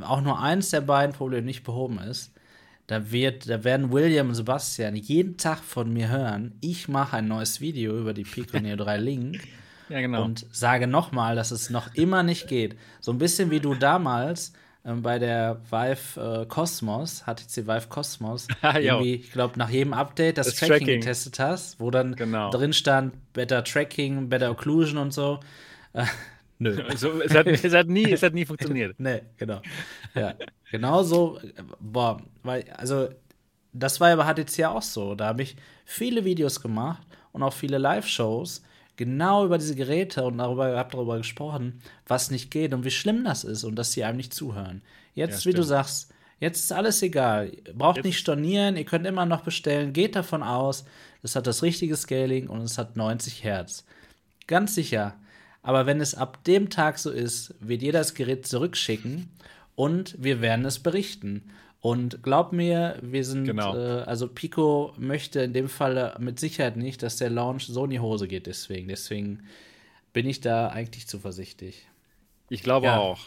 auch 0.00 0.20
nur 0.20 0.40
eins 0.40 0.70
der 0.70 0.80
beiden 0.80 1.14
Probleme 1.14 1.46
nicht 1.46 1.64
behoben 1.64 1.98
ist, 1.98 2.32
da, 2.86 3.10
wird, 3.10 3.48
da 3.48 3.64
werden 3.64 3.92
William 3.92 4.28
und 4.28 4.34
Sebastian 4.34 4.96
jeden 4.96 5.36
Tag 5.36 5.58
von 5.58 5.92
mir 5.92 6.08
hören, 6.08 6.54
ich 6.60 6.88
mache 6.88 7.18
ein 7.18 7.28
neues 7.28 7.60
Video 7.60 7.98
über 7.98 8.14
die 8.14 8.24
Pico 8.24 8.58
Neo 8.58 8.76
3 8.76 8.96
Link 8.96 9.46
ja, 9.88 10.00
genau. 10.00 10.24
Und 10.24 10.46
sage 10.52 10.86
nochmal, 10.86 11.36
dass 11.36 11.50
es 11.50 11.70
noch 11.70 11.94
immer 11.94 12.22
nicht 12.22 12.48
geht. 12.48 12.76
So 13.00 13.12
ein 13.12 13.18
bisschen 13.18 13.50
wie 13.50 13.60
du 13.60 13.74
damals, 13.74 14.52
ähm, 14.84 15.02
bei 15.02 15.18
der 15.18 15.60
Vive 15.70 16.42
äh, 16.42 16.46
Cosmos, 16.46 17.24
HTC 17.24 17.66
Vive 17.66 17.88
Cosmos, 17.88 18.46
irgendwie, 18.62 19.14
ich 19.16 19.32
glaube, 19.32 19.58
nach 19.58 19.70
jedem 19.70 19.92
Update 19.92 20.38
das, 20.38 20.46
Das 20.48 20.56
Tracking, 20.56 20.78
Tracking. 20.78 21.00
getestet 21.00 21.38
hast, 21.38 21.80
wo 21.80 21.90
dann 21.90 22.14
Genau. 22.14 22.50
drin 22.50 22.72
stand, 22.72 23.14
Better 23.32 23.64
Tracking, 23.64 24.28
Better 24.28 24.50
Occlusion 24.50 24.98
und 24.98 25.12
so. 25.12 25.40
Äh, 25.92 26.04
nö. 26.58 26.80
Also, 26.88 27.20
es, 27.20 27.34
hat, 27.34 27.46
es, 27.46 27.74
hat 27.74 27.88
nie, 27.88 28.10
es 28.12 28.22
hat 28.22 28.34
nie 28.34 28.44
funktioniert. 28.44 28.94
Nee, 28.98 29.22
genau. 29.36 29.60
Ja, 30.14 30.34
genau 30.70 31.02
so. 31.02 31.38
Boah, 31.80 32.20
weil, 32.42 32.64
also, 32.76 33.08
das 33.72 34.00
war 34.00 34.08
ja 34.10 34.16
bei 34.16 34.24
HTC 34.24 34.58
ja 34.58 34.70
auch 34.70 34.82
so. 34.82 35.14
Da 35.14 35.26
habe 35.26 35.42
ich 35.42 35.56
viele 35.84 36.24
Videos 36.24 36.60
gemacht 36.60 37.06
und 37.32 37.42
auch 37.42 37.52
viele 37.52 37.78
Live-Shows 37.78 38.62
genau 38.98 39.46
über 39.46 39.56
diese 39.56 39.74
Geräte 39.74 40.24
und 40.24 40.36
darüber, 40.36 40.76
habe 40.76 40.92
darüber 40.92 41.16
gesprochen, 41.16 41.80
was 42.06 42.30
nicht 42.30 42.50
geht 42.50 42.74
und 42.74 42.84
wie 42.84 42.90
schlimm 42.90 43.24
das 43.24 43.44
ist 43.44 43.64
und 43.64 43.76
dass 43.76 43.92
sie 43.92 44.04
einem 44.04 44.18
nicht 44.18 44.34
zuhören. 44.34 44.82
Jetzt, 45.14 45.44
Ja, 45.46 45.50
wie 45.50 45.54
du 45.56 45.62
sagst, 45.62 46.12
jetzt 46.40 46.58
ist 46.64 46.72
alles 46.72 47.00
egal. 47.00 47.50
Ihr 47.66 47.72
Braucht 47.72 47.96
Jetzt- 47.96 48.04
nicht 48.04 48.18
stornieren, 48.18 48.76
ihr 48.76 48.84
könnt 48.84 49.06
immer 49.06 49.24
noch 49.24 49.40
bestellen. 49.42 49.94
Geht 49.94 50.14
davon 50.16 50.42
aus, 50.42 50.84
es 51.22 51.34
hat 51.34 51.46
das 51.46 51.62
richtige 51.62 51.96
Scaling 51.96 52.48
und 52.48 52.60
es 52.60 52.76
hat 52.76 52.96
90 52.96 53.42
Hertz. 53.42 53.84
Ganz 54.46 54.74
sicher. 54.74 55.14
Aber 55.62 55.86
wenn 55.86 56.00
es 56.00 56.14
ab 56.14 56.44
dem 56.44 56.68
Tag 56.70 56.98
so 56.98 57.10
ist, 57.10 57.54
wird 57.60 57.82
ihr 57.82 57.92
das 57.92 58.14
Gerät 58.14 58.46
zurückschicken 58.46 59.30
und 59.74 60.14
wir 60.22 60.40
werden 60.40 60.64
es 60.64 60.78
berichten. 60.78 61.50
Und 61.80 62.22
glaub 62.24 62.52
mir, 62.52 62.98
wir 63.02 63.24
sind, 63.24 63.44
Genau. 63.44 63.76
äh, 63.76 64.02
also 64.02 64.26
Pico 64.28 64.92
möchte 64.98 65.40
in 65.42 65.52
dem 65.52 65.68
Fall 65.68 66.16
mit 66.18 66.40
Sicherheit 66.40 66.76
nicht, 66.76 67.02
dass 67.02 67.16
der 67.16 67.30
Launch 67.30 67.66
so 67.66 67.84
in 67.84 67.90
die 67.90 68.00
Hose 68.00 68.26
geht. 68.26 68.46
Deswegen, 68.46 68.88
deswegen 68.88 69.44
bin 70.12 70.26
ich 70.26 70.40
da 70.40 70.68
eigentlich 70.68 71.06
zuversichtlich. 71.06 71.86
Ich 72.48 72.62
glaube 72.62 72.86
Ja. 72.86 72.98
auch. 72.98 73.20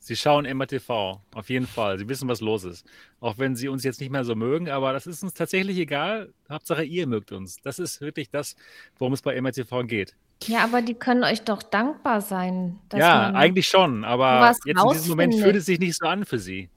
Sie 0.00 0.14
schauen 0.14 0.46
MRTV, 0.46 1.20
auf 1.34 1.50
jeden 1.50 1.66
Fall. 1.66 1.98
Sie 1.98 2.08
wissen, 2.08 2.28
was 2.28 2.40
los 2.40 2.62
ist. 2.64 2.86
Auch 3.20 3.36
wenn 3.38 3.56
sie 3.56 3.68
uns 3.68 3.82
jetzt 3.82 4.00
nicht 4.00 4.10
mehr 4.10 4.24
so 4.24 4.36
mögen, 4.36 4.70
aber 4.70 4.92
das 4.92 5.06
ist 5.08 5.22
uns 5.24 5.34
tatsächlich 5.34 5.76
egal. 5.76 6.32
Hauptsache, 6.48 6.84
ihr 6.84 7.06
mögt 7.08 7.32
uns. 7.32 7.56
Das 7.62 7.78
ist 7.80 8.00
wirklich 8.00 8.30
das, 8.30 8.54
worum 8.98 9.12
es 9.12 9.20
bei 9.22 9.34
MRTV 9.38 9.82
geht. 9.86 10.14
Ja, 10.44 10.62
aber 10.64 10.80
die 10.82 10.94
können 10.94 11.24
euch 11.24 11.42
doch 11.42 11.62
dankbar 11.64 12.20
sein. 12.20 12.78
dass 12.88 13.00
ja, 13.00 13.32
eigentlich 13.34 13.66
schon, 13.66 14.04
aber 14.04 14.40
was 14.40 14.58
jetzt 14.64 14.80
in 14.80 14.88
diesem 14.90 15.08
Moment 15.10 15.34
fühlt 15.34 15.56
es 15.56 15.66
sich 15.66 15.80
nicht 15.80 15.96
so 15.98 16.06
an 16.06 16.24
für 16.24 16.38
sie. 16.38 16.70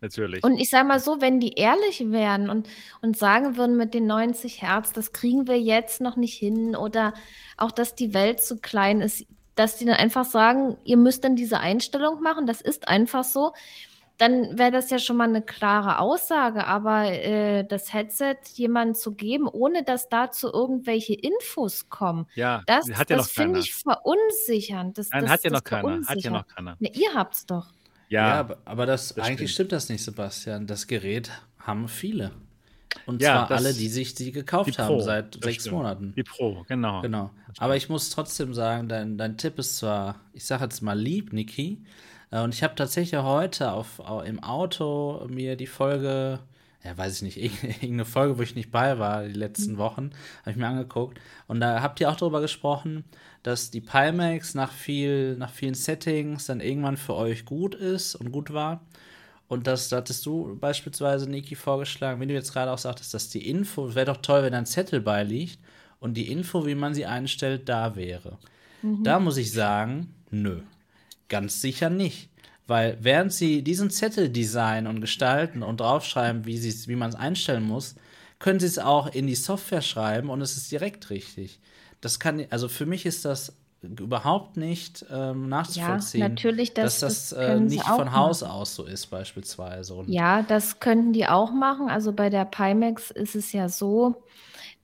Natürlich. 0.00 0.44
Und 0.44 0.58
ich 0.58 0.68
sage 0.68 0.86
mal 0.86 1.00
so, 1.00 1.20
wenn 1.20 1.40
die 1.40 1.54
ehrlich 1.54 2.10
wären 2.10 2.50
und, 2.50 2.68
und 3.00 3.16
sagen 3.16 3.56
würden 3.56 3.76
mit 3.76 3.94
den 3.94 4.06
90 4.06 4.62
Hertz, 4.62 4.92
das 4.92 5.12
kriegen 5.12 5.46
wir 5.46 5.58
jetzt 5.58 6.00
noch 6.00 6.16
nicht 6.16 6.34
hin 6.34 6.76
oder 6.76 7.14
auch, 7.56 7.72
dass 7.72 7.94
die 7.94 8.12
Welt 8.12 8.42
zu 8.42 8.58
klein 8.58 9.00
ist, 9.00 9.26
dass 9.54 9.78
die 9.78 9.86
dann 9.86 9.96
einfach 9.96 10.26
sagen, 10.26 10.76
ihr 10.84 10.98
müsst 10.98 11.24
dann 11.24 11.34
diese 11.34 11.60
Einstellung 11.60 12.20
machen, 12.20 12.46
das 12.46 12.60
ist 12.60 12.88
einfach 12.88 13.24
so, 13.24 13.52
dann 14.18 14.58
wäre 14.58 14.70
das 14.70 14.90
ja 14.90 14.98
schon 14.98 15.16
mal 15.16 15.28
eine 15.28 15.42
klare 15.42 15.98
Aussage. 15.98 16.66
Aber 16.66 17.04
äh, 17.04 17.64
das 17.64 17.92
Headset 17.92 18.36
jemandem 18.54 18.94
zu 18.94 19.14
geben, 19.14 19.48
ohne 19.48 19.82
dass 19.82 20.08
dazu 20.08 20.52
irgendwelche 20.52 21.14
Infos 21.14 21.88
kommen, 21.88 22.26
ja, 22.34 22.62
das, 22.66 22.86
ja 22.88 23.04
das 23.04 23.30
finde 23.30 23.60
ich 23.60 23.74
verunsichernd. 23.74 24.98
Das, 24.98 25.10
Nein, 25.10 25.22
das, 25.22 25.30
hat 25.30 25.44
ja 25.44 25.50
noch 25.50 25.64
keiner. 25.64 26.06
Hat 26.06 26.22
ja 26.22 26.30
noch 26.30 26.46
keiner. 26.46 26.76
Ne, 26.78 26.90
ihr 26.94 27.14
habt's 27.14 27.46
doch. 27.46 27.66
Ja, 28.08 28.28
Ja, 28.48 28.56
aber, 28.64 28.86
das, 28.86 29.14
das 29.14 29.24
eigentlich 29.26 29.50
stimmt. 29.52 29.68
stimmt. 29.68 29.72
das 29.72 29.88
nicht, 29.88 30.04
Sebastian. 30.04 30.66
Das 30.66 30.86
Gerät 30.86 31.30
haben 31.58 31.88
viele. 31.88 32.30
Und 33.04 33.20
Ja, 33.20 33.46
zwar 33.46 33.58
alle, 33.58 33.74
die 33.74 33.88
sich 33.88 34.14
die 34.14 34.32
gekauft 34.32 34.70
die 34.76 34.80
haben 34.82 35.00
seit 35.02 35.34
das 35.36 35.42
sechs 35.42 35.64
stimmt. 35.64 35.76
Monaten. 35.76 36.12
die 36.16 36.22
Pro, 36.22 36.64
genau. 36.68 37.02
Genau. 37.02 37.30
Aber 37.58 37.76
ich 37.76 37.88
muss 37.88 38.10
trotzdem 38.10 38.54
sagen, 38.54 38.88
dein, 38.88 39.18
dein 39.18 39.36
Tipp 39.36 39.58
ist 39.58 39.76
zwar, 39.78 40.16
ich 40.32 40.44
sage 40.46 40.64
jetzt 40.64 40.80
mal 40.82 40.98
lieb, 40.98 41.32
Niki. 41.32 41.82
äh, 42.30 42.40
Und 42.40 42.54
ich 42.54 42.62
habe 42.62 42.74
tatsächlich 42.74 43.20
heute 43.20 43.72
auf, 43.72 44.00
au- 44.00 44.22
im 44.22 44.42
Auto 44.42 45.26
mir 45.28 45.56
die 45.56 45.66
Folge, 45.66 46.38
ja, 46.84 46.96
weiß 46.96 47.16
ich 47.16 47.22
nicht, 47.22 47.38
irg- 47.38 47.64
irgendeine 47.82 48.04
Folge, 48.06 48.38
wo 48.38 48.42
ich 48.42 48.54
nicht 48.54 48.70
bei 48.72 48.98
war, 48.98 49.24
die 49.26 49.32
letzten 49.34 49.76
Wochen, 49.76 50.10
habe 50.42 50.50
ich 50.52 50.56
mir 50.56 50.66
angeguckt. 50.68 51.18
Und 51.48 51.60
da 51.60 51.82
habt 51.82 52.00
ihr 52.00 52.08
auch 52.10 52.16
darüber 52.16 52.40
gesprochen, 52.40 53.04
dass 53.46 53.70
die 53.70 53.80
Pimax 53.80 54.54
nach, 54.54 54.72
viel, 54.72 55.36
nach 55.36 55.52
vielen 55.52 55.74
Settings 55.74 56.46
dann 56.46 56.58
irgendwann 56.58 56.96
für 56.96 57.14
euch 57.14 57.44
gut 57.44 57.76
ist 57.76 58.16
und 58.16 58.32
gut 58.32 58.52
war. 58.52 58.84
Und 59.46 59.68
das 59.68 59.88
da 59.88 59.98
hattest 59.98 60.26
du 60.26 60.56
beispielsweise, 60.58 61.30
Niki, 61.30 61.54
vorgeschlagen, 61.54 62.20
wenn 62.20 62.26
du 62.26 62.34
jetzt 62.34 62.52
gerade 62.52 62.72
auch 62.72 62.78
sagtest, 62.78 63.14
dass 63.14 63.28
die 63.28 63.48
Info, 63.48 63.94
wäre 63.94 64.06
doch 64.06 64.16
toll, 64.16 64.42
wenn 64.42 64.54
ein 64.54 64.66
Zettel 64.66 65.00
beiliegt 65.00 65.60
und 66.00 66.14
die 66.14 66.32
Info, 66.32 66.66
wie 66.66 66.74
man 66.74 66.92
sie 66.92 67.06
einstellt, 67.06 67.68
da 67.68 67.94
wäre. 67.94 68.38
Da 69.04 69.20
muss 69.20 69.36
ich 69.36 69.52
sagen, 69.52 70.12
nö, 70.32 70.62
ganz 71.28 71.60
sicher 71.60 71.88
nicht. 71.88 72.30
Weil 72.66 72.98
während 73.00 73.32
sie 73.32 73.62
diesen 73.62 73.90
Zettel 73.90 74.28
designen 74.28 74.88
und 74.88 75.00
gestalten 75.00 75.62
und 75.62 75.78
draufschreiben, 75.78 76.46
wie, 76.46 76.60
wie 76.60 76.96
man 76.96 77.10
es 77.10 77.14
einstellen 77.14 77.62
muss, 77.62 77.94
können 78.40 78.58
sie 78.58 78.66
es 78.66 78.80
auch 78.80 79.06
in 79.14 79.28
die 79.28 79.36
Software 79.36 79.82
schreiben 79.82 80.30
und 80.30 80.40
es 80.40 80.56
ist 80.56 80.72
direkt 80.72 81.10
richtig. 81.10 81.60
Das 82.00 82.20
kann, 82.20 82.44
also 82.50 82.68
für 82.68 82.86
mich 82.86 83.06
ist 83.06 83.24
das 83.24 83.56
überhaupt 83.82 84.56
nicht 84.56 85.04
ähm, 85.10 85.48
nachzuvollziehen, 85.48 86.20
natürlich, 86.22 86.74
das- 86.74 86.98
dass 87.00 87.30
das, 87.30 87.38
das 87.38 87.38
äh, 87.38 87.60
nicht 87.60 87.86
von 87.86 88.12
Haus 88.14 88.42
aus 88.42 88.74
so 88.74 88.84
ist 88.84 89.06
beispielsweise. 89.06 89.94
Und 89.94 90.08
Ja, 90.08 90.42
das 90.42 90.80
könnten 90.80 91.12
die 91.12 91.26
auch 91.26 91.52
machen. 91.52 91.88
Also 91.88 92.12
bei 92.12 92.30
der 92.30 92.44
Pimax 92.44 93.10
ist 93.10 93.34
es 93.36 93.52
ja 93.52 93.68
so, 93.68 94.22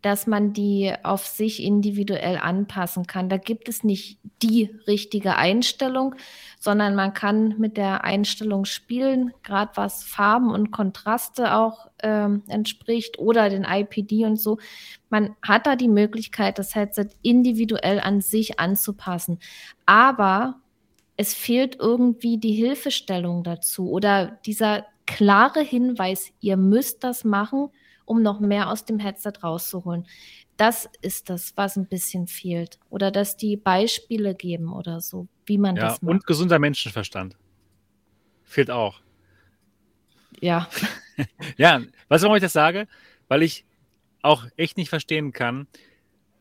dass 0.03 0.27
man 0.27 0.53
die 0.53 0.93
auf 1.05 1.27
sich 1.27 1.63
individuell 1.63 2.37
anpassen 2.37 3.07
kann. 3.07 3.29
Da 3.29 3.37
gibt 3.39 3.69
es 3.69 3.83
nicht 3.85 4.19
die 4.43 4.71
richtige 4.87 5.37
Einstellung, 5.37 6.15
sondern 6.63 6.95
man 6.95 7.13
kann 7.13 7.59
mit 7.59 7.77
der 7.77 8.05
Einstellung 8.05 8.67
spielen, 8.67 9.33
gerade 9.43 9.73
was 9.75 10.05
Farben 10.05 10.53
und 10.53 10.71
Kontraste 10.71 11.57
auch 11.57 11.89
ähm, 12.05 12.45
entspricht 12.47 13.19
oder 13.19 13.51
den 13.51 13.65
IPD 13.65 14.27
und 14.27 14.37
so. 14.37 14.59
Man 15.11 15.35
hat 15.43 15.67
da 15.67 15.75
die 15.75 15.89
Möglichkeit, 15.89 16.61
das 16.61 16.77
Headset 16.77 17.09
individuell 17.21 17.99
an 17.99 18.21
sich 18.21 18.61
anzupassen. 18.61 19.41
Aber 19.87 20.61
es 21.17 21.35
fehlt 21.35 21.81
irgendwie 21.81 22.39
die 22.39 22.55
Hilfestellung 22.55 23.43
dazu 23.43 23.91
oder 23.91 24.39
dieser 24.47 24.87
klare 25.07 25.63
Hinweis, 25.63 26.31
ihr 26.39 26.57
müsst 26.57 27.03
das 27.03 27.25
machen, 27.25 27.71
um 28.05 28.23
noch 28.23 28.39
mehr 28.39 28.71
aus 28.71 28.85
dem 28.85 29.01
Headset 29.01 29.33
rauszuholen. 29.43 30.07
Das 30.63 30.89
ist 31.01 31.29
das, 31.29 31.53
was 31.57 31.75
ein 31.77 31.87
bisschen 31.89 32.29
fehlt. 32.29 32.79
Oder 32.89 33.11
dass 33.11 33.37
die 33.37 33.57
Beispiele 33.57 34.33
geben 34.37 34.73
oder 34.73 35.01
so, 35.01 35.27
wie 35.45 35.59
man 35.59 35.75
Ja, 35.75 35.89
das 35.89 36.03
macht. 36.03 36.09
und 36.13 36.25
gesunder 36.27 36.61
Menschenverstand. 36.61 37.37
Fehlt 38.45 38.71
auch. 38.71 39.01
ja, 40.41 40.69
Ja, 41.57 41.81
weißt 42.09 42.23
du, 42.23 42.27
warum 42.27 42.37
ich 42.37 42.43
das 42.43 42.53
sage? 42.53 42.87
Weil 43.27 43.43
ich 43.43 43.65
auch 44.23 44.45
echt 44.57 44.77
nicht 44.77 44.89
verstehen 44.89 45.33
kann, 45.33 45.67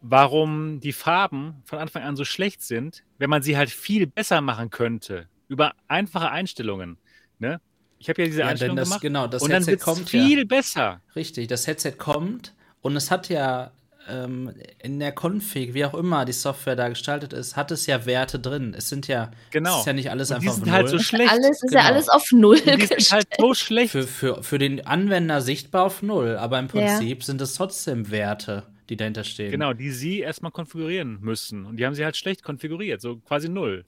warum 0.02 0.80
die 0.82 0.94
Farben 0.94 1.64
von 1.66 1.80
Anfang 1.80 2.04
an 2.04 2.16
so 2.16 2.24
schlecht 2.24 2.62
sind, 2.62 3.04
wenn 3.18 3.30
man 3.32 3.42
sie 3.42 3.58
halt 3.58 3.72
viel 3.72 4.06
besser 4.06 4.40
machen 4.42 4.70
könnte. 4.70 5.28
Über 5.48 5.74
einfache 5.88 6.30
Einstellungen. 6.30 7.00
Ne? 7.40 7.60
Ich 7.98 8.08
habe 8.08 8.22
ja 8.22 8.28
diese 8.28 8.42
Ja, 8.42 8.48
Einstellung 8.50 8.76
das- 8.76 8.88
gemacht. 8.90 9.02
genau, 9.02 9.26
das 9.26 9.42
und 9.42 9.50
dann 9.50 9.64
Headset 9.64 9.72
wird 9.72 9.82
kommt 9.82 10.14
ja. 10.14 10.24
viel 10.26 10.46
besser. 10.46 11.02
Richtig, 11.16 11.48
das 11.48 11.66
Headset 11.66 11.94
kommt 11.98 12.54
und 12.82 12.96
es 12.96 13.10
hat 13.10 13.28
ja 13.30 13.72
ähm, 14.10 14.54
in 14.80 15.00
der 15.00 15.14
Config, 15.14 15.74
wie 15.74 15.86
auch 15.86 15.94
immer 15.94 16.26
die 16.26 16.34
Software 16.34 16.76
da 16.76 16.90
gestaltet 16.90 17.34
ist, 17.34 17.56
hat 17.56 17.72
es 17.72 17.86
ja 17.86 18.06
Werte 18.06 18.40
drin. 18.40 18.74
Es 18.78 18.90
sind 18.90 19.08
ja, 19.08 19.32
Genau. 19.52 19.74
es 19.76 19.80
ist 19.82 19.86
ja 19.88 19.94
nicht 19.94 20.10
alles 20.12 20.32
Und 20.32 20.42
die 20.42 20.48
einfach 20.48 20.56
sind 20.60 20.68
auf 20.68 20.74
halt 20.74 20.88
so 20.90 20.96
Null. 20.96 21.04
schlecht. 21.04 21.32
alles 21.32 21.50
ist 21.50 21.62
genau. 21.70 21.82
ja 21.82 21.86
alles 21.88 22.10
auf 22.10 22.32
Null 22.32 22.58
Und 22.66 22.82
die 22.82 22.86
sind 22.88 23.12
halt 23.12 23.28
so 23.38 23.54
schlecht. 23.54 23.92
für, 23.92 24.04
für, 24.08 24.44
für 24.44 24.58
den 24.58 24.86
Anwender 24.86 25.42
sichtbar 25.42 25.84
auf 25.86 26.02
Null, 26.02 26.36
aber 26.38 26.60
im 26.60 26.66
Ja. 26.66 26.72
Prinzip 26.72 27.24
sind 27.24 27.42
es 27.42 27.54
trotzdem 27.56 28.10
Werte, 28.12 28.64
die 28.90 28.98
dahinter 28.98 29.24
stehen. 29.24 29.52
Genau, 29.52 29.74
die 29.74 29.92
sie 29.92 30.20
erstmal 30.20 30.52
konfigurieren 30.52 31.20
müssen. 31.22 31.66
Und 31.66 31.78
die 31.78 31.86
haben 31.86 31.94
sie 31.96 32.04
halt 32.04 32.18
schlecht 32.18 32.44
konfiguriert, 32.44 33.02
so 33.02 33.18
quasi 33.18 33.50
null. 33.50 33.86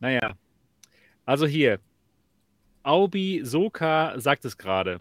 Naja, 0.00 0.34
also 1.24 1.46
hier, 1.46 1.80
Aubi 2.82 3.40
Soka 3.44 4.14
sagt 4.20 4.44
es 4.44 4.56
gerade. 4.56 5.00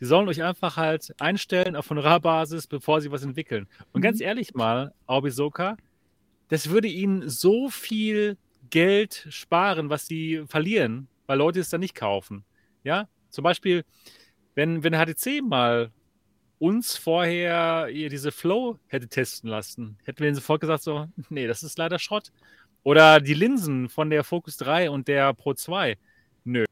Die 0.00 0.04
sollen 0.04 0.28
euch 0.28 0.42
einfach 0.42 0.76
halt 0.76 1.14
einstellen 1.20 1.74
auf 1.74 1.90
Honorarbasis, 1.90 2.66
bevor 2.66 3.00
sie 3.00 3.10
was 3.10 3.24
entwickeln. 3.24 3.66
Und 3.92 4.00
ganz 4.00 4.20
ehrlich 4.20 4.54
mal, 4.54 4.94
Aubi 5.06 5.30
Soka, 5.30 5.76
das 6.48 6.70
würde 6.70 6.88
ihnen 6.88 7.28
so 7.28 7.68
viel 7.68 8.36
Geld 8.70 9.26
sparen, 9.30 9.90
was 9.90 10.06
sie 10.06 10.44
verlieren, 10.46 11.08
weil 11.26 11.38
Leute 11.38 11.60
es 11.60 11.70
dann 11.70 11.80
nicht 11.80 11.94
kaufen. 11.94 12.44
Ja, 12.84 13.08
zum 13.30 13.42
Beispiel, 13.42 13.84
wenn, 14.54 14.82
wenn 14.82 14.94
HTC 14.94 15.42
mal 15.42 15.90
uns 16.58 16.96
vorher 16.96 17.88
ihr 17.88 18.08
diese 18.08 18.32
Flow 18.32 18.78
hätte 18.88 19.08
testen 19.08 19.48
lassen, 19.48 19.98
hätten 20.04 20.20
wir 20.20 20.28
ihnen 20.28 20.34
sofort 20.34 20.60
gesagt, 20.60 20.82
so, 20.82 21.06
nee, 21.28 21.46
das 21.46 21.62
ist 21.62 21.78
leider 21.78 21.98
Schrott. 21.98 22.32
Oder 22.84 23.20
die 23.20 23.34
Linsen 23.34 23.88
von 23.88 24.10
der 24.10 24.24
Focus 24.24 24.56
3 24.58 24.90
und 24.90 25.08
der 25.08 25.34
Pro 25.34 25.54
2, 25.54 25.98
nö. 26.44 26.64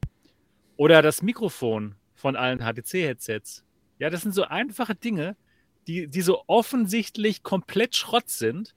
Oder 0.77 1.01
das 1.01 1.21
Mikrofon 1.21 1.95
von 2.17 2.35
allen 2.35 2.59
HTC-Headsets. 2.59 3.63
Ja, 3.99 4.09
das 4.09 4.23
sind 4.23 4.33
so 4.33 4.43
einfache 4.43 4.95
Dinge, 4.95 5.37
die, 5.87 6.07
die 6.07 6.21
so 6.21 6.43
offensichtlich 6.47 7.43
komplett 7.43 7.95
Schrott 7.95 8.29
sind, 8.29 8.75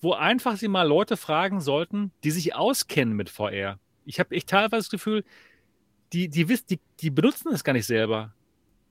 wo 0.00 0.12
einfach 0.12 0.56
sie 0.56 0.68
mal 0.68 0.86
Leute 0.88 1.16
fragen 1.16 1.60
sollten, 1.60 2.12
die 2.24 2.30
sich 2.30 2.54
auskennen 2.54 3.14
mit 3.14 3.28
VR. 3.28 3.78
Ich 4.06 4.18
habe 4.18 4.34
echt 4.34 4.48
teilweise 4.48 4.84
das 4.84 4.90
Gefühl, 4.90 5.24
die, 6.12 6.28
die, 6.28 6.46
die, 6.46 6.80
die 7.00 7.10
benutzen 7.10 7.52
es 7.52 7.64
gar 7.64 7.74
nicht 7.74 7.86
selber. 7.86 8.32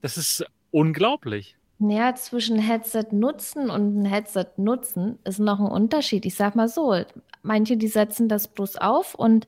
Das 0.02 0.18
ist 0.18 0.46
unglaublich. 0.70 1.58
Naja, 1.80 2.14
zwischen 2.16 2.60
Headset 2.60 3.06
nutzen 3.12 3.70
und 3.70 4.02
ein 4.02 4.06
Headset 4.06 4.48
nutzen 4.58 5.20
ist 5.24 5.40
noch 5.40 5.60
ein 5.60 5.68
Unterschied. 5.68 6.26
Ich 6.26 6.36
sag 6.36 6.56
mal 6.56 6.68
so, 6.68 6.96
manche, 7.42 7.78
die 7.78 7.88
setzen 7.88 8.28
das 8.28 8.48
bloß 8.48 8.78
auf 8.78 9.16
und 9.16 9.48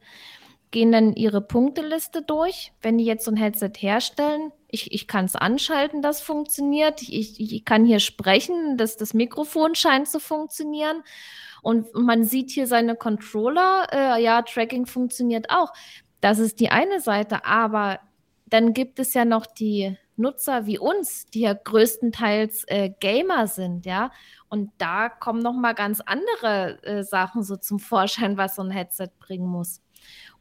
gehen 0.71 0.91
dann 0.91 1.13
ihre 1.13 1.41
Punkteliste 1.41 2.21
durch. 2.21 2.73
Wenn 2.81 2.97
die 2.97 3.05
jetzt 3.05 3.25
so 3.25 3.31
ein 3.31 3.37
Headset 3.37 3.71
herstellen, 3.77 4.51
ich, 4.67 4.91
ich 4.91 5.07
kann 5.07 5.25
es 5.25 5.35
anschalten, 5.35 6.01
das 6.01 6.21
funktioniert. 6.21 7.01
Ich, 7.01 7.39
ich 7.39 7.65
kann 7.65 7.85
hier 7.85 7.99
sprechen, 7.99 8.77
das, 8.77 8.97
das 8.97 9.13
Mikrofon 9.13 9.75
scheint 9.75 10.07
zu 10.07 10.19
funktionieren. 10.19 11.03
Und 11.61 11.93
man 11.93 12.23
sieht 12.23 12.51
hier 12.51 12.67
seine 12.67 12.95
Controller, 12.95 13.87
äh, 13.91 14.23
ja, 14.23 14.41
Tracking 14.43 14.85
funktioniert 14.85 15.49
auch. 15.49 15.73
Das 16.21 16.39
ist 16.39 16.59
die 16.59 16.69
eine 16.69 16.99
Seite, 17.01 17.45
aber 17.45 17.99
dann 18.45 18.73
gibt 18.73 18.99
es 18.99 19.13
ja 19.13 19.25
noch 19.25 19.45
die 19.45 19.97
Nutzer 20.15 20.65
wie 20.65 20.77
uns, 20.77 21.27
die 21.27 21.41
ja 21.41 21.53
größtenteils 21.53 22.65
äh, 22.67 22.91
Gamer 22.99 23.47
sind, 23.47 23.85
ja. 23.85 24.11
Und 24.49 24.71
da 24.77 25.09
kommen 25.09 25.41
noch 25.41 25.53
mal 25.53 25.73
ganz 25.73 26.01
andere 26.01 26.83
äh, 26.83 27.03
Sachen 27.03 27.43
so 27.43 27.55
zum 27.55 27.79
Vorschein, 27.79 28.37
was 28.37 28.55
so 28.55 28.63
ein 28.63 28.71
Headset 28.71 29.09
bringen 29.19 29.47
muss. 29.47 29.81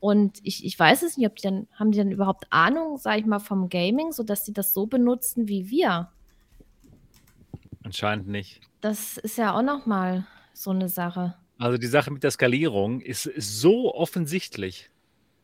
Und 0.01 0.39
ich, 0.43 0.65
ich 0.65 0.79
weiß 0.79 1.03
es 1.03 1.17
nicht, 1.17 1.27
ob 1.27 1.37
die 1.37 1.43
dann, 1.43 1.67
haben 1.75 1.91
die 1.91 1.99
dann 1.99 2.13
überhaupt 2.13 2.47
Ahnung, 2.51 2.99
sag 2.99 3.19
ich 3.19 3.27
mal, 3.27 3.41
vom 3.41 3.69
Gaming, 3.69 4.13
sodass 4.13 4.45
sie 4.45 4.53
das 4.53 4.73
so 4.73 4.87
benutzen 4.87 5.49
wie 5.49 5.71
wir? 5.71 6.11
Anscheinend 7.83 8.29
nicht. 8.29 8.61
Das 8.81 9.17
ist 9.19 9.39
ja 9.39 9.57
auch 9.57 9.63
noch 9.63 9.87
mal 9.87 10.27
so 10.53 10.71
eine 10.71 10.89
Sache. 10.89 11.35
Also 11.59 11.79
die 11.79 11.87
Sache 11.87 12.13
mit 12.13 12.23
der 12.23 12.31
Skalierung 12.31 13.01
ist, 13.01 13.27
ist 13.27 13.61
so 13.61 13.93
offensichtlich. 13.95 14.91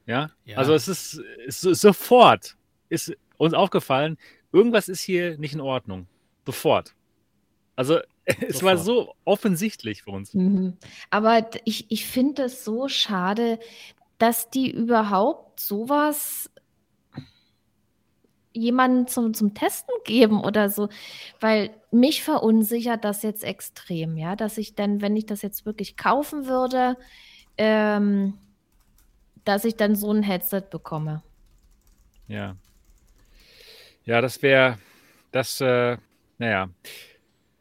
Ja? 0.06 0.30
ja? 0.44 0.58
Also 0.58 0.74
es 0.74 0.86
ist, 0.86 1.20
ist 1.46 1.60
sofort 1.62 2.56
ist 2.88 3.12
uns 3.36 3.54
aufgefallen, 3.54 4.16
irgendwas 4.52 4.88
ist 4.88 5.00
hier 5.00 5.38
nicht 5.38 5.54
in 5.54 5.60
Ordnung. 5.60 6.06
Sofort. 6.46 6.94
Also 7.76 7.98
es 8.24 8.62
war 8.62 8.78
so 8.78 9.14
offensichtlich 9.24 10.02
für 10.02 10.10
uns. 10.10 10.32
Mhm. 10.34 10.76
Aber 11.10 11.48
ich, 11.64 11.90
ich 11.90 12.06
finde 12.06 12.44
es 12.44 12.64
so 12.64 12.88
schade, 12.88 13.58
dass 14.24 14.48
die 14.48 14.70
überhaupt 14.70 15.60
sowas 15.60 16.50
jemanden 18.54 19.06
zum, 19.06 19.34
zum 19.34 19.52
Testen 19.52 19.94
geben 20.06 20.42
oder 20.42 20.70
so, 20.70 20.88
weil 21.40 21.74
mich 21.90 22.22
verunsichert 22.22 23.04
das 23.04 23.22
jetzt 23.22 23.44
extrem, 23.44 24.16
ja, 24.16 24.34
dass 24.34 24.56
ich 24.56 24.74
dann, 24.74 25.02
wenn 25.02 25.14
ich 25.14 25.26
das 25.26 25.42
jetzt 25.42 25.66
wirklich 25.66 25.98
kaufen 25.98 26.46
würde, 26.46 26.96
ähm, 27.58 28.38
dass 29.44 29.66
ich 29.66 29.76
dann 29.76 29.94
so 29.94 30.10
ein 30.10 30.22
Headset 30.22 30.62
bekomme. 30.70 31.22
Ja. 32.26 32.56
Ja, 34.06 34.22
das 34.22 34.40
wäre, 34.40 34.78
das, 35.32 35.60
äh, 35.60 35.98
naja, 36.38 36.70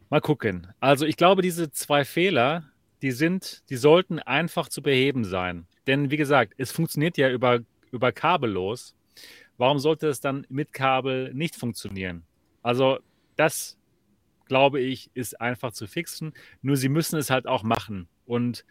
mal 0.09 0.21
gucken. 0.21 0.73
Also 0.79 1.05
ich 1.05 1.17
glaube, 1.17 1.41
diese 1.41 1.71
zwei 1.73 2.05
Fehler, 2.05 2.63
die 3.01 3.11
sind, 3.11 3.63
die 3.69 3.75
sollten 3.75 4.19
einfach 4.19 4.69
zu 4.69 4.81
beheben 4.81 5.25
sein. 5.25 5.67
Denn 5.87 6.11
wie 6.11 6.17
gesagt, 6.17 6.53
es 6.57 6.71
funktioniert 6.71 7.17
ja 7.17 7.29
über, 7.29 7.59
über 7.91 8.11
kabellos. 8.11 8.95
Warum 9.57 9.79
sollte 9.79 10.07
es 10.07 10.19
dann 10.19 10.45
mit 10.49 10.73
Kabel 10.73 11.33
nicht 11.33 11.55
funktionieren? 11.55 12.23
Also 12.61 12.99
das, 13.35 13.77
glaube 14.45 14.79
ich, 14.79 15.11
ist 15.13 15.39
einfach 15.39 15.71
zu 15.71 15.87
fixen. 15.87 16.33
Nur 16.61 16.77
sie 16.77 16.89
müssen 16.89 17.17
es 17.17 17.29
halt 17.29 17.47
auch 17.47 17.63
machen. 17.63 18.07
Und 18.25 18.65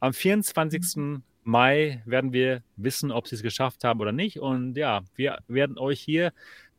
am 0.00 0.12
24. 0.12 1.20
Mai 1.42 2.02
werden 2.04 2.32
wir 2.32 2.62
wissen, 2.76 3.10
ob 3.10 3.26
sie 3.26 3.34
es 3.34 3.42
geschafft 3.42 3.82
haben 3.84 4.00
oder 4.00 4.12
nicht. 4.12 4.38
Und 4.38 4.76
ja, 4.76 5.02
wir 5.16 5.38
werden 5.48 5.78
euch 5.78 6.00
hier 6.00 6.32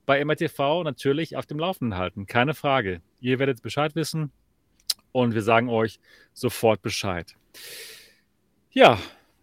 bei 0.06 0.24
MRTV 0.24 0.84
natürlich 0.84 1.36
auf 1.36 1.46
dem 1.46 1.60
Laufenden 1.60 1.98
halten. 1.98 2.28
Keine 2.28 2.54
Frage. 2.54 3.02
Ihr 3.20 3.40
werdet 3.40 3.62
Bescheid 3.62 3.96
wissen 3.96 4.32
und 5.12 5.34
wir 5.34 5.42
sagen 5.42 5.70
euch 5.70 6.00
sofort 6.34 6.82
Bescheid. 6.82 7.36
Ja, 8.72 9.00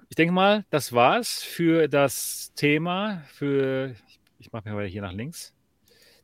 ich 0.08 0.16
denke 0.16 0.32
mal, 0.32 0.64
das 0.70 0.92
war's 0.92 1.42
für 1.42 1.88
das 1.88 2.52
Thema, 2.54 3.22
für, 3.32 3.94
ich 4.38 4.52
mache 4.52 4.70
mir 4.70 4.84
hier 4.86 5.02
nach 5.02 5.12
links. 5.12 5.52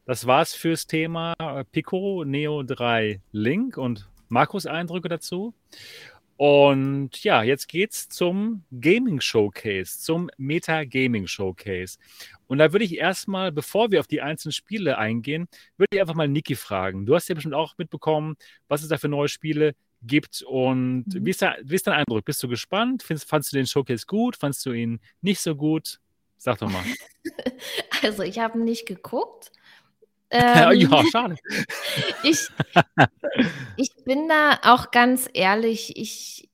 Das 0.04 0.26
war's 0.26 0.54
fürs 0.54 0.86
Thema 0.86 1.34
Pico 1.70 2.24
Neo 2.24 2.62
3 2.62 3.20
Link 3.32 3.76
und 3.76 4.08
Markus 4.28 4.66
Eindrücke 4.66 5.08
dazu. 5.08 5.54
Und 6.36 7.22
ja, 7.22 7.42
jetzt 7.42 7.68
geht's 7.68 8.08
zum 8.08 8.64
Gaming 8.80 9.20
Showcase, 9.20 10.00
zum 10.00 10.28
Meta 10.38 10.84
Gaming 10.84 11.28
Showcase. 11.28 11.98
Und 12.48 12.58
da 12.58 12.72
würde 12.72 12.84
ich 12.84 12.96
erstmal, 12.96 13.52
bevor 13.52 13.92
wir 13.92 14.00
auf 14.00 14.08
die 14.08 14.22
einzelnen 14.22 14.52
Spiele 14.52 14.98
eingehen, 14.98 15.46
würde 15.76 15.90
ich 15.92 16.00
einfach 16.00 16.14
mal 16.14 16.26
Niki 16.26 16.56
fragen. 16.56 17.06
Du 17.06 17.14
hast 17.14 17.28
ja 17.28 17.34
bestimmt 17.34 17.54
auch 17.54 17.78
mitbekommen, 17.78 18.34
was 18.66 18.82
es 18.82 18.88
da 18.88 18.96
für 18.98 19.08
neue 19.08 19.28
Spiele 19.28 19.74
gibt. 20.02 20.42
Und 20.42 21.06
mhm. 21.06 21.26
wie, 21.26 21.30
ist 21.30 21.42
da, 21.42 21.56
wie 21.62 21.74
ist 21.74 21.86
dein 21.86 21.94
Eindruck? 21.94 22.24
Bist 22.24 22.42
du 22.42 22.48
gespannt? 22.48 23.02
Findest, 23.02 23.28
fandest 23.28 23.52
du 23.52 23.56
den 23.56 23.66
Showcase 23.66 24.06
gut? 24.06 24.36
Fandest 24.36 24.66
du 24.66 24.72
ihn 24.72 25.00
nicht 25.20 25.40
so 25.40 25.54
gut? 25.54 25.98
Sag 26.36 26.58
doch 26.58 26.70
mal. 26.70 26.84
Also, 28.02 28.24
ich 28.24 28.40
habe 28.40 28.58
nicht 28.58 28.86
geguckt. 28.86 29.52
Ähm, 30.34 30.80
ja, 30.80 31.04
schade. 31.12 31.36
ich, 32.22 32.48
ich 33.76 33.90
bin 34.06 34.30
da 34.30 34.58
auch 34.62 34.90
ganz 34.90 35.28
ehrlich, 35.34 35.94
ich, 35.98 36.48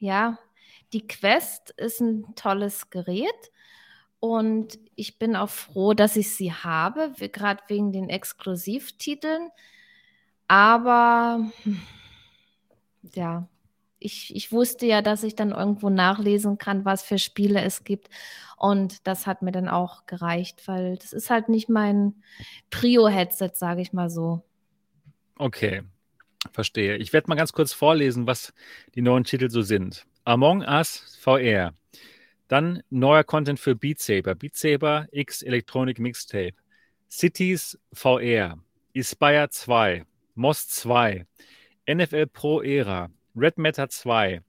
ja, 0.00 0.38
die 0.92 1.06
Quest 1.06 1.70
ist 1.78 2.00
ein 2.00 2.34
tolles 2.34 2.90
Gerät 2.90 3.50
und 4.20 4.78
ich 4.96 5.18
bin 5.18 5.34
auch 5.34 5.48
froh, 5.48 5.94
dass 5.94 6.16
ich 6.16 6.34
sie 6.34 6.52
habe, 6.52 7.12
gerade 7.32 7.62
wegen 7.68 7.90
den 7.90 8.10
Exklusivtiteln. 8.10 9.48
Aber 10.48 11.50
hm, 11.62 11.80
ja, 13.14 13.48
ich, 13.98 14.34
ich 14.34 14.52
wusste 14.52 14.86
ja, 14.86 15.02
dass 15.02 15.22
ich 15.22 15.34
dann 15.34 15.52
irgendwo 15.52 15.90
nachlesen 15.90 16.58
kann, 16.58 16.84
was 16.84 17.02
für 17.02 17.18
Spiele 17.18 17.62
es 17.62 17.84
gibt. 17.84 18.08
Und 18.56 19.06
das 19.06 19.26
hat 19.26 19.42
mir 19.42 19.52
dann 19.52 19.68
auch 19.68 20.06
gereicht, 20.06 20.66
weil 20.66 20.96
das 20.96 21.12
ist 21.12 21.30
halt 21.30 21.48
nicht 21.48 21.68
mein 21.68 22.14
Prio-Headset, 22.70 23.50
sage 23.54 23.82
ich 23.82 23.92
mal 23.92 24.10
so. 24.10 24.42
Okay, 25.38 25.82
verstehe. 26.52 26.96
Ich 26.96 27.12
werde 27.12 27.28
mal 27.28 27.34
ganz 27.34 27.52
kurz 27.52 27.72
vorlesen, 27.72 28.26
was 28.26 28.54
die 28.94 29.02
neuen 29.02 29.24
Titel 29.24 29.50
so 29.50 29.62
sind. 29.62 30.06
Among 30.24 30.62
Us 30.62 31.18
VR. 31.20 31.74
Dann 32.48 32.82
neuer 32.90 33.24
Content 33.24 33.58
für 33.58 33.74
Beat 33.74 34.00
Saber. 34.00 34.34
Beat 34.34 34.56
Saber 34.56 35.06
X 35.10 35.42
Electronic 35.42 35.98
Mixtape. 35.98 36.54
Cities 37.10 37.78
VR. 37.92 38.58
Inspire 38.92 39.48
2. 39.50 40.04
Moss 40.34 40.68
2. 40.68 41.26
NFL 41.86 42.26
Pro 42.26 42.62
Era. 42.62 43.10
Red 43.34 43.58
Matter 43.58 43.88
2. 43.88 44.40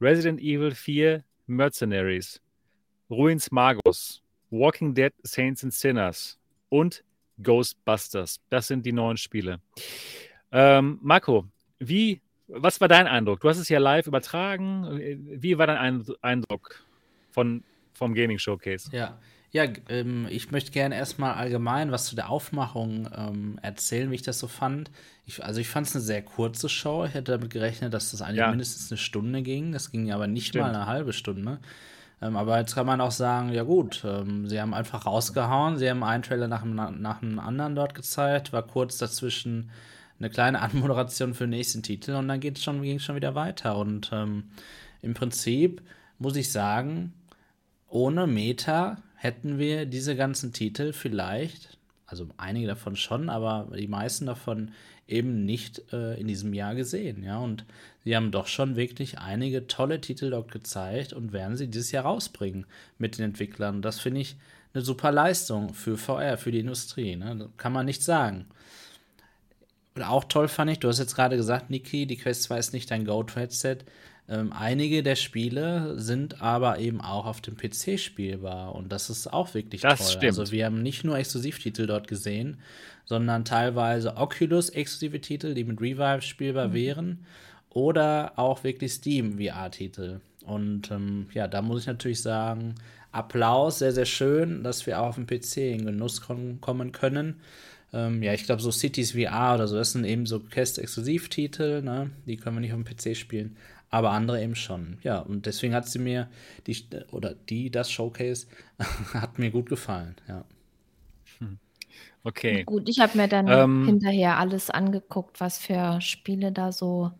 Resident 0.00 0.40
Evil 0.40 0.72
4 0.72 1.24
Mercenaries. 1.46 2.40
Ruins 3.10 3.50
Magus, 3.52 4.22
Walking 4.50 4.94
Dead 4.94 5.12
Saints 5.22 5.62
and 5.62 5.72
Sinners 5.72 6.38
und 6.68 7.04
Ghostbusters. 7.42 8.40
Das 8.48 8.66
sind 8.66 8.84
die 8.84 8.92
neuen 8.92 9.16
Spiele. 9.16 9.60
Ähm, 10.50 10.98
Marco, 11.02 11.46
wie, 11.78 12.20
was 12.48 12.80
war 12.80 12.88
dein 12.88 13.06
Eindruck? 13.06 13.40
Du 13.40 13.48
hast 13.48 13.58
es 13.58 13.68
ja 13.68 13.78
live 13.78 14.06
übertragen. 14.06 14.98
Wie 15.40 15.58
war 15.58 15.66
dein 15.66 16.04
Eindruck 16.22 16.84
von, 17.30 17.62
vom 17.92 18.14
Gaming 18.14 18.38
Showcase? 18.38 18.90
Ja, 18.92 19.18
ja 19.56 19.64
ähm, 19.88 20.26
ich 20.30 20.50
möchte 20.50 20.70
gerne 20.70 20.94
erstmal 20.94 21.34
allgemein 21.34 21.90
was 21.90 22.04
zu 22.04 22.14
der 22.14 22.28
Aufmachung 22.28 23.08
ähm, 23.16 23.58
erzählen, 23.62 24.10
wie 24.10 24.16
ich 24.16 24.22
das 24.22 24.38
so 24.38 24.48
fand. 24.48 24.90
Ich, 25.24 25.42
also 25.42 25.60
ich 25.60 25.68
fand 25.68 25.86
es 25.86 25.96
eine 25.96 26.04
sehr 26.04 26.22
kurze 26.22 26.68
Show. 26.68 27.04
Ich 27.06 27.14
hätte 27.14 27.32
damit 27.32 27.50
gerechnet, 27.50 27.94
dass 27.94 28.10
das 28.10 28.20
eigentlich 28.22 28.40
ja. 28.40 28.50
mindestens 28.50 28.92
eine 28.92 28.98
Stunde 28.98 29.42
ging. 29.42 29.72
Das 29.72 29.90
ging 29.90 30.12
aber 30.12 30.26
nicht 30.26 30.48
Stimmt. 30.48 30.66
mal 30.66 30.74
eine 30.74 30.86
halbe 30.86 31.12
Stunde. 31.14 31.58
Ähm, 32.20 32.36
aber 32.36 32.58
jetzt 32.58 32.74
kann 32.74 32.86
man 32.86 33.00
auch 33.00 33.10
sagen, 33.10 33.50
ja 33.50 33.62
gut, 33.62 34.04
ähm, 34.06 34.46
sie 34.46 34.60
haben 34.60 34.74
einfach 34.74 35.06
rausgehauen, 35.06 35.78
sie 35.78 35.88
haben 35.88 36.04
einen 36.04 36.22
Trailer 36.22 36.48
nach, 36.48 36.64
nach 36.64 37.20
dem 37.20 37.38
anderen 37.38 37.74
dort 37.74 37.94
gezeigt, 37.94 38.52
war 38.52 38.62
kurz 38.62 38.98
dazwischen 38.98 39.70
eine 40.18 40.28
kleine 40.28 40.60
Anmoderation 40.62 41.32
für 41.32 41.44
den 41.44 41.50
nächsten 41.50 41.82
Titel 41.82 42.12
und 42.12 42.28
dann 42.28 42.40
geht 42.40 42.58
schon, 42.58 42.82
ging 42.82 42.96
es 42.96 43.04
schon 43.04 43.16
wieder 43.16 43.34
weiter. 43.34 43.78
Und 43.78 44.10
ähm, 44.12 44.44
im 45.00 45.14
Prinzip 45.14 45.82
muss 46.18 46.36
ich 46.36 46.52
sagen, 46.52 47.14
ohne 47.88 48.26
Meta 48.26 48.98
hätten 49.26 49.58
wir 49.58 49.86
diese 49.86 50.16
ganzen 50.16 50.52
Titel 50.52 50.92
vielleicht, 50.92 51.76
also 52.06 52.28
einige 52.36 52.68
davon 52.68 52.96
schon, 52.96 53.28
aber 53.28 53.68
die 53.76 53.88
meisten 53.88 54.26
davon 54.26 54.70
eben 55.08 55.44
nicht 55.44 55.92
äh, 55.92 56.18
in 56.18 56.26
diesem 56.26 56.54
Jahr 56.54 56.74
gesehen. 56.74 57.22
Ja, 57.22 57.38
und 57.38 57.64
sie 58.04 58.16
haben 58.16 58.30
doch 58.30 58.46
schon 58.46 58.76
wirklich 58.76 59.18
einige 59.18 59.66
tolle 59.66 60.00
Titel 60.00 60.30
dort 60.30 60.50
gezeigt 60.50 61.12
und 61.12 61.32
werden 61.32 61.56
sie 61.56 61.68
dieses 61.68 61.92
Jahr 61.92 62.04
rausbringen 62.04 62.66
mit 62.98 63.18
den 63.18 63.24
Entwicklern. 63.24 63.82
Das 63.82 64.00
finde 64.00 64.20
ich 64.20 64.36
eine 64.74 64.84
super 64.84 65.10
Leistung 65.10 65.74
für 65.74 65.96
VR, 65.96 66.38
für 66.38 66.52
die 66.52 66.60
Industrie. 66.60 67.16
Ne? 67.16 67.50
Kann 67.56 67.72
man 67.72 67.86
nicht 67.86 68.02
sagen. 68.02 68.46
auch 70.00 70.24
toll 70.24 70.48
fand 70.48 70.70
ich, 70.70 70.78
du 70.78 70.88
hast 70.88 70.98
jetzt 70.98 71.16
gerade 71.16 71.36
gesagt, 71.36 71.70
Niki, 71.70 72.06
die 72.06 72.16
Quest 72.16 72.44
2 72.44 72.58
ist 72.58 72.72
nicht 72.72 72.90
dein 72.90 73.04
Go-To-Headset. 73.04 73.78
Ähm, 74.28 74.52
einige 74.52 75.02
der 75.04 75.14
Spiele 75.14 76.00
sind 76.00 76.42
aber 76.42 76.78
eben 76.80 77.00
auch 77.00 77.26
auf 77.26 77.40
dem 77.40 77.56
PC 77.56 77.98
spielbar 77.98 78.74
und 78.74 78.90
das 78.90 79.08
ist 79.08 79.32
auch 79.32 79.54
wirklich 79.54 79.82
das 79.82 80.00
toll. 80.00 80.08
Stimmt. 80.08 80.38
Also 80.38 80.52
wir 80.52 80.66
haben 80.66 80.82
nicht 80.82 81.04
nur 81.04 81.16
Exklusivtitel 81.16 81.86
dort 81.86 82.08
gesehen, 82.08 82.58
sondern 83.04 83.44
teilweise 83.44 84.16
Oculus-exklusive 84.16 85.20
Titel, 85.20 85.54
die 85.54 85.64
mit 85.64 85.80
Revive 85.80 86.22
spielbar 86.22 86.68
mhm. 86.68 86.74
wären 86.74 87.26
oder 87.70 88.32
auch 88.36 88.64
wirklich 88.64 88.92
Steam 88.94 89.38
VR-Titel. 89.38 90.20
Und 90.44 90.90
ähm, 90.90 91.26
ja, 91.32 91.46
da 91.46 91.62
muss 91.62 91.82
ich 91.82 91.86
natürlich 91.86 92.22
sagen, 92.22 92.74
Applaus, 93.12 93.78
sehr, 93.78 93.92
sehr 93.92 94.06
schön, 94.06 94.62
dass 94.62 94.86
wir 94.86 95.00
auch 95.00 95.08
auf 95.08 95.14
dem 95.14 95.26
PC 95.26 95.58
in 95.58 95.86
Genuss 95.86 96.20
kommen 96.20 96.92
können. 96.92 97.36
Ähm, 97.92 98.22
ja, 98.22 98.34
ich 98.34 98.44
glaube, 98.44 98.60
so 98.60 98.70
Cities 98.70 99.12
VR 99.12 99.54
oder 99.54 99.68
so, 99.68 99.76
das 99.76 99.92
sind 99.92 100.04
eben 100.04 100.26
so 100.26 100.40
Quest-Exklusivtitel, 100.40 101.82
ne? 101.82 102.10
Die 102.26 102.36
können 102.36 102.56
wir 102.56 102.60
nicht 102.60 102.72
auf 102.72 102.82
dem 102.82 102.84
PC 102.84 103.16
spielen, 103.16 103.56
aber 103.90 104.10
andere 104.10 104.42
eben 104.42 104.54
schon. 104.54 104.98
Ja, 105.02 105.20
und 105.20 105.46
deswegen 105.46 105.74
hat 105.74 105.88
sie 105.88 105.98
mir, 105.98 106.28
die, 106.66 106.76
oder 107.12 107.34
die, 107.34 107.70
das 107.70 107.90
Showcase, 107.90 108.46
hat 109.14 109.38
mir 109.38 109.50
gut 109.50 109.68
gefallen, 109.68 110.16
ja. 110.28 110.44
Hm. 111.38 111.58
Okay. 112.24 112.64
Gut, 112.64 112.88
ich 112.88 112.98
habe 112.98 113.16
mir 113.16 113.28
dann 113.28 113.46
ähm, 113.48 113.86
hinterher 113.86 114.38
alles 114.38 114.70
angeguckt, 114.70 115.40
was 115.40 115.58
für 115.58 116.00
Spiele 116.00 116.50
da 116.52 116.72
so 116.72 117.12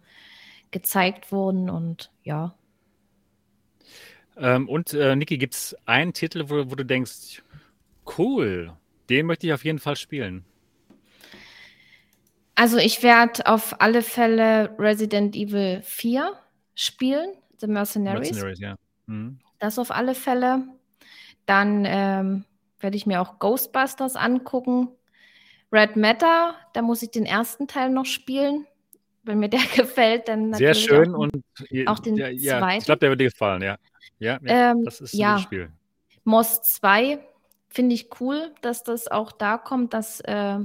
gezeigt 0.70 1.30
wurden 1.30 1.70
und 1.70 2.10
ja. 2.24 2.54
Ähm, 4.36 4.68
und 4.68 4.92
äh, 4.92 5.16
Niki, 5.16 5.38
gibt 5.38 5.54
es 5.54 5.76
einen 5.86 6.12
Titel, 6.12 6.44
wo, 6.48 6.70
wo 6.70 6.74
du 6.74 6.84
denkst, 6.84 7.42
cool, 8.18 8.72
den 9.08 9.26
möchte 9.26 9.46
ich 9.46 9.52
auf 9.52 9.64
jeden 9.64 9.78
Fall 9.78 9.96
spielen? 9.96 10.44
Also 12.54 12.78
ich 12.78 13.02
werde 13.02 13.46
auf 13.46 13.80
alle 13.80 14.02
Fälle 14.02 14.74
Resident 14.78 15.36
Evil 15.36 15.82
4 15.82 16.32
spielen, 16.76 17.30
The 17.58 17.66
Mercenaries. 17.66 18.30
Mercenaries 18.30 18.60
ja. 18.60 18.76
Mhm. 19.06 19.40
Das 19.58 19.78
auf 19.80 19.90
alle 19.90 20.14
Fälle. 20.14 20.62
Dann 21.46 21.84
ähm, 21.86 22.44
werde 22.78 22.96
ich 22.96 23.06
mir 23.06 23.20
auch 23.20 23.38
Ghostbusters 23.40 24.14
angucken. 24.14 24.88
Red 25.72 25.96
Matter, 25.96 26.54
da 26.74 26.82
muss 26.82 27.02
ich 27.02 27.10
den 27.10 27.26
ersten 27.26 27.66
Teil 27.66 27.90
noch 27.90 28.06
spielen. 28.06 28.66
Wenn 29.24 29.40
mir 29.40 29.48
der 29.48 29.60
gefällt, 29.76 30.28
dann 30.28 30.50
natürlich. 30.50 30.84
Sehr 30.84 31.04
schön 31.04 31.14
auch, 31.14 31.18
und 31.18 31.42
auch 31.86 31.98
den 31.98 32.16
ja, 32.16 32.28
ja, 32.28 32.58
zweiten. 32.58 32.78
Ich 32.78 32.84
glaube, 32.84 33.00
der 33.00 33.10
wird 33.10 33.20
dir 33.20 33.30
gefallen, 33.30 33.62
ja. 33.62 33.76
Ja, 34.18 34.38
ähm, 34.44 34.84
das 34.84 35.00
ist 35.00 35.14
ein 35.14 35.18
ja. 35.18 35.38
Spiel. 35.38 35.70
Moss 36.24 36.62
2 36.62 37.18
finde 37.68 37.94
ich 37.94 38.08
cool, 38.20 38.52
dass 38.62 38.82
das 38.82 39.08
auch 39.08 39.32
da 39.32 39.58
kommt, 39.58 39.92
dass 39.94 40.20
äh, 40.20 40.58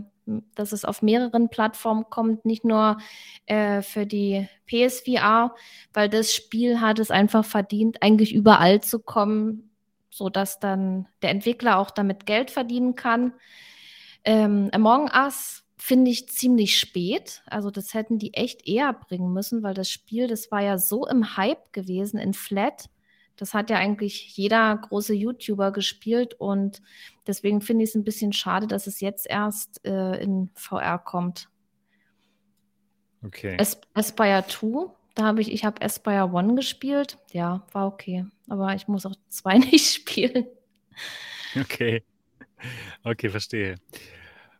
dass 0.55 0.71
es 0.71 0.85
auf 0.85 1.01
mehreren 1.01 1.49
Plattformen 1.49 2.05
kommt, 2.09 2.45
nicht 2.45 2.65
nur 2.65 2.97
äh, 3.45 3.81
für 3.81 4.05
die 4.05 4.47
PSVR, 4.67 5.55
weil 5.93 6.09
das 6.09 6.33
Spiel 6.33 6.81
hat 6.81 6.99
es 6.99 7.11
einfach 7.11 7.45
verdient, 7.45 8.01
eigentlich 8.01 8.33
überall 8.33 8.81
zu 8.81 8.99
kommen, 8.99 9.71
sodass 10.09 10.59
dann 10.59 11.07
der 11.21 11.31
Entwickler 11.31 11.77
auch 11.77 11.91
damit 11.91 12.25
Geld 12.25 12.51
verdienen 12.51 12.95
kann. 12.95 13.33
Ähm, 14.23 14.69
Among 14.71 15.09
Us 15.13 15.63
finde 15.81 16.11
ich 16.11 16.29
ziemlich 16.29 16.79
spät. 16.79 17.41
Also 17.47 17.71
das 17.71 17.95
hätten 17.95 18.19
die 18.19 18.35
echt 18.35 18.67
eher 18.67 18.93
bringen 18.93 19.33
müssen, 19.33 19.63
weil 19.63 19.73
das 19.73 19.89
Spiel, 19.89 20.27
das 20.27 20.51
war 20.51 20.61
ja 20.61 20.77
so 20.77 21.07
im 21.07 21.37
Hype 21.37 21.73
gewesen 21.73 22.19
in 22.19 22.35
Flat 22.35 22.90
das 23.41 23.55
hat 23.55 23.71
ja 23.71 23.77
eigentlich 23.77 24.37
jeder 24.37 24.77
große 24.77 25.15
YouTuber 25.15 25.71
gespielt 25.71 26.35
und 26.35 26.79
deswegen 27.25 27.61
finde 27.61 27.83
ich 27.83 27.89
es 27.89 27.95
ein 27.95 28.03
bisschen 28.03 28.33
schade, 28.33 28.67
dass 28.67 28.85
es 28.85 28.99
jetzt 28.99 29.27
erst 29.27 29.83
äh, 29.83 30.21
in 30.21 30.51
VR 30.53 30.99
kommt. 30.99 31.49
Okay. 33.23 33.55
Es 33.57 33.81
Aspire 33.95 34.45
2, 34.47 34.93
da 35.15 35.23
habe 35.23 35.41
ich, 35.41 35.51
ich 35.51 35.65
habe 35.65 35.81
Aspire 35.81 36.31
1 36.31 36.55
gespielt. 36.55 37.17
Ja, 37.31 37.65
war 37.71 37.87
okay. 37.87 38.27
Aber 38.47 38.75
ich 38.75 38.87
muss 38.87 39.07
auch 39.07 39.15
2 39.29 39.57
nicht 39.57 39.91
spielen. 39.91 40.45
Okay. 41.59 42.03
Okay, 43.03 43.29
verstehe. 43.29 43.77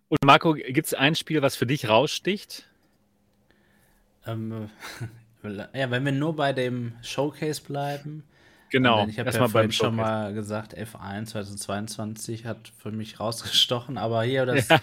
Und 0.09 0.25
Marco, 0.25 0.53
gibt 0.53 0.87
es 0.87 0.95
ein 0.95 1.13
Spiel, 1.13 1.43
was 1.43 1.55
für 1.55 1.67
dich 1.67 1.87
raussticht? 1.87 2.67
Ähm, 4.25 4.71
ja, 5.43 5.91
wenn 5.91 6.03
wir 6.03 6.11
nur 6.11 6.35
bei 6.35 6.51
dem 6.51 6.93
Showcase 7.03 7.61
bleiben, 7.61 8.23
Genau. 8.71 9.05
Ich 9.07 9.19
habe 9.19 9.29
ja 9.29 9.47
vorhin 9.49 9.71
schon 9.73 9.97
mal 9.97 10.33
gesagt, 10.33 10.77
F1 10.77 11.25
2022 11.25 12.45
hat 12.45 12.71
für 12.77 12.91
mich 12.91 13.19
rausgestochen, 13.19 13.97
aber 13.97 14.23
hier 14.23 14.45
das, 14.45 14.69
ja. 14.69 14.79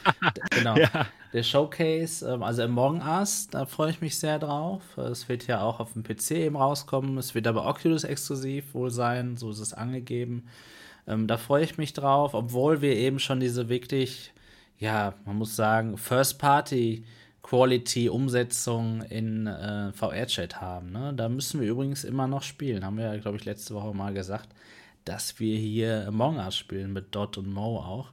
genau, 0.50 0.76
ja. 0.76 1.06
der 1.32 1.42
Showcase, 1.42 2.28
ähm, 2.28 2.42
also 2.42 2.62
Among 2.62 3.00
Us, 3.00 3.48
da 3.50 3.64
freue 3.64 3.90
ich 3.90 4.02
mich 4.02 4.18
sehr 4.18 4.38
drauf. 4.38 4.82
Es 4.98 5.30
wird 5.30 5.46
ja 5.46 5.62
auch 5.62 5.80
auf 5.80 5.94
dem 5.94 6.02
PC 6.02 6.32
eben 6.32 6.56
rauskommen, 6.56 7.16
es 7.16 7.34
wird 7.34 7.46
aber 7.46 7.66
Oculus 7.66 8.04
exklusiv 8.04 8.74
wohl 8.74 8.90
sein, 8.90 9.38
so 9.38 9.50
ist 9.50 9.60
es 9.60 9.72
angegeben. 9.72 10.44
Ähm, 11.06 11.26
da 11.26 11.38
freue 11.38 11.64
ich 11.64 11.78
mich 11.78 11.94
drauf, 11.94 12.34
obwohl 12.34 12.82
wir 12.82 12.94
eben 12.94 13.18
schon 13.18 13.40
diese 13.40 13.70
wirklich, 13.70 14.34
ja, 14.78 15.14
man 15.24 15.36
muss 15.36 15.56
sagen, 15.56 15.96
First 15.96 16.38
Party 16.38 17.04
Quality-Umsetzung 17.48 19.00
in 19.02 19.46
äh, 19.46 19.90
VR-Chat 19.94 20.60
haben. 20.60 20.92
Ne? 20.92 21.14
Da 21.14 21.30
müssen 21.30 21.60
wir 21.62 21.68
übrigens 21.68 22.04
immer 22.04 22.26
noch 22.26 22.42
spielen. 22.42 22.84
Haben 22.84 22.98
wir 22.98 23.06
ja, 23.06 23.16
glaube 23.18 23.38
ich, 23.38 23.46
letzte 23.46 23.74
Woche 23.74 23.94
mal 23.94 24.12
gesagt, 24.12 24.50
dass 25.06 25.40
wir 25.40 25.56
hier 25.56 26.06
Among 26.08 26.36
Us 26.36 26.58
spielen 26.58 26.92
mit 26.92 27.14
Dot 27.14 27.38
und 27.38 27.50
Mo 27.50 27.78
auch. 27.78 28.12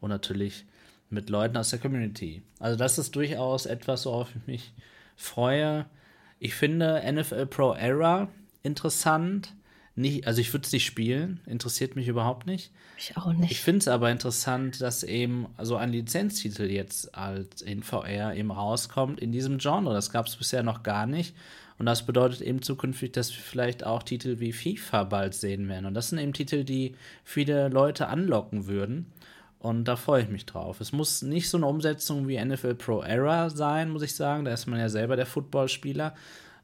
Und 0.00 0.10
natürlich 0.10 0.66
mit 1.10 1.30
Leuten 1.30 1.56
aus 1.56 1.70
der 1.70 1.80
Community. 1.80 2.42
Also 2.60 2.76
das 2.76 2.96
ist 2.98 3.16
durchaus 3.16 3.66
etwas, 3.66 4.06
worauf 4.06 4.28
ich 4.36 4.46
mich 4.46 4.72
freue. 5.16 5.86
Ich 6.38 6.54
finde 6.54 7.02
NFL 7.12 7.46
Pro 7.46 7.74
Era 7.74 8.28
interessant 8.62 9.52
nicht, 9.96 10.26
also 10.26 10.42
ich 10.42 10.52
würde 10.52 10.66
es 10.66 10.72
nicht 10.72 10.84
spielen, 10.84 11.40
interessiert 11.46 11.96
mich 11.96 12.06
überhaupt 12.06 12.46
nicht. 12.46 12.70
Ich 12.98 13.16
auch 13.16 13.32
nicht. 13.32 13.50
Ich 13.50 13.60
finde 13.60 13.78
es 13.78 13.88
aber 13.88 14.10
interessant, 14.10 14.80
dass 14.82 15.02
eben 15.02 15.46
so 15.60 15.76
ein 15.76 15.90
Lizenztitel 15.90 16.64
jetzt 16.64 17.14
als 17.14 17.62
in 17.62 17.82
VR 17.82 18.34
eben 18.34 18.50
rauskommt 18.50 19.20
in 19.20 19.32
diesem 19.32 19.56
Genre. 19.56 19.94
Das 19.94 20.10
gab 20.10 20.26
es 20.26 20.36
bisher 20.36 20.62
noch 20.62 20.82
gar 20.82 21.06
nicht. 21.06 21.34
Und 21.78 21.86
das 21.86 22.04
bedeutet 22.04 22.42
eben 22.42 22.62
zukünftig, 22.62 23.12
dass 23.12 23.30
wir 23.30 23.42
vielleicht 23.42 23.84
auch 23.84 24.02
Titel 24.02 24.38
wie 24.38 24.52
FIFA 24.52 25.04
bald 25.04 25.34
sehen 25.34 25.68
werden. 25.68 25.86
Und 25.86 25.94
das 25.94 26.10
sind 26.10 26.18
eben 26.18 26.32
Titel, 26.32 26.64
die 26.64 26.94
viele 27.24 27.68
Leute 27.68 28.08
anlocken 28.08 28.66
würden. 28.66 29.06
Und 29.58 29.84
da 29.84 29.96
freue 29.96 30.22
ich 30.22 30.28
mich 30.28 30.46
drauf. 30.46 30.80
Es 30.80 30.92
muss 30.92 31.22
nicht 31.22 31.48
so 31.48 31.56
eine 31.56 31.66
Umsetzung 31.66 32.28
wie 32.28 32.42
NFL 32.42 32.74
Pro 32.74 33.02
Era 33.02 33.50
sein, 33.50 33.90
muss 33.90 34.02
ich 34.02 34.14
sagen. 34.14 34.44
Da 34.44 34.52
ist 34.52 34.66
man 34.66 34.78
ja 34.78 34.88
selber 34.88 35.16
der 35.16 35.26
Footballspieler. 35.26 36.14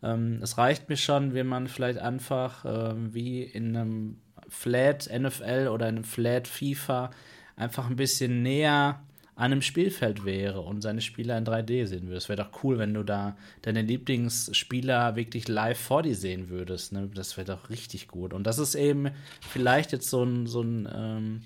Ähm, 0.02 0.40
es 0.42 0.58
reicht 0.58 0.88
mir 0.88 0.96
schon, 0.96 1.34
wenn 1.34 1.46
man 1.46 1.68
vielleicht 1.68 1.98
einfach 1.98 2.64
ähm, 2.64 3.14
wie 3.14 3.42
in 3.42 3.76
einem 3.76 4.16
Flat 4.48 5.08
NFL 5.12 5.68
oder 5.72 5.88
in 5.88 5.96
einem 5.96 6.04
Flat 6.04 6.48
FIFA 6.48 7.10
einfach 7.56 7.88
ein 7.88 7.96
bisschen 7.96 8.42
näher 8.42 9.02
an 9.34 9.52
einem 9.52 9.62
Spielfeld 9.62 10.24
wäre 10.24 10.60
und 10.60 10.82
seine 10.82 11.00
Spieler 11.00 11.38
in 11.38 11.44
3D 11.44 11.86
sehen 11.86 12.06
würde. 12.06 12.18
Es 12.18 12.28
wäre 12.28 12.44
doch 12.44 12.62
cool, 12.62 12.78
wenn 12.78 12.92
du 12.92 13.02
da 13.02 13.36
deine 13.62 13.82
Lieblingsspieler 13.82 15.16
wirklich 15.16 15.48
live 15.48 15.80
vor 15.80 16.02
dir 16.02 16.14
sehen 16.14 16.50
würdest. 16.50 16.92
Ne? 16.92 17.08
Das 17.14 17.36
wäre 17.36 17.46
doch 17.46 17.70
richtig 17.70 18.08
gut. 18.08 18.34
Und 18.34 18.46
das 18.46 18.58
ist 18.58 18.74
eben 18.74 19.10
vielleicht 19.40 19.92
jetzt 19.92 20.10
so 20.10 20.22
ein, 20.22 20.46
so 20.46 20.60
ein 20.60 20.88
ähm, 20.94 21.40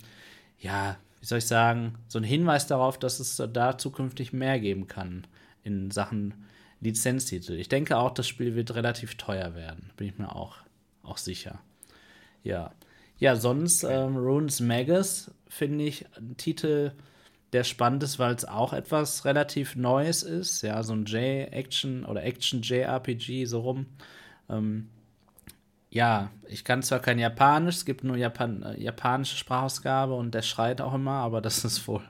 ja, 0.58 0.96
wie 1.20 1.26
soll 1.26 1.38
ich 1.38 1.46
sagen, 1.46 1.94
so 2.08 2.18
ein 2.18 2.24
Hinweis 2.24 2.66
darauf, 2.66 2.98
dass 2.98 3.20
es 3.20 3.40
da 3.52 3.78
zukünftig 3.78 4.32
mehr 4.32 4.58
geben 4.58 4.88
kann 4.88 5.24
in 5.62 5.90
Sachen 5.90 6.34
Lizenztitel. 6.80 7.52
Ich 7.54 7.68
denke 7.68 7.96
auch, 7.96 8.12
das 8.12 8.28
Spiel 8.28 8.54
wird 8.54 8.74
relativ 8.74 9.16
teuer 9.16 9.54
werden. 9.54 9.90
Bin 9.96 10.08
ich 10.08 10.18
mir 10.18 10.34
auch, 10.34 10.56
auch 11.02 11.18
sicher. 11.18 11.60
Ja. 12.42 12.72
Ja, 13.18 13.36
sonst 13.36 13.82
ähm, 13.82 14.16
Runes 14.16 14.60
Magus 14.60 15.30
finde 15.48 15.84
ich 15.84 16.04
ein 16.16 16.36
Titel, 16.36 16.92
der 17.52 17.64
spannend 17.64 18.02
ist, 18.02 18.18
weil 18.18 18.34
es 18.34 18.44
auch 18.44 18.72
etwas 18.72 19.24
relativ 19.24 19.74
Neues 19.76 20.22
ist. 20.22 20.62
Ja, 20.62 20.82
so 20.82 20.92
ein 20.92 21.06
J-Action 21.06 22.04
oder 22.04 22.22
Action-JRPG 22.22 23.46
so 23.46 23.60
rum. 23.60 23.86
Ähm, 24.50 24.90
ja, 25.88 26.30
ich 26.46 26.64
kann 26.64 26.82
zwar 26.82 26.98
kein 26.98 27.18
Japanisch, 27.18 27.76
es 27.76 27.84
gibt 27.86 28.04
nur 28.04 28.16
Japan 28.16 28.62
äh, 28.62 28.78
japanische 28.78 29.36
Sprachausgabe 29.36 30.12
und 30.12 30.34
der 30.34 30.42
schreit 30.42 30.82
auch 30.82 30.92
immer, 30.92 31.12
aber 31.12 31.40
das 31.40 31.64
ist 31.64 31.88
wohl, 31.88 32.02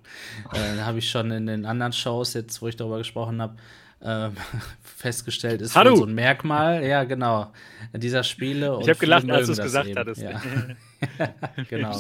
äh, 0.52 0.78
habe 0.80 0.98
ich 0.98 1.08
schon 1.08 1.30
in 1.30 1.46
den 1.46 1.66
anderen 1.66 1.92
Shows 1.92 2.34
jetzt, 2.34 2.60
wo 2.60 2.68
ich 2.68 2.76
darüber 2.76 2.98
gesprochen 2.98 3.40
habe, 3.40 3.56
ähm, 4.02 4.36
festgestellt 4.82 5.62
ist 5.62 5.72
so 5.72 5.80
ein 6.04 6.14
Merkmal, 6.14 6.84
ja 6.84 7.04
genau, 7.04 7.52
dieser 7.92 8.22
Spiele. 8.22 8.78
ich 8.80 8.88
habe 8.88 8.98
gelacht, 8.98 9.30
als 9.30 9.46
du 9.46 9.52
es 9.52 9.60
gesagt 9.60 9.88
eben. 9.88 9.98
hattest. 9.98 10.22
Ja. 10.22 10.40
genau. 11.70 11.98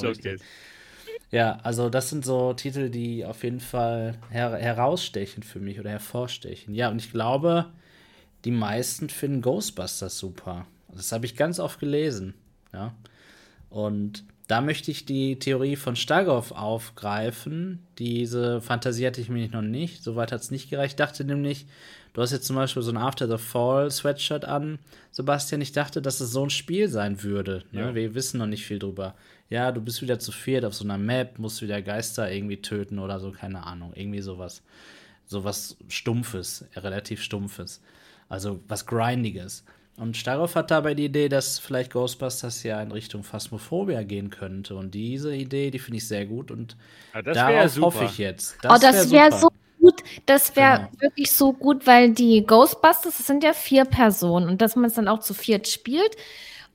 Ja, 1.30 1.58
also 1.62 1.90
das 1.90 2.08
sind 2.10 2.24
so 2.24 2.52
Titel, 2.52 2.88
die 2.88 3.24
auf 3.24 3.42
jeden 3.42 3.60
Fall 3.60 4.16
her 4.30 4.56
herausstechen 4.56 5.42
für 5.42 5.58
mich 5.58 5.80
oder 5.80 5.90
hervorstechen. 5.90 6.74
Ja, 6.74 6.88
und 6.88 6.98
ich 6.98 7.10
glaube, 7.10 7.66
die 8.44 8.52
meisten 8.52 9.08
finden 9.08 9.42
Ghostbusters 9.42 10.18
super. 10.18 10.66
Das 10.94 11.12
habe 11.12 11.26
ich 11.26 11.36
ganz 11.36 11.58
oft 11.58 11.80
gelesen. 11.80 12.34
Ja. 12.72 12.94
Und 13.70 14.24
da 14.46 14.60
möchte 14.60 14.90
ich 14.92 15.04
die 15.04 15.38
Theorie 15.38 15.74
von 15.74 15.96
Stagow 15.96 16.52
aufgreifen. 16.52 17.80
Diese 17.98 18.60
Fantasie 18.60 19.06
hatte 19.06 19.20
ich 19.20 19.28
mir 19.28 19.48
noch 19.48 19.62
nicht. 19.62 20.04
Soweit 20.04 20.30
hat 20.30 20.40
es 20.40 20.52
nicht 20.52 20.70
gereicht. 20.70 20.92
Ich 20.92 20.96
dachte 20.96 21.24
nämlich, 21.24 21.66
du 22.12 22.22
hast 22.22 22.30
jetzt 22.30 22.46
zum 22.46 22.54
Beispiel 22.54 22.82
so 22.82 22.92
ein 22.92 22.96
After 22.96 23.26
the 23.26 23.42
Fall 23.42 23.90
Sweatshirt 23.90 24.44
an, 24.44 24.78
Sebastian. 25.10 25.60
Ich 25.62 25.72
dachte, 25.72 26.00
dass 26.00 26.20
es 26.20 26.30
so 26.30 26.44
ein 26.44 26.50
Spiel 26.50 26.88
sein 26.88 27.24
würde. 27.24 27.64
Ne? 27.72 27.80
Ja. 27.80 27.94
Wir 27.94 28.14
wissen 28.14 28.38
noch 28.38 28.46
nicht 28.46 28.64
viel 28.64 28.78
drüber. 28.78 29.16
Ja, 29.50 29.72
du 29.72 29.80
bist 29.80 30.00
wieder 30.00 30.20
zu 30.20 30.30
viert 30.30 30.64
auf 30.64 30.74
so 30.74 30.84
einer 30.84 30.98
Map, 30.98 31.40
musst 31.40 31.62
wieder 31.62 31.82
Geister 31.82 32.30
irgendwie 32.30 32.62
töten 32.62 33.00
oder 33.00 33.18
so, 33.18 33.32
keine 33.32 33.64
Ahnung. 33.64 33.92
Irgendwie 33.94 34.20
sowas. 34.20 34.62
Sowas 35.26 35.76
Stumpfes, 35.88 36.64
relativ 36.76 37.20
Stumpfes. 37.20 37.80
Also 38.28 38.60
was 38.68 38.86
Grindiges. 38.86 39.64
Und 39.98 40.16
Staroff 40.16 40.54
hat 40.56 40.70
dabei 40.70 40.94
die 40.94 41.06
Idee, 41.06 41.28
dass 41.28 41.58
vielleicht 41.58 41.92
Ghostbusters 41.92 42.62
ja 42.62 42.82
in 42.82 42.92
Richtung 42.92 43.22
Phasmophobia 43.22 44.02
gehen 44.02 44.28
könnte. 44.28 44.76
Und 44.76 44.94
diese 44.94 45.34
Idee, 45.34 45.70
die 45.70 45.78
finde 45.78 45.98
ich 45.98 46.06
sehr 46.06 46.26
gut. 46.26 46.50
Und 46.50 46.76
ja, 47.14 47.22
darauf 47.22 47.80
hoffe 47.80 48.04
ich 48.04 48.18
jetzt. 48.18 48.58
Das 48.62 48.72
oh, 48.72 48.78
das 48.80 49.10
wäre 49.10 49.30
wär 49.30 49.38
so 49.38 49.48
gut. 49.80 50.02
Das 50.26 50.54
wäre 50.54 50.88
genau. 50.90 51.00
wirklich 51.00 51.30
so 51.32 51.52
gut, 51.54 51.86
weil 51.86 52.10
die 52.10 52.44
Ghostbusters, 52.44 53.16
das 53.16 53.26
sind 53.26 53.42
ja 53.42 53.54
vier 53.54 53.86
Personen. 53.86 54.50
Und 54.50 54.60
dass 54.60 54.76
man 54.76 54.86
es 54.86 54.94
dann 54.94 55.08
auch 55.08 55.20
zu 55.20 55.32
viert 55.32 55.66
spielt 55.66 56.14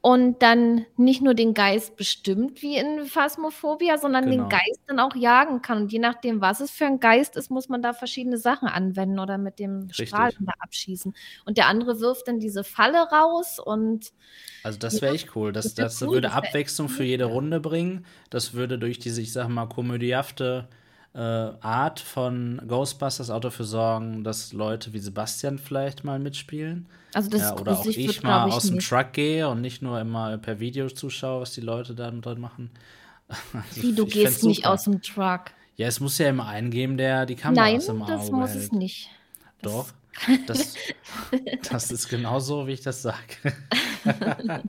und 0.01 0.41
dann 0.41 0.87
nicht 0.97 1.21
nur 1.21 1.35
den 1.35 1.53
Geist 1.53 1.95
bestimmt 1.95 2.63
wie 2.63 2.75
in 2.75 3.05
Phasmophobia, 3.05 3.99
sondern 3.99 4.29
genau. 4.29 4.43
den 4.43 4.49
Geist 4.49 4.81
dann 4.87 4.99
auch 4.99 5.15
jagen 5.15 5.61
kann. 5.61 5.83
Und 5.83 5.91
je 5.91 5.99
nachdem, 5.99 6.41
was 6.41 6.59
es 6.59 6.71
für 6.71 6.85
ein 6.85 6.99
Geist 6.99 7.37
ist, 7.37 7.51
muss 7.51 7.69
man 7.69 7.83
da 7.83 7.93
verschiedene 7.93 8.39
Sachen 8.39 8.67
anwenden 8.67 9.19
oder 9.19 9.37
mit 9.37 9.59
dem 9.59 9.83
Richtig. 9.83 10.09
Strahl 10.09 10.31
da 10.39 10.53
abschießen. 10.59 11.13
Und 11.45 11.57
der 11.57 11.67
andere 11.67 11.99
wirft 11.99 12.27
dann 12.27 12.39
diese 12.39 12.63
Falle 12.63 12.97
raus 13.11 13.59
und 13.59 14.11
also 14.63 14.79
das 14.79 15.01
wäre 15.01 15.13
echt 15.13 15.35
cool. 15.35 15.51
Das, 15.51 15.73
das, 15.73 15.99
das 15.99 16.01
cool. 16.01 16.15
würde 16.15 16.31
Abwechslung 16.31 16.89
für 16.89 17.03
jede 17.03 17.25
Runde 17.25 17.59
bringen. 17.59 18.05
Das 18.29 18.53
würde 18.53 18.77
durch 18.77 18.99
diese, 18.99 19.21
ich 19.21 19.33
sag 19.33 19.49
mal, 19.49 19.67
komödiehafte 19.67 20.67
äh, 21.13 21.19
Art 21.19 21.99
von 21.99 22.61
Ghostbusters 22.67 23.29
auch 23.29 23.41
dafür 23.41 23.65
sorgen, 23.65 24.23
dass 24.23 24.53
Leute 24.53 24.93
wie 24.93 24.99
Sebastian 24.99 25.59
vielleicht 25.59 26.03
mal 26.03 26.19
mitspielen. 26.19 26.87
Also 27.13 27.29
das 27.29 27.41
ja, 27.41 27.57
oder 27.57 27.77
auch 27.77 27.85
ich 27.85 27.97
wird, 27.97 28.23
mal 28.23 28.47
ich 28.47 28.53
aus 28.53 28.67
dem 28.67 28.75
nicht. 28.75 28.87
Truck 28.87 29.11
gehe 29.13 29.49
und 29.49 29.59
nicht 29.59 29.81
nur 29.81 29.99
immer 29.99 30.37
per 30.37 30.59
Video 30.59 30.89
zuschaue, 30.89 31.41
was 31.41 31.51
die 31.51 31.61
Leute 31.61 31.95
da 31.95 32.09
drin 32.11 32.39
machen. 32.39 32.71
Also 33.53 33.81
wie, 33.81 33.95
du 33.95 34.05
gehst 34.05 34.43
nicht 34.43 34.65
aus 34.65 34.83
dem 34.83 35.01
Truck? 35.01 35.51
Ja, 35.77 35.87
es 35.87 36.01
muss 36.01 36.17
ja 36.17 36.27
immer 36.29 36.47
einen 36.47 36.69
geben, 36.69 36.97
der 36.97 37.25
die 37.25 37.35
Kamera 37.37 37.63
Nein, 37.63 37.77
aus 37.77 37.85
dem 37.85 38.01
Auge 38.01 38.11
das 38.11 38.29
muss 38.29 38.49
hält. 38.49 38.63
es 38.63 38.71
nicht. 38.73 39.09
Doch, 39.61 39.87
das, 40.47 40.75
das 41.69 41.91
ist 41.91 42.09
genau 42.09 42.39
so, 42.39 42.67
wie 42.67 42.73
ich 42.73 42.81
das 42.81 43.01
sage. 43.01 43.53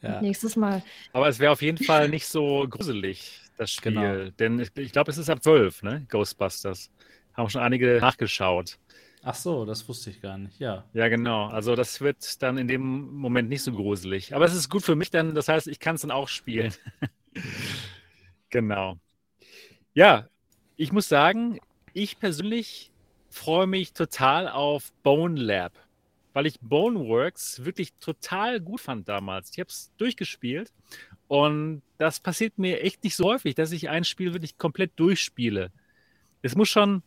ja. 0.00 0.20
Nächstes 0.20 0.54
Mal. 0.54 0.82
Aber 1.12 1.26
es 1.28 1.40
wäre 1.40 1.50
auf 1.50 1.60
jeden 1.60 1.84
Fall 1.84 2.08
nicht 2.08 2.28
so 2.28 2.66
gruselig 2.70 3.41
das 3.56 3.70
Spiel. 3.70 3.92
Genau. 3.92 4.30
Denn 4.38 4.58
ich, 4.58 4.76
ich 4.76 4.92
glaube, 4.92 5.10
es 5.10 5.18
ist 5.18 5.30
ab 5.30 5.42
12, 5.42 5.82
ne? 5.82 6.06
Ghostbusters. 6.08 6.90
Haben 7.34 7.48
schon 7.48 7.62
einige 7.62 7.98
nachgeschaut. 8.00 8.78
Ach 9.24 9.34
so, 9.34 9.64
das 9.64 9.88
wusste 9.88 10.10
ich 10.10 10.20
gar 10.20 10.36
nicht, 10.36 10.58
ja. 10.58 10.84
Ja, 10.94 11.08
genau. 11.08 11.46
Also 11.46 11.76
das 11.76 12.00
wird 12.00 12.42
dann 12.42 12.58
in 12.58 12.66
dem 12.66 13.14
Moment 13.14 13.48
nicht 13.48 13.62
so 13.62 13.72
gruselig. 13.72 14.34
Aber 14.34 14.44
es 14.44 14.54
ist 14.54 14.68
gut 14.68 14.82
für 14.82 14.96
mich 14.96 15.10
dann, 15.10 15.34
das 15.34 15.48
heißt, 15.48 15.68
ich 15.68 15.78
kann 15.78 15.94
es 15.94 16.00
dann 16.00 16.10
auch 16.10 16.28
spielen. 16.28 16.74
genau. 18.50 18.98
Ja, 19.94 20.28
ich 20.76 20.90
muss 20.90 21.08
sagen, 21.08 21.60
ich 21.92 22.18
persönlich 22.18 22.90
freue 23.30 23.68
mich 23.68 23.92
total 23.92 24.48
auf 24.48 24.92
Bone 25.04 25.40
Lab, 25.40 25.72
weil 26.32 26.46
ich 26.46 26.58
Boneworks 26.60 27.64
wirklich 27.64 27.92
total 28.00 28.60
gut 28.60 28.80
fand 28.80 29.08
damals. 29.08 29.50
Ich 29.52 29.60
habe 29.60 29.68
es 29.68 29.92
durchgespielt 29.98 30.72
und 31.32 31.80
das 31.96 32.20
passiert 32.20 32.58
mir 32.58 32.82
echt 32.82 33.02
nicht 33.04 33.16
so 33.16 33.24
häufig, 33.24 33.54
dass 33.54 33.72
ich 33.72 33.88
ein 33.88 34.04
Spiel 34.04 34.34
wirklich 34.34 34.58
komplett 34.58 34.92
durchspiele. 34.96 35.72
Es 36.42 36.54
muss 36.56 36.68
schon, 36.68 37.02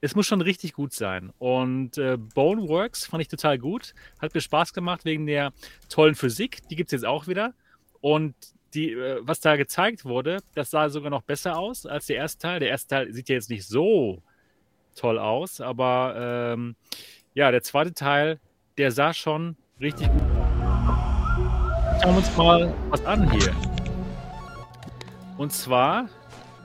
es 0.00 0.16
muss 0.16 0.26
schon 0.26 0.40
richtig 0.40 0.72
gut 0.72 0.92
sein. 0.92 1.30
Und 1.38 1.96
äh, 1.96 2.16
Boneworks 2.16 3.06
fand 3.06 3.20
ich 3.20 3.28
total 3.28 3.58
gut. 3.58 3.94
Hat 4.20 4.34
mir 4.34 4.40
Spaß 4.40 4.72
gemacht 4.72 5.04
wegen 5.04 5.26
der 5.26 5.52
tollen 5.88 6.16
Physik. 6.16 6.68
Die 6.70 6.74
gibt 6.74 6.88
es 6.88 7.02
jetzt 7.02 7.06
auch 7.06 7.28
wieder. 7.28 7.54
Und 8.00 8.34
die, 8.74 8.94
äh, 8.94 9.20
was 9.20 9.38
da 9.38 9.54
gezeigt 9.54 10.04
wurde, 10.04 10.38
das 10.56 10.70
sah 10.70 10.88
sogar 10.88 11.10
noch 11.10 11.22
besser 11.22 11.56
aus 11.56 11.86
als 11.86 12.06
der 12.06 12.16
erste 12.16 12.40
Teil. 12.40 12.58
Der 12.58 12.70
erste 12.70 12.88
Teil 12.88 13.12
sieht 13.12 13.28
ja 13.28 13.36
jetzt 13.36 13.48
nicht 13.48 13.64
so 13.64 14.24
toll 14.96 15.20
aus, 15.20 15.60
aber 15.60 16.54
ähm, 16.56 16.74
ja, 17.32 17.52
der 17.52 17.62
zweite 17.62 17.94
Teil, 17.94 18.40
der 18.76 18.90
sah 18.90 19.14
schon 19.14 19.56
richtig 19.80 20.08
gut 20.08 20.32
aus 20.32 20.41
schauen 22.02 22.14
wir 22.14 22.18
uns 22.18 22.36
mal 22.36 22.74
was 22.90 23.04
an 23.06 23.30
hier. 23.30 23.54
Und 25.38 25.52
zwar 25.52 26.08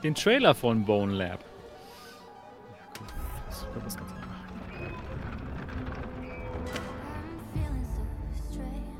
den 0.02 0.14
Trailer 0.14 0.54
von 0.54 0.84
Bone 0.84 1.14
Lab. 1.14 1.38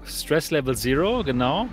Stress 0.05 0.51
Level 0.51 0.77
Zero, 0.77 1.24
genau. 1.24 1.66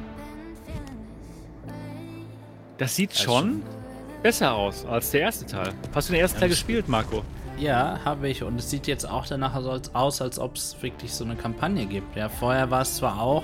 Das 2.77 2.95
sieht 2.95 3.15
schon 3.15 3.61
besser 4.23 4.53
aus 4.53 4.85
als 4.85 5.11
der 5.11 5.21
erste 5.21 5.45
Teil. 5.45 5.73
Hast 5.93 6.09
du 6.09 6.13
den 6.13 6.21
ersten 6.21 6.39
Teil 6.39 6.49
gespielt, 6.49 6.87
Marco? 6.89 7.23
Ja, 7.57 7.99
habe 8.03 8.29
ich. 8.29 8.43
Und 8.43 8.59
es 8.59 8.69
sieht 8.69 8.87
jetzt 8.87 9.07
auch 9.07 9.27
danach 9.27 9.55
aus, 9.93 10.21
als 10.21 10.39
ob 10.39 10.55
es 10.55 10.75
wirklich 10.81 11.13
so 11.13 11.23
eine 11.23 11.35
Kampagne 11.35 11.85
gibt. 11.85 12.15
Ja, 12.15 12.29
vorher 12.29 12.71
war 12.71 12.81
es 12.81 12.95
zwar 12.95 13.21
auch 13.21 13.43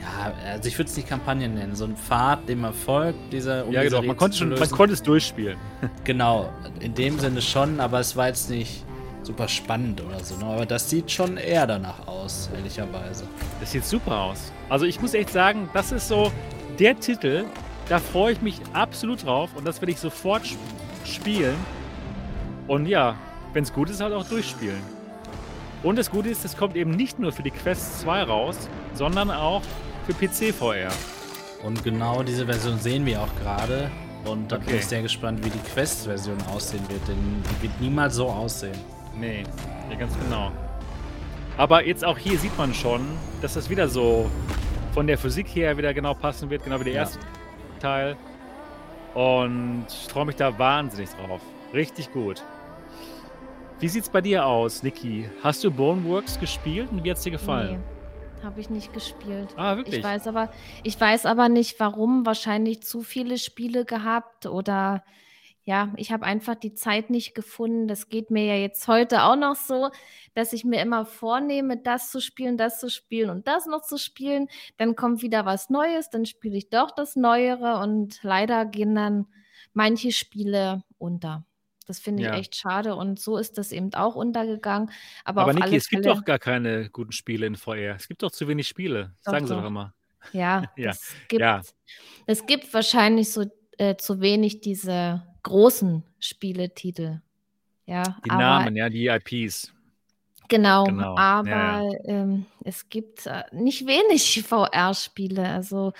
ja, 0.00 0.32
also 0.52 0.68
ich 0.68 0.78
würde 0.78 0.90
es 0.90 0.96
nicht 0.96 1.08
Kampagnen 1.08 1.54
nennen, 1.54 1.74
so 1.74 1.84
ein 1.84 1.96
Pfad, 1.96 2.48
dem 2.48 2.60
man 2.60 2.74
folgt, 2.74 3.32
dieser 3.32 3.66
um 3.66 3.72
Ja, 3.72 3.82
genau, 3.82 4.02
man 4.02 4.16
konnte, 4.16 4.36
schon, 4.36 4.50
man 4.50 4.70
konnte 4.70 4.94
es 4.94 5.02
durchspielen. 5.02 5.56
Genau, 6.04 6.52
in 6.80 6.94
dem 6.94 7.18
Sinne 7.18 7.42
schon, 7.42 7.80
aber 7.80 8.00
es 8.00 8.16
war 8.16 8.28
jetzt 8.28 8.50
nicht 8.50 8.84
super 9.22 9.48
spannend 9.48 10.00
oder 10.00 10.22
so. 10.22 10.36
Ne? 10.36 10.44
Aber 10.44 10.66
das 10.66 10.88
sieht 10.88 11.10
schon 11.10 11.36
eher 11.36 11.66
danach 11.66 12.06
aus, 12.06 12.48
ehrlicherweise. 12.54 13.24
Das 13.60 13.72
sieht 13.72 13.84
super 13.84 14.16
aus. 14.20 14.52
Also 14.68 14.86
ich 14.86 15.00
muss 15.00 15.14
echt 15.14 15.30
sagen, 15.30 15.68
das 15.74 15.92
ist 15.92 16.08
so 16.08 16.32
der 16.78 16.98
Titel, 16.98 17.44
da 17.88 17.98
freue 17.98 18.32
ich 18.32 18.40
mich 18.40 18.60
absolut 18.72 19.24
drauf 19.24 19.50
und 19.56 19.66
das 19.66 19.80
werde 19.80 19.92
ich 19.92 19.98
sofort 19.98 20.42
spielen. 21.04 21.56
Und 22.68 22.86
ja, 22.86 23.16
wenn 23.52 23.64
es 23.64 23.72
gut 23.72 23.90
ist, 23.90 24.00
halt 24.00 24.12
auch 24.12 24.28
durchspielen. 24.28 24.96
Und 25.82 25.96
das 25.96 26.10
Gute 26.10 26.28
ist, 26.28 26.44
es 26.44 26.56
kommt 26.56 26.74
eben 26.74 26.90
nicht 26.90 27.18
nur 27.18 27.32
für 27.32 27.42
die 27.42 27.50
Quest 27.50 28.00
2 28.00 28.24
raus, 28.24 28.56
sondern 28.94 29.30
auch 29.30 29.62
für 30.06 30.14
PC 30.14 30.54
VR. 30.54 30.92
Und 31.64 31.82
genau 31.82 32.22
diese 32.22 32.46
Version 32.46 32.78
sehen 32.78 33.04
wir 33.04 33.20
auch 33.20 33.34
gerade. 33.42 33.90
Und 34.24 34.50
da 34.50 34.56
okay. 34.56 34.66
bin 34.66 34.76
ich 34.76 34.86
sehr 34.86 35.02
gespannt, 35.02 35.44
wie 35.44 35.50
die 35.50 35.58
Quest-Version 35.70 36.38
aussehen 36.52 36.82
wird, 36.88 37.06
denn 37.08 37.42
die 37.50 37.62
wird 37.62 37.80
niemals 37.80 38.16
so 38.16 38.28
aussehen. 38.28 38.78
Nee, 39.18 39.44
ja, 39.90 39.96
ganz 39.96 40.12
genau. 40.18 40.52
Aber 41.56 41.84
jetzt 41.84 42.04
auch 42.04 42.18
hier 42.18 42.38
sieht 42.38 42.56
man 42.58 42.74
schon, 42.74 43.00
dass 43.40 43.54
das 43.54 43.70
wieder 43.70 43.88
so 43.88 44.30
von 44.92 45.06
der 45.06 45.16
Physik 45.16 45.48
her 45.54 45.76
wieder 45.78 45.94
genau 45.94 46.14
passen 46.14 46.50
wird, 46.50 46.64
genau 46.64 46.80
wie 46.80 46.84
der 46.84 46.92
ja. 46.92 47.00
erste 47.00 47.18
Teil. 47.80 48.16
Und 49.14 49.86
ich 49.88 50.12
freue 50.12 50.26
mich 50.26 50.36
da 50.36 50.58
wahnsinnig 50.58 51.08
drauf. 51.10 51.40
Richtig 51.72 52.12
gut. 52.12 52.42
Wie 53.80 53.88
sieht's 53.88 54.08
bei 54.08 54.20
dir 54.20 54.44
aus, 54.44 54.82
Niki? 54.82 55.28
Hast 55.42 55.64
du 55.64 55.70
Boneworks 55.70 56.38
gespielt 56.38 56.90
und 56.90 57.04
wie 57.04 57.10
hat's 57.10 57.22
dir 57.22 57.30
gefallen? 57.30 57.78
Nee. 57.78 57.95
Habe 58.46 58.60
ich 58.60 58.70
nicht 58.70 58.92
gespielt. 58.92 59.48
Ah, 59.56 59.76
wirklich? 59.76 59.96
Ich 59.96 60.04
weiß 60.04 60.28
aber, 60.28 60.52
ich 60.84 61.00
weiß 61.00 61.26
aber 61.26 61.48
nicht, 61.48 61.80
warum. 61.80 62.24
Wahrscheinlich 62.24 62.80
zu 62.80 63.02
viele 63.02 63.38
Spiele 63.38 63.84
gehabt 63.84 64.46
oder 64.46 65.02
ja, 65.64 65.92
ich 65.96 66.12
habe 66.12 66.24
einfach 66.24 66.54
die 66.54 66.72
Zeit 66.72 67.10
nicht 67.10 67.34
gefunden. 67.34 67.88
Das 67.88 68.08
geht 68.08 68.30
mir 68.30 68.44
ja 68.44 68.54
jetzt 68.54 68.86
heute 68.86 69.24
auch 69.24 69.34
noch 69.34 69.56
so, 69.56 69.90
dass 70.34 70.52
ich 70.52 70.64
mir 70.64 70.80
immer 70.80 71.04
vornehme, 71.04 71.76
das 71.76 72.12
zu 72.12 72.20
spielen, 72.20 72.56
das 72.56 72.78
zu 72.78 72.88
spielen 72.88 73.30
und 73.30 73.48
das 73.48 73.66
noch 73.66 73.82
zu 73.82 73.98
spielen. 73.98 74.46
Dann 74.76 74.94
kommt 74.94 75.22
wieder 75.22 75.44
was 75.44 75.68
Neues, 75.68 76.08
dann 76.10 76.24
spiele 76.24 76.56
ich 76.56 76.70
doch 76.70 76.92
das 76.92 77.16
Neuere 77.16 77.80
und 77.80 78.22
leider 78.22 78.64
gehen 78.64 78.94
dann 78.94 79.26
manche 79.72 80.12
Spiele 80.12 80.84
unter. 80.98 81.44
Das 81.86 81.98
finde 82.00 82.22
ich 82.22 82.28
Ja. 82.28 82.34
echt 82.34 82.56
schade 82.56 82.94
und 82.96 83.18
so 83.20 83.36
ist 83.38 83.58
das 83.58 83.72
eben 83.72 83.94
auch 83.94 84.14
untergegangen. 84.16 84.90
Aber 85.24 85.42
Aber 85.42 85.54
Niki, 85.54 85.76
es 85.76 85.88
gibt 85.88 86.04
doch 86.04 86.24
gar 86.24 86.38
keine 86.38 86.90
guten 86.90 87.12
Spiele 87.12 87.46
in 87.46 87.56
VR. 87.56 87.94
Es 87.94 88.08
gibt 88.08 88.22
doch 88.22 88.30
zu 88.32 88.46
wenig 88.48 88.66
Spiele. 88.68 89.14
Doch, 89.24 89.32
Sagen 89.32 89.46
Sie 89.46 89.54
doch 89.54 89.64
immer. 89.64 89.94
Ja, 90.32 90.64
Ja, 90.76 90.90
es 90.90 91.14
gibt, 91.28 91.40
ja. 91.40 91.62
es 92.26 92.44
gibt 92.46 92.74
wahrscheinlich 92.74 93.30
so 93.30 93.44
äh, 93.78 93.96
zu 93.96 94.20
wenig 94.20 94.60
diese 94.60 95.22
großen 95.44 96.02
Spieletitel. 96.18 97.20
Ja, 97.86 98.16
Die 98.24 98.30
Namen, 98.30 98.74
ja, 98.74 98.88
die 98.88 99.06
IPs. 99.06 99.72
Genau, 100.48 100.84
Genau. 100.84 101.16
aber 101.16 101.48
ja. 101.48 101.90
ähm, 102.04 102.46
es 102.64 102.88
gibt 102.88 103.26
äh, 103.26 103.44
nicht 103.52 103.86
wenig 103.86 104.42
VR-Spiele. 104.46 105.48
Also 105.48 105.92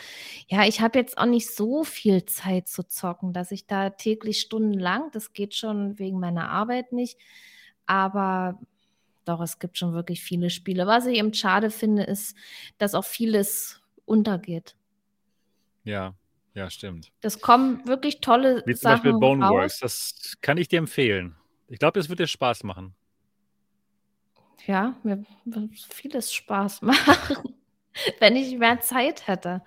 ja, 0.48 0.64
ich 0.64 0.80
habe 0.80 0.98
jetzt 0.98 1.18
auch 1.18 1.26
nicht 1.26 1.48
so 1.54 1.84
viel 1.84 2.24
Zeit 2.26 2.68
zu 2.68 2.82
zocken, 2.84 3.32
dass 3.32 3.50
ich 3.50 3.66
da 3.66 3.90
täglich 3.90 4.40
stundenlang, 4.40 5.10
das 5.12 5.32
geht 5.32 5.54
schon 5.54 5.98
wegen 5.98 6.20
meiner 6.20 6.50
Arbeit 6.50 6.92
nicht. 6.92 7.18
Aber 7.86 8.58
doch, 9.24 9.40
es 9.40 9.58
gibt 9.58 9.78
schon 9.78 9.92
wirklich 9.92 10.22
viele 10.22 10.50
Spiele. 10.50 10.86
Was 10.86 11.06
ich 11.06 11.18
eben 11.18 11.34
schade 11.34 11.70
finde, 11.70 12.04
ist, 12.04 12.36
dass 12.78 12.94
auch 12.94 13.04
vieles 13.04 13.80
untergeht. 14.04 14.76
Ja, 15.84 16.14
ja, 16.54 16.70
stimmt. 16.70 17.12
Das 17.20 17.40
kommen 17.40 17.86
wirklich 17.86 18.20
tolle 18.20 18.62
Wie 18.66 18.74
zum 18.74 18.82
Sachen 18.82 19.02
Beispiel 19.02 19.12
Boneworks. 19.14 19.74
raus. 19.74 19.78
Das 19.80 20.34
kann 20.40 20.56
ich 20.58 20.68
dir 20.68 20.78
empfehlen. 20.78 21.36
Ich 21.68 21.78
glaube, 21.78 21.98
das 21.98 22.08
wird 22.08 22.20
dir 22.20 22.26
Spaß 22.26 22.64
machen. 22.64 22.94
Ja, 24.66 24.96
mir 25.02 25.24
wird 25.44 25.70
vieles 25.90 26.32
Spaß 26.32 26.82
machen, 26.82 27.54
wenn 28.18 28.36
ich 28.36 28.56
mehr 28.58 28.80
Zeit 28.80 29.26
hätte. 29.26 29.62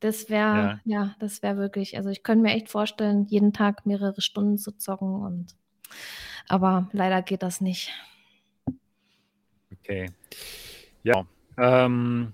Das 0.00 0.30
wäre, 0.30 0.56
Ja. 0.56 0.80
ja, 0.84 1.14
das 1.18 1.42
wäre 1.42 1.56
wirklich, 1.56 1.96
also 1.96 2.08
ich 2.08 2.22
könnte 2.22 2.42
mir 2.42 2.54
echt 2.54 2.68
vorstellen, 2.70 3.26
jeden 3.28 3.52
Tag 3.52 3.84
mehrere 3.84 4.20
Stunden 4.20 4.56
zu 4.56 4.76
zocken 4.76 5.22
und 5.22 5.56
aber 6.48 6.88
leider 6.92 7.20
geht 7.22 7.42
das 7.42 7.60
nicht. 7.60 7.90
Okay. 9.72 10.10
Ja. 11.02 11.26
Ähm, 11.56 12.32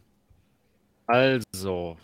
also, 1.07 1.97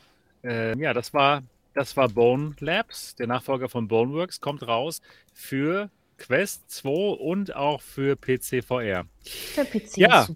äh, 0.43 0.79
ja, 0.79 0.93
das 0.93 1.13
war, 1.13 1.43
das 1.75 1.97
war 1.97 2.09
Bone 2.09 2.55
Labs, 2.61 3.15
der 3.17 3.27
Nachfolger 3.27 3.69
von 3.69 3.87
Boneworks, 3.89 4.41
kommt 4.41 4.67
raus 4.67 5.01
für 5.33 5.91
Quest 6.21 6.71
2 6.71 6.89
und 7.17 7.57
auch 7.57 7.81
für 7.81 8.15
PC 8.15 8.63
VR. 8.65 9.07
Für 9.25 9.65
PC 9.65 9.97
Ja. 9.97 10.29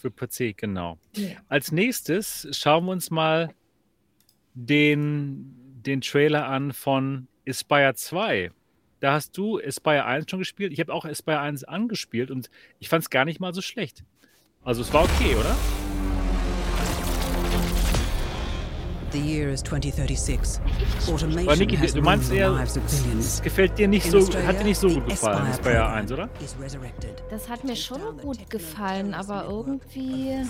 Für 0.00 0.10
PC, 0.12 0.56
genau. 0.56 0.98
Ja. 1.16 1.38
Als 1.48 1.72
nächstes 1.72 2.46
schauen 2.52 2.84
wir 2.84 2.92
uns 2.92 3.10
mal 3.10 3.52
den, 4.54 5.54
den 5.84 6.00
Trailer 6.02 6.46
an 6.46 6.72
von 6.72 7.26
Aspire 7.48 7.94
2. 7.94 8.52
Da 9.00 9.12
hast 9.12 9.36
du 9.36 9.58
Aspire 9.58 10.04
1 10.04 10.30
schon 10.30 10.38
gespielt. 10.38 10.72
Ich 10.72 10.78
habe 10.78 10.92
auch 10.92 11.04
Aspire 11.04 11.40
1 11.40 11.64
angespielt 11.64 12.30
und 12.30 12.50
ich 12.78 12.88
fand 12.88 13.02
es 13.02 13.10
gar 13.10 13.24
nicht 13.24 13.40
mal 13.40 13.54
so 13.54 13.62
schlecht. 13.62 14.04
Also 14.62 14.82
es 14.82 14.92
war 14.92 15.04
okay, 15.04 15.34
oder? 15.34 15.56
The 19.10 19.18
year 19.18 19.48
is 19.48 19.62
2036. 19.62 20.60
Aber 21.06 21.14
Automation 21.14 21.58
Niki, 21.58 21.76
has 21.78 21.94
du 21.94 22.02
meinst 22.02 22.30
eher, 22.30 22.52
es 23.18 23.40
gefällt 23.42 23.78
dir 23.78 23.88
nicht 23.88 24.10
so, 24.10 24.20
hat 24.46 24.60
dir 24.60 24.64
nicht 24.64 24.78
so 24.78 24.88
gut 24.88 25.08
gefallen, 25.08 25.50
program 25.62 25.94
1, 25.94 26.12
oder? 26.12 26.28
is 26.44 26.54
resurrected. 26.60 27.22
Das 27.30 27.48
hat 27.48 27.64
mir 27.64 27.74
schon 27.74 28.00
gut 28.22 28.50
gefallen, 28.50 29.14
aber 29.14 29.46
irgendwie 29.48 30.44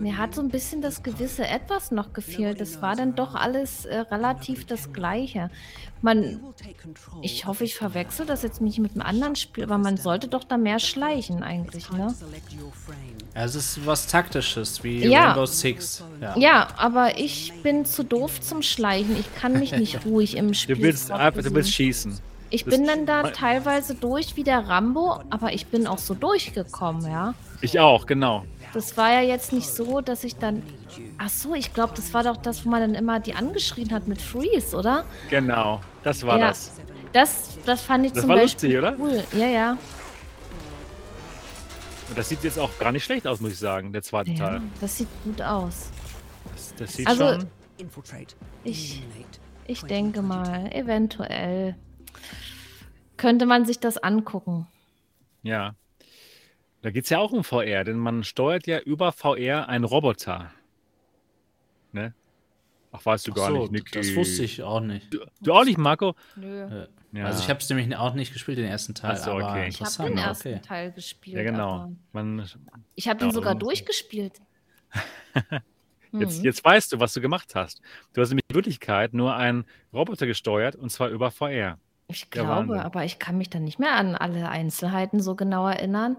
mir 0.00 0.18
hat 0.18 0.34
so 0.34 0.40
ein 0.40 0.48
bisschen 0.48 0.82
das 0.82 1.02
gewisse 1.02 1.46
Etwas 1.46 1.90
noch 1.90 2.12
gefehlt. 2.12 2.60
Es 2.60 2.80
war 2.82 2.96
dann 2.96 3.14
doch 3.14 3.34
alles 3.34 3.84
äh, 3.84 3.98
relativ 3.98 4.66
das 4.66 4.92
Gleiche. 4.92 5.50
Man, 6.00 6.40
ich 7.22 7.46
hoffe, 7.46 7.62
ich 7.64 7.76
verwechsel 7.76 8.26
das 8.26 8.42
jetzt 8.42 8.60
nicht 8.60 8.78
mit 8.80 8.92
einem 8.92 9.02
anderen 9.02 9.36
Spiel, 9.36 9.64
aber 9.64 9.78
man 9.78 9.96
sollte 9.96 10.26
doch 10.26 10.42
da 10.44 10.56
mehr 10.56 10.80
schleichen 10.80 11.42
eigentlich, 11.44 11.90
ne? 11.92 12.12
Ja, 13.34 13.44
es 13.44 13.54
ist 13.54 13.86
was 13.86 14.06
Taktisches, 14.08 14.82
wie 14.82 15.06
Ja. 15.06 15.26
Rainbow 15.28 15.46
Six. 15.46 16.02
Ja. 16.20 16.36
Ja, 16.36 16.68
aber 16.76 17.18
ich 17.18 17.52
bin 17.62 17.84
zu 17.84 18.02
doof 18.04 18.40
zum 18.40 18.62
Schleichen. 18.62 19.16
Ich 19.18 19.32
kann 19.36 19.52
mich 19.58 19.72
nicht 19.72 20.04
ruhig 20.06 20.36
im 20.36 20.54
Spiel. 20.54 20.76
Du 20.76 20.82
willst 20.82 21.10
du 21.10 21.54
willst 21.54 21.72
schießen. 21.72 22.18
Ich 22.50 22.64
das- 22.64 22.74
bin 22.74 22.86
dann 22.86 23.06
da 23.06 23.30
teilweise 23.30 23.94
durch 23.94 24.36
wie 24.36 24.44
der 24.44 24.68
Rambo, 24.68 25.22
aber 25.30 25.52
ich 25.54 25.66
bin 25.68 25.86
auch 25.86 25.98
so 25.98 26.14
durchgekommen, 26.14 27.10
ja. 27.10 27.34
Ich 27.60 27.78
auch, 27.78 28.06
genau. 28.06 28.44
Das 28.72 28.96
war 28.96 29.10
ja 29.12 29.20
jetzt 29.20 29.52
nicht 29.52 29.68
so, 29.68 30.00
dass 30.00 30.24
ich 30.24 30.36
dann. 30.36 30.62
Ach 31.18 31.28
so, 31.28 31.54
ich 31.54 31.74
glaube, 31.74 31.92
das 31.94 32.14
war 32.14 32.24
doch 32.24 32.36
das, 32.38 32.64
wo 32.64 32.70
man 32.70 32.80
dann 32.80 32.94
immer 32.94 33.20
die 33.20 33.34
angeschrien 33.34 33.92
hat 33.92 34.08
mit 34.08 34.20
Freeze, 34.20 34.74
oder? 34.76 35.04
Genau, 35.30 35.80
das 36.02 36.24
war 36.26 36.38
ja. 36.38 36.48
das. 36.48 36.72
Das, 37.12 37.58
das 37.66 37.82
fand 37.82 38.06
ich 38.06 38.12
Das 38.12 38.22
zum 38.22 38.30
war 38.30 38.36
Beispiel 38.36 38.78
lustig, 38.78 38.78
oder? 38.78 38.96
cool. 38.98 39.22
Ja, 39.38 39.46
ja. 39.46 39.78
Und 42.08 42.18
das 42.18 42.28
sieht 42.28 42.42
jetzt 42.44 42.58
auch 42.58 42.70
gar 42.78 42.92
nicht 42.92 43.04
schlecht 43.04 43.26
aus, 43.26 43.40
muss 43.40 43.52
ich 43.52 43.58
sagen, 43.58 43.92
der 43.92 44.02
zweite 44.02 44.30
ja. 44.32 44.36
Teil. 44.48 44.62
Das 44.80 44.96
sieht 44.96 45.08
gut 45.24 45.42
aus. 45.42 45.90
Das, 46.54 46.74
das 46.76 46.92
sieht 46.94 47.06
Also- 47.06 47.24
schon. 47.40 47.46
Ich, 48.64 49.02
ich 49.66 49.82
denke 49.82 50.22
mal, 50.22 50.70
eventuell 50.72 51.74
könnte 53.16 53.44
man 53.46 53.64
sich 53.64 53.80
das 53.80 53.98
angucken. 53.98 54.66
Ja. 55.42 55.74
Da 56.82 56.90
geht 56.90 57.04
es 57.04 57.10
ja 57.10 57.18
auch 57.18 57.32
um 57.32 57.44
VR, 57.44 57.84
denn 57.84 57.96
man 57.96 58.24
steuert 58.24 58.66
ja 58.66 58.78
über 58.80 59.12
VR 59.12 59.68
einen 59.68 59.84
Roboter. 59.84 60.50
Ne? 61.92 62.14
Ach, 62.90 63.04
weißt 63.06 63.26
du 63.28 63.32
Ach 63.32 63.36
gar 63.36 63.50
so, 63.50 63.58
nicht, 63.62 63.72
Niki. 63.72 63.98
das 63.98 64.14
wusste 64.14 64.42
ich 64.42 64.62
auch 64.62 64.80
nicht. 64.80 65.16
Du 65.40 65.52
auch 65.52 65.64
nicht, 65.64 65.78
Marco? 65.78 66.14
Nö. 66.36 66.62
Äh, 66.64 66.88
Ja. 67.14 67.26
Also 67.26 67.42
ich 67.42 67.50
habe 67.50 67.60
es 67.60 67.68
nämlich 67.68 67.94
auch 67.96 68.14
nicht 68.14 68.32
gespielt, 68.32 68.56
den 68.58 68.64
ersten 68.64 68.94
Teil. 68.94 69.12
Ach 69.12 69.16
so, 69.18 69.30
aber 69.32 69.50
okay. 69.50 69.68
Ich 69.68 69.80
habe 69.82 70.08
den 70.08 70.16
ersten 70.18 70.48
okay. 70.48 70.60
Teil 70.66 70.92
gespielt. 70.92 71.36
Ja, 71.36 71.42
genau. 71.42 71.92
Man, 72.12 72.48
Ich 72.94 73.06
habe 73.06 73.18
den 73.20 73.28
Ja, 73.28 73.34
sogar 73.34 73.52
und- 73.52 73.62
durchgespielt. 73.62 74.40
jetzt, 76.12 76.38
Mhm. 76.38 76.44
jetzt 76.44 76.64
weißt 76.64 76.92
du, 76.92 77.00
was 77.00 77.12
du 77.12 77.20
gemacht 77.20 77.54
hast. 77.54 77.80
Du 78.14 78.20
hast 78.22 78.30
nämlich 78.30 78.44
in 78.48 78.54
Wirklichkeit 78.56 79.12
nur 79.14 79.34
einen 79.36 79.64
Roboter 79.92 80.26
gesteuert 80.26 80.74
und 80.74 80.90
zwar 80.90 81.08
über 81.10 81.30
VR. 81.30 81.78
Ich 82.08 82.30
glaube, 82.30 82.82
aber 82.84 83.04
ich 83.04 83.18
kann 83.18 83.38
mich 83.38 83.48
dann 83.50 83.64
nicht 83.64 83.78
mehr 83.78 83.92
an 83.94 84.14
alle 84.14 84.48
Einzelheiten 84.48 85.20
so 85.20 85.34
genau 85.34 85.66
erinnern. 85.68 86.16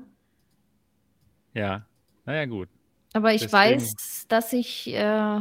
Ja, 1.53 1.85
naja, 2.25 2.45
gut. 2.45 2.69
Aber 3.13 3.33
ich 3.33 3.41
Deswegen- 3.43 3.81
weiß, 3.81 4.25
dass 4.27 4.53
ich, 4.53 4.87
äh, 4.93 5.39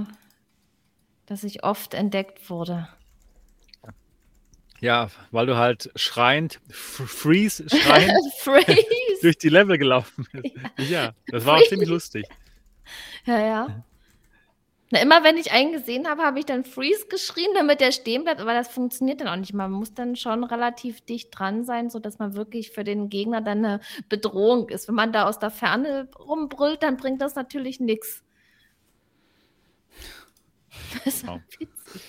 dass 1.26 1.44
ich 1.44 1.64
oft 1.64 1.94
entdeckt 1.94 2.51
wurde. 2.51 2.89
Ja, 4.80 5.10
weil 5.30 5.47
du 5.47 5.56
halt 5.56 5.90
schreiend, 5.94 6.60
freeze, 6.70 7.68
schreiend 7.70 8.12
Freeze! 8.40 8.84
durch 9.22 9.39
die 9.39 9.48
Level 9.48 9.78
gelaufen 9.78 10.26
bist. 10.32 10.55
Ja, 10.90 11.12
das 11.28 11.47
war 11.47 11.59
auch 11.59 11.68
ziemlich 11.68 11.89
lustig. 11.89 12.26
ja, 13.24 13.39
ja. 13.39 13.84
Na, 14.93 15.01
immer 15.01 15.24
wenn 15.24 15.39
ich 15.39 15.52
einen 15.52 15.73
gesehen 15.73 16.06
habe, 16.06 16.23
habe 16.23 16.39
ich 16.39 16.44
dann 16.44 16.66
Freeze 16.66 17.06
geschrien, 17.09 17.48
damit 17.55 17.81
der 17.81 17.93
stehen 17.93 18.24
bleibt, 18.24 18.43
aber 18.43 18.52
das 18.52 18.69
funktioniert 18.69 19.23
dann 19.23 19.28
auch 19.28 19.36
nicht. 19.36 19.55
Man 19.55 19.73
muss 19.73 19.94
dann 19.94 20.16
schon 20.16 20.44
relativ 20.44 21.01
dicht 21.01 21.31
dran 21.36 21.64
sein, 21.64 21.89
sodass 21.89 22.19
man 22.19 22.35
wirklich 22.35 22.73
für 22.73 22.85
den 22.85 23.09
Gegner 23.09 23.40
dann 23.40 23.64
eine 23.64 23.81
Bedrohung 24.10 24.69
ist. 24.69 24.89
Wenn 24.89 24.94
man 24.94 25.10
da 25.10 25.24
aus 25.27 25.39
der 25.39 25.51
Ferne 25.51 26.10
rumbrüllt, 26.19 26.82
dann 26.82 26.98
bringt 26.98 27.23
das 27.23 27.35
natürlich 27.36 27.81
nichts. 27.81 28.23
Das 31.06 31.27
witzig. 31.27 32.02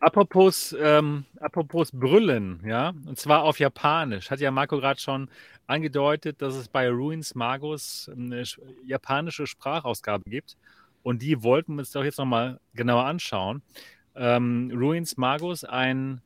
Apropos, 0.00 0.76
ähm, 0.78 1.24
apropos 1.40 1.90
Brüllen, 1.92 2.62
ja, 2.64 2.90
und 3.06 3.18
zwar 3.18 3.42
auf 3.42 3.58
Japanisch. 3.58 4.30
Hat 4.30 4.40
ja 4.40 4.50
Marco 4.50 4.76
gerade 4.76 5.00
schon 5.00 5.30
angedeutet, 5.66 6.42
dass 6.42 6.54
es 6.56 6.68
bei 6.68 6.90
Ruins 6.90 7.34
Magus 7.34 8.10
eine 8.14 8.42
sch- 8.42 8.60
japanische 8.84 9.46
Sprachausgabe 9.46 10.28
gibt. 10.28 10.58
Und 11.08 11.22
die 11.22 11.42
wollten 11.42 11.74
wir 11.76 11.78
uns 11.78 11.90
doch 11.90 12.04
jetzt 12.04 12.18
nochmal 12.18 12.60
genauer 12.74 13.06
anschauen. 13.06 13.62
Ähm, 14.14 14.70
Ruins 14.74 15.16
Magus, 15.16 15.64
ein 15.64 16.20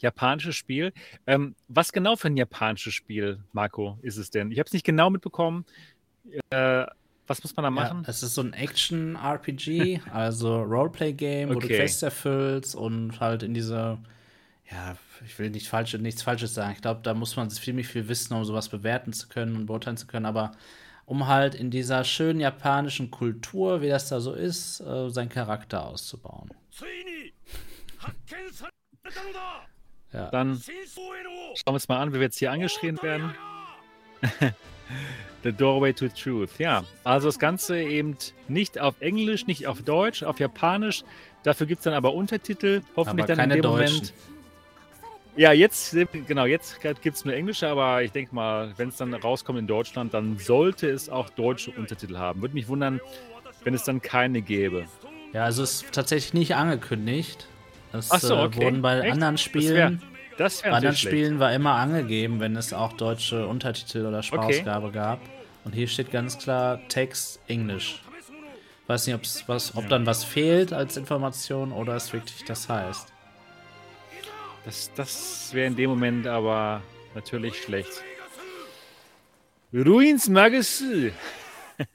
japanisches 0.00 0.54
Spiel. 0.54 0.92
Ähm, 1.26 1.54
was 1.68 1.92
genau 1.92 2.14
für 2.14 2.28
ein 2.28 2.36
japanisches 2.36 2.92
Spiel, 2.92 3.42
Marco, 3.52 3.98
ist 4.02 4.18
es 4.18 4.28
denn? 4.30 4.50
Ich 4.50 4.58
habe 4.58 4.66
es 4.66 4.74
nicht 4.74 4.84
genau 4.84 5.08
mitbekommen. 5.08 5.64
Äh, 6.50 6.84
was 7.26 7.42
muss 7.42 7.56
man 7.56 7.62
da 7.64 7.70
Ja, 7.70 7.72
machen? 7.86 8.02
es 8.06 8.22
ist 8.22 8.34
so 8.34 8.42
ein 8.42 8.52
Action-RPG, 8.52 10.00
also 10.12 10.62
Roleplay-Game, 10.62 11.48
wo 11.54 11.60
du 11.60 11.66
Okay. 11.66 11.76
Quests 11.76 12.02
erfüllst 12.02 12.74
und 12.74 13.18
halt 13.20 13.42
in 13.42 13.54
diese, 13.54 13.98
ja, 14.70 14.96
ich 15.24 15.38
will 15.38 15.50
nicht 15.50 15.68
falsch, 15.68 15.94
nichts 15.94 16.22
Falsches 16.22 16.54
sagen. 16.54 16.72
Ich 16.74 16.82
glaube, 16.82 17.00
da 17.02 17.14
muss 17.14 17.36
man 17.36 17.50
ziemlich 17.50 17.88
viel 17.88 18.08
wissen, 18.08 18.34
um 18.34 18.44
sowas 18.44 18.68
bewerten 18.68 19.12
zu 19.14 19.28
können 19.28 19.56
und 19.56 19.66
beurteilen 19.66 19.96
zu 19.96 20.06
können, 20.06 20.26
aber 20.26 20.52
um 21.06 21.28
halt 21.28 21.54
in 21.54 21.70
dieser 21.70 22.04
schönen 22.04 22.40
japanischen 22.40 23.10
Kultur, 23.10 23.80
wie 23.80 23.88
das 23.88 24.08
da 24.08 24.20
so 24.20 24.32
ist, 24.32 24.80
äh, 24.80 25.08
seinen 25.08 25.28
Charakter 25.28 25.86
auszubauen. 25.86 26.50
Ja. 30.12 30.30
Dann 30.30 30.60
schauen 30.60 31.54
wir 31.66 31.72
uns 31.72 31.88
mal 31.88 32.00
an, 32.00 32.10
wie 32.10 32.14
wir 32.16 32.22
jetzt 32.22 32.38
hier 32.38 32.50
angeschrien 32.50 33.00
werden. 33.02 33.34
The 35.42 35.52
Doorway 35.52 35.92
to 35.92 36.08
Truth. 36.08 36.58
Ja, 36.58 36.84
also 37.04 37.28
das 37.28 37.38
Ganze 37.38 37.80
eben 37.80 38.16
nicht 38.48 38.80
auf 38.80 39.00
Englisch, 39.00 39.46
nicht 39.46 39.66
auf 39.66 39.82
Deutsch, 39.82 40.24
auf 40.24 40.40
Japanisch. 40.40 41.04
Dafür 41.44 41.66
gibt 41.66 41.80
es 41.80 41.84
dann 41.84 41.94
aber 41.94 42.14
Untertitel. 42.14 42.82
Hoffentlich 42.96 43.24
aber 43.24 43.36
dann 43.36 43.50
in 43.50 43.56
dem 43.56 43.62
Deutschen. 43.62 43.94
Moment 43.94 44.14
ja, 45.36 45.52
jetzt, 45.52 45.94
genau, 46.26 46.46
jetzt 46.46 46.80
gibt 47.02 47.16
es 47.16 47.24
nur 47.24 47.34
Englische, 47.34 47.68
aber 47.68 48.02
ich 48.02 48.10
denke 48.12 48.34
mal, 48.34 48.72
wenn 48.78 48.88
es 48.88 48.96
dann 48.96 49.12
rauskommt 49.12 49.58
in 49.58 49.66
Deutschland, 49.66 50.14
dann 50.14 50.38
sollte 50.38 50.88
es 50.88 51.08
auch 51.10 51.28
deutsche 51.30 51.70
Untertitel 51.72 52.16
haben. 52.16 52.40
Würde 52.40 52.54
mich 52.54 52.68
wundern, 52.68 53.00
wenn 53.62 53.74
es 53.74 53.84
dann 53.84 54.00
keine 54.00 54.40
gäbe. 54.40 54.86
Ja, 55.34 55.44
also 55.44 55.62
es 55.62 55.82
ist 55.82 55.92
tatsächlich 55.92 56.32
nicht 56.32 56.54
angekündigt. 56.54 57.46
Es 57.92 58.10
Ach 58.10 58.20
so, 58.20 58.34
äh, 58.34 58.44
okay. 58.44 58.62
wurden 58.64 58.80
bei 58.82 59.00
Echt? 59.00 59.12
anderen 59.12 59.34
Das 59.34 59.42
Spielen, 59.42 59.74
wär- 59.74 59.98
Das 60.38 60.58
bei 60.62 60.66
wäre 60.68 60.76
anderen 60.76 60.96
schlecht. 60.96 61.14
Spielen 61.16 61.38
war 61.38 61.52
immer 61.52 61.72
angegeben, 61.74 62.40
wenn 62.40 62.56
es 62.56 62.72
auch 62.72 62.94
deutsche 62.94 63.46
Untertitel 63.46 64.06
oder 64.06 64.22
Sprachausgabe 64.22 64.90
gab. 64.90 65.20
Und 65.64 65.74
hier 65.74 65.88
steht 65.88 66.10
ganz 66.12 66.38
klar 66.38 66.80
Text 66.88 67.40
Englisch. 67.48 68.00
Weiß 68.86 69.06
nicht, 69.06 69.16
ob's 69.16 69.44
was, 69.48 69.76
ob 69.76 69.88
dann 69.88 70.06
was 70.06 70.22
fehlt 70.24 70.72
als 70.72 70.96
Information 70.96 71.72
oder 71.72 71.96
es 71.96 72.12
wirklich 72.12 72.44
das 72.44 72.68
heißt. 72.68 73.12
Das, 74.66 74.90
das 74.94 75.54
wäre 75.54 75.68
in 75.68 75.76
dem 75.76 75.88
Moment 75.90 76.26
aber 76.26 76.82
natürlich 77.14 77.56
schlecht. 77.62 78.02
Ruins 79.72 80.28
Magazine. 80.28 81.12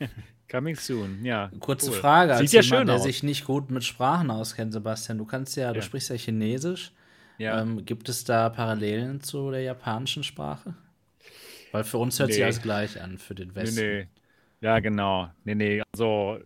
Coming 0.49 0.76
soon, 0.76 1.23
ja. 1.23 1.49
Kurze 1.60 1.89
cool. 1.91 1.98
Frage, 1.98 2.38
Sieht 2.38 2.52
ja 2.53 2.61
jemand, 2.61 2.80
schön 2.80 2.88
der 2.88 2.95
aus. 2.98 3.03
sich 3.03 3.23
nicht 3.23 3.45
gut 3.45 3.72
mit 3.72 3.84
Sprachen 3.84 4.30
auskennt, 4.31 4.73
Sebastian, 4.73 5.18
du 5.18 5.26
kannst 5.26 5.56
ja, 5.56 5.72
du 5.72 5.80
Ja. 5.80 5.81
sprichst 5.81 6.10
ja 6.10 6.15
Chinesisch. 6.15 6.91
Ja. 7.38 7.61
Ähm, 7.61 7.85
gibt 7.85 8.10
es 8.10 8.23
da 8.23 8.49
Parallelen 8.49 9.22
zu 9.22 9.49
der 9.52 9.61
japanischen 9.61 10.23
Sprache? 10.23 10.73
Weil 11.72 11.84
für 11.85 11.98
uns 11.98 12.19
hört 12.19 12.30
sich 12.30 12.39
Nee. 12.39 12.43
alles 12.43 12.61
gleich 12.61 13.02
an, 13.02 13.18
für 13.18 13.34
den 13.35 13.49
nee, 13.49 13.56
Westen. 13.56 13.81
nee. 13.81 14.07
Ja, 14.60 14.80
genau. 14.80 15.30
Nee, 15.45 15.56
nee. 15.56 15.81
Also, 15.93 16.39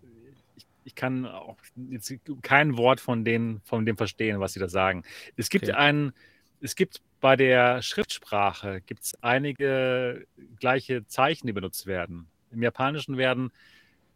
ich, 0.86 0.96
kann 0.96 1.26
auch 1.26 1.58
jetzt 1.90 2.14
kein 2.44 2.78
Wort 2.78 3.02
von, 3.02 3.26
denen, 3.26 3.62
von 3.64 3.86
dem 3.86 3.98
verstehen, 3.98 4.40
was 4.40 4.54
sie 4.54 4.60
da 4.62 4.70
sagen. 4.70 5.04
Es 5.36 5.50
gibt 5.50 5.70
Okay. 5.70 5.76
ein, 5.76 6.14
es 6.62 6.76
gibt 6.76 7.02
bei 7.22 7.36
der 7.36 7.82
Schriftsprache 7.82 8.82
gibt's 8.82 9.16
einige 9.22 10.28
gleiche 10.60 11.06
Zeichen, 11.08 11.48
die 11.48 11.54
benutzt 11.54 11.88
werden. 11.88 12.30
Im 12.52 12.62
Japanischen 12.64 13.18
werden 13.18 13.52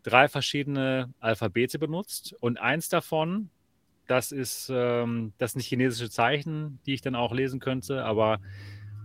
drei 0.03 0.27
verschiedene 0.29 1.13
Alphabete 1.19 1.79
benutzt 1.79 2.33
und 2.39 2.59
eins 2.59 2.89
davon, 2.89 3.51
das 4.07 4.31
ist 4.31 4.69
ähm, 4.73 5.33
das 5.39 5.53
sind 5.53 5.61
chinesische 5.61 6.09
Zeichen, 6.11 6.79
die 6.85 6.95
ich 6.95 7.01
dann 7.01 7.15
auch 7.15 7.33
lesen 7.33 7.59
könnte, 7.59 8.05
aber, 8.05 8.39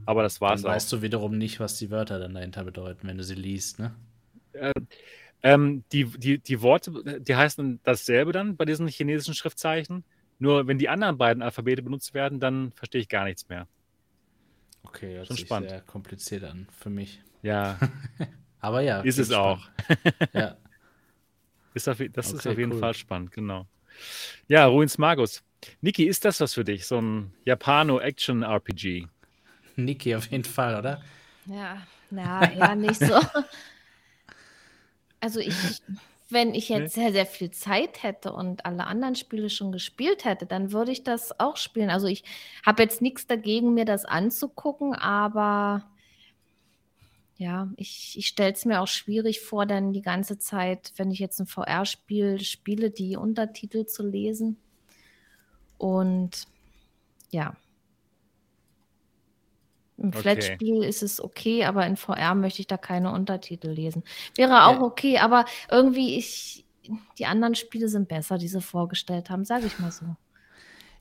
aber 0.07 0.23
das 0.23 0.41
Dann 0.47 0.65
war's 0.65 0.65
auch. 0.65 0.85
weißt 0.85 0.91
du 0.91 1.03
wiederum 1.03 1.37
nicht, 1.37 1.61
was 1.61 1.77
die 1.77 1.91
Wörter 1.91 2.19
dann 2.19 2.33
dahinter 2.33 2.65
bedeuten, 2.65 3.07
wenn 3.09 3.19
du 3.19 3.25
sie 3.25 3.35
liest, 3.35 3.79
ne? 3.79 3.95
Ähm, 5.45 5.85
die, 5.93 6.07
die, 6.07 6.39
die 6.41 6.63
Worte, 6.63 7.21
die 7.21 7.37
heißen 7.37 7.79
dasselbe 7.85 8.33
dann 8.33 8.57
bei 8.57 8.65
diesen 8.65 8.89
chinesischen 8.89 9.35
Schriftzeichen. 9.35 10.05
Nur 10.41 10.67
wenn 10.67 10.79
die 10.79 10.89
anderen 10.89 11.19
beiden 11.19 11.43
Alphabete 11.45 11.83
benutzt 11.83 12.15
werden, 12.15 12.41
dann 12.41 12.73
verstehe 12.73 13.01
ich 13.03 13.09
gar 13.09 13.25
nichts 13.25 13.49
mehr. 13.49 13.69
Okay, 14.83 15.15
hört 15.17 15.29
Schon 15.29 15.37
sich 15.37 15.45
spannend. 15.47 15.71
sehr 15.71 15.81
kompliziert 15.83 16.45
an 16.45 16.67
für 16.77 16.91
mich. 16.91 17.23
Ja, 17.43 17.79
Aber 18.61 18.81
ja. 18.81 19.01
ist 19.03 19.19
es 19.19 19.31
auch. 19.31 19.61
spannend. 19.61 20.35
Ja. 20.35 20.57
Ist 21.75 21.89
auf, 21.89 21.99
das 22.13 22.33
ist 22.33 22.47
Okay, 22.47 22.51
auf 22.51 22.59
jeden 22.59 22.73
cool. 22.75 22.79
Fall 22.79 22.95
spannend, 22.95 23.33
genau. 23.33 23.67
Ja, 24.47 24.67
Ruins 24.67 24.97
Magus. 24.97 25.43
Niki, 25.81 26.05
ist 26.05 26.25
das 26.25 26.41
was 26.41 26.55
für 26.55 26.63
dich? 26.65 26.87
So 26.87 27.01
ein 27.01 27.33
Japano-Action-RPG? 27.45 29.09
Niki 29.77 30.15
auf 30.15 30.27
jeden 30.31 30.45
Fall, 30.45 30.79
oder? 30.79 31.03
Ja, 31.47 31.85
na, 32.11 32.49
eher 32.53 32.77
nicht 32.77 33.01
so. 33.01 33.21
Also 35.25 35.41
ich, 35.41 35.55
wenn 36.29 36.55
ich 36.55 36.69
jetzt 36.69 36.95
sehr, 36.95 37.13
sehr 37.13 37.25
viel 37.25 37.51
Zeit 37.51 38.03
hätte 38.03 38.33
und 38.33 38.67
alle 38.67 38.87
anderen 38.87 39.15
Spiele 39.15 39.49
schon 39.49 39.73
gespielt 39.73 40.27
hätte, 40.27 40.45
dann 40.45 40.71
würde 40.71 40.93
ich 40.93 41.03
das 41.03 41.41
auch 41.41 41.57
spielen. 41.57 41.89
Also 41.89 42.07
ich 42.07 42.25
habe 42.65 42.83
jetzt 42.83 43.01
nichts 43.01 43.27
dagegen, 43.27 43.73
mir 43.73 43.87
das 43.87 44.05
anzugucken, 44.05 44.95
aber 44.95 45.85
ja, 47.39 47.71
ich, 47.77 48.17
ich 48.19 48.29
stelle 48.29 48.53
es 48.53 48.65
mir 48.65 48.81
auch 48.81 48.87
schwierig 48.87 49.41
vor, 49.41 49.65
dann 49.67 49.93
die 49.93 50.03
ganze 50.03 50.39
Zeit, 50.39 50.93
wenn 50.97 51.11
ich 51.11 51.19
jetzt 51.19 51.41
ein 51.41 51.47
VR-Spiel 51.47 52.41
spiele, 52.41 52.91
die 52.91 53.17
Untertitel 53.17 53.87
zu 53.87 54.07
lesen. 54.07 54.59
Und 55.79 56.47
ja. 57.31 57.57
Im 59.97 60.09
Okay. 60.09 60.19
Flat-Spiel 60.19 60.83
ist 60.85 61.03
es 61.03 61.23
okay, 61.23 61.65
aber 61.65 61.87
in 61.87 61.97
VR 61.97 62.35
möchte 62.35 62.61
ich 62.61 62.67
da 62.67 62.77
keine 62.77 63.13
Untertitel 63.13 63.69
lesen. 63.69 64.03
Wäre 64.37 64.67
auch 64.67 64.81
okay, 64.81 65.19
aber 65.19 65.45
irgendwie 65.71 66.17
ich, 66.19 66.67
die 67.19 67.27
anderen 67.27 67.55
Spiele 67.55 67.89
sind 67.89 68.09
besser, 68.09 68.39
die 68.39 68.49
sie 68.49 68.61
vorgestellt 68.61 69.31
haben, 69.31 69.45
sage 69.45 69.67
ich 69.67 69.79
mal 69.79 69.93
so. 69.93 70.17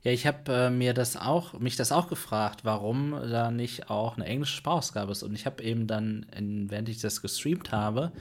Ja, 0.04 0.12
ich 0.12 0.26
habe 0.26 0.52
äh, 0.52 0.70
mir 0.70 0.92
das 0.92 1.16
auch, 1.16 1.54
mich 1.54 1.76
das 1.76 1.90
auch 1.90 2.08
gefragt, 2.08 2.60
warum 2.64 3.12
da 3.30 3.50
nicht 3.50 3.88
auch 3.88 4.16
eine 4.16 4.26
englische 4.26 4.56
Sprachausgabe 4.56 5.10
ist. 5.10 5.22
Und 5.22 5.34
ich 5.34 5.46
habe 5.46 5.62
eben 5.62 5.86
dann, 5.86 6.26
in, 6.36 6.70
während 6.70 6.90
ich 6.90 7.00
das 7.00 7.22
gestreamt 7.22 7.72
habe, 7.72 8.12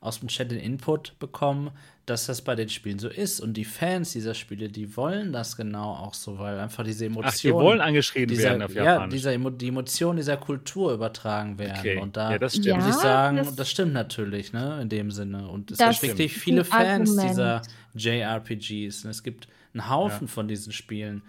aus 0.00 0.18
dem 0.20 0.28
Chat 0.28 0.50
den 0.50 0.58
Input 0.58 1.16
bekommen, 1.20 1.70
dass 2.06 2.26
das 2.26 2.42
bei 2.42 2.54
den 2.54 2.68
Spielen 2.68 2.98
so 2.98 3.08
ist. 3.08 3.40
Und 3.40 3.54
die 3.54 3.64
Fans 3.64 4.12
dieser 4.12 4.34
Spiele, 4.34 4.68
die 4.68 4.96
wollen 4.96 5.32
das 5.32 5.56
genau 5.56 5.92
auch 5.92 6.14
so, 6.14 6.38
weil 6.38 6.58
einfach 6.58 6.82
diese 6.82 7.06
Emotionen. 7.06 7.32
Ach, 7.34 7.40
die 7.40 7.52
wollen 7.52 7.80
angeschrieben 7.80 8.28
dieser, 8.34 8.50
werden 8.50 8.62
auf 8.62 8.74
ja, 8.74 8.84
Japanisch. 8.84 9.14
dieser 9.14 9.32
Emo 9.32 9.50
die 9.50 9.68
Emotionen 9.68 10.16
dieser 10.16 10.38
Kultur 10.38 10.92
übertragen 10.92 11.58
werden. 11.58 11.78
Okay. 11.78 11.98
Und 11.98 12.16
da 12.16 12.32
Ja, 12.32 12.38
das 12.38 12.52
stimmt. 12.54 12.66
Ja, 12.66 12.76
muss 12.78 12.88
ich 12.88 12.94
sagen, 12.94 13.36
das- 13.36 13.54
das, 13.54 13.70
stimmt 13.70 13.92
natürlich, 13.92 14.52
ne, 14.52 14.80
in 14.82 14.88
dem 14.88 15.10
Sinne. 15.12 15.48
Und 15.48 15.70
es 15.70 15.78
gibt 15.78 16.02
wirklich 16.02 16.32
viele 16.32 16.64
Fans 16.64 17.10
Argument. 17.10 17.30
dieser 17.30 17.62
JRPGs. 17.94 19.04
Und 19.04 19.10
es 19.10 19.22
gibt 19.22 19.48
einen 19.72 19.88
Haufen 19.88 20.28
von 20.28 20.48
diesen 20.48 20.72
Spielen. 20.72 21.22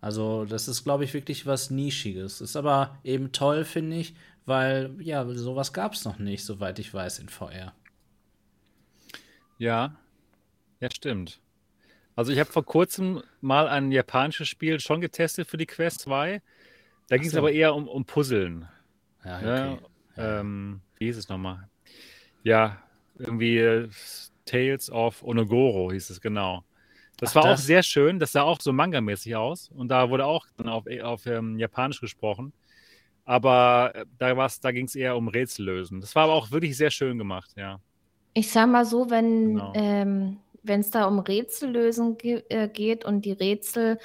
Also, 0.00 0.44
das 0.44 0.68
ist, 0.68 0.84
glaube 0.84 1.04
ich, 1.04 1.14
wirklich 1.14 1.46
was 1.46 1.70
Nischiges. 1.70 2.40
Ist 2.40 2.56
aber 2.56 2.98
eben 3.02 3.32
toll, 3.32 3.64
finde 3.64 3.96
ich, 3.96 4.14
weil, 4.44 4.94
ja, 5.00 5.26
sowas 5.34 5.72
gab 5.72 5.94
es 5.94 6.04
noch 6.04 6.18
nicht, 6.18 6.44
soweit 6.44 6.78
ich 6.78 6.92
weiß, 6.92 7.18
in 7.18 7.28
VR. 7.28 7.72
Ja, 9.58 9.96
ja, 10.80 10.90
stimmt. 10.90 11.40
Also 12.14 12.32
ich 12.32 12.38
habe 12.38 12.50
vor 12.50 12.64
kurzem 12.64 13.22
mal 13.40 13.68
ein 13.68 13.92
japanisches 13.92 14.48
Spiel 14.48 14.80
schon 14.80 15.00
getestet 15.00 15.48
für 15.48 15.56
die 15.56 15.66
Quest 15.66 16.00
2. 16.00 16.40
Da 17.08 17.16
ging 17.16 17.26
es 17.26 17.32
so. 17.32 17.38
aber 17.38 17.52
eher 17.52 17.74
um, 17.74 17.88
um 17.88 18.04
Puzzeln. 18.04 18.68
Ja, 19.24 19.38
okay. 19.38 19.78
Ähm, 20.16 20.80
wie 20.96 21.06
hieß 21.06 21.18
es 21.18 21.28
nochmal? 21.28 21.68
Ja, 22.42 22.82
irgendwie 23.18 23.58
äh, 23.58 23.88
Tales 24.46 24.90
of 24.90 25.22
Onogoro 25.22 25.92
hieß 25.92 26.10
es 26.10 26.20
genau. 26.20 26.64
Das 27.18 27.34
Ach, 27.34 27.36
war 27.36 27.44
auch 27.44 27.56
das? 27.56 27.60
sehr 27.60 27.82
schön. 27.82 28.18
Das 28.18 28.32
sah 28.32 28.42
auch 28.42 28.60
so 28.60 28.72
manga-mäßig 28.72 29.36
aus. 29.36 29.70
Und 29.70 29.88
da 29.88 30.10
wurde 30.10 30.26
auch 30.26 30.46
dann 30.56 30.68
auf, 30.68 30.84
auf 31.02 31.26
ähm, 31.26 31.58
Japanisch 31.58 32.00
gesprochen. 32.00 32.52
Aber 33.24 33.92
äh, 33.94 34.06
da, 34.18 34.34
da 34.62 34.72
ging 34.72 34.86
es 34.86 34.96
eher 34.96 35.16
um 35.16 35.28
Rätsellösen. 35.28 36.00
Das 36.00 36.14
war 36.16 36.24
aber 36.24 36.34
auch 36.34 36.50
wirklich 36.52 36.76
sehr 36.76 36.90
schön 36.90 37.18
gemacht, 37.18 37.52
ja. 37.56 37.80
Ich 38.34 38.50
sag 38.50 38.68
mal 38.68 38.84
so, 38.84 39.10
wenn 39.10 39.62
Genau. 39.62 39.72
ähm, 39.74 40.38
es 40.66 40.90
da 40.90 41.06
um 41.06 41.18
Rätsellösen 41.20 42.18
ge 42.18 42.42
äh, 42.50 42.68
geht 42.68 43.04
und 43.04 43.24
die 43.24 43.32
Rätsel 43.32 43.98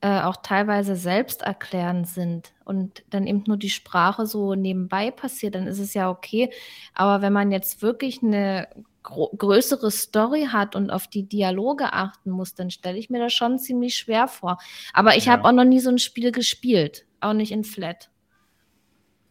äh, 0.00 0.20
auch 0.22 0.36
teilweise 0.36 0.94
selbsterklärend 0.94 2.06
sind 2.06 2.52
und 2.64 3.02
dann 3.10 3.26
eben 3.26 3.42
nur 3.46 3.56
die 3.56 3.70
Sprache 3.70 4.26
so 4.26 4.54
nebenbei 4.54 5.10
passiert, 5.10 5.54
dann 5.56 5.66
ist 5.66 5.80
es 5.80 5.94
ja 5.94 6.08
okay. 6.08 6.50
Aber 6.94 7.20
wenn 7.22 7.32
man 7.32 7.50
jetzt 7.50 7.82
wirklich 7.82 8.22
eine 8.22 8.68
größere 9.02 9.90
Story 9.90 10.48
hat 10.52 10.76
und 10.76 10.90
auf 10.90 11.08
die 11.08 11.22
Dialoge 11.24 11.92
achten 11.92 12.30
muss, 12.30 12.54
dann 12.54 12.70
stelle 12.70 12.98
ich 12.98 13.10
mir 13.10 13.18
das 13.20 13.32
schon 13.32 13.58
ziemlich 13.58 13.96
schwer 13.96 14.28
vor. 14.28 14.58
Aber 14.92 15.16
ich 15.16 15.24
Ja. 15.26 15.32
habe 15.32 15.48
auch 15.48 15.52
noch 15.52 15.64
nie 15.64 15.80
so 15.80 15.90
ein 15.90 15.98
Spiel 15.98 16.30
gespielt, 16.30 17.06
auch 17.20 17.32
nicht 17.32 17.50
in 17.50 17.64
Flat. 17.64 18.10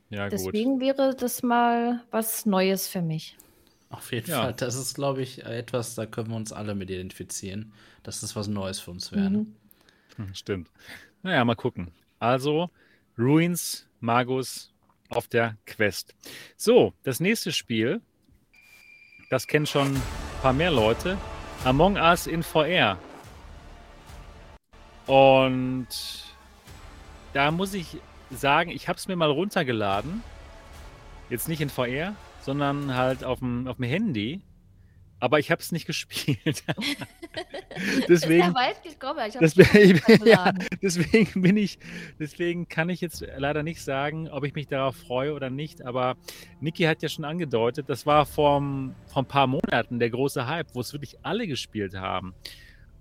Ja, 0.09 0.29
gut. 0.29 0.33
Deswegen 0.33 0.79
wäre 0.79 1.15
das 1.15 1.43
mal 1.43 2.03
was 2.11 2.45
Neues 2.45 2.87
für 2.87 3.01
mich. 3.01 3.37
Auf 3.89 4.11
jeden 4.11 4.29
Ja. 4.29 4.41
Fall. 4.43 4.53
Das 4.53 4.75
ist, 4.75 4.95
glaube 4.95 5.21
ich, 5.21 5.43
etwas, 5.45 5.95
da 5.95 6.05
können 6.05 6.29
wir 6.29 6.35
uns 6.35 6.51
alle 6.51 6.75
mit 6.75 6.89
identifizieren. 6.89 7.73
Das 8.03 8.23
ist 8.23 8.35
was 8.35 8.47
Neues 8.47 8.79
für 8.79 8.91
uns 8.91 9.11
werden. 9.11 9.37
Mhm. 9.37 9.55
Hm, 10.17 10.33
Stimmt. 10.33 10.69
Naja, 11.23 11.43
mal 11.45 11.55
gucken. 11.55 11.91
Also, 12.19 12.69
Ruins 13.17 13.87
Magus 13.99 14.73
auf 15.09 15.27
der 15.27 15.57
Quest. 15.65 16.15
So, 16.55 16.93
das 17.03 17.19
nächste 17.19 17.51
Spiel, 17.51 18.01
das 19.29 19.47
kennen 19.47 19.65
schon 19.65 19.95
ein 19.95 20.01
paar 20.41 20.53
mehr 20.53 20.71
Leute. 20.71 21.17
Among 21.63 21.95
Us 21.97 22.27
in 22.27 22.43
VR. 22.43 22.97
Und 25.05 25.87
da 27.33 27.51
muss 27.51 27.73
ich 27.73 27.97
sagen, 28.29 28.69
ich 28.69 28.87
habe 28.87 28.97
es 28.97 29.07
mir 29.07 29.15
mal 29.15 29.31
runtergeladen. 29.31 30.23
Jetzt 31.29 31.47
nicht 31.47 31.61
in 31.61 31.69
VR, 31.69 32.15
sondern 32.41 32.95
halt 32.95 33.23
auf 33.23 33.39
dem, 33.39 33.67
auf 33.67 33.77
dem 33.77 33.85
Handy. 33.85 34.41
Aber 35.19 35.39
ich 35.39 35.49
habe 35.49 35.61
es 35.61 35.71
nicht 35.71 35.87
gespielt. 35.87 36.63
Deswegen, 38.07 38.41
Ist 39.41 39.55
ja 39.57 40.51
deswegen 40.81 41.41
bin 41.41 41.57
ich, 41.57 41.79
deswegen 42.19 42.67
kann 42.67 42.89
ich 42.89 43.01
jetzt 43.01 43.25
leider 43.37 43.63
nicht 43.63 43.81
sagen, 43.83 44.29
ob 44.29 44.43
ich 44.45 44.53
mich 44.55 44.67
darauf 44.67 44.95
freue 44.95 45.33
oder 45.33 45.49
nicht. 45.49 45.85
Aber 45.85 46.15
Niki 46.59 46.83
hat 46.83 47.01
ja 47.03 47.09
schon 47.09 47.25
angedeutet, 47.25 47.89
das 47.89 48.05
war 48.05 48.25
vor, 48.25 48.61
vor 49.07 49.23
ein 49.23 49.27
paar 49.27 49.47
Monaten 49.47 49.99
der 49.99 50.09
große 50.09 50.47
Hype, 50.47 50.73
wo 50.73 50.81
es 50.81 50.93
wirklich 50.93 51.17
alle 51.23 51.47
gespielt 51.47 51.95
haben. 51.95 52.33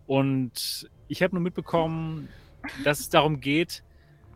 Und 0.06 0.88
ich 1.08 1.22
habe 1.22 1.34
nur 1.34 1.42
mitbekommen, 1.42 2.28
dass 2.84 3.00
es 3.00 3.08
darum 3.08 3.40
geht, 3.40 3.82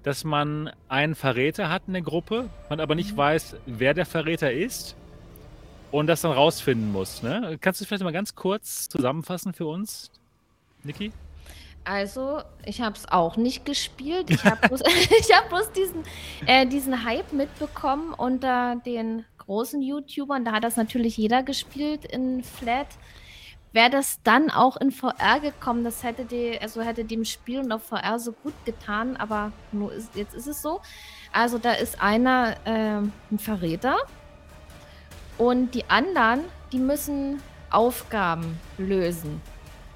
dass 0.02 0.24
man 0.24 0.70
einen 0.88 1.14
Verräter 1.14 1.68
hat 1.68 1.82
in 1.86 1.92
der 1.92 2.02
Gruppe, 2.02 2.48
man 2.70 2.80
aber 2.80 2.94
nicht 2.94 3.12
Mhm. 3.12 3.16
weiß, 3.18 3.56
wer 3.66 3.92
der 3.94 4.06
Verräter 4.06 4.52
ist 4.52 4.96
und 5.90 6.06
das 6.06 6.20
dann 6.20 6.32
rausfinden 6.32 6.92
muss. 6.92 7.22
Ne? 7.22 7.58
Kannst 7.60 7.80
du 7.80 7.84
vielleicht 7.84 8.02
mal 8.04 8.12
ganz 8.12 8.34
kurz 8.34 8.88
zusammenfassen 8.88 9.52
für 9.52 9.66
uns, 9.66 10.10
Niki? 10.82 11.12
Also, 11.84 12.42
ich 12.64 12.82
habe 12.82 12.94
es 12.94 13.10
auch 13.10 13.36
nicht 13.36 13.64
gespielt. 13.64 14.30
Ich 14.30 14.44
habe 14.44 14.68
bloß, 14.68 14.80
hab 15.32 15.48
bloß 15.48 15.72
diesen, 15.72 16.04
äh, 16.46 16.66
diesen 16.66 17.04
Hype 17.04 17.32
mitbekommen 17.32 18.12
unter 18.12 18.76
den 18.84 19.24
großen 19.38 19.80
YouTubern. 19.80 20.44
Da 20.44 20.52
hat 20.52 20.64
das 20.64 20.76
natürlich 20.76 21.16
jeder 21.16 21.42
gespielt 21.42 22.04
in 22.04 22.44
Flat. 22.44 22.86
Wäre 23.72 23.88
das 23.88 24.20
dann 24.24 24.50
auch 24.50 24.76
in 24.76 24.90
VR 24.90 25.38
gekommen, 25.40 25.84
das 25.84 26.02
hätte, 26.02 26.24
die, 26.24 26.58
also 26.60 26.82
hätte 26.82 27.04
dem 27.04 27.24
Spiel 27.24 27.60
und 27.60 27.70
auf 27.70 27.84
VR 27.84 28.18
so 28.18 28.32
gut 28.32 28.54
getan, 28.64 29.16
aber 29.16 29.52
nur 29.70 29.92
ist, 29.92 30.14
jetzt 30.16 30.34
ist 30.34 30.48
es 30.48 30.60
so. 30.60 30.80
Also 31.32 31.58
da 31.58 31.72
ist 31.72 32.02
einer 32.02 32.56
ähm, 32.66 33.12
ein 33.30 33.38
Verräter 33.38 33.96
und 35.40 35.74
die 35.74 35.88
anderen, 35.88 36.40
die 36.70 36.78
müssen 36.78 37.40
Aufgaben 37.70 38.60
lösen. 38.76 39.40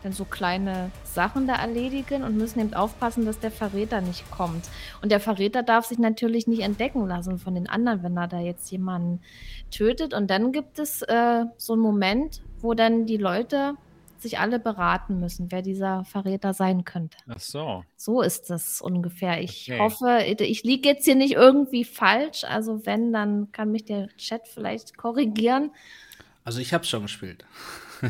Dann 0.03 0.13
so 0.13 0.25
kleine 0.25 0.91
Sachen 1.05 1.47
da 1.47 1.57
erledigen 1.57 2.23
und 2.23 2.39
müssen 2.39 2.61
eben 2.61 2.73
aufpassen, 2.73 3.27
dass 3.27 3.41
der 3.41 3.51
Verräter 3.51 4.01
nicht 4.01 4.31
kommt. 4.31 4.65
Und 5.03 5.13
der 5.13 5.21
Verräter 5.21 5.63
darf 5.63 5.85
sich 5.85 5.99
natürlich 5.99 6.47
nicht 6.47 6.63
entdecken 6.63 7.07
lassen 7.07 7.39
von 7.39 7.55
den 7.55 7.69
anderen, 7.69 8.03
wenn 8.03 8.17
er 8.17 8.27
da 8.27 8.41
jetzt 8.41 8.71
jemanden 8.71 9.21
tötet. 9.71 10.15
Und 10.15 10.31
dann 10.31 10.51
gibt 10.51 10.79
es 10.79 11.03
äh, 11.03 11.45
so 11.59 11.75
einen 11.75 11.83
Moment, 11.83 12.41
wo 12.61 12.73
dann 12.73 13.05
die 13.05 13.19
Leute 13.19 13.75
sich 14.25 14.41
alle 14.41 14.59
beraten 14.59 15.21
müssen, 15.21 15.53
wer 15.53 15.63
dieser 15.63 16.05
Verräter 16.05 16.53
sein 16.53 16.85
könnte. 16.85 17.17
Ach 17.29 17.39
so. 17.39 17.85
So 17.97 18.21
ist 18.21 18.51
es 18.51 18.81
ungefähr. 18.81 19.41
Ich 19.41 19.71
Okay. 19.71 19.79
hoffe, 19.79 20.25
ich 20.43 20.65
liege 20.65 20.89
jetzt 20.89 21.05
hier 21.05 21.15
nicht 21.15 21.35
irgendwie 21.35 21.85
falsch. 21.85 22.43
Also 22.43 22.85
wenn, 22.85 23.13
dann 23.13 23.53
kann 23.53 23.71
mich 23.71 23.85
der 23.85 24.09
Chat 24.17 24.49
vielleicht 24.49 24.97
korrigieren. 24.97 25.71
Also 26.43 26.59
ich 26.61 26.75
habe 26.75 26.85
schon 26.85 27.03
gespielt. 27.03 27.45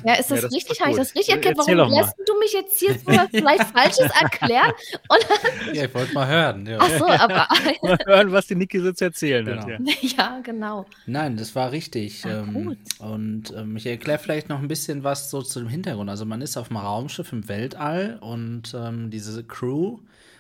Ja, 0.05 0.15
ist 0.15 0.31
das, 0.31 0.41
das 0.41 0.45
ist 0.45 0.55
richtig? 0.55 0.81
Habe 0.81 0.91
ich 0.93 0.97
das 0.97 1.15
richtig 1.15 1.35
erkannt? 1.35 1.59
Warum 1.59 1.77
mal. 1.77 2.01
lässt 2.01 2.15
du 2.27 2.39
mich 2.39 2.53
jetzt 2.53 2.79
hier 2.79 2.95
so 2.95 3.29
vielleicht 3.31 3.65
Falsches 3.65 4.11
erklären? 4.21 4.73
Ja, 5.73 5.85
ich 5.85 5.95
wollte 5.95 6.13
mal 6.15 6.27
hören. 6.27 6.67
Ja. 6.67 6.79
ach 6.81 6.99
so, 6.99 7.07
aber 7.07 7.49
Mal 7.83 7.99
hören, 8.07 8.33
was 8.33 8.47
die 8.47 8.55
Niki 8.55 8.81
so 8.81 8.93
zu 8.93 9.05
erzählen 9.05 9.47
hat. 9.47 9.67
Genau. 9.67 9.91
Ja. 9.91 9.97
ja, 10.17 10.41
genau. 10.43 10.87
Nein, 11.07 11.37
das 11.37 11.55
war 11.55 11.73
richtig. 11.73 12.25
Ah, 12.25 12.41
ähm, 12.41 12.77
und 12.99 13.53
ähm, 13.57 13.77
ich 13.77 13.87
erkläre 13.87 14.19
vielleicht 14.19 14.49
noch 14.49 14.59
ein 14.59 14.69
bisschen 14.69 15.05
was 15.05 15.31
so 15.31 15.43
zu 15.43 15.61
dem 15.61 15.69
Hintergrund. 15.69 16.11
Also 16.11 16.25
man 16.25 16.43
ist 16.43 16.57
auf 16.57 16.71
einem 16.71 16.79
Raumschiff 16.79 17.33
im 17.33 17.49
Weltall 17.49 18.19
und 18.21 18.75
ähm, 18.75 19.11
diese 19.11 19.45
Crew, 19.45 19.99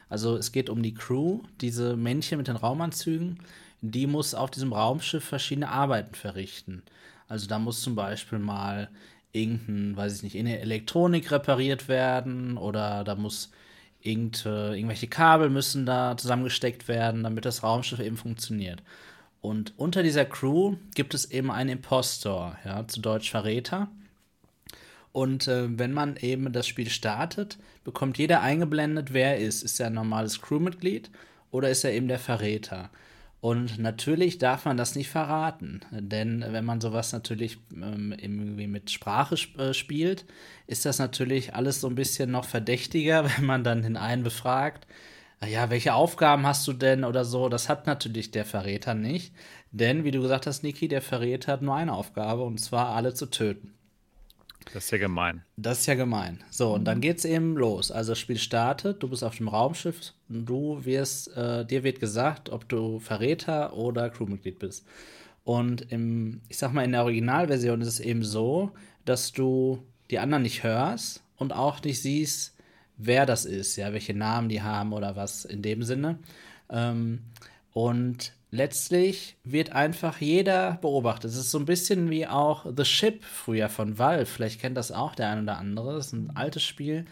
also 0.08 0.36
es 0.36 0.52
geht 0.52 0.70
um 0.70 0.82
die 0.82 0.94
Crew, 0.94 1.40
diese 1.60 1.96
Männchen 1.96 2.38
mit 2.38 2.48
den 2.48 2.56
Raumanzügen, 2.56 3.38
die 3.80 4.06
muss 4.06 4.34
auf 4.34 4.50
diesem 4.50 4.72
Raumschiff 4.72 5.24
verschiedene 5.24 5.68
Arbeiten 5.68 6.14
verrichten. 6.14 6.82
Also 7.28 7.46
da 7.46 7.58
muss 7.58 7.80
zum 7.80 7.94
Beispiel 7.94 8.38
mal 8.38 8.88
irgendein, 9.34 9.96
weiß 9.96 10.16
ich 10.16 10.22
nicht, 10.22 10.38
eine 10.38 10.60
Elektronik 10.60 11.30
repariert 11.30 11.88
werden 11.88 12.56
oder 12.56 13.04
da 13.04 13.14
muss 13.16 13.50
irgend, 14.00 14.46
äh, 14.46 14.74
irgendwelche 14.74 15.08
Kabel 15.08 15.50
müssen 15.50 15.86
da 15.86 16.16
zusammengesteckt 16.16 16.88
werden, 16.88 17.24
damit 17.24 17.44
das 17.44 17.62
Raumschiff 17.62 18.00
eben 18.00 18.16
funktioniert. 18.16 18.82
Und 19.40 19.74
unter 19.76 20.02
dieser 20.02 20.24
Crew 20.24 20.76
gibt 20.94 21.12
es 21.14 21.30
eben 21.30 21.50
einen 21.50 21.70
Impostor, 21.70 22.56
ja, 22.64 22.86
zu 22.86 23.00
Deutsch 23.00 23.30
Verräter. 23.30 23.88
Und 25.12 25.48
äh, 25.48 25.78
wenn 25.78 25.92
man 25.92 26.16
eben 26.16 26.52
das 26.52 26.66
Spiel 26.66 26.88
startet, 26.88 27.58
bekommt 27.84 28.18
jeder 28.18 28.40
eingeblendet, 28.40 29.12
wer 29.12 29.36
er 29.36 29.38
ist. 29.38 29.62
Ist 29.62 29.80
er 29.80 29.88
ein 29.88 29.94
normales 29.94 30.40
Crewmitglied 30.40 31.10
oder 31.50 31.70
ist 31.70 31.84
er 31.84 31.92
eben 31.92 32.08
der 32.08 32.18
Verräter? 32.18 32.90
Und 33.44 33.78
natürlich 33.78 34.38
darf 34.38 34.64
man 34.64 34.78
das 34.78 34.94
nicht 34.94 35.10
verraten, 35.10 35.82
denn 35.90 36.42
wenn 36.48 36.64
man 36.64 36.80
sowas 36.80 37.12
natürlich 37.12 37.58
ähm, 37.74 38.14
irgendwie 38.16 38.66
mit 38.66 38.90
Sprache 38.90 39.34
sp 39.36 39.60
äh, 39.60 39.74
spielt, 39.74 40.24
ist 40.66 40.86
das 40.86 40.98
natürlich 40.98 41.54
alles 41.54 41.82
so 41.82 41.88
ein 41.88 41.94
bisschen 41.94 42.30
noch 42.30 42.46
verdächtiger, 42.46 43.28
wenn 43.36 43.44
man 43.44 43.62
dann 43.62 43.82
den 43.82 43.98
einen 43.98 44.22
befragt. 44.22 44.86
"Na 45.42 45.48
Ja, 45.48 45.68
welche 45.68 45.92
Aufgaben 45.92 46.46
hast 46.46 46.66
du 46.66 46.72
denn 46.72 47.04
oder 47.04 47.26
so? 47.26 47.50
Das 47.50 47.68
hat 47.68 47.86
natürlich 47.86 48.30
der 48.30 48.46
Verräter 48.46 48.94
nicht, 48.94 49.34
denn 49.72 50.04
wie 50.04 50.10
du 50.10 50.22
gesagt 50.22 50.46
hast, 50.46 50.62
Niki, 50.62 50.88
der 50.88 51.02
Verräter 51.02 51.52
hat 51.52 51.60
nur 51.62 51.74
eine 51.74 51.92
Aufgabe 51.92 52.44
und 52.44 52.58
zwar 52.60 52.94
alle 52.96 53.12
zu 53.12 53.26
töten. 53.26 53.74
Das 54.72 54.84
ist 54.84 54.90
ja 54.90 54.98
gemein. 54.98 55.42
Das 55.56 55.80
ist 55.80 55.86
ja 55.86 55.94
gemein. 55.94 56.42
So, 56.50 56.74
und 56.74 56.84
dann 56.84 57.00
geht's 57.00 57.24
eben 57.24 57.56
los. 57.56 57.90
Also 57.90 58.12
das 58.12 58.18
Spiel 58.18 58.38
startet, 58.38 59.02
du 59.02 59.08
bist 59.08 59.22
auf 59.22 59.36
dem 59.36 59.48
Raumschiff 59.48 60.12
du 60.28 60.84
wirst, 60.84 61.36
äh, 61.36 61.64
dir 61.64 61.84
wird 61.84 62.00
gesagt, 62.00 62.50
ob 62.50 62.68
du 62.68 62.98
Verräter 62.98 63.74
oder 63.74 64.10
Crewmitglied 64.10 64.58
bist. 64.58 64.86
Und 65.44 65.92
im, 65.92 66.40
ich 66.48 66.56
sag 66.56 66.72
mal, 66.72 66.84
in 66.84 66.92
der 66.92 67.02
Originalversion 67.02 67.80
ist 67.82 67.88
es 67.88 68.00
eben 68.00 68.22
so, 68.22 68.72
dass 69.04 69.32
du 69.32 69.82
die 70.10 70.18
anderen 70.18 70.42
nicht 70.42 70.62
hörst 70.62 71.22
und 71.36 71.52
auch 71.52 71.82
nicht 71.82 72.00
siehst, 72.00 72.56
wer 72.96 73.26
das 73.26 73.44
ist, 73.44 73.76
ja, 73.76 73.92
welche 73.92 74.14
Namen 74.14 74.48
die 74.48 74.62
haben 74.62 74.92
oder 74.92 75.16
was 75.16 75.44
in 75.44 75.62
dem 75.62 75.82
Sinne. 75.82 76.18
Ähm, 76.70 77.20
und 77.72 78.32
letztlich 78.54 79.36
wird 79.42 79.72
einfach 79.72 80.20
jeder 80.20 80.78
beobachtet. 80.80 81.32
Es 81.32 81.36
ist 81.36 81.50
so 81.50 81.58
ein 81.58 81.64
bisschen 81.64 82.08
wie 82.08 82.26
auch 82.26 82.66
The 82.76 82.84
Ship 82.84 83.22
früher 83.24 83.68
von 83.68 83.98
Valve. 83.98 84.26
Vielleicht 84.26 84.60
kennt 84.60 84.76
das 84.76 84.92
auch 84.92 85.16
der 85.16 85.30
ein 85.30 85.42
oder 85.42 85.58
andere. 85.58 85.94
Das 85.94 86.06
ist 86.06 86.12
ein 86.12 86.30
altes 86.36 86.62
Spiel. 86.62 87.04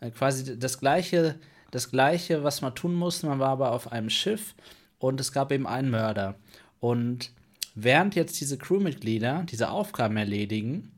Äh, 0.00 0.10
quasi 0.10 0.58
das 0.58 0.78
gleiche, 0.78 1.36
das 1.70 1.90
gleiche, 1.90 2.44
was 2.44 2.60
man 2.60 2.74
tun 2.74 2.94
musste. 2.94 3.26
Man 3.26 3.38
war 3.38 3.48
aber 3.48 3.72
auf 3.72 3.90
einem 3.90 4.10
Schiff 4.10 4.54
und 4.98 5.20
es 5.20 5.32
gab 5.32 5.52
eben 5.52 5.66
einen 5.66 5.90
Mörder. 5.90 6.34
Und 6.80 7.32
während 7.74 8.14
jetzt 8.14 8.38
diese 8.38 8.58
Crewmitglieder 8.58 9.46
diese 9.50 9.70
Aufgaben 9.70 10.18
erledigen, 10.18 10.92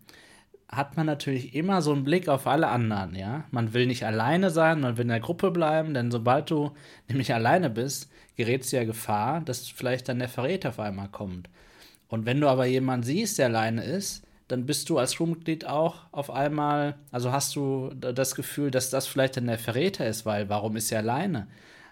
hat 0.69 0.97
man 0.97 1.07
natürlich 1.07 1.55
immer 1.55 1.81
so 1.83 1.93
einen 1.93 2.03
Blick 2.03 2.29
auf 2.29 2.47
alle 2.47 2.69
anderen, 2.69 3.15
ja. 3.15 3.45
Man 3.51 3.75
will 3.75 3.87
nicht 3.87 4.07
alleine 4.07 4.49
sein, 4.49 4.81
man 4.81 4.97
will 4.97 5.03
in 5.03 5.09
der 5.09 5.21
Gruppe 5.21 5.51
bleiben, 5.51 5.93
denn 5.93 6.11
sobald 6.11 6.51
du 6.51 6.73
nämlich 7.09 7.35
alleine 7.35 7.69
bist, 7.69 8.11
gerätst 8.43 8.73
du 8.73 8.77
ja 8.77 8.85
Gefahr, 8.85 9.41
dass 9.41 9.69
vielleicht 9.69 10.09
dann 10.09 10.19
der 10.19 10.29
Verräter 10.29 10.71
auf 10.71 10.81
einmal 10.81 11.09
kommt. 11.09 11.49
Und 12.09 12.27
wenn 12.27 12.41
du 12.41 12.49
aber 12.49 12.67
jemanden 12.67 13.05
siehst, 13.05 13.39
der 13.39 13.47
alleine 13.47 13.85
ist, 13.85 14.25
dann 14.49 14.67
bist 14.67 14.91
du 14.91 14.99
als 14.99 15.17
Crewmitglied 15.17 15.65
auch 15.65 16.01
auf 16.11 16.29
einmal, 16.29 16.97
also 17.13 17.31
hast 17.31 17.55
du 17.55 17.91
das 17.95 18.35
Gefühl, 18.35 18.73
dass 18.73 18.91
das 18.91 19.07
vielleicht 19.07 19.37
dann 19.37 19.47
der 19.47 19.61
Verräter 19.61 20.07
ist, 20.09 20.27
weil 20.27 20.49
warum 20.49 20.75
ist 20.75 20.91
er 20.91 20.99
alleine? 20.99 21.47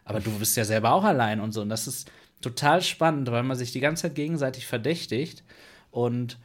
Aber 0.05 0.18
du 0.18 0.31
bist 0.40 0.56
ja 0.56 0.64
selber 0.64 0.93
auch 0.93 1.05
allein 1.05 1.40
und 1.40 1.52
so. 1.52 1.62
Und 1.62 1.68
das 1.68 1.86
ist 1.86 2.10
total 2.40 2.82
spannend, 2.82 3.31
weil 3.31 3.44
man 3.44 3.56
sich 3.56 3.70
die 3.70 3.81
ganze 3.81 4.02
Zeit 4.02 4.16
gegenseitig 4.16 4.66
verdächtigt 4.66 5.44
und 5.93 6.36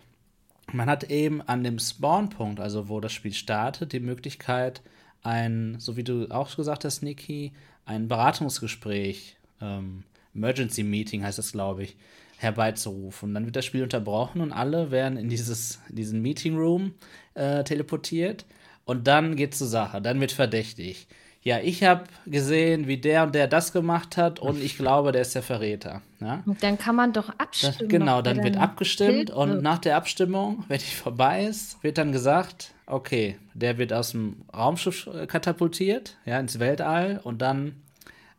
man 0.72 0.88
hat 0.88 1.06
eben 1.06 1.42
an 1.42 1.64
dem 1.64 1.80
Spawnpunkt, 1.80 2.60
also 2.60 2.90
wo 2.90 3.00
das 3.00 3.12
Spiel 3.12 3.34
startet, 3.34 3.92
die 3.92 4.00
Möglichkeit, 4.00 4.84
ein, 5.24 5.78
so 5.80 5.98
wie 5.98 6.04
du 6.04 6.28
auch 6.30 6.56
gesagt 6.56 6.86
hast, 6.86 7.02
Niki, 7.02 7.54
ein 7.86 8.08
Beratungsgespräch, 8.08 9.38
ähm, 9.62 10.04
Emergency 10.34 10.84
Meeting 10.84 11.24
heißt 11.24 11.38
das, 11.38 11.52
glaube 11.52 11.84
ich, 11.84 11.96
herbeizurufen. 12.38 13.30
Und 13.30 13.34
dann 13.36 13.46
wird 13.46 13.56
das 13.56 13.66
Spiel 13.66 13.84
unterbrochen 13.84 14.42
und 14.42 14.52
alle 14.52 14.92
werden 14.92 15.18
in 15.18 15.30
dieses, 15.30 15.80
diesen 15.90 16.22
Meeting 16.22 16.58
Room 16.58 16.94
äh, 17.34 17.64
teleportiert. 17.64 18.46
Und 18.84 19.08
dann 19.08 19.36
geht's 19.36 19.58
zur 19.58 19.68
Sache. 19.68 20.02
Dann 20.02 20.20
wird 20.20 20.32
verdächtig. 20.32 21.08
Ja, 21.42 21.60
ich 21.60 21.84
habe 21.84 22.06
gesehen, 22.26 22.88
wie 22.88 22.98
der 22.98 23.24
und 23.24 23.36
der 23.36 23.48
das 23.48 23.72
gemacht 23.72 24.18
hat 24.18 24.40
und 24.40 24.60
ich 24.64 24.78
glaube, 24.78 25.12
der 25.12 25.22
ist 25.22 25.36
der 25.36 25.44
Verräter. 25.44 26.02
Ja? 26.20 26.42
Und 26.48 26.64
dann 26.64 26.80
kann 26.80 26.96
man 26.96 27.14
doch 27.14 27.28
Das, 27.30 27.40
abstimmen. 27.40 27.88
genau, 27.88 28.18
ob 28.18 28.26
wer 28.26 28.34
dann 28.34 28.44
wird 28.44 28.58
abgestimmt 28.58 29.12
Bild 29.12 29.30
und 29.30 29.62
nach 29.62 29.78
der 29.78 29.96
Abstimmung, 29.96 30.64
wenn 30.70 30.80
die 30.80 30.86
vorbei 30.86 31.46
ist, 31.46 31.84
wird 31.84 32.00
dann 32.00 32.12
gesagt, 32.12 32.74
okay, 32.88 33.38
der 33.54 33.78
wird 33.78 33.94
aus 33.94 34.12
dem 34.12 34.38
Raumschiff 34.56 35.06
äh, 35.06 35.28
katapultiert, 35.28 36.18
ja, 36.26 36.40
ins 36.40 36.58
Weltall 36.58 37.20
und 37.24 37.44
dann, 37.44 37.76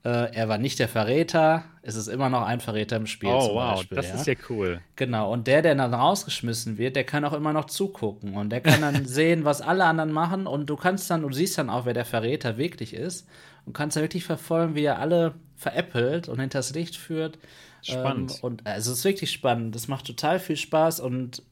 äh, 0.05 0.33
er 0.35 0.49
war 0.49 0.59
nicht 0.59 0.79
der 0.79 0.89
Verräter, 0.89 1.65
es 1.83 1.97
ist 1.97 2.07
immer 2.09 2.29
noch 2.29 2.43
ein 2.43 2.61
Verräter 2.61 2.97
im 2.97 3.07
Spiel. 3.07 3.29
Oh, 3.29 3.55
wow, 3.55 3.77
Beispiel, 3.77 3.97
das 3.97 4.09
ja? 4.09 4.15
ist 4.15 4.27
ja 4.27 4.35
cool. 4.49 4.81
Genau, 4.97 5.33
und 5.33 5.47
der, 5.47 5.63
der 5.63 5.75
dann 5.75 5.95
rausgeschmissen 5.95 6.79
wird, 6.79 6.97
der 6.97 7.05
kann 7.05 7.25
auch 7.25 7.33
immer 7.33 7.53
noch 7.53 7.67
zugucken 7.67 8.37
und 8.37 8.51
der 8.51 8.61
kann 8.61 8.81
dann 8.81 9.05
sehen, 9.07 9.45
was 9.45 9.63
alle 9.63 9.85
anderen 9.85 10.13
machen 10.13 10.47
und 10.47 10.71
du 10.71 10.77
kannst 10.77 11.11
dann, 11.11 11.23
du 11.23 11.33
siehst 11.33 11.59
dann 11.59 11.71
auch, 11.71 11.87
wer 11.87 11.95
der 11.95 12.05
Verräter 12.05 12.57
wirklich 12.57 12.95
ist 12.95 13.27
und 13.65 13.73
kannst 13.73 13.97
dann 13.97 14.05
wirklich 14.05 14.25
verfolgen, 14.25 14.75
wie 14.75 14.85
er 14.85 14.99
alle 14.99 15.35
veräppelt 15.57 16.29
und 16.29 16.41
hinters 16.41 16.75
Licht 16.75 16.97
führt. 16.97 17.39
Spannend. 17.83 18.33
Ähm, 18.33 18.39
und 18.43 18.67
also 18.67 18.93
es 18.93 18.99
ist 18.99 19.05
wirklich 19.05 19.33
spannend, 19.33 19.75
das 19.75 19.89
macht 19.89 20.07
total 20.07 20.39
viel 20.39 20.57
Spaß 20.57 21.01
und 21.01 21.43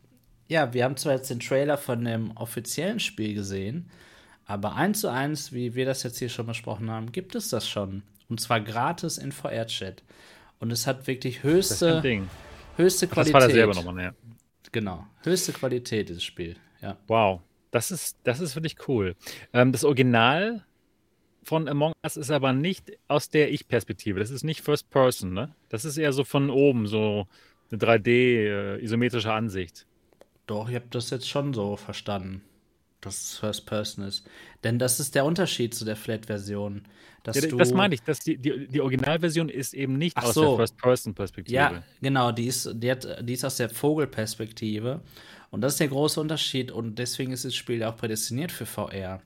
ja, 0.47 0.73
wir 0.75 0.85
haben 0.85 0.97
zwar 0.97 1.15
jetzt 1.15 1.31
den 1.31 1.41
Trailer 1.41 1.79
von 1.79 2.05
dem 2.05 2.37
offiziellen 2.37 3.01
Spiel 3.01 3.35
gesehen, 3.35 3.91
aber 4.47 4.75
eins 4.75 5.01
zu 5.01 5.09
eins, 5.09 5.53
wie 5.53 5.75
wir 5.75 5.87
das 5.87 6.03
jetzt 6.03 6.19
hier 6.19 6.29
schon 6.29 6.47
besprochen 6.47 6.91
haben, 6.91 7.13
gibt 7.13 7.35
es 7.35 7.49
das 7.49 7.69
schon. 7.69 8.03
Und 8.29 8.41
zwar 8.41 8.61
gratis 8.61 9.19
in 9.19 9.33
VR-Chat. 9.33 10.03
Und 10.61 10.71
es 10.73 10.87
hat 10.87 11.07
wirklich 11.07 11.37
Das 11.37 11.45
höchste, 11.45 12.01
Ding. 12.01 12.29
höchste 12.77 13.07
Das 13.07 13.15
Qualität. 13.15 13.35
war 13.35 13.41
da 13.41 13.51
selber 13.51 13.75
nochmal, 13.75 14.03
ja. 14.05 14.15
Genau. 14.73 15.07
Höchste 15.23 15.53
Qualität, 15.53 16.09
dieses 16.09 16.23
Spiel. 16.25 16.57
Ja. 16.81 16.97
Wow, 17.07 17.41
das 17.71 17.91
ist, 17.91 18.19
das 18.25 18.41
ist 18.41 18.55
wirklich 18.57 18.77
cool. 18.89 19.15
Ähm, 19.53 19.73
das 19.73 19.85
Original 19.85 20.65
von 21.43 21.69
Among 21.69 21.93
Us 22.03 22.17
ist 22.17 22.31
aber 22.31 22.53
nicht 22.53 22.93
aus 23.09 23.29
der 23.29 23.53
Ich-Perspektive. 23.53 24.19
Das 24.19 24.31
ist 24.31 24.45
nicht 24.45 24.63
First 24.63 24.89
Person, 24.91 25.35
ne? 25.35 25.55
Das 25.69 25.85
ist 25.85 25.99
eher 25.99 26.13
so 26.13 26.25
von 26.25 26.49
oben, 26.51 26.87
so 26.87 27.27
eine 27.71 27.79
3D-isometrische 27.79 29.31
Ansicht. 29.33 29.87
Doch, 30.47 30.69
ich 30.69 30.75
habe 30.75 30.87
das 30.91 31.11
jetzt 31.11 31.29
schon 31.29 31.53
so 31.55 31.77
verstanden, 31.77 32.43
dass 33.05 33.21
es 33.21 33.39
First 33.39 33.67
Person 33.67 34.05
ist. 34.05 34.27
Denn 34.63 34.79
das 34.79 35.01
ist 35.01 35.15
der 35.15 35.25
Unterschied 35.25 35.75
zu 35.75 35.85
der 35.85 35.97
Flat-Version. 35.97 36.83
Dass 37.23 37.37
Ja, 37.37 37.49
du, 37.49 37.57
das 37.57 37.73
meine 37.73 37.95
ich, 37.95 38.03
dass 38.03 38.19
die, 38.21 38.37
die, 38.37 38.69
die 38.69 38.81
Originalversion 38.81 39.49
ist 39.49 39.75
eben 39.75 39.97
nicht 39.97 40.17
Ach 40.17 40.25
aus 40.25 40.35
so. 40.35 40.43
der 40.43 40.57
First-Person-Perspektive. 40.57 41.55
Ja, 41.55 41.83
genau, 42.03 42.33
die 42.33 42.47
ist, 42.47 42.71
die, 42.75 42.91
hat, 42.91 43.07
die 43.27 43.33
ist 43.33 43.45
aus 43.45 43.57
der 43.57 43.71
Vogelperspektive. 43.71 45.01
Und 45.51 45.61
das 45.61 45.75
ist 45.75 45.81
der 45.81 45.89
große 45.89 46.21
Unterschied. 46.21 46.71
Und 46.73 46.99
deswegen 46.99 47.33
ist 47.33 47.45
das 47.45 47.55
Spiel 47.55 47.83
auch 47.85 47.97
prädestiniert 47.97 48.53
für 48.53 48.67
VR. 48.67 49.21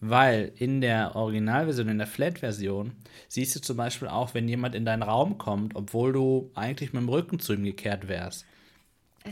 Weil 0.00 0.52
in 0.56 0.80
der 0.80 1.14
Originalversion, 1.14 1.88
in 1.88 1.98
der 1.98 2.06
Flat-Version, 2.06 2.92
siehst 3.28 3.54
du 3.56 3.60
zum 3.60 3.76
Beispiel 3.76 4.08
auch, 4.08 4.34
wenn 4.34 4.48
jemand 4.48 4.74
in 4.74 4.84
deinen 4.84 5.02
Raum 5.02 5.38
kommt, 5.38 5.76
obwohl 5.76 6.12
du 6.12 6.50
eigentlich 6.54 6.92
mit 6.92 7.02
dem 7.02 7.08
Rücken 7.08 7.38
zu 7.38 7.52
ihm 7.54 7.64
gekehrt 7.64 8.08
wärst. 8.08 8.46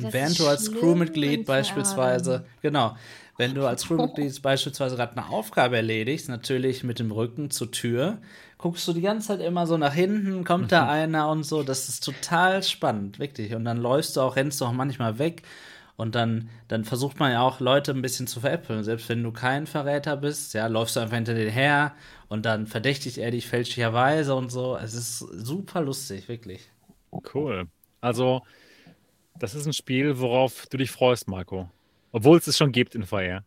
Das 0.01 0.13
Während 0.13 0.39
du 0.39 0.47
als 0.47 0.73
Crewmitglied 0.73 1.47
beispielsweise, 1.47 2.45
genau, 2.63 2.97
wenn 3.37 3.55
du 3.55 3.67
als 3.67 3.87
Crewmitglied 3.87 4.41
beispielsweise 4.43 4.97
gerade 4.97 5.17
eine 5.17 5.29
Aufgabe 5.29 5.77
erledigst, 5.77 6.29
natürlich 6.29 6.85
mit 6.85 6.99
dem 6.99 7.11
Rücken 7.11 7.51
zur 7.51 7.71
Tür, 7.71 8.19
guckst 8.59 8.87
du 8.89 8.93
die 8.93 9.01
ganze 9.01 9.29
Zeit 9.29 9.41
immer 9.41 9.67
so 9.67 9.77
nach 9.77 9.95
hinten, 9.95 10.45
kommt 10.45 10.73
da 10.73 10.89
einer 10.89 11.29
und 11.29 11.43
so, 11.43 11.63
das 11.63 11.89
ist 11.89 12.05
total 12.05 12.63
spannend, 12.63 13.19
wirklich. 13.19 13.55
Und 13.55 13.65
dann 13.65 13.79
läufst 13.79 14.17
du 14.17 14.21
auch, 14.21 14.37
rennst 14.37 14.61
du 14.61 14.65
auch 14.65 14.73
manchmal 14.73 15.19
weg 15.19 15.43
und 15.97 16.15
dann, 16.15 16.49
dann 16.69 16.85
versucht 16.85 17.21
man 17.21 17.33
ja 17.33 17.43
auch 17.43 17.61
Leute 17.61 17.93
ein 17.93 18.03
bisschen 18.03 18.27
zu 18.27 18.41
veräppeln. 18.41 18.83
Selbst 18.83 19.09
wenn 19.09 19.23
du 19.23 19.33
kein 19.33 19.67
Verräter 19.67 20.17
bist, 20.17 20.55
ja, 20.55 20.67
läufst 20.67 20.97
du 20.97 21.01
einfach 21.01 21.17
hinter 21.17 21.35
denen 21.35 21.53
her 21.53 21.95
und 22.29 22.47
dann 22.47 22.67
verdächtigt 22.67 23.19
er 23.19 23.31
dich 23.31 23.47
fälschlicherweise 23.47 24.35
und 24.35 24.51
so. 24.51 24.77
Es 24.77 24.95
ist 24.95 25.19
super 25.19 25.83
lustig, 25.83 26.29
wirklich. 26.29 26.69
Cool. 27.33 27.69
Also, 28.01 28.43
das 29.39 29.55
ist 29.55 29.67
ein 29.67 29.73
Spiel, 29.73 30.19
worauf 30.19 30.67
du 30.67 30.79
dich 30.79 30.91
freust, 30.91 31.29
Marco. 31.29 31.71
Obwohl 32.15 32.39
es 32.39 32.47
es 32.47 32.57
schon 32.57 32.71
gibt 32.71 32.95
in 32.95 33.05
VR. 33.05 33.43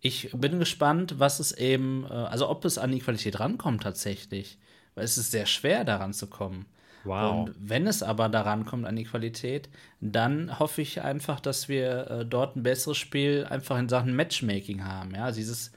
Ich 0.00 0.30
bin 0.34 0.58
gespannt, 0.58 1.20
was 1.20 1.38
es 1.38 1.52
eben, 1.52 2.04
äh, 2.04 2.12
also 2.12 2.50
ob 2.50 2.64
es 2.64 2.76
an 2.76 2.90
die 2.90 2.98
Qualität 2.98 3.38
rankommt 3.38 3.84
tatsächlich. 3.84 4.58
Weil 4.96 5.04
es 5.04 5.16
ist 5.16 5.30
sehr 5.30 5.46
schwer, 5.46 5.84
daran 5.84 6.12
zu 6.12 6.26
kommen. 6.26 6.66
Wow. 7.04 7.46
Und 7.46 7.54
wenn 7.56 7.86
es 7.86 8.02
aber 8.02 8.28
daran 8.28 8.64
kommt 8.64 8.86
an 8.86 8.96
die 8.96 9.04
Qualität, 9.04 9.68
dann 10.00 10.58
hoffe 10.58 10.82
ich 10.82 11.02
einfach, 11.02 11.38
dass 11.38 11.68
wir 11.68 12.10
äh, 12.10 12.26
dort 12.26 12.56
ein 12.56 12.64
besseres 12.64 12.98
Spiel 12.98 13.46
einfach 13.48 13.78
in 13.78 13.88
Sachen 13.88 14.16
Matchmaking 14.16 14.84
haben. 14.84 15.14
Ja, 15.14 15.30
dieses, 15.30 15.70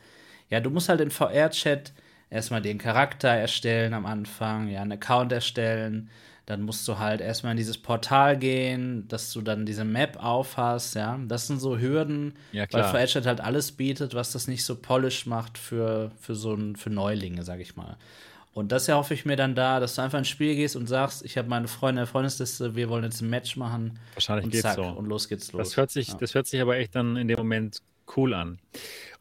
ja, 0.49 0.59
du 0.59 0.71
musst 0.71 0.89
halt 0.89 1.01
in 1.01 1.11
VR-Chat 1.11 1.93
erstmal 2.31 2.63
den 2.63 2.79
Charakter 2.79 3.29
erstellen 3.29 3.93
am 3.93 4.07
Anfang, 4.07 4.67
ja, 4.69 4.81
einen 4.81 4.93
Account 4.93 5.31
erstellen. 5.31 6.09
Dann 6.45 6.61
musst 6.61 6.87
du 6.87 6.99
halt 6.99 7.21
erstmal 7.21 7.51
in 7.51 7.57
dieses 7.57 7.77
Portal 7.79 8.37
gehen, 8.37 9.07
dass 9.07 9.33
du 9.33 9.41
dann 9.41 9.65
diese 9.65 9.83
Map 9.83 10.17
aufhast, 10.23 10.93
ja. 10.95 11.19
Das 11.27 11.47
sind 11.47 11.59
so 11.59 11.79
Hürden, 11.79 12.33
Ja, 12.51 12.65
weil. 12.71 12.83
VR-Chat 12.83 13.25
halt 13.25 13.41
alles 13.41 13.71
bietet, 13.71 14.13
was 14.13 14.31
das 14.31 14.47
nicht 14.47 14.63
so 14.63 14.75
polished 14.75 15.25
macht 15.25 15.57
für, 15.57 16.11
für 16.19 16.35
so 16.35 16.53
ein, 16.53 16.75
für 16.75 16.91
Neulinge, 16.91 17.43
sag 17.43 17.59
ich 17.59 17.75
mal. 17.75 17.97
Und 18.53 18.71
das 18.71 18.87
erhoffe 18.87 19.13
ich 19.15 19.25
mir 19.25 19.35
dann 19.35 19.53
da, 19.55 19.79
dass 19.79 19.95
du 19.95 20.01
einfach 20.03 20.19
ins 20.19 20.29
Spiel 20.29 20.55
gehst 20.55 20.75
und 20.77 20.87
sagst, 20.87 21.25
ich 21.25 21.37
habe 21.37 21.49
meine 21.49 21.67
Freunde 21.67 22.01
der 22.01 22.07
Freundesliste, 22.07 22.75
wir 22.75 22.89
wollen 22.89 23.03
jetzt 23.03 23.21
ein 23.21 23.29
Match 23.29 23.57
machen. 23.57 23.99
Wahrscheinlich 24.13 24.45
und 24.45 24.51
geht's 24.51 24.61
zack, 24.61 24.75
so. 24.75 24.83
Und 24.83 25.07
los 25.07 25.27
geht's 25.27 25.51
los. 25.51 25.69
Das 25.69 25.77
hört, 25.77 25.91
sich, 25.91 26.09
Ja. 26.09 26.13
das 26.19 26.35
hört 26.35 26.47
sich 26.47 26.61
aber 26.61 26.77
echt 26.77 26.95
dann 26.95 27.17
in 27.17 27.27
dem 27.27 27.37
Moment 27.37 27.79
cool 28.15 28.33
an. 28.33 28.59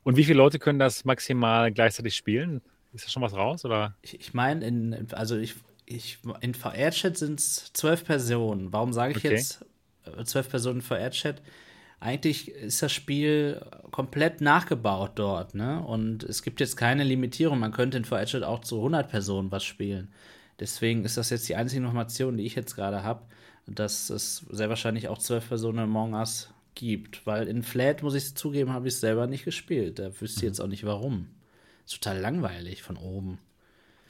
Und 0.04 0.16
wie 0.16 0.24
viele 0.24 0.36
Leute 0.36 0.58
können 0.58 0.78
das 0.78 1.04
maximal 1.06 1.72
gleichzeitig 1.72 2.14
spielen? 2.14 2.60
Ist 2.92 3.06
da 3.06 3.08
schon 3.08 3.22
was 3.22 3.32
raus? 3.34 3.64
Oder? 3.64 3.94
Ich, 4.02 4.20
ich 4.20 4.34
meine, 4.34 4.64
in, 4.64 5.06
also 5.12 5.36
ich, 5.36 5.54
ich, 5.86 6.18
in 6.40 6.54
VR-Chat 6.54 7.16
sind 7.18 7.40
es 7.40 7.72
zwölf 7.72 8.04
Personen. 8.04 8.72
Warum 8.72 8.92
sage 8.92 9.12
ich 9.12 9.18
Okay. 9.18 9.34
jetzt 9.34 9.64
äh, 10.04 10.24
zwölf 10.24 10.48
Personen 10.48 10.76
in 10.76 10.82
VR-Chat? 10.82 11.42
Eigentlich 12.00 12.48
ist 12.50 12.82
das 12.82 12.92
Spiel 12.92 13.64
komplett 13.90 14.40
nachgebaut 14.40 15.12
dort, 15.14 15.54
ne? 15.54 15.80
Und 15.82 16.22
es 16.24 16.42
gibt 16.42 16.60
jetzt 16.60 16.76
keine 16.76 17.04
Limitierung. 17.04 17.58
Man 17.58 17.72
könnte 17.72 17.96
in 17.96 18.04
VR-Chat 18.04 18.42
auch 18.42 18.60
zu 18.60 18.76
100 18.76 19.08
Personen 19.08 19.50
was 19.50 19.64
spielen. 19.64 20.12
Deswegen 20.60 21.04
ist 21.04 21.16
das 21.16 21.30
jetzt 21.30 21.48
die 21.48 21.56
einzige 21.56 21.82
Information, 21.82 22.36
die 22.36 22.44
ich 22.44 22.54
jetzt 22.54 22.74
gerade 22.76 23.02
habe, 23.02 23.22
dass 23.66 24.10
es 24.10 24.44
sehr 24.50 24.68
wahrscheinlich 24.68 25.08
auch 25.08 25.18
zwölf 25.18 25.48
Personen 25.48 25.78
in 25.78 25.84
Among 25.84 26.14
Us 26.14 26.50
gibt. 26.74 27.26
Weil 27.26 27.48
in 27.48 27.62
Flat, 27.62 28.02
muss 28.02 28.14
ich 28.14 28.34
zugeben, 28.34 28.72
habe 28.72 28.86
ich 28.88 28.94
es 28.94 29.00
selber 29.00 29.26
nicht 29.26 29.44
gespielt. 29.44 29.98
Da 29.98 30.08
wüsste 30.20 30.40
ich 30.40 30.48
jetzt 30.48 30.60
auch 30.60 30.66
nicht 30.66 30.84
warum. 30.84 31.28
Ist 31.86 31.94
total 32.02 32.18
langweilig 32.20 32.82
von 32.82 32.96
oben. 32.96 33.38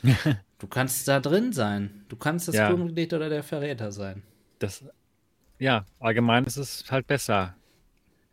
Du 0.59 0.69
kannst 0.69 1.07
da 1.09 1.21
drin 1.21 1.53
sein. 1.53 2.07
Du 2.09 2.17
kannst 2.17 2.49
das 2.49 2.55
Ja. 2.55 2.69
Crewmitglied 2.69 3.13
oder 3.13 3.29
der 3.29 3.43
Verräter 3.43 3.93
sein. 3.93 4.23
Das, 4.61 4.83
ja, 5.59 5.85
allgemein 6.01 6.45
ist 6.45 6.57
es 6.57 6.91
halt 6.91 7.07
besser, 7.07 7.55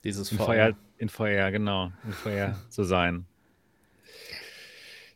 Dieses 0.03 0.31
in 0.31 0.37
VR. 0.37 0.45
VR, 0.45 0.77
in 0.97 1.09
VR, 1.09 1.51
genau, 1.51 1.91
in 2.05 2.13
VR 2.13 2.55
zu 2.69 2.83
sein. 2.83 3.25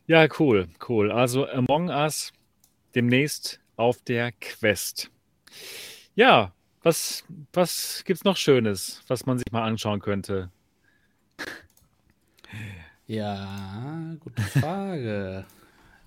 Ja, 0.06 0.26
cool, 0.38 0.68
cool. 0.88 1.10
Also 1.10 1.48
Among 1.48 1.88
Us 1.88 2.32
demnächst 2.94 3.60
auf 3.76 4.02
der 4.02 4.32
Quest. 4.32 5.10
Ja, 6.14 6.52
was, 6.82 7.24
was 7.52 8.02
gibt's 8.04 8.24
noch 8.24 8.36
Schönes, 8.36 9.02
was 9.08 9.26
man 9.26 9.38
sich 9.38 9.50
mal 9.52 9.64
anschauen 9.64 10.00
könnte? 10.00 10.50
Ja, 13.06 14.16
gute 14.20 14.42
Frage. 14.42 15.44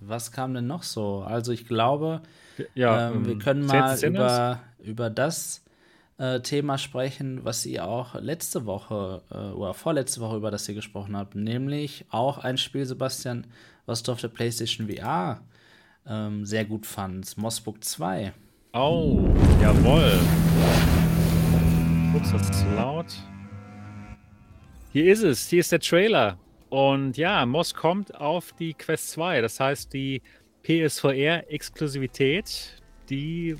Was 0.00 0.32
kam 0.32 0.54
denn 0.54 0.66
noch 0.66 0.82
so? 0.82 1.20
Also 1.20 1.52
ich 1.52 1.66
glaube, 1.66 2.22
Ja, 2.74 3.10
ähm, 3.10 3.26
wir 3.26 3.32
ähm, 3.32 3.38
können 3.38 3.66
mal 3.66 3.98
über, 4.02 4.60
über 4.82 5.10
das 5.10 5.62
äh, 6.18 6.40
Thema 6.40 6.78
sprechen, 6.78 7.44
was 7.44 7.64
ihr 7.66 7.86
auch 7.86 8.14
letzte 8.14 8.66
Woche 8.66 9.22
äh, 9.30 9.36
oder 9.36 9.74
vorletzte 9.74 10.20
Woche 10.20 10.36
über 10.36 10.50
das 10.50 10.68
ihr 10.68 10.74
gesprochen 10.74 11.16
habt, 11.16 11.34
nämlich 11.34 12.04
auch 12.10 12.38
ein 12.38 12.58
Spiel, 12.58 12.84
Sebastian, 12.84 13.46
was 13.86 14.02
du 14.02 14.12
auf 14.12 14.20
der 14.20 14.28
PlayStation 14.28 14.88
VR 14.88 15.40
ähm, 16.06 16.44
sehr 16.44 16.64
gut 16.64 16.86
fandst, 16.86 17.38
Mossbook 17.38 17.82
2. 17.82 18.32
Oh, 18.72 19.28
jawohl. 19.60 20.18
Ups, 22.14 22.32
das 22.32 22.50
ist 22.50 22.66
laut. 22.76 23.06
Hier 24.92 25.12
ist 25.12 25.22
es, 25.22 25.48
hier 25.48 25.60
ist 25.60 25.72
der 25.72 25.80
Trailer. 25.80 26.38
Und 26.70 27.16
ja, 27.16 27.44
Moss 27.46 27.74
kommt 27.74 28.14
auf 28.14 28.52
die 28.52 28.74
Quest 28.74 29.10
2. 29.10 29.40
Das 29.40 29.60
heißt, 29.60 29.92
die 29.92 30.22
PSVR-Exklusivität, 30.62 32.80
die 33.08 33.56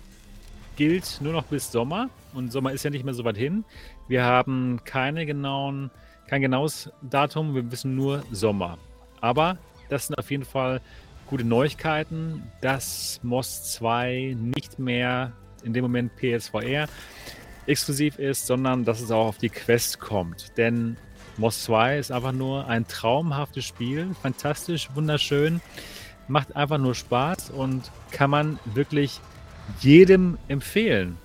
gilt 0.76 1.18
nur 1.20 1.32
noch 1.32 1.44
bis 1.44 1.72
Sommer. 1.72 2.08
Und 2.32 2.52
Sommer 2.52 2.72
ist 2.72 2.84
ja 2.84 2.90
nicht 2.90 3.04
mehr 3.04 3.14
so 3.14 3.24
weit 3.24 3.36
hin. 3.36 3.64
Wir 4.06 4.24
haben 4.24 4.80
keine 4.84 5.26
genauen, 5.26 5.90
kein 6.28 6.40
genaues 6.40 6.90
Datum, 7.02 7.54
wir 7.54 7.72
wissen 7.72 7.96
nur 7.96 8.22
Sommer. 8.30 8.78
Aber 9.20 9.58
das 9.88 10.06
sind 10.06 10.16
auf 10.16 10.30
jeden 10.30 10.44
Fall 10.44 10.80
gute 11.26 11.44
Neuigkeiten, 11.44 12.44
dass 12.60 13.18
MOS 13.22 13.72
2 13.72 14.36
nicht 14.38 14.78
mehr 14.78 15.32
in 15.64 15.72
dem 15.72 15.82
Moment 15.82 16.12
PSVR 16.16 16.86
exklusiv 17.66 18.18
ist, 18.18 18.46
sondern 18.46 18.84
dass 18.84 19.00
es 19.00 19.10
auch 19.10 19.26
auf 19.26 19.38
die 19.38 19.48
Quest 19.48 19.98
kommt. 19.98 20.56
Denn 20.56 20.96
MOS 21.40 21.64
2 21.64 21.96
ist 21.98 22.12
einfach 22.12 22.32
nur 22.32 22.66
ein 22.66 22.86
traumhaftes 22.86 23.64
Spiel, 23.64 24.14
fantastisch, 24.20 24.90
wunderschön, 24.92 25.62
macht 26.28 26.54
einfach 26.54 26.76
nur 26.76 26.94
Spaß 26.94 27.48
und 27.48 27.90
kann 28.10 28.28
man 28.28 28.58
wirklich 28.66 29.20
jedem 29.80 30.36
empfehlen. 30.48 31.16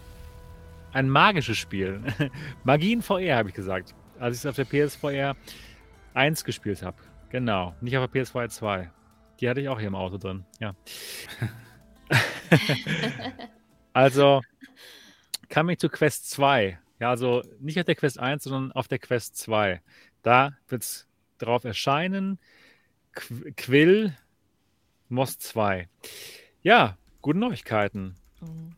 Ein 0.94 1.10
magisches 1.10 1.58
Spiel. 1.58 2.02
Magie 2.64 2.94
in 2.94 3.02
VR, 3.02 3.36
habe 3.36 3.50
ich 3.50 3.56
gesagt. 3.56 3.94
Als 4.18 4.38
ich 4.38 4.46
es 4.46 4.46
auf 4.46 4.56
der 4.56 4.64
PSVR 4.64 5.36
1 6.14 6.46
gespielt 6.46 6.82
habe. 6.82 6.96
Genau, 7.30 7.76
nicht 7.82 7.98
auf 7.98 8.10
der 8.10 8.24
PSVR 8.24 8.48
2. 8.48 8.90
Die 9.42 9.50
hatte 9.50 9.60
ich 9.60 9.68
auch 9.68 9.80
hier 9.80 9.90
im 9.90 9.96
Auto 9.96 10.18
drin. 10.18 10.46
Ja. 10.62 10.76
also, 13.92 14.42
Coming 15.54 15.78
to 15.78 15.90
Quest 15.90 16.30
2. 16.32 16.80
Ja, 17.00 17.10
also 17.10 17.44
nicht 17.60 17.80
auf 17.80 17.86
der 17.86 17.96
Quest 17.96 18.20
1, 18.20 18.44
sondern 18.44 18.72
auf 18.72 18.88
der 18.88 19.00
Quest 19.00 19.38
2. 19.38 19.82
Da 20.24 20.58
wird 20.68 20.84
es 20.84 21.08
drauf 21.38 21.64
erscheinen. 21.64 22.40
Qu 23.14 23.52
Quill 23.56 24.16
Moss 25.10 25.38
2. 25.38 25.88
Ja, 26.62 26.98
gute 27.22 27.40
Neuigkeiten. 27.40 28.16
Mhm. 28.42 28.76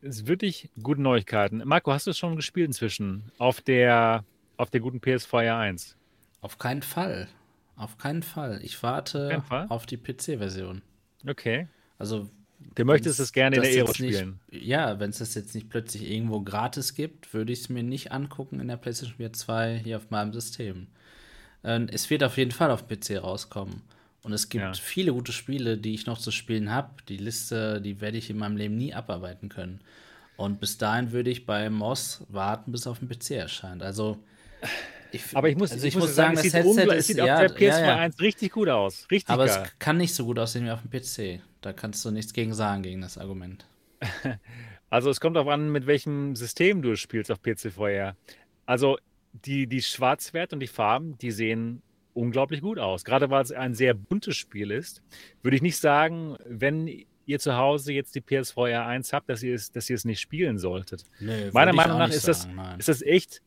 Es 0.00 0.20
ist 0.20 0.26
wirklich 0.28 0.70
gute 0.80 1.02
Neuigkeiten. 1.02 1.62
Marco, 1.64 1.92
hast 1.92 2.06
du 2.06 2.12
es 2.12 2.18
schon 2.18 2.36
gespielt 2.36 2.68
inzwischen? 2.68 3.32
Auf 3.38 3.60
der, 3.60 4.24
auf 4.56 4.70
der 4.70 4.80
guten 4.80 5.00
PSVR 5.00 5.56
1? 5.56 5.96
Auf 6.40 6.58
keinen 6.58 6.82
Fall. 6.82 7.28
Auf 7.74 7.98
keinen 7.98 8.22
Fall. 8.22 8.60
Ich 8.62 8.82
warte 8.82 9.42
Fall? 9.48 9.66
auf 9.68 9.86
die 9.86 9.96
PC-Version. 9.96 10.82
Okay. 11.26 11.66
Also 11.98 12.30
Du 12.74 12.84
möchtest 12.84 13.20
es 13.20 13.32
gerne 13.32 13.56
in 13.56 13.62
der 13.62 13.70
Aero 13.70 13.86
nicht- 13.88 13.96
spielen. 13.96 14.40
Ja, 14.50 14.98
wenn 15.00 15.10
es 15.10 15.18
das 15.18 15.34
jetzt 15.34 15.54
nicht 15.54 15.68
plötzlich 15.68 16.10
irgendwo 16.10 16.40
gratis 16.42 16.94
gibt, 16.94 17.32
würde 17.34 17.52
ich 17.52 17.60
es 17.60 17.68
mir 17.68 17.82
nicht 17.82 18.12
angucken 18.12 18.60
in 18.60 18.68
der 18.68 18.76
PlayStation 18.76 19.16
4 19.16 19.32
2 19.32 19.80
hier 19.84 19.96
auf 19.96 20.10
meinem 20.10 20.32
System. 20.32 20.86
Ähm, 21.64 21.88
es 21.90 22.08
wird 22.10 22.22
auf 22.24 22.36
jeden 22.36 22.52
Fall 22.52 22.70
auf 22.70 22.86
PC 22.88 23.16
rauskommen. 23.18 23.82
Und 24.22 24.32
es 24.32 24.48
gibt 24.48 24.62
Ja. 24.62 24.72
viele 24.74 25.12
gute 25.12 25.32
Spiele, 25.32 25.78
die 25.78 25.94
ich 25.94 26.06
noch 26.06 26.18
zu 26.18 26.30
spielen 26.30 26.70
habe. 26.72 26.90
Die 27.08 27.16
Liste, 27.16 27.80
die 27.80 28.00
werde 28.00 28.18
ich 28.18 28.30
in 28.30 28.36
meinem 28.38 28.56
Leben 28.56 28.76
nie 28.76 28.92
abarbeiten 28.92 29.48
können. 29.48 29.80
Und 30.36 30.60
bis 30.60 30.78
dahin 30.78 31.10
würde 31.12 31.30
ich 31.30 31.46
bei 31.46 31.70
Moss 31.70 32.24
warten, 32.28 32.70
bis 32.72 32.82
es 32.82 32.86
auf 32.86 32.98
dem 33.00 33.08
PC 33.08 33.30
erscheint. 33.36 33.82
Also, 33.82 34.18
ich, 35.12 35.22
Aber 35.36 35.48
ich 35.48 35.56
muss, 35.56 35.72
also 35.72 35.86
ich 35.86 35.96
muss 35.96 36.14
sagen, 36.14 36.34
es 36.36 36.42
das 36.42 36.52
sieht, 36.52 36.54
Headset 36.64 36.96
ist- 36.96 37.06
sieht 37.06 37.16
ja, 37.16 37.34
auf 37.34 37.40
der 37.40 37.48
PSVR 37.48 37.80
ja, 37.80 37.86
ja. 37.86 37.96
1 37.96 38.20
richtig 38.20 38.52
gut 38.52 38.68
aus. 38.68 39.06
Richtig 39.10 39.30
Aber 39.30 39.46
geil. 39.46 39.62
es 39.66 39.78
kann 39.78 39.96
nicht 39.96 40.14
so 40.14 40.24
gut 40.26 40.38
aussehen 40.38 40.64
wie 40.66 40.70
auf 40.70 40.80
dem 40.82 40.90
PC. 40.90 41.40
Da 41.60 41.72
kannst 41.72 42.04
du 42.04 42.10
nichts 42.10 42.32
gegen 42.32 42.54
sagen, 42.54 42.82
gegen 42.82 43.00
das 43.00 43.18
Argument. 43.18 43.66
Also 44.90 45.10
es 45.10 45.20
kommt 45.20 45.36
darauf 45.36 45.50
an, 45.50 45.70
mit 45.70 45.86
welchem 45.86 46.34
System 46.34 46.80
du 46.80 46.96
spielst 46.96 47.30
auf 47.30 47.42
PC 47.42 47.72
VR. 47.72 48.16
Also 48.64 48.96
die, 49.32 49.66
die 49.66 49.82
Schwarzwert 49.82 50.52
und 50.54 50.60
die 50.60 50.66
Farben, 50.66 51.18
die 51.18 51.30
sehen 51.30 51.82
unglaublich 52.14 52.62
gut 52.62 52.78
aus. 52.78 53.04
Gerade 53.04 53.30
weil 53.30 53.42
es 53.42 53.52
ein 53.52 53.74
sehr 53.74 53.94
buntes 53.94 54.36
Spiel 54.36 54.70
ist, 54.70 55.02
würde 55.42 55.56
ich 55.56 55.62
nicht 55.62 55.76
sagen, 55.76 56.36
wenn 56.46 57.04
ihr 57.26 57.38
zu 57.38 57.56
Hause 57.56 57.92
jetzt 57.92 58.14
die 58.14 58.22
PSVR 58.22 58.86
1 58.86 59.12
habt, 59.12 59.28
dass 59.28 59.42
ihr 59.42 59.54
es, 59.54 59.70
dass 59.70 59.90
ihr 59.90 59.96
es 59.96 60.06
nicht 60.06 60.20
spielen 60.20 60.58
solltet. 60.58 61.04
Nee, 61.20 61.50
Meiner 61.52 61.74
Meinung 61.74 61.98
nach 61.98 62.08
ist 62.08 62.26
das, 62.26 62.42
sagen, 62.42 62.56
nein. 62.56 62.78
ist 62.78 62.88
das 62.88 63.02
echt 63.02 63.42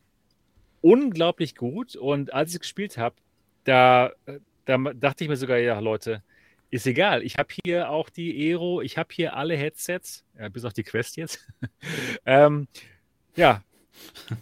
unglaublich 0.81 1.55
gut. 1.55 1.95
Und 1.95 2.33
als 2.33 2.51
ich 2.51 2.55
es 2.55 2.61
gespielt 2.61 2.97
habe, 2.97 3.15
da, 3.63 4.11
da 4.65 4.77
dachte 4.77 5.23
ich 5.23 5.29
mir 5.29 5.35
sogar, 5.35 5.57
ja, 5.57 5.79
Leute, 5.79 6.23
ist 6.72 6.88
egal. 6.88 7.22
Ich 7.23 7.38
habe 7.38 7.49
hier 7.65 7.89
auch 7.89 8.10
die 8.10 8.49
Aero, 8.49 8.81
ich 8.81 8.98
habe 8.98 9.10
hier 9.14 9.35
alle 9.35 9.56
Headsets, 9.56 10.23
ja, 10.39 10.49
bis 10.49 10.65
auf 10.65 10.73
die 10.73 10.84
Quest 10.84 11.18
jetzt. 11.18 11.45
ähm, 12.26 12.68
ja. 13.35 13.64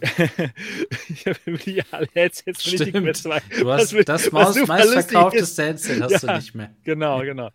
ich 1.08 1.26
habe 1.26 1.38
wirklich 1.44 1.84
alle 1.90 2.08
Headsets 2.14 2.64
und 2.64 2.72
nicht 2.72 2.84
die 2.86 2.90
Stimmt. 2.90 3.06
Quest 3.06 3.22
2. 3.24 3.40
Du 3.60 3.70
hast 3.72 3.92
Was- 3.94 4.04
das 4.04 4.32
Maus 4.32 4.56
meistverkauftes 4.66 5.58
Headset 5.58 6.00
hast 6.00 6.22
du 6.22 6.26
Ja. 6.28 6.36
nicht 6.36 6.54
mehr. 6.54 6.74
Genau, 6.84 7.20
genau. 7.20 7.50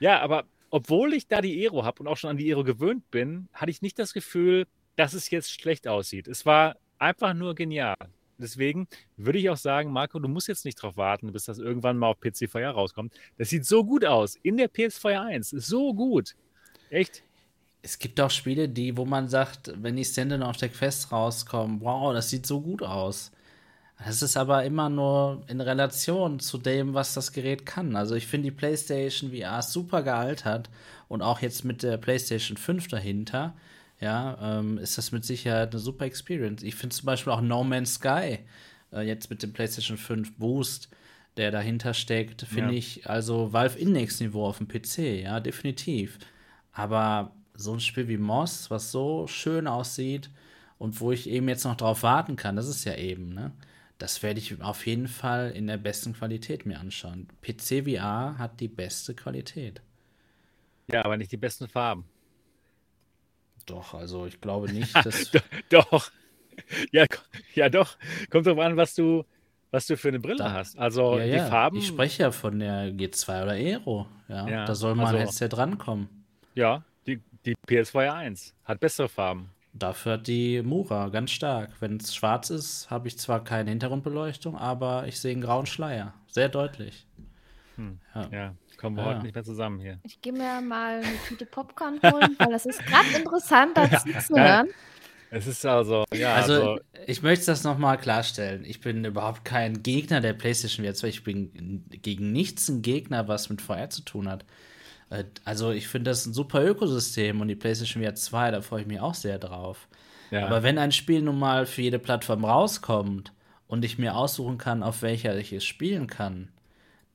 Ja, 0.00 0.20
aber 0.20 0.44
obwohl 0.70 1.14
ich 1.14 1.28
da 1.28 1.40
die 1.40 1.60
Aero 1.62 1.84
habe 1.84 2.00
und 2.02 2.08
auch 2.08 2.16
schon 2.16 2.30
an 2.30 2.36
die 2.36 2.48
Aero 2.50 2.64
gewöhnt 2.64 3.10
bin, 3.10 3.48
hatte 3.52 3.70
ich 3.70 3.82
nicht 3.82 3.98
das 3.98 4.12
Gefühl, 4.14 4.66
dass 4.96 5.12
es 5.12 5.30
jetzt 5.30 5.52
schlecht 5.52 5.86
aussieht. 5.86 6.26
Es 6.26 6.46
war 6.46 6.76
einfach 6.98 7.34
nur 7.34 7.54
genial. 7.54 7.96
Deswegen 8.40 8.88
würde 9.16 9.38
ich 9.38 9.50
auch 9.50 9.56
sagen, 9.56 9.92
Marco, 9.92 10.18
du 10.18 10.28
musst 10.28 10.48
jetzt 10.48 10.64
nicht 10.64 10.76
drauf 10.76 10.96
warten, 10.96 11.32
bis 11.32 11.44
das 11.44 11.58
irgendwann 11.58 11.98
mal 11.98 12.08
auf 12.08 12.20
PC 12.20 12.50
VR 12.50 12.70
rauskommt. 12.70 13.14
Das 13.38 13.50
sieht 13.50 13.66
so 13.66 13.84
gut 13.84 14.04
aus. 14.04 14.36
In 14.42 14.56
der 14.56 14.70
PS4 14.70 15.20
1. 15.20 15.50
So 15.50 15.94
gut. 15.94 16.34
Echt? 16.90 17.22
Es 17.82 17.98
gibt 17.98 18.20
auch 18.20 18.30
Spiele, 18.30 18.68
die, 18.68 18.96
wo 18.96 19.04
man 19.04 19.28
sagt, 19.28 19.72
wenn 19.82 19.96
die 19.96 20.04
Stand 20.04 20.42
auf 20.42 20.56
der 20.56 20.68
Quest 20.68 21.12
rauskommen, 21.12 21.80
wow, 21.80 22.12
das 22.12 22.28
sieht 22.28 22.46
so 22.46 22.60
gut 22.60 22.82
aus. 22.82 23.32
Das 24.04 24.22
ist 24.22 24.36
aber 24.36 24.64
immer 24.64 24.88
nur 24.88 25.42
in 25.46 25.60
Relation 25.60 26.40
zu 26.40 26.56
dem, 26.56 26.94
was 26.94 27.12
das 27.12 27.32
Gerät 27.32 27.66
kann. 27.66 27.96
Also 27.96 28.14
ich 28.14 28.26
finde 28.26 28.50
die 28.50 28.56
PlayStation 28.56 29.30
VR 29.30 29.62
super 29.62 30.02
gealtert 30.02 30.70
und 31.08 31.20
auch 31.20 31.40
jetzt 31.40 31.64
mit 31.64 31.82
der 31.82 31.98
PlayStation 31.98 32.56
5 32.56 32.88
dahinter, 32.88 33.54
ja, 34.00 34.58
ähm, 34.60 34.78
ist 34.78 34.98
das 34.98 35.12
mit 35.12 35.24
Sicherheit 35.24 35.70
eine 35.72 35.80
super 35.80 36.04
Experience. 36.06 36.62
Ich 36.62 36.74
finde 36.74 36.96
zum 36.96 37.06
Beispiel 37.06 37.32
auch 37.32 37.40
No 37.42 37.64
Man's 37.64 37.94
Sky 37.94 38.38
äh, 38.92 39.02
jetzt 39.02 39.30
mit 39.30 39.42
dem 39.42 39.52
PlayStation 39.52 39.98
5 39.98 40.36
Boost, 40.38 40.88
der 41.36 41.50
dahinter 41.50 41.94
steckt, 41.94 42.42
finde 42.42 42.72
Ja. 42.72 42.78
ich 42.78 43.08
also 43.08 43.52
Valve 43.52 43.78
Index 43.78 44.20
Niveau 44.20 44.46
auf 44.46 44.58
dem 44.58 44.68
PC, 44.68 45.22
ja, 45.22 45.40
definitiv. 45.40 46.18
Aber 46.72 47.32
so 47.54 47.72
ein 47.74 47.80
Spiel 47.80 48.08
wie 48.08 48.16
Moss, 48.18 48.70
was 48.70 48.90
so 48.90 49.26
schön 49.26 49.66
aussieht 49.66 50.30
und 50.78 51.00
wo 51.00 51.12
ich 51.12 51.28
eben 51.28 51.48
jetzt 51.48 51.64
noch 51.64 51.76
drauf 51.76 52.02
warten 52.02 52.36
kann, 52.36 52.56
das 52.56 52.68
ist 52.68 52.84
ja 52.84 52.94
eben, 52.96 53.34
ne? 53.34 53.52
Das 53.98 54.22
werde 54.22 54.40
ich 54.40 54.62
auf 54.62 54.86
jeden 54.86 55.08
Fall 55.08 55.50
in 55.50 55.66
der 55.66 55.76
besten 55.76 56.14
Qualität 56.14 56.64
mir 56.64 56.80
anschauen. 56.80 57.28
PC 57.42 57.84
VR 57.84 58.38
hat 58.38 58.58
die 58.60 58.68
beste 58.68 59.14
Qualität. 59.14 59.82
Ja, 60.92 61.04
aber 61.04 61.16
nicht 61.16 61.32
die 61.32 61.36
besten 61.36 61.68
Farben. 61.68 62.04
Doch, 63.70 63.94
also 63.94 64.26
ich 64.26 64.40
glaube 64.40 64.72
nicht, 64.72 64.94
dass. 65.04 65.30
Doch. 65.70 66.10
Ja, 66.92 67.06
ja, 67.54 67.68
doch. 67.68 67.96
Kommt 68.30 68.46
drauf 68.46 68.58
an, 68.58 68.76
was 68.76 68.94
du, 68.94 69.24
was 69.70 69.86
du 69.86 69.96
für 69.96 70.08
eine 70.08 70.20
Brille 70.20 70.36
Da- 70.38 70.52
hast. 70.52 70.78
Also 70.78 71.16
ja, 71.18 71.24
die 71.24 71.30
ja. 71.30 71.46
Farben. 71.46 71.78
Ich 71.78 71.86
spreche 71.86 72.24
ja 72.24 72.30
von 72.32 72.58
der 72.58 72.90
G2 72.92 73.42
oder 73.42 73.52
Aero. 73.52 74.06
Ja, 74.28 74.48
Ja, 74.48 74.64
da 74.66 74.74
soll 74.74 74.94
mal 74.94 75.06
ein 75.14 75.14
also- 75.16 75.18
Headset 75.44 75.56
rankommen. 75.56 76.08
Ja, 76.54 76.82
die, 77.06 77.20
die 77.46 77.54
PS4 77.68 78.12
1 78.12 78.54
hat 78.64 78.80
bessere 78.80 79.08
Farben. 79.08 79.50
Dafür 79.72 80.14
hat 80.14 80.26
die 80.26 80.60
Mura 80.62 81.08
ganz 81.10 81.30
stark. 81.30 81.70
Wenn 81.78 81.96
es 81.98 82.14
schwarz 82.14 82.50
ist, 82.50 82.90
habe 82.90 83.06
ich 83.06 83.16
zwar 83.18 83.44
keine 83.44 83.70
Hintergrundbeleuchtung, 83.70 84.56
aber 84.58 85.06
ich 85.06 85.20
sehe 85.20 85.30
einen 85.32 85.40
grauen 85.42 85.66
Schleier. 85.66 86.12
Sehr 86.26 86.48
deutlich. 86.48 87.06
Ja. 88.14 88.28
Ja, 88.32 88.54
kommen 88.80 88.96
wir 88.96 89.02
Ja. 89.04 89.08
heute 89.10 89.22
nicht 89.22 89.34
mehr 89.34 89.44
zusammen 89.44 89.78
hier. 89.80 89.98
Ich 90.02 90.20
gehe 90.20 90.32
mir 90.32 90.60
mal 90.60 90.96
eine 91.02 91.18
Tüte 91.28 91.46
Popcorn 91.46 92.00
holen, 92.02 92.34
weil 92.38 92.50
das 92.50 92.66
ist 92.66 92.84
gerade 92.86 93.08
interessant, 93.16 93.76
dazu 93.76 94.08
zu 94.26 94.36
Ja. 94.36 94.44
hören. 94.44 94.68
Es 95.32 95.46
ist 95.46 95.64
also, 95.64 96.04
ja, 96.12 96.34
Also, 96.34 96.54
also, 96.54 96.80
ich 97.06 97.22
möchte 97.22 97.46
das 97.46 97.62
nochmal 97.62 97.98
klarstellen. 97.98 98.64
Ich 98.64 98.80
bin 98.80 99.04
überhaupt 99.04 99.44
kein 99.44 99.82
Gegner 99.84 100.20
der 100.20 100.32
PlayStation 100.32 100.84
VR 100.84 100.94
2. 100.94 101.06
Ich 101.08 101.22
bin 101.22 101.84
gegen 102.02 102.32
nichts 102.32 102.68
ein 102.68 102.82
Gegner, 102.82 103.28
was 103.28 103.48
mit 103.48 103.62
VR 103.62 103.90
zu 103.90 104.02
tun 104.02 104.28
hat. 104.28 104.44
Äh, 105.10 105.24
Also, 105.44 105.70
ich 105.70 105.86
finde 105.86 106.10
das 106.10 106.26
ein 106.26 106.32
super 106.34 106.64
Ökosystem 106.64 107.40
und 107.40 107.46
die 107.46 107.54
PlayStation 107.54 108.02
VR 108.02 108.14
2, 108.16 108.50
da 108.50 108.60
freue 108.60 108.80
ich 108.82 108.86
mich 108.88 108.98
auch 109.00 109.14
sehr 109.14 109.38
drauf. 109.38 109.86
ja. 110.32 110.46
Aber 110.46 110.64
wenn 110.64 110.78
ein 110.78 110.90
Spiel 110.90 111.22
nun 111.22 111.38
mal 111.38 111.64
für 111.66 111.82
jede 111.82 112.00
Plattform 112.00 112.44
rauskommt 112.44 113.32
und 113.68 113.84
ich 113.84 113.98
mir 113.98 114.16
aussuchen 114.16 114.58
kann, 114.58 114.82
auf 114.82 115.02
welcher 115.02 115.36
ich 115.36 115.52
es 115.52 115.64
spielen 115.64 116.08
kann, 116.08 116.48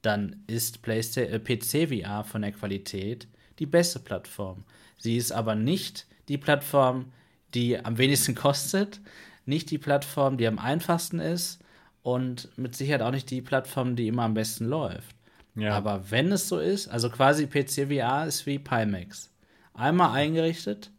dann 0.05 0.43
ist 0.47 0.81
Playsta 0.81 1.21
äh, 1.21 1.39
PC 1.39 1.89
VR 1.89 2.23
von 2.23 2.41
der 2.41 2.51
Qualität 2.51 3.27
die 3.59 3.65
beste 3.65 3.99
Plattform. 3.99 4.63
Sie 4.97 5.17
ist 5.17 5.31
aber 5.31 5.55
nicht 5.55 6.05
die 6.27 6.37
Plattform, 6.37 7.11
die 7.53 7.77
am 7.77 7.97
wenigsten 7.97 8.35
kostet, 8.35 9.01
nicht 9.45 9.71
die 9.71 9.77
Plattform, 9.77 10.37
die 10.37 10.47
am 10.47 10.59
einfachsten 10.59 11.19
ist 11.19 11.59
und 12.01 12.49
mit 12.57 12.75
Sicherheit 12.75 13.01
auch 13.01 13.11
nicht 13.11 13.29
die 13.31 13.41
Plattform, 13.41 13.95
die 13.95 14.07
immer 14.07 14.23
am 14.23 14.33
besten 14.33 14.65
läuft. 14.65 15.15
Ja. 15.55 15.75
Aber 15.75 16.11
wenn 16.11 16.31
es 16.31 16.49
so 16.49 16.59
ist, 16.59 16.87
also 16.87 17.09
quasi 17.09 17.47
PC 17.47 17.87
VR 17.89 18.27
ist 18.27 18.45
wie 18.45 18.59
Pimax. 18.59 19.31
Einmal 19.73 20.11
eingerichtet, 20.11 20.91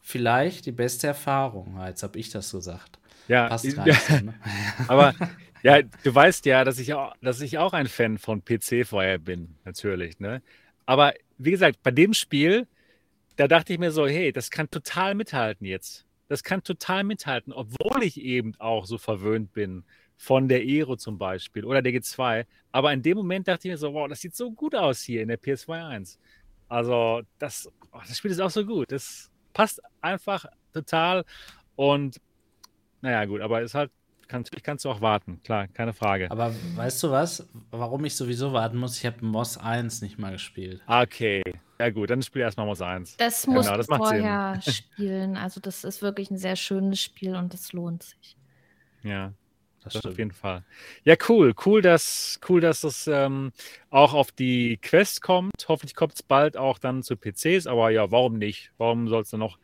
vielleicht 0.00 0.66
die 0.66 0.72
beste 0.72 1.06
Erfahrung. 1.08 1.78
Jetzt 1.84 2.02
habe 2.02 2.18
ich 2.18 2.30
das 2.30 2.50
gesagt. 2.50 2.98
ja, 3.28 3.48
Passt 3.48 3.70
so, 3.70 3.80
ne? 3.82 4.34
aber 4.88 5.14
ja, 5.66 5.82
du 5.82 6.14
weißt 6.14 6.46
ja, 6.46 6.62
dass 6.62 6.78
ich 6.78 6.94
auch, 6.94 7.12
dass 7.20 7.40
ich 7.40 7.58
auch 7.58 7.72
ein 7.72 7.88
Fan 7.88 8.18
von 8.18 8.44
PC 8.44 8.86
vorher 8.86 9.18
bin, 9.18 9.56
natürlich, 9.64 10.20
ne? 10.20 10.40
Aber 10.86 11.12
wie 11.38 11.50
gesagt, 11.50 11.82
bei 11.82 11.90
dem 11.90 12.14
Spiel, 12.14 12.68
da 13.34 13.48
dachte 13.48 13.72
ich 13.72 13.80
mir 13.80 13.90
so, 13.90 14.06
hey, 14.06 14.30
das 14.30 14.50
kann 14.52 14.70
total 14.70 15.16
mithalten 15.16 15.66
jetzt. 15.66 16.06
Das 16.28 16.44
kann 16.44 16.62
total 16.62 17.02
mithalten, 17.02 17.52
obwohl 17.52 18.04
ich 18.04 18.20
eben 18.20 18.54
auch 18.60 18.86
so 18.86 18.96
verwöhnt 18.96 19.52
bin 19.54 19.82
von 20.16 20.46
der 20.46 20.60
Aero 20.60 20.94
zum 20.94 21.18
Beispiel 21.18 21.64
oder 21.64 21.82
der 21.82 21.92
G2. 21.92 22.46
Aber 22.70 22.92
in 22.92 23.02
dem 23.02 23.16
Moment 23.16 23.48
dachte 23.48 23.66
ich 23.66 23.72
mir 23.72 23.78
so, 23.78 23.92
wow, 23.92 24.06
das 24.06 24.20
sieht 24.20 24.36
so 24.36 24.52
gut 24.52 24.76
aus 24.76 25.02
hier 25.02 25.20
in 25.22 25.28
der 25.28 25.40
PS2 25.40 25.88
1. 25.88 26.20
Also 26.68 27.22
das, 27.40 27.68
oh, 27.90 27.98
das 28.06 28.18
Spiel 28.18 28.30
ist 28.30 28.40
auch 28.40 28.50
so 28.50 28.64
gut. 28.64 28.92
Das 28.92 29.32
passt 29.52 29.82
einfach 30.00 30.46
total. 30.72 31.24
Und 31.74 32.20
naja, 33.00 33.24
gut, 33.24 33.40
aber 33.40 33.62
es 33.62 33.72
ist 33.72 33.74
halt, 33.74 33.90
kann, 34.28 34.42
natürlich 34.42 34.62
kannst 34.64 34.84
du 34.84 34.90
auch 34.90 35.00
warten, 35.00 35.40
klar, 35.42 35.68
keine 35.68 35.92
Frage. 35.92 36.30
Aber 36.30 36.54
weißt 36.74 37.02
du 37.02 37.10
was? 37.10 37.48
Warum 37.70 38.04
ich 38.04 38.14
sowieso 38.16 38.52
warten 38.52 38.76
muss? 38.78 38.96
Ich 38.98 39.06
habe 39.06 39.24
Moss 39.24 39.56
1 39.58 40.02
nicht 40.02 40.18
mal 40.18 40.32
gespielt. 40.32 40.82
Okay, 40.86 41.42
ja 41.78 41.90
gut, 41.90 42.10
dann 42.10 42.22
spiel 42.22 42.42
erstmal 42.42 42.66
Moss 42.66 42.80
1. 42.82 43.16
Das 43.16 43.42
Genau, 43.44 43.56
musst 43.56 43.68
das 43.70 43.86
du 43.86 43.92
macht 43.92 44.08
Sinn. 44.08 44.18
vorher 44.20 44.60
spielen. 44.66 45.36
Also 45.36 45.60
das 45.60 45.84
ist 45.84 46.02
wirklich 46.02 46.30
ein 46.30 46.38
sehr 46.38 46.56
schönes 46.56 47.00
Spiel 47.00 47.36
und 47.36 47.52
das 47.52 47.72
lohnt 47.72 48.02
sich. 48.02 48.36
Ja. 49.02 49.32
Das 49.84 49.92
Das 49.92 50.06
auf 50.06 50.18
jeden 50.18 50.32
Fall. 50.32 50.64
Ja, 51.04 51.14
cool. 51.28 51.54
Cool, 51.64 51.80
dass, 51.80 52.40
cool, 52.48 52.60
dass 52.60 52.82
es 52.82 53.06
ähm, 53.06 53.52
auch 53.88 54.14
auf 54.14 54.32
die 54.32 54.78
Quest 54.82 55.22
kommt. 55.22 55.52
Hoffentlich 55.68 55.94
kommt 55.94 56.14
es 56.14 56.24
bald 56.24 56.56
auch 56.56 56.78
dann 56.78 57.04
zu 57.04 57.16
PCs, 57.16 57.68
aber 57.68 57.90
ja, 57.90 58.10
warum 58.10 58.36
nicht? 58.36 58.72
Warum 58.78 59.06
soll 59.06 59.22
es 59.22 59.30
dann 59.30 59.38
noch, 59.38 59.58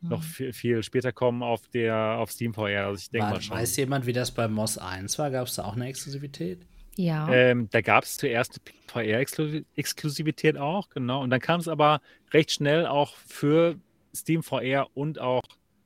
noch 0.00 0.20
Mhm. 0.20 0.26
viel, 0.26 0.52
viel 0.52 0.82
später 0.82 1.12
kommen 1.12 1.42
auf 1.42 1.66
der 1.68 1.96
auf 2.18 2.30
Steam 2.30 2.54
VR? 2.54 2.86
Also 2.86 3.00
ich 3.02 3.10
denke 3.10 3.30
mal 3.30 3.40
schon. 3.40 3.56
weiß 3.56 3.76
jemand, 3.76 4.06
wie 4.06 4.12
das 4.12 4.30
bei 4.30 4.48
Moss 4.48 4.78
1 4.78 5.18
war? 5.18 5.30
Gab 5.30 5.46
es 5.48 5.54
da 5.56 5.64
auch 5.64 5.74
eine 5.74 5.86
Exklusivität? 5.88 6.66
Ja. 6.96 7.28
Ähm, 7.32 7.68
da 7.70 7.80
gab 7.80 8.04
es 8.04 8.16
zuerst 8.16 8.60
VR-Exklusivität 8.88 10.56
auch, 10.56 10.88
genau. 10.88 11.22
Und 11.22 11.30
dann 11.30 11.40
kam 11.40 11.60
es 11.60 11.68
aber 11.68 12.00
recht 12.32 12.50
schnell 12.50 12.86
auch 12.86 13.14
für 13.26 13.76
Steam 14.14 14.42
VR 14.42 14.88
und 14.94 15.20
auch 15.20 15.42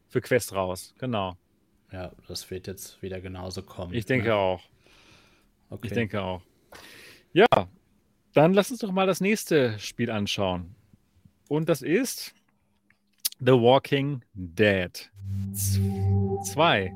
für 0.09 0.21
Quest 0.21 0.55
raus. 0.55 0.95
Genau. 0.99 1.37
Ja, 1.93 2.13
das 2.29 2.51
wird 2.51 2.67
jetzt 2.67 3.03
wieder 3.03 3.21
genauso 3.21 3.63
kommen. 3.63 3.93
Ich 3.93 4.07
denke 4.07 4.29
ne? 4.29 4.35
auch. 4.37 4.63
Okay. 5.69 5.89
Ich 5.89 5.93
denke 5.93 6.23
auch. 6.23 6.43
Ja, 7.35 7.47
dann 8.33 8.55
lass 8.55 8.71
uns 8.71 8.81
doch 8.81 8.93
mal 8.93 9.07
das 9.07 9.21
nächste 9.21 9.79
Spiel 9.79 10.11
anschauen. 10.11 10.75
Und 11.49 11.69
das 11.69 11.83
ist 11.83 12.35
The 13.44 13.55
Walking 13.55 14.23
Dead 14.35 15.10
2. 15.52 16.94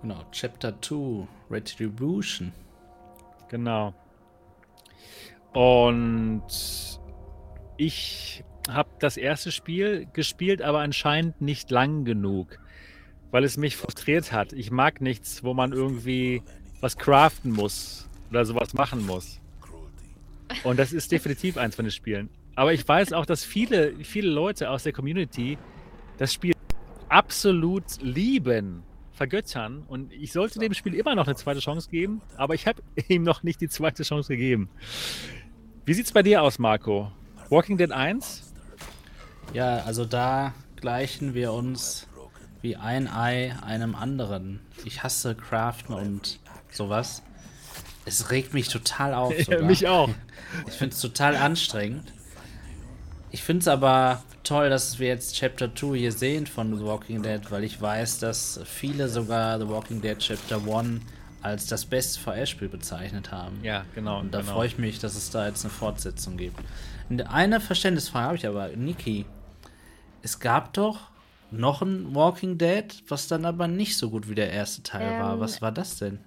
Genau, 0.00 0.24
Chapter 0.32 0.80
2, 0.80 1.28
Retribution. 1.50 2.54
Genau. 3.50 3.92
Und 5.52 6.46
ich 7.76 8.44
habe 8.66 8.88
das 8.98 9.18
erste 9.18 9.52
Spiel 9.52 10.06
gespielt, 10.14 10.62
aber 10.62 10.78
anscheinend 10.78 11.42
nicht 11.42 11.70
lang 11.70 12.06
genug, 12.06 12.58
weil 13.30 13.44
es 13.44 13.58
mich 13.58 13.76
frustriert 13.76 14.32
hat. 14.32 14.54
Ich 14.54 14.70
mag 14.70 15.02
nichts, 15.02 15.44
wo 15.44 15.52
man 15.52 15.72
irgendwie 15.72 16.42
was 16.80 16.96
craften 16.96 17.52
muss 17.52 18.08
oder 18.30 18.46
sowas 18.46 18.72
machen 18.72 19.04
muss. 19.04 19.38
Und 20.64 20.78
das 20.78 20.94
ist 20.94 21.12
definitiv 21.12 21.58
eins 21.58 21.76
von 21.76 21.84
den 21.84 21.92
Spielen. 21.92 22.30
Aber 22.56 22.72
ich 22.72 22.86
weiß 22.86 23.12
auch, 23.12 23.26
dass 23.26 23.44
viele, 23.44 23.94
viele 24.02 24.30
Leute 24.30 24.70
aus 24.70 24.82
der 24.82 24.92
Community 24.92 25.58
das 26.16 26.32
Spiel 26.32 26.54
absolut 27.08 27.84
lieben, 28.00 28.82
vergöttern. 29.12 29.84
Und 29.86 30.12
ich 30.12 30.32
sollte 30.32 30.58
dem 30.58 30.72
Spiel 30.74 30.94
immer 30.94 31.14
noch 31.14 31.26
eine 31.26 31.36
zweite 31.36 31.60
Chance 31.60 31.90
geben, 31.90 32.22
aber 32.36 32.54
ich 32.54 32.66
habe 32.66 32.82
ihm 33.08 33.22
noch 33.22 33.42
nicht 33.42 33.60
die 33.60 33.68
zweite 33.68 34.02
Chance 34.02 34.32
gegeben. 34.32 34.70
Wie 35.84 35.94
sieht's 35.94 36.12
bei 36.12 36.22
dir 36.22 36.42
aus, 36.42 36.58
Marco? 36.58 37.12
Walking 37.50 37.76
Dead 37.76 37.92
1? 37.92 38.52
Ja, 39.52 39.84
also 39.84 40.04
da 40.04 40.54
gleichen 40.76 41.34
wir 41.34 41.52
uns 41.52 42.08
wie 42.62 42.74
ein 42.76 43.06
Ei 43.06 43.54
einem 43.62 43.94
anderen. 43.94 44.60
Ich 44.84 45.02
hasse 45.02 45.34
Craften 45.34 45.94
und 45.94 46.40
sowas. 46.72 47.22
Es 48.06 48.30
regt 48.30 48.54
mich 48.54 48.68
total 48.68 49.14
auf. 49.14 49.34
sogar. 49.44 49.62
Mich 49.62 49.86
auch. 49.86 50.10
Ich 50.66 50.74
finde 50.74 50.94
es 50.94 51.00
total 51.00 51.36
anstrengend. 51.36 52.12
Ich 53.36 53.42
finde 53.42 53.60
es 53.60 53.68
aber 53.68 54.22
toll, 54.44 54.70
dass 54.70 54.98
wir 54.98 55.08
jetzt 55.08 55.36
Chapter 55.36 55.68
2 55.74 55.98
hier 55.98 56.10
sehen 56.10 56.46
von 56.46 56.74
The 56.74 56.82
Walking 56.82 57.22
Dead, 57.22 57.42
weil 57.50 57.64
ich 57.64 57.78
weiß, 57.78 58.18
dass 58.18 58.58
viele 58.64 59.10
sogar 59.10 59.60
The 59.60 59.68
Walking 59.68 60.00
Dead 60.00 60.18
Chapter 60.18 60.56
1 60.66 61.02
als 61.42 61.66
das 61.66 61.84
beste 61.84 62.18
VR-Spiel 62.18 62.70
bezeichnet 62.70 63.32
haben. 63.32 63.58
Ja, 63.62 63.84
genau. 63.94 64.20
Und 64.20 64.32
da 64.32 64.40
genau. 64.40 64.54
freue 64.54 64.68
ich 64.68 64.78
mich, 64.78 65.00
dass 65.00 65.16
es 65.16 65.28
da 65.28 65.46
jetzt 65.46 65.66
eine 65.66 65.70
Fortsetzung 65.70 66.38
gibt. 66.38 66.58
Eine 67.28 67.60
Verständnisfrage 67.60 68.26
habe 68.26 68.36
ich 68.36 68.46
aber, 68.46 68.68
Niki. 68.68 69.26
Es 70.22 70.40
gab 70.40 70.72
doch 70.72 71.10
noch 71.50 71.82
ein 71.82 72.14
Walking 72.14 72.56
Dead, 72.56 72.86
was 73.06 73.28
dann 73.28 73.44
aber 73.44 73.68
nicht 73.68 73.98
so 73.98 74.08
gut 74.08 74.30
wie 74.30 74.34
der 74.34 74.50
erste 74.50 74.82
Teil 74.82 75.20
war. 75.20 75.34
Ähm, 75.34 75.40
Was 75.40 75.60
war 75.60 75.72
das 75.72 75.98
denn? 75.98 76.20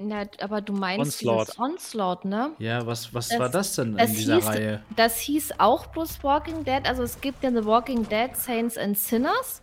Na, 0.00 0.22
aber 0.40 0.60
du 0.60 0.72
meinst 0.72 1.00
Onslaught. 1.24 1.48
dieses 1.48 1.58
Onslaught, 1.58 2.24
ne? 2.24 2.50
Ja, 2.58 2.86
was, 2.86 3.12
was 3.12 3.28
Das- 3.28 3.38
war 3.38 3.48
das 3.48 3.74
denn 3.74 3.88
in 3.92 3.96
Das 3.96 4.12
dieser 4.12 4.36
hieß, 4.36 4.46
Reihe? 4.46 4.82
das 4.94 5.18
hieß 5.18 5.54
auch 5.58 5.86
bloß 5.86 6.22
Walking 6.22 6.64
Dead. 6.64 6.86
Also 6.88 7.02
es 7.02 7.20
gibt 7.20 7.42
ja 7.42 7.50
The 7.50 7.64
Walking 7.64 8.08
Dead 8.08 8.36
Saints 8.36 8.78
and 8.78 8.96
Sinners. 8.96 9.60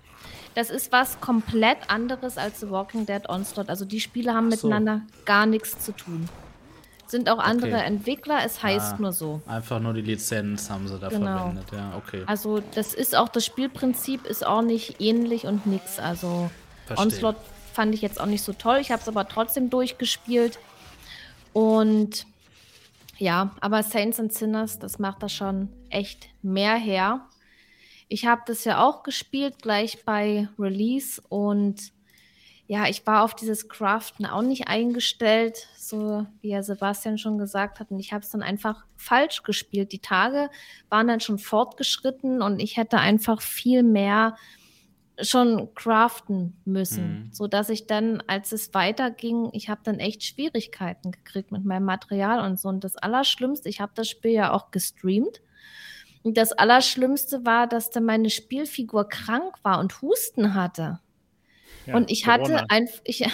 Das 0.54 0.70
ist 0.70 0.92
was 0.92 1.20
komplett 1.22 1.78
anderes 1.90 2.38
als 2.38 2.60
The 2.60 2.70
Walking 2.70 3.06
Dead 3.06 3.28
Onslaught. 3.30 3.70
Also 3.70 3.86
die 3.86 4.00
Spiele 4.02 4.34
haben 4.34 4.50
so. 4.52 4.56
miteinander 4.68 5.02
gar 5.26 5.46
nichts 5.46 5.80
zu 5.80 5.92
tun. 5.94 6.28
Sind 7.08 7.30
auch 7.30 7.38
andere 7.40 7.76
Okay. 7.76 7.86
Entwickler, 7.86 8.40
es 8.46 8.64
heißt 8.64 8.94
Ah. 8.94 8.98
nur 9.00 9.14
so. 9.14 9.42
Einfach 9.48 9.80
nur 9.80 9.94
die 9.94 10.02
Lizenz 10.02 10.70
haben 10.70 10.88
sie 10.88 10.98
da 10.98 11.10
Genau. 11.10 11.38
verwendet. 11.38 11.66
Ja, 11.72 11.94
okay. 11.98 12.24
Also 12.26 12.62
das 12.74 12.94
ist 12.94 13.16
auch, 13.16 13.30
das 13.30 13.46
Spielprinzip 13.46 14.26
ist 14.26 14.46
auch 14.46 14.64
nicht 14.64 15.00
ähnlich 15.00 15.46
und 15.46 15.66
nix. 15.68 16.00
Also 16.00 16.50
Verstehe. 16.88 17.06
Onslaught 17.06 17.36
fand 17.76 17.94
ich 17.94 18.02
jetzt 18.02 18.20
auch 18.20 18.26
nicht 18.26 18.44
so 18.44 18.54
toll. 18.54 18.78
Ich 18.80 18.92
habe 18.92 19.02
es 19.02 19.08
aber 19.08 19.28
trotzdem 19.28 19.70
durchgespielt. 19.70 20.58
Und 21.54 22.26
ja, 23.18 23.56
aber 23.62 23.84
Saints 23.84 24.20
and 24.20 24.34
Sinners, 24.34 24.80
das 24.80 24.98
macht 24.98 25.22
da 25.22 25.30
schon 25.30 25.70
echt 25.90 26.30
mehr 26.42 26.76
her. 26.76 27.28
Ich 28.08 28.26
habe 28.26 28.42
das 28.46 28.66
ja 28.66 28.84
auch 28.84 29.04
gespielt 29.04 29.62
gleich 29.62 30.04
bei 30.06 30.48
Release 30.60 31.22
und 31.30 31.94
ja, 32.68 32.88
ich 32.88 33.06
war 33.06 33.24
auf 33.24 33.36
dieses 33.36 33.70
Craften 33.70 34.26
auch 34.26 34.42
nicht 34.42 34.68
eingestellt, 34.68 35.68
so 35.78 36.26
wie 36.42 36.50
ja 36.50 36.64
Sebastian 36.64 37.20
schon 37.20 37.38
gesagt 37.38 37.80
hat. 37.80 37.92
Und 37.92 38.00
ich 38.00 38.12
habe 38.12 38.24
es 38.24 38.32
dann 38.32 38.42
einfach 38.42 38.86
falsch 38.96 39.44
gespielt. 39.44 39.92
Die 39.92 40.00
Tage 40.00 40.50
waren 40.90 41.08
dann 41.08 41.20
schon 41.20 41.38
fortgeschritten 41.38 42.42
und 42.42 42.60
ich 42.60 42.78
hätte 42.78 42.98
einfach 42.98 43.42
viel 43.42 43.84
mehr 43.84 44.36
schon 45.22 45.74
craften 45.76 46.60
müssen, 46.66 47.26
Mhm. 47.26 47.30
so 47.34 47.48
dass 47.48 47.70
ich 47.70 47.88
dann, 47.88 48.22
als 48.28 48.52
es 48.52 48.74
weiterging, 48.74 49.50
ich 49.54 49.70
habe 49.70 49.82
dann 49.84 50.00
echt 50.00 50.24
Schwierigkeiten 50.24 51.12
gekriegt 51.12 51.52
mit 51.52 51.64
meinem 51.64 51.86
Material 51.86 52.40
und 52.46 52.60
so. 52.60 52.68
Und 52.70 52.84
das 52.84 52.98
Allerschlimmste, 52.98 53.70
ich 53.70 53.80
habe 53.80 53.94
das 53.96 54.10
Spiel 54.10 54.32
ja 54.32 54.52
auch 54.52 54.72
gestreamt. 54.72 55.42
Und 56.24 56.38
das 56.38 56.52
Allerschlimmste 56.54 57.46
war, 57.46 57.68
dass 57.68 57.92
dann 57.92 58.04
meine 58.06 58.30
Spielfigur 58.30 59.08
krank 59.08 59.56
war 59.64 59.80
und 59.80 60.02
Husten 60.02 60.54
hatte. 60.56 61.00
Ja, 61.86 61.96
und 61.96 62.10
ich 62.12 62.24
Corona. 62.26 62.44
hatte 62.62 62.70
einfach, 62.70 63.00
ich, 63.04 63.26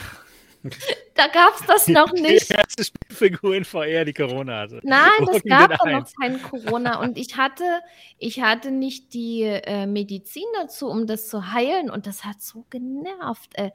da 1.15 1.27
gab 1.27 1.59
es 1.59 1.65
das 1.65 1.87
noch 1.87 2.11
nicht. 2.13 2.49
Die 2.49 2.53
erste 2.53 2.83
Spielfigur 2.83 3.55
in 3.55 3.65
VR, 3.65 4.05
die 4.05 4.13
Corona 4.13 4.59
hatte. 4.59 4.79
Nein, 4.83 5.09
das 5.19 5.27
Walking 5.27 5.49
gab 5.49 5.71
doch 5.71 5.85
noch 5.85 5.93
1. 5.93 6.13
kein 6.19 6.41
Corona. 6.41 6.99
Und 6.99 7.17
ich 7.17 7.37
hatte, 7.37 7.63
ich 8.17 8.41
hatte 8.41 8.71
nicht 8.71 9.13
die 9.13 9.43
äh, 9.43 9.85
Medizin 9.85 10.45
dazu, 10.61 10.87
um 10.87 11.07
das 11.07 11.27
zu 11.27 11.51
heilen. 11.51 11.89
Und 11.89 12.07
das 12.07 12.23
hat 12.23 12.41
so 12.41 12.65
genervt. 12.69 13.51
Ey. 13.53 13.71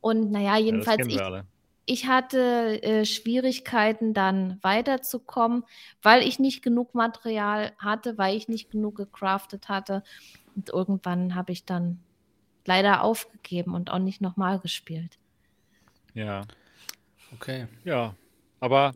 Und 0.00 0.30
naja, 0.30 0.56
Ja, 0.56 0.64
jedenfalls, 0.64 1.08
kennen 1.08 1.44
ich, 1.86 2.02
ich 2.02 2.06
hatte 2.06 2.82
äh, 2.82 3.04
Schwierigkeiten, 3.04 4.14
dann 4.14 4.58
weiterzukommen, 4.62 5.64
weil 6.02 6.22
ich 6.22 6.38
nicht 6.38 6.62
genug 6.62 6.94
Material 6.94 7.72
hatte, 7.78 8.16
weil 8.18 8.36
ich 8.36 8.48
nicht 8.48 8.70
genug 8.70 8.96
gecraftet 8.96 9.68
hatte. 9.68 10.04
Und 10.54 10.70
irgendwann 10.70 11.34
habe 11.34 11.52
ich 11.52 11.64
dann 11.64 12.00
leider 12.64 13.02
aufgegeben 13.02 13.74
und 13.74 13.90
auch 13.90 13.98
nicht 13.98 14.20
nochmal 14.20 14.60
gespielt. 14.60 15.19
Ja. 16.14 16.46
Okay. 17.32 17.66
Ja, 17.84 18.14
aber 18.58 18.94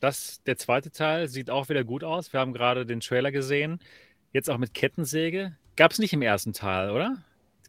das, 0.00 0.42
der 0.44 0.56
zweite 0.56 0.90
Teil 0.90 1.28
sieht 1.28 1.50
auch 1.50 1.68
wieder 1.68 1.84
gut 1.84 2.04
aus. 2.04 2.32
Wir 2.32 2.40
haben 2.40 2.52
gerade 2.52 2.86
den 2.86 3.00
Trailer 3.00 3.32
gesehen. 3.32 3.80
Jetzt 4.32 4.50
auch 4.50 4.58
mit 4.58 4.74
Kettensäge. 4.74 5.56
Gab 5.76 5.92
es 5.92 5.98
nicht 5.98 6.12
im 6.12 6.22
ersten 6.22 6.52
Teil, 6.52 6.90
oder? 6.90 7.22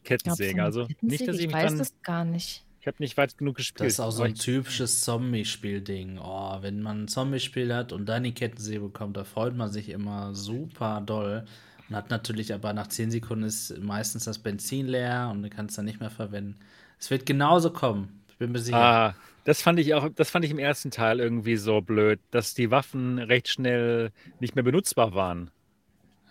Kettensäge. 0.04 0.64
Also 0.64 0.88
nicht, 1.02 1.02
dass 1.02 1.10
Kettensäge? 1.10 1.32
ich 1.32 1.40
ich 1.40 1.48
mich 1.48 1.56
weiß 1.56 1.72
dann. 1.72 1.78
das 1.80 2.02
gar 2.02 2.26
nicht. 2.26 2.64
Ich 2.80 2.88
habe 2.88 3.04
nicht 3.04 3.18
weit 3.18 3.38
genug 3.38 3.58
gespielt. 3.58 3.86
Das 3.86 3.94
ist 3.94 4.00
auch 4.00 4.12
so 4.12 4.24
ein 4.24 4.36
typisches 4.36 5.02
Zombie-Spiel-Ding. 5.02 6.20
Oh, 6.20 6.58
wenn 6.62 6.82
man 6.82 7.04
ein 7.04 7.08
Zombie-Spiel 7.10 7.74
hat 7.74 7.92
und 7.92 8.06
dann 8.06 8.24
die 8.24 8.34
Kettensäge 8.34 8.80
bekommt, 8.80 9.18
da 9.18 9.26
freut 9.26 9.56
man 9.56 9.70
sich 9.70 9.90
immer 9.90 10.34
super 10.34 11.02
doll. 11.06 11.46
Und 11.90 11.96
hat 11.96 12.10
natürlich 12.10 12.54
aber 12.54 12.74
nach 12.74 12.88
10 12.88 13.12
Sekunden 13.12 13.44
ist 13.44 13.78
meistens 13.80 14.26
das 14.26 14.40
Benzin 14.40 14.88
leer 14.88 15.30
und 15.34 15.44
du 15.44 15.50
kannst 15.50 15.72
es 15.72 15.76
dann 15.76 15.86
nicht 15.86 16.00
mehr 16.00 16.10
verwenden. 16.10 16.56
Es 17.00 17.12
wird 17.12 17.26
genauso 17.26 17.72
kommen. 17.72 18.17
Ich 18.38 18.40
bin 18.40 18.52
mir 18.52 18.60
sicher. 18.60 18.78
Ah, 18.78 19.16
das 19.46 19.64
fand 19.64 19.80
ich 19.80 19.96
auch, 19.96 20.10
das 20.16 20.30
fand 20.30 20.46
ich 20.46 20.52
im 20.52 20.60
ersten 20.60 20.92
Teil 20.92 21.20
irgendwie 21.20 21.58
so 21.58 21.82
blöd, 21.82 22.20
dass 22.30 22.54
die 22.54 22.70
Waffen 22.70 23.18
recht 23.18 23.48
schnell 23.48 24.12
nicht 24.40 24.54
mehr 24.54 24.64
benutzbar 24.64 25.16
waren. 25.16 25.50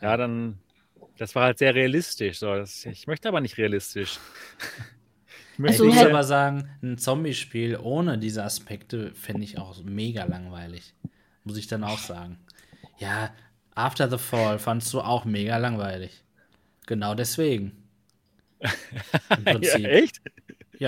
Ja, 0.01 0.17
dann, 0.17 0.61
das 1.19 1.35
war 1.35 1.43
halt 1.43 1.59
sehr 1.59 1.75
realistisch. 1.75 2.39
So. 2.39 2.55
Das, 2.55 2.85
ich 2.87 3.09
möchte 3.09 3.27
aber 3.27 3.41
nicht 3.41 3.59
realistisch. 3.59 4.21
Ich 5.55 5.59
möchte 5.61 5.85
Also 5.85 6.01
aber 6.11 6.23
sagen, 6.23 6.69
ein 6.83 6.99
Zombie-Spiel 6.99 7.79
ohne 7.83 8.19
diese 8.19 8.45
Aspekte 8.45 9.15
fände 9.15 9.43
ich 9.43 9.57
auch 9.57 9.83
mega 9.83 10.25
langweilig. 10.25 10.93
Muss 11.45 11.57
ich 11.57 11.67
dann 11.67 11.83
auch 11.83 11.97
sagen. 11.97 12.37
Ja, 12.99 13.31
After 13.75 14.11
the 14.11 14.19
Fall 14.19 14.59
fandst 14.59 14.93
du 14.93 15.01
auch 15.01 15.25
mega 15.25 15.57
langweilig. 15.57 16.23
Genau 16.87 17.15
deswegen. 17.15 17.73
Im 19.31 19.45
Prinzip. 19.45 19.81
Ja, 19.81 19.89
echt? 19.89 20.21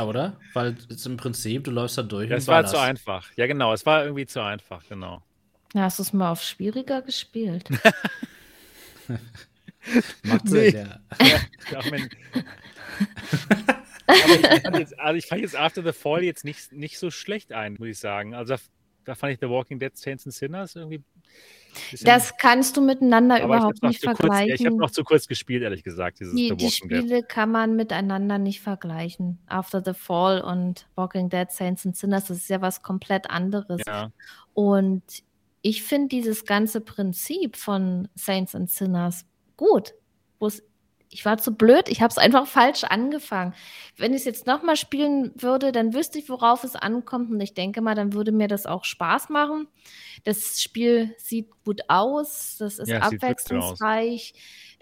Oder? 0.04 0.38
Weil 0.52 0.76
es 0.88 1.06
im 1.06 1.16
Prinzip, 1.16 1.64
du 1.64 1.70
läufst 1.70 1.98
da 1.98 2.02
durch 2.02 2.28
Ja, 2.28 2.36
und 2.36 2.42
es 2.42 2.48
war 2.48 2.64
zu 2.66 2.78
einfach. 2.78 3.30
Ja, 3.36 3.46
genau, 3.46 3.72
es 3.72 3.86
war 3.86 4.04
irgendwie 4.04 4.26
zu 4.26 4.42
einfach, 4.42 4.82
genau. 4.88 5.22
Ja, 5.74 5.82
hast 5.82 5.98
du 5.98 6.02
es 6.02 6.12
mal 6.12 6.30
auf 6.30 6.42
schwieriger 6.42 7.02
gespielt? 7.02 7.68
Macht 10.22 10.44
Nee. 10.46 10.70
Sinn, 10.70 10.88
ja. 10.88 11.00
Ja, 14.08 14.18
ich 14.54 14.62
fand, 14.62 14.78
jetzt, 14.78 14.98
also 14.98 15.18
ich 15.18 15.26
fand 15.26 15.42
jetzt 15.42 15.54
After 15.56 15.82
the 15.82 15.92
Fall 15.92 16.22
jetzt 16.22 16.42
nicht, 16.44 16.72
nicht 16.72 16.98
so 16.98 17.10
schlecht 17.10 17.52
ein, 17.52 17.76
muss 17.78 17.88
ich 17.88 17.98
sagen. 17.98 18.34
Also 18.34 18.54
da, 18.54 18.60
da 19.04 19.14
fand 19.14 19.34
ich 19.34 19.38
The 19.40 19.50
Walking 19.50 19.78
Dead 19.78 19.94
Saints 19.96 20.24
and 20.24 20.34
Sinners 20.34 20.76
irgendwie. 20.76 21.02
Das 22.02 22.36
kannst 22.36 22.76
du 22.76 22.80
miteinander 22.80 23.42
überhaupt 23.42 23.82
nicht 23.82 24.00
zu 24.00 24.06
kurz, 24.08 24.18
ich 24.20 24.24
habe 24.24 24.38
vergleichen. 24.46 24.76
noch 24.76 24.90
zu 24.90 25.04
kurz 25.04 25.26
gespielt, 25.28 25.62
ehrlich 25.62 25.82
gesagt, 25.84 26.20
dieses 26.20 26.34
die, 26.34 26.48
die 26.56 26.64
Walking 26.64 26.88
Dead. 26.88 26.98
Spiele 26.98 27.22
kann 27.22 27.50
man 27.50 27.76
miteinander 27.76 28.38
nicht 28.38 28.60
vergleichen. 28.60 29.38
After 29.46 29.82
the 29.84 29.94
Fall 29.94 30.40
und 30.40 30.86
Walking 30.96 31.28
Dead 31.28 31.50
Saints 31.50 31.86
and 31.86 31.96
Sinners, 31.96 32.26
das 32.26 32.38
ist 32.38 32.48
ja 32.50 32.60
was 32.60 32.82
komplett 32.82 33.30
anderes. 33.30 33.80
Ja, 33.86 34.10
Und 34.54 35.02
ich 35.62 35.82
finde 35.82 36.08
dieses 36.08 36.44
ganze 36.44 36.80
Prinzip 36.80 37.56
von 37.56 38.08
Saints 38.14 38.54
and 38.54 38.70
Sinners 38.70 39.26
gut. 39.56 39.94
Wo's- 40.40 40.62
ich 41.10 41.24
war 41.24 41.38
zu 41.38 41.54
blöd, 41.54 41.88
ich 41.88 42.00
habe 42.02 42.10
es 42.10 42.18
einfach 42.18 42.46
falsch 42.46 42.84
angefangen. 42.84 43.54
Wenn 43.96 44.12
ich 44.12 44.20
es 44.20 44.24
jetzt 44.26 44.46
nochmal 44.46 44.76
spielen 44.76 45.32
würde, 45.36 45.72
dann 45.72 45.94
wüsste 45.94 46.18
ich, 46.18 46.28
worauf 46.28 46.64
es 46.64 46.76
ankommt. 46.76 47.30
Und 47.30 47.40
ich 47.40 47.54
denke 47.54 47.80
mal, 47.80 47.94
dann 47.94 48.12
würde 48.12 48.30
mir 48.32 48.48
das 48.48 48.66
auch 48.66 48.84
Spaß 48.84 49.28
machen. 49.30 49.68
Das 50.24 50.60
Spiel 50.60 51.14
sieht 51.18 51.48
gut 51.64 51.82
aus, 51.88 52.56
das 52.58 52.78
ist 52.78 52.88
Ja, 52.88 53.00
abwechslungsreich. 53.00 54.34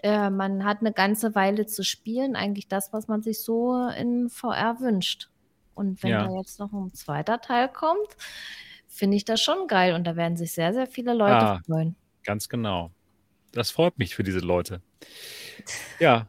Äh, 0.03 0.29
man 0.29 0.63
hat 0.65 0.81
eine 0.81 0.91
ganze 0.93 1.33
Weile 1.33 1.65
zu 1.65 1.83
spielen, 1.83 2.35
eigentlich 2.35 2.67
das, 2.67 2.91
was 2.93 3.07
man 3.07 3.21
sich 3.23 3.41
so 3.41 3.87
in 3.97 4.29
VR 4.29 4.79
wünscht. 4.79 5.29
Und 5.73 6.03
wenn 6.03 6.11
Ja. 6.11 6.27
da 6.27 6.35
jetzt 6.37 6.59
noch 6.59 6.71
ein 6.73 6.93
zweiter 6.93 7.39
Teil 7.39 7.69
kommt, 7.69 8.17
finde 8.87 9.15
ich 9.17 9.25
das 9.25 9.41
schon 9.41 9.67
geil. 9.67 9.93
Und 9.93 10.03
da 10.05 10.15
werden 10.15 10.37
sich 10.37 10.51
sehr, 10.51 10.73
sehr 10.73 10.87
viele 10.87 11.13
Leute 11.13 11.35
Ah. 11.35 11.61
freuen. 11.65 11.95
ganz 12.23 12.49
genau. 12.49 12.91
Das 13.53 13.71
freut 13.71 13.97
mich 13.97 14.13
für 14.13 14.23
diese 14.23 14.39
Leute. 14.39 14.81
Ja, 15.99 16.27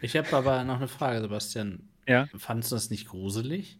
Ich 0.00 0.16
habe 0.16 0.32
aber 0.36 0.62
noch 0.64 0.76
eine 0.76 0.88
Frage, 0.88 1.20
Sebastian. 1.20 1.88
ja. 2.06 2.28
Fandest 2.36 2.70
du 2.72 2.76
das 2.76 2.90
nicht 2.90 3.08
gruselig? 3.08 3.78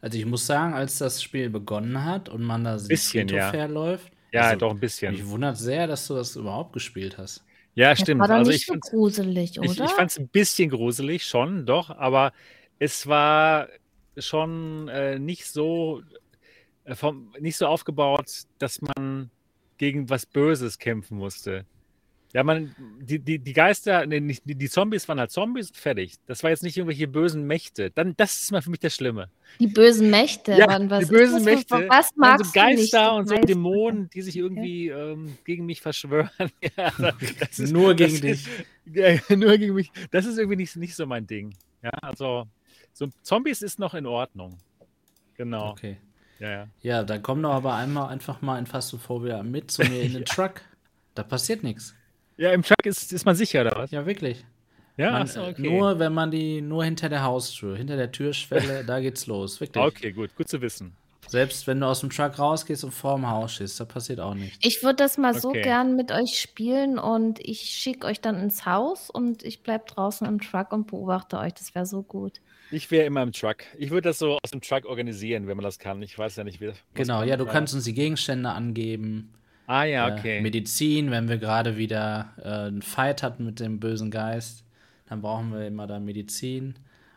Also 0.00 0.18
ich 0.18 0.26
muss 0.26 0.46
sagen, 0.46 0.74
als 0.74 0.98
das 0.98 1.22
Spiel 1.22 1.48
begonnen 1.50 2.04
hat 2.04 2.28
und 2.28 2.42
man 2.42 2.64
da 2.64 2.76
Bisschen, 2.76 3.28
ja. 3.28 3.52
herläuft, 3.52 4.10
Ja, 4.32 4.42
also, 4.42 4.58
doch 4.58 4.70
ein 4.72 4.80
bisschen. 4.80 5.12
mich 5.12 5.26
wundert 5.26 5.56
sehr, 5.56 5.86
dass 5.86 6.06
du 6.06 6.14
das 6.14 6.36
überhaupt 6.36 6.72
gespielt 6.72 7.16
hast. 7.18 7.44
Ja, 7.74 7.90
Das 7.90 8.00
stimmt. 8.00 8.20
war 8.20 8.28
doch 8.28 8.34
Also 8.36 8.50
nicht 8.50 8.60
ich 8.62 8.66
so 8.66 8.74
gruselig, 8.78 9.58
oder? 9.58 9.70
Ich, 9.70 9.80
ich 9.80 9.90
fand 9.90 10.10
es 10.10 10.18
ein 10.18 10.28
bisschen 10.28 10.70
gruselig, 10.70 11.24
schon, 11.26 11.66
doch, 11.66 11.90
aber 11.90 12.32
es 12.78 13.06
war 13.06 13.68
schon 14.18 14.88
äh, 14.88 15.18
nicht 15.18 15.46
so 15.46 16.02
äh, 16.84 16.94
vom, 16.94 17.32
nicht 17.40 17.56
so 17.56 17.66
aufgebaut, 17.66 18.44
dass 18.58 18.80
man 18.80 19.30
gegen 19.78 20.08
was 20.08 20.24
Böses 20.26 20.78
kämpfen 20.78 21.16
musste. 21.18 21.64
Ja, 22.34 22.42
man, 22.42 22.74
die, 23.00 23.20
die, 23.20 23.38
die 23.38 23.52
Geister, 23.52 24.04
nee, 24.06 24.18
nicht, 24.18 24.42
die, 24.44 24.56
die 24.56 24.68
Zombies 24.68 25.08
waren 25.08 25.20
halt 25.20 25.30
Zombies 25.30 25.68
und 25.68 25.76
fertig. 25.76 26.16
Das 26.26 26.42
war 26.42 26.50
jetzt 26.50 26.64
nicht 26.64 26.76
irgendwelche 26.76 27.06
bösen 27.06 27.46
Mächte. 27.46 27.90
Dann, 27.92 28.16
das 28.16 28.42
ist 28.42 28.50
mal 28.50 28.60
für 28.60 28.70
mich 28.70 28.80
das 28.80 28.92
Schlimme. 28.96 29.30
Die 29.60 29.68
bösen 29.68 30.10
Mächte. 30.10 30.52
Ja, 30.52 30.66
Mann, 30.66 30.90
was 30.90 30.98
die 30.98 31.04
ist 31.04 31.10
bösen 31.12 31.34
das 31.34 31.42
für- 31.44 31.50
Mächte. 31.54 31.74
Was 31.88 32.10
waren 32.16 32.38
magst 32.38 32.52
so 32.52 32.60
du 32.60 32.66
nicht? 32.66 32.92
Geister 32.92 33.10
Du 33.10 33.16
und 33.18 33.28
so 33.28 33.34
Dämonen, 33.36 34.10
die 34.10 34.20
sich 34.22 34.36
irgendwie 34.36 34.88
ähm, 34.88 35.38
gegen 35.44 35.64
mich 35.64 35.80
verschwören. 35.80 36.28
ja, 36.76 36.92
das 37.38 37.58
ist, 37.60 37.72
Nur 37.72 37.94
gegen 37.94 38.20
dich. 38.20 38.48
Ist, 38.48 38.48
ja, 38.92 39.16
nur 39.36 39.56
gegen 39.56 39.74
mich. 39.74 39.92
Das 40.10 40.26
ist 40.26 40.36
irgendwie 40.36 40.56
nicht, 40.56 40.74
nicht 40.74 40.96
so 40.96 41.06
mein 41.06 41.28
Ding. 41.28 41.54
Ja, 41.84 41.90
also 42.02 42.48
so 42.92 43.06
Zombies 43.22 43.62
ist 43.62 43.78
noch 43.78 43.94
in 43.94 44.06
Ordnung. 44.06 44.58
Genau. 45.36 45.70
Okay. 45.70 45.98
Ja, 46.40 46.50
ja. 46.50 46.68
Ja, 46.80 47.02
dann 47.04 47.22
komm 47.22 47.42
doch 47.42 47.52
aber 47.52 47.74
einmal 47.74 48.08
einfach 48.08 48.42
mal 48.42 48.58
in 48.58 48.66
Phasmophobia 48.66 49.44
mit 49.44 49.70
zu 49.70 49.84
mir 49.84 50.02
in 50.02 50.14
den 50.14 50.24
Truck. 50.24 50.62
Da 51.14 51.22
passiert 51.22 51.62
nichts. 51.62 51.94
Ja, 52.36 52.52
im 52.52 52.62
Truck 52.62 52.84
ist, 52.84 53.12
ist 53.12 53.24
man 53.24 53.36
sicher, 53.36 53.60
oder 53.60 53.76
was? 53.76 53.90
Ja, 53.90 54.06
wirklich. 54.06 54.44
Ja, 54.96 55.10
Man, 55.12 55.26
so, 55.26 55.42
okay. 55.42 55.62
Nur 55.62 55.98
wenn 55.98 56.12
man 56.12 56.30
die, 56.30 56.60
nur 56.60 56.84
hinter 56.84 57.08
der 57.08 57.24
Haustür, 57.24 57.76
hinter 57.76 57.96
der 57.96 58.12
Türschwelle, 58.12 58.84
da 58.86 59.00
geht's 59.00 59.26
los. 59.26 59.60
Wirklich. 59.60 59.82
Okay, 59.84 60.12
gut, 60.12 60.34
gut 60.36 60.48
zu 60.48 60.60
wissen. 60.60 60.94
Selbst 61.26 61.66
wenn 61.66 61.80
du 61.80 61.86
aus 61.86 62.00
dem 62.00 62.10
Truck 62.10 62.38
rausgehst 62.38 62.84
und 62.84 62.92
vorm 62.92 63.28
Haus 63.28 63.54
stehst, 63.54 63.80
da 63.80 63.86
passiert 63.86 64.20
auch 64.20 64.34
nichts. 64.34 64.58
Ich 64.62 64.82
würde 64.82 64.96
das 64.96 65.16
mal 65.16 65.34
so 65.34 65.48
Okay. 65.48 65.62
gern 65.62 65.96
mit 65.96 66.12
euch 66.12 66.38
spielen 66.38 66.98
und 66.98 67.40
ich 67.40 67.60
schicke 67.60 68.06
euch 68.06 68.20
dann 68.20 68.36
ins 68.36 68.66
Haus 68.66 69.10
und 69.10 69.42
ich 69.42 69.62
bleibe 69.62 69.84
draußen 69.86 70.26
im 70.26 70.40
Truck 70.40 70.72
und 70.72 70.86
beobachte 70.86 71.38
euch. 71.38 71.54
Das 71.54 71.74
wäre 71.74 71.86
so 71.86 72.02
gut. 72.02 72.40
Ich 72.70 72.90
wäre 72.90 73.06
immer 73.06 73.22
im 73.22 73.32
Truck. 73.32 73.58
Ich 73.78 73.90
würde 73.90 74.08
das 74.10 74.18
so 74.18 74.38
aus 74.42 74.50
dem 74.50 74.60
Truck 74.60 74.84
organisieren, 74.84 75.46
wenn 75.46 75.56
man 75.56 75.64
das 75.64 75.78
kann. 75.78 76.02
Ich 76.02 76.18
weiß 76.18 76.36
ja 76.36 76.44
nicht, 76.44 76.60
wie 76.60 76.68
was 76.68 76.76
Genau, 76.94 77.22
ja, 77.22 77.36
du 77.36 77.46
kannst 77.46 77.74
uns 77.74 77.84
die 77.84 77.94
Gegenstände 77.94 78.50
angeben. 78.50 79.32
Ah, 79.66 79.84
ja, 79.84 80.08
Äh, 80.08 80.12
okay. 80.18 80.40
Medizin, 80.40 81.10
wenn 81.10 81.28
wir 81.28 81.38
gerade 81.38 81.76
wieder 81.76 82.32
äh, 82.42 82.66
einen 82.68 82.82
Fight 82.82 83.22
hatten 83.22 83.44
mit 83.46 83.60
dem 83.60 83.80
bösen 83.80 84.10
Geist, 84.10 84.64
dann 85.06 85.22
brauchen 85.22 85.52
wir 85.52 85.66
immer 85.66 85.86
da 85.86 85.98
Medizin. 86.00 86.74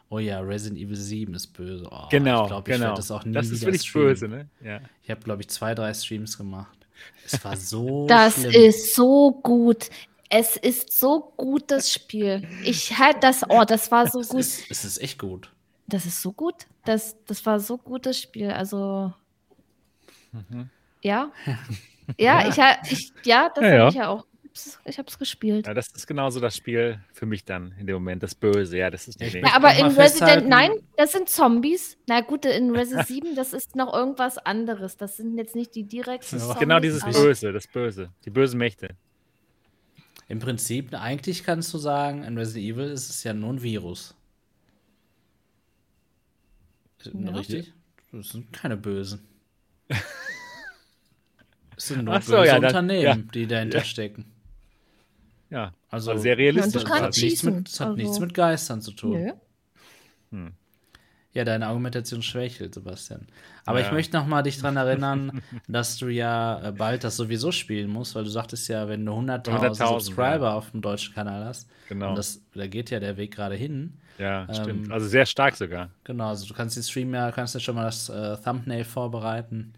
Oh 0.10 0.19
ja, 0.19 0.40
Resident 0.40 0.80
Evil 0.80 0.95
7 0.95 1.34
ist 1.34 1.48
böse. 1.48 1.86
Oh, 1.91 2.07
genau, 2.10 2.44
ich 2.44 2.48
glaube, 2.48 2.69
ich 2.69 2.76
genau. 2.76 2.86
werde 2.88 2.98
das 2.98 3.11
auch 3.11 3.26
nie 3.26 3.34
das 3.34 3.48
ist 3.49 3.61
wieder 3.61 3.74
wirklich 3.74 3.82
streamen. 3.90 4.07
böse, 4.10 4.28
ne? 4.30 4.48
Ja. 4.64 4.80
Ich 5.03 5.10
habe, 5.11 5.19
glaube 5.22 5.41
ich, 5.41 5.49
zwei, 5.49 5.76
drei 5.76 5.94
Streams 5.94 6.38
gemacht. 6.38 6.78
Es 7.26 7.44
war 7.44 7.57
so 7.57 8.07
Das 8.07 8.36
schlimm. 8.36 8.52
ist 8.52 8.95
so 8.95 9.32
gut. 9.44 9.90
Es 10.30 10.56
ist 10.57 10.98
so 10.98 11.34
gut, 11.38 11.72
das 11.72 11.94
Spiel. 11.94 12.48
Ich 12.64 12.98
halt 12.98 13.22
das, 13.24 13.44
oh, 13.49 13.64
das 13.65 13.91
war 13.91 14.07
so 14.10 14.19
es 14.22 14.30
gut. 14.30 14.40
ist, 14.40 14.72
es 14.72 14.86
ist 14.86 15.02
echt 15.02 15.19
gut. 15.19 15.52
Das 15.88 16.06
ist 16.06 16.22
so 16.22 16.32
gut. 16.34 16.68
Das, 16.86 17.15
das 17.26 17.45
war 17.45 17.60
so 17.60 17.78
gut, 17.78 18.06
das 18.06 18.19
Spiel. 18.22 18.52
Also, 18.52 19.14
ja. 21.02 21.32
Ja, 22.18 22.48
ich, 22.48 22.58
ha- 22.60 22.78
ich, 22.90 23.12
ja, 23.26 23.50
das 23.54 23.64
Ja, 23.64 23.70
habe 23.70 23.78
ja. 23.78 23.88
ich 23.90 23.96
ja 23.96 24.08
auch. 24.10 24.26
Ich 24.86 24.98
habe 24.98 25.08
es 25.08 25.20
gespielt. 25.20 25.68
ja, 25.68 25.74
das 25.76 25.88
ist 25.90 26.08
genauso 26.08 26.40
das 26.40 26.56
Spiel 26.56 27.00
für 27.14 27.28
mich 27.28 27.46
dann 27.46 27.76
in 27.80 27.86
dem 27.86 27.94
Moment. 27.96 28.24
Das 28.24 28.34
Böse, 28.34 28.76
ja, 28.78 28.90
das 28.90 29.08
ist 29.08 29.20
nicht 29.20 29.36
Ich. 29.36 29.42
Ja, 29.44 29.54
aber 29.54 29.76
in 29.76 29.86
Resident, 29.86 30.48
nein, 30.48 30.72
das 30.96 31.12
sind 31.12 31.30
Zombies. 31.30 31.96
Na 32.08 32.22
gut, 32.22 32.44
in 32.46 32.76
Resident 32.76 33.06
7, 33.08 33.36
das 33.36 33.54
ist 33.54 33.76
noch 33.76 33.94
irgendwas 33.94 34.40
anderes. 34.40 34.98
Das 34.98 35.16
sind 35.18 35.38
jetzt 35.38 35.54
nicht 35.56 35.76
die 35.76 35.84
direkten 35.84 36.38
Ja. 36.38 36.42
Zombies. 36.42 36.60
Genau 36.60 36.80
dieses 36.80 37.04
aber- 37.04 37.12
Böse, 37.12 37.52
das 37.54 37.68
Böse. 37.68 38.10
Die 38.26 38.32
bösen 38.32 38.58
Mächte. 38.58 38.90
Im 40.28 40.40
Prinzip, 40.40 40.92
eigentlich 40.94 41.44
kannst 41.44 41.72
du 41.74 41.78
sagen, 41.78 42.24
in 42.24 42.36
Resident 42.38 42.66
Evil 42.66 42.86
ist 42.90 43.10
es 43.12 43.24
ja 43.24 43.34
nur 43.34 43.54
ein 43.54 43.62
Virus. 43.62 44.16
Ja. 47.04 47.32
Richtig? 47.32 47.74
Das 48.12 48.30
sind 48.30 48.52
keine 48.52 48.76
Bösen. 48.78 49.26
Es 51.78 51.88
sind 51.88 52.04
nur 52.04 52.16
Ach 52.16 52.22
so, 52.22 52.34
böse 52.34 52.48
ja, 52.48 52.56
dann- 52.56 52.66
Unternehmen, 52.66 53.02
ja. 53.04 53.16
die 53.16 53.48
dahinter 53.48 53.84
stecken. 53.84 54.26
Ja, 55.49 55.74
Also, 55.90 56.12
also 56.12 56.22
sehr 56.24 56.34
Ja, 56.34 56.38
realistisch. 56.38 56.84
Das 56.84 56.91
hat, 56.91 57.16
nichts 57.18 57.44
mit, 57.44 57.68
das 57.68 57.80
hat 57.80 57.88
also- 57.90 57.98
nichts 58.02 58.20
mit 58.20 58.34
Geistern 58.34 58.82
zu 58.82 58.91
tun. 58.91 59.32
Nö. 60.32 60.49
Ja, 61.34 61.45
deine 61.45 61.68
Argumentation 61.68 62.22
schwächelt, 62.24 62.74
Sebastian. 62.74 63.28
Aber 63.66 63.80
Ja. 63.80 63.86
ich 63.86 63.91
möchte 63.91 64.18
noch 64.18 64.26
mal 64.26 64.41
dich 64.41 64.58
daran 64.58 64.76
erinnern, 64.76 65.41
dass 65.68 65.98
du 65.98 66.08
ja 66.08 66.60
äh, 66.70 66.72
bald 66.72 67.04
das 67.04 67.16
sowieso 67.16 67.52
spielen 67.52 67.90
musst, 67.91 68.16
weil 68.16 68.24
du 68.24 68.30
sagtest 68.30 68.68
ja, 68.70 68.88
wenn 68.88 69.06
du 69.06 69.12
100.000 69.14 69.44
100.000, 69.78 69.99
Subscriber 69.99 70.45
ja. 70.48 70.54
auf 70.56 70.72
dem 70.72 70.82
deutschen 70.82 71.14
Kanal 71.14 71.45
hast, 71.45 71.70
Genau. 71.90 72.10
und 72.10 72.16
das, 72.18 72.41
da 72.56 72.66
geht 72.68 72.90
ja 72.90 72.99
der 72.99 73.18
Weg 73.18 73.36
gerade 73.36 73.56
hin. 73.56 73.94
ja, 74.18 74.48
stimmt. 74.52 74.88
ähm, 74.88 74.91
Also 74.91 75.08
sehr 75.08 75.26
stark 75.28 75.56
sogar. 75.56 75.91
Genau, 76.06 76.30
also 76.30 76.48
du 76.48 76.54
kannst 76.56 76.76
den 76.76 76.84
Stream 76.84 77.14
ja, 77.14 77.32
kannst 77.32 77.54
ja 77.54 77.60
schon 77.60 77.76
mal 77.76 77.86
das 77.86 78.10
äh, 78.10 78.36
Thumbnail 78.44 78.84
vorbereiten. 78.84 79.74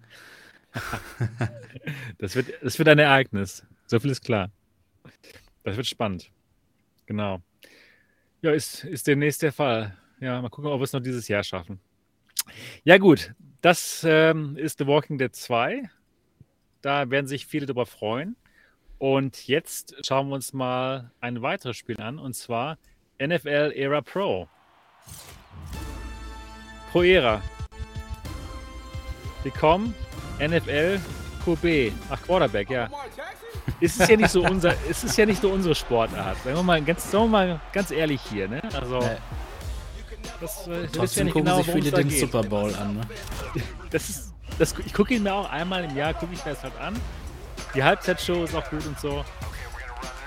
Das 2.18 2.36
wird, 2.36 2.52
das 2.62 2.78
wird 2.78 2.90
ein 2.90 3.00
Ereignis. 3.00 3.66
So 3.86 4.00
viel 4.00 4.12
ist 4.12 4.24
klar. 4.24 4.52
Das 5.64 5.78
wird 5.78 5.88
spannend. 5.88 6.32
Genau. 7.06 7.42
Ja, 8.42 8.52
ist, 8.52 8.84
ist 8.84 9.08
demnächst 9.08 9.42
der 9.42 9.54
Fall. 9.54 9.98
Ja, 10.20 10.42
mal 10.42 10.50
gucken, 10.50 10.70
ob 10.70 10.80
wir 10.80 10.84
es 10.84 10.94
noch 10.94 11.00
dieses 11.00 11.28
Jahr 11.28 11.44
schaffen. 11.44 11.80
Ja, 12.84 12.98
gut. 12.98 13.34
Das 13.62 14.06
ähm, 14.08 14.58
ist 14.58 14.80
The 14.80 14.88
Walking 14.88 15.18
Dead 15.18 15.34
2. 15.34 15.90
Da 16.82 17.10
werden 17.10 17.28
sich 17.28 17.46
viele 17.46 17.66
drüber 17.66 17.86
freuen. 17.86 18.36
Und 18.98 19.48
jetzt 19.48 19.96
schauen 20.06 20.28
wir 20.28 20.36
uns 20.36 20.52
mal 20.54 21.12
ein 21.22 21.42
weiteres 21.42 21.78
Spiel 21.78 22.02
an, 22.02 22.20
und 22.20 22.34
zwar 22.34 22.78
NFL 23.18 23.72
Era 23.74 24.02
Pro. 24.02 24.50
Pro 26.92 27.04
Era. 27.04 27.42
Willkommen, 29.44 29.94
NFL 30.40 31.00
QB. 31.46 31.94
Ach, 32.10 32.22
Quarterback, 32.22 32.70
ja. 32.70 32.90
Ist 33.80 34.00
es 34.00 34.08
ja 34.08 34.18
nicht 34.18 34.30
so 34.30 34.44
unser, 34.44 34.74
ist 34.90 35.04
es 35.04 35.16
ja 35.16 35.26
nicht 35.26 35.42
so 35.42 35.50
unsere 35.50 35.76
Sportart. 35.76 36.38
Sagen 36.44 36.56
wir 36.56 36.64
mal 36.64 36.82
ganz, 36.82 37.10
sagen 37.10 37.26
wir 37.26 37.30
mal 37.30 37.62
ganz 37.72 37.92
ehrlich 37.92 38.22
hier, 38.30 38.48
ne? 38.48 38.62
Also, 38.74 39.00
Äh, 39.00 39.18
das, 40.42 40.68
äh, 40.68 40.88
Trotzdem 40.88 41.20
ja 41.20 41.24
nicht 41.26 41.34
gucken 41.34 41.46
genau, 41.46 41.62
sich 41.62 41.74
viele 41.74 41.92
den 41.92 42.10
geht. 42.10 42.20
Super 42.20 42.44
Bowl 42.44 42.74
an. 42.76 42.96
Ne? 42.96 43.02
Das 43.92 44.10
ist, 44.10 44.34
das, 44.58 44.76
ich 44.86 44.94
gucke 44.94 45.14
ihn 45.14 45.24
mir 45.24 45.34
auch 45.34 45.50
einmal 45.50 45.84
im 45.84 45.96
Jahr, 45.96 46.14
gucke 46.14 46.34
ich 46.34 46.44
mir 46.46 46.52
das 46.54 46.64
halt 46.64 46.78
an. 46.80 47.00
Die 47.76 47.84
Halbzeitshow 47.84 48.44
ist 48.44 48.56
auch 48.56 48.70
gut 48.70 48.86
und 48.86 49.00
so. 49.00 49.24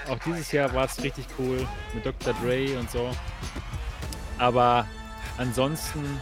Auch 0.09 0.19
dieses 0.27 0.51
Jahr 0.53 0.73
war 0.75 0.85
es 0.85 1.03
richtig 1.03 1.27
cool 1.39 1.67
mit 1.95 2.05
Dr. 2.05 2.35
Dre 2.43 2.79
und 2.79 2.91
so. 2.91 3.11
Aber 4.39 4.87
ansonsten 5.39 6.21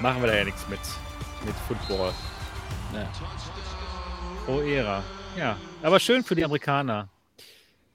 machen 0.00 0.20
wir 0.22 0.28
da 0.28 0.36
ja 0.36 0.44
nichts 0.44 0.66
mit, 0.68 0.80
mit 1.44 1.54
Football. 1.66 2.12
Ja. 2.92 3.10
Pro 4.44 4.60
Ära. 4.60 5.04
Ja, 5.38 5.56
aber 5.82 6.00
schön 6.00 6.24
für 6.24 6.34
die 6.34 6.44
Amerikaner 6.44 7.08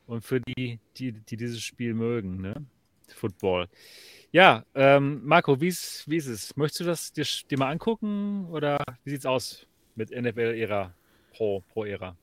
und 0.08 0.24
für 0.24 0.40
die, 0.40 0.80
die, 0.98 1.12
die 1.12 1.38
dieses 1.38 1.62
Spiel 1.62 1.94
mögen, 1.94 2.42
ne? 2.42 2.54
Football. 3.14 3.68
Ja, 4.32 4.64
ähm, 4.74 5.22
Marco, 5.24 5.60
wie 5.60 5.68
ist, 5.68 6.04
wie 6.08 6.18
ist 6.18 6.28
es? 6.28 6.56
Möchtest 6.56 6.80
du 6.82 6.84
das 6.86 7.14
dir, 7.14 7.26
dir 7.50 7.58
mal 7.58 7.72
angucken 7.72 8.48
oder 8.52 8.84
wie 9.04 9.12
sieht's 9.12 9.26
aus 9.26 9.66
mit 9.96 10.12
NFL-Ära 10.12 10.94
pro, 11.34 11.62
pro 11.72 11.86
Ära? 11.86 12.16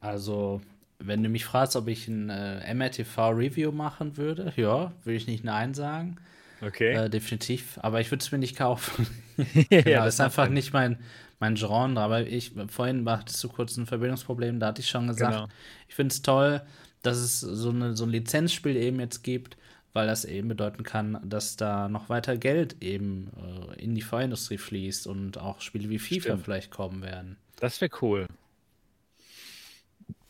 Also, 0.00 0.60
wenn 0.98 1.22
du 1.22 1.28
mich 1.28 1.44
fragst, 1.44 1.76
ob 1.76 1.88
ich 1.88 2.08
ein 2.08 2.30
äh, 2.30 2.74
MRTV-Review 2.74 3.72
machen 3.72 4.16
würde, 4.16 4.52
ja, 4.56 4.92
würde 5.04 5.16
ich 5.16 5.26
nicht 5.26 5.44
Nein 5.44 5.74
sagen. 5.74 6.16
Okay. 6.60 6.92
Äh, 6.92 7.10
definitiv. 7.10 7.78
Aber 7.82 8.00
ich 8.00 8.10
würde 8.10 8.22
es 8.22 8.30
mir 8.30 8.38
nicht 8.38 8.56
kaufen. 8.56 9.06
ja, 9.70 9.82
genau, 9.82 10.04
das 10.04 10.14
ist 10.14 10.20
einfach 10.20 10.48
nicht 10.48 10.72
mein, 10.72 10.98
mein 11.42 11.56
Genre. 11.56 12.00
Aber 12.00 12.26
ich, 12.26 12.52
vorhin 12.68 13.06
hattest 13.10 13.42
du 13.42 13.48
kurz 13.48 13.76
ein 13.76 13.86
Verbindungsproblem, 13.86 14.60
da 14.60 14.68
hatte 14.68 14.80
ich 14.80 14.88
schon 14.88 15.08
gesagt, 15.08 15.34
Genau. 15.34 15.48
ich 15.88 15.94
finde 15.96 16.12
es 16.12 16.22
toll, 16.22 16.62
dass 17.02 17.18
es 17.18 17.40
so, 17.40 17.70
eine, 17.70 17.96
so 17.96 18.04
ein 18.04 18.10
Lizenzspiel 18.10 18.76
eben 18.76 19.00
jetzt 19.00 19.22
gibt, 19.24 19.56
weil 19.92 20.06
das 20.06 20.24
eben 20.24 20.46
bedeuten 20.48 20.84
kann, 20.84 21.20
dass 21.24 21.56
da 21.56 21.88
noch 21.88 22.08
weiter 22.08 22.36
Geld 22.36 22.76
eben 22.80 23.30
äh, 23.76 23.82
in 23.82 23.94
die 23.96 24.02
Vorindustrie 24.02 24.56
fließt 24.56 25.06
und 25.08 25.36
auch 25.36 25.60
Spiele 25.60 25.90
wie 25.90 25.98
FIFA 25.98 26.20
Stimmt. 26.20 26.44
vielleicht 26.44 26.70
kommen 26.70 27.02
werden. 27.02 27.36
Das 27.56 27.80
wäre 27.80 27.90
cool. 28.00 28.26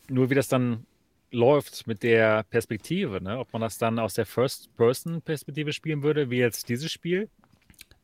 Nur 0.09 0.31
wie 0.31 0.35
das 0.35 0.49
dann 0.49 0.87
läuft 1.31 1.87
mit 1.87 2.03
der 2.03 2.43
Perspektive, 2.45 3.23
ne? 3.23 3.39
Ob 3.39 3.53
man 3.53 3.63
das 3.63 3.79
dann 3.79 3.99
aus 3.99 4.15
der 4.15 4.27
First-Person-Perspektive 4.27 5.73
spielen 5.73 6.03
würde, 6.03 6.31
wie 6.31 6.39
jetzt 6.39 6.69
dieses 6.69 6.91
Spiel. 6.91 7.29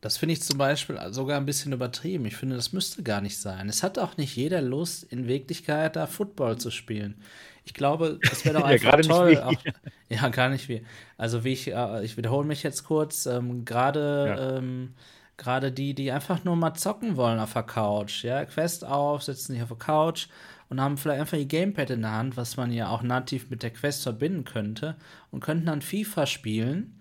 Das 0.01 0.17
finde 0.17 0.35
ich 0.35 0.43
zum 0.43 0.59
Beispiel 0.59 0.97
sogar 1.11 1.39
ein 1.39 1.47
bisschen 1.47 1.73
übertrieben. 1.73 2.25
Ich 2.27 2.37
finde, 2.37 2.55
das 2.57 2.73
müsste 2.73 3.03
gar 3.03 3.21
nicht 3.21 3.39
sein. 3.41 3.69
Es 3.69 3.83
hat 3.83 3.99
auch 3.99 4.17
nicht 4.17 4.37
jeder 4.37 4.63
Lust, 4.63 5.03
in 5.05 5.27
Wirklichkeit 5.27 5.97
da 5.97 6.07
Football 6.07 6.57
zu 6.59 6.71
spielen. 6.71 7.21
Ich 7.65 7.75
glaube, 7.75 8.21
das 8.25 8.45
wäre 8.45 8.59
doch 8.61 8.67
Ja, 8.83 8.93
einfach 8.93 8.95
nicht 8.97 9.11
toll. 9.11 9.39
Auch, 9.41 9.61
ja, 10.09 10.29
gar 10.29 10.51
nicht 10.51 10.69
wir. 10.69 10.83
Also 11.17 11.43
wie 11.45 11.53
ich, 11.53 11.69
äh, 11.73 12.05
ich 12.05 12.17
wiederhole 12.17 12.47
mich 12.47 12.63
jetzt 12.63 12.85
kurz, 12.85 13.27
ähm, 13.27 13.65
gerade 13.65 14.27
Ja. 14.27 14.59
ähm, 14.59 14.95
gerade 15.37 15.73
die, 15.73 15.95
die 15.95 16.11
einfach 16.13 16.45
nur 16.45 16.57
mal 16.57 16.75
zocken 16.75 17.17
wollen 17.17 17.39
auf 17.41 17.53
der 17.53 17.63
Couch, 17.65 18.25
ja, 18.25 18.45
Quest 18.45 18.85
auf, 18.85 19.23
sitzen 19.23 19.53
sich 19.53 19.63
auf 19.63 19.69
der 19.69 19.79
Couch 19.79 20.27
und 20.69 20.81
haben 20.81 20.97
vielleicht 20.97 21.21
einfach 21.21 21.39
ihr 21.39 21.47
Gamepad 21.47 21.91
in 21.91 22.03
der 22.03 22.13
Hand, 22.13 22.37
was 22.37 22.57
man 22.57 22.73
ja 22.73 22.89
auch 22.89 23.03
nativ 23.03 23.49
mit 23.51 23.63
der 23.63 23.71
Quest 23.71 24.03
verbinden 24.03 24.45
könnte 24.45 24.97
und 25.31 25.41
könnten 25.41 25.67
dann 25.67 25.81
FIFA 25.83 26.27
spielen 26.27 26.98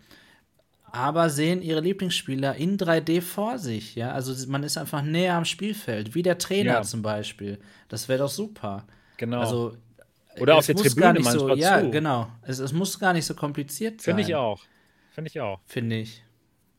aber 0.91 1.29
sehen 1.29 1.61
ihre 1.61 1.81
Lieblingsspieler 1.81 2.55
in 2.55 2.77
3D 2.77 3.21
vor 3.21 3.57
sich. 3.59 3.95
Ja, 3.95 4.11
also 4.11 4.33
man 4.49 4.63
ist 4.63 4.77
einfach 4.77 5.01
näher 5.01 5.35
am 5.35 5.45
Spielfeld, 5.45 6.15
wie 6.15 6.23
der 6.23 6.37
Trainer 6.37 6.73
Ja. 6.73 6.81
zum 6.83 7.01
Beispiel. 7.01 7.59
Das 7.89 8.07
wäre 8.09 8.19
doch 8.19 8.29
super. 8.29 8.85
Genau. 9.17 9.39
Also 9.41 9.77
Oder 10.39 10.55
auf 10.55 10.65
der 10.65 10.75
Tribüne 10.75 11.13
nicht 11.13 11.25
so, 11.29 11.47
manchmal 11.47 11.57
Ja, 11.59 11.81
zu. 11.81 11.91
genau. 11.91 12.31
Es, 12.43 12.59
es 12.59 12.71
muss 12.73 12.99
gar 12.99 13.13
nicht 13.13 13.25
so 13.25 13.33
kompliziert 13.35 14.01
sein. 14.01 14.15
Finde 14.15 14.29
ich 14.29 14.35
auch. 14.35 14.61
Finde 15.11 15.29
ich 15.29 15.39
auch. 15.41 15.59
Finde 15.65 15.97
ich. 15.97 16.23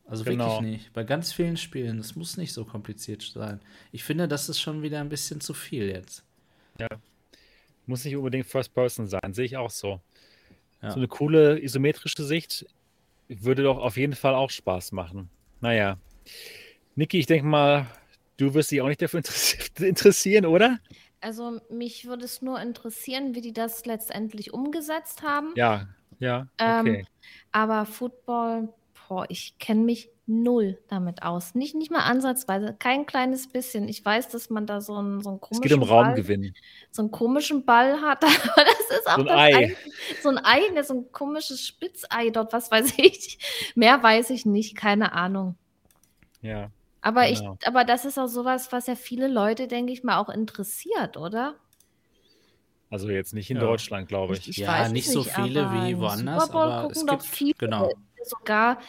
Also 0.05 0.23
Genau. 0.23 0.59
wirklich 0.61 0.71
nicht. 0.77 0.93
Bei 0.93 1.03
ganz 1.03 1.31
vielen 1.33 1.57
Spielen, 1.57 1.99
es 1.99 2.15
muss 2.15 2.35
nicht 2.37 2.53
so 2.53 2.65
kompliziert 2.65 3.21
sein. 3.21 3.59
Ich 3.91 4.03
finde, 4.03 4.27
das 4.27 4.49
ist 4.49 4.59
schon 4.59 4.81
wieder 4.81 4.99
ein 5.01 5.09
bisschen 5.09 5.39
zu 5.41 5.53
viel 5.53 5.87
jetzt. 5.87 6.23
Muss 7.85 8.05
nicht 8.05 8.15
unbedingt 8.15 8.45
First 8.45 8.73
Person 8.73 9.07
sein, 9.07 9.33
sehe 9.33 9.45
ich 9.45 9.57
auch 9.57 9.69
so. 9.71 9.99
Ja. 10.81 10.91
So 10.91 10.97
eine 10.97 11.07
coole 11.07 11.59
isometrische 11.61 12.23
Sicht 12.23 12.65
würde 13.29 13.63
doch 13.63 13.77
auf 13.77 13.97
jeden 13.97 14.15
Fall 14.15 14.35
auch 14.35 14.49
Spaß 14.49 14.91
machen. 14.91 15.29
Naja. 15.61 15.97
Niki, 16.95 17.19
ich 17.19 17.27
denke 17.27 17.45
mal, 17.45 17.85
du 18.37 18.53
wirst 18.53 18.71
dich 18.71 18.81
auch 18.81 18.87
nicht 18.87 19.01
dafür 19.01 19.21
interess- 19.21 19.81
interessieren, 19.83 20.45
oder? 20.45 20.79
Also 21.21 21.59
mich 21.69 22.05
würde 22.05 22.25
es 22.25 22.41
nur 22.41 22.59
interessieren, 22.61 23.35
wie 23.35 23.41
die 23.41 23.53
das 23.53 23.85
letztendlich 23.85 24.53
umgesetzt 24.53 25.21
haben. 25.21 25.53
Ja, 25.55 25.87
ja, 26.19 26.47
Ähm, 26.57 26.79
okay. 26.79 27.05
Aber 27.51 27.85
Football, 27.85 28.73
boah, 29.07 29.25
ich 29.29 29.57
kenne 29.59 29.81
mich 29.81 30.09
null 30.29 30.77
damit 30.87 31.23
aus. 31.23 31.55
Nicht, 31.55 31.75
nicht 31.75 31.91
mal 31.91 32.01
ansatzweise, 32.03 32.75
kein 32.79 33.05
kleines 33.05 33.47
bisschen. 33.51 33.89
Ich 33.89 34.05
weiß, 34.05 34.29
dass 34.29 34.49
man 34.49 34.65
da 34.67 34.79
so 34.81 34.95
einen, 34.95 35.21
so 35.21 35.29
einen 35.31 35.39
es 35.39 35.41
komischen 35.41 35.61
geht 35.61 35.73
um 35.73 35.87
Ball, 35.87 36.15
Raumgewinn. 36.15 36.53
so 36.91 37.01
einen 37.01 37.11
komischen 37.11 37.65
Ball 37.65 37.99
hat, 38.01 38.23
aber 38.23 38.63
das 38.65 38.99
ist 38.99 39.07
auch 39.07 39.15
So 39.15 39.21
ein 39.21 39.25
das 39.27 39.37
Ei. 39.37 39.55
Einzige. 39.55 39.77
So 40.21 40.29
ein 40.29 40.37
Ei, 40.45 40.61
ne, 40.73 40.83
so 40.83 40.93
ein 40.95 41.11
komisches 41.11 41.65
Spitzei 41.67 42.29
dort, 42.29 42.53
was 42.53 42.71
weiß 42.71 42.93
ich. 42.97 43.39
Mehr 43.75 44.01
weiß 44.01 44.29
ich 44.31 44.45
nicht, 44.45 44.75
keine 44.77 45.11
Ahnung. 45.13 45.57
Ja, 46.41 46.71
Aber 47.01 47.27
Genau. 47.27 47.57
ich, 47.61 47.67
aber 47.67 47.83
das 47.85 48.05
ist 48.05 48.17
auch 48.17 48.27
sowas, 48.27 48.71
was 48.71 48.87
ja 48.87 48.95
viele 48.95 49.27
Leute, 49.27 49.67
denke 49.67 49.91
ich 49.93 50.03
mal, 50.03 50.19
auch 50.19 50.29
interessiert, 50.29 51.17
oder? 51.17 51.55
also 52.91 53.09
jetzt 53.09 53.33
nicht 53.33 53.49
in 53.51 53.57
Ja. 53.57 53.63
Deutschland, 53.63 54.07
glaube 54.07 54.35
ich. 54.35 54.47
Ich 54.49 54.57
ja, 54.57 54.67
weiß 54.67 54.87
es 54.87 54.93
nicht 54.93 55.09
so 55.11 55.19
nicht, 55.19 55.31
viele 55.31 55.65
aber 55.67 55.87
wie 55.87 55.97
woanders, 55.99 56.49
aber 56.49 56.87
es 56.91 56.97
gucken 56.99 57.07
gibt 57.07 57.23
viele. 57.23 57.53
genau. 57.57 57.91
Sogar 58.23 58.79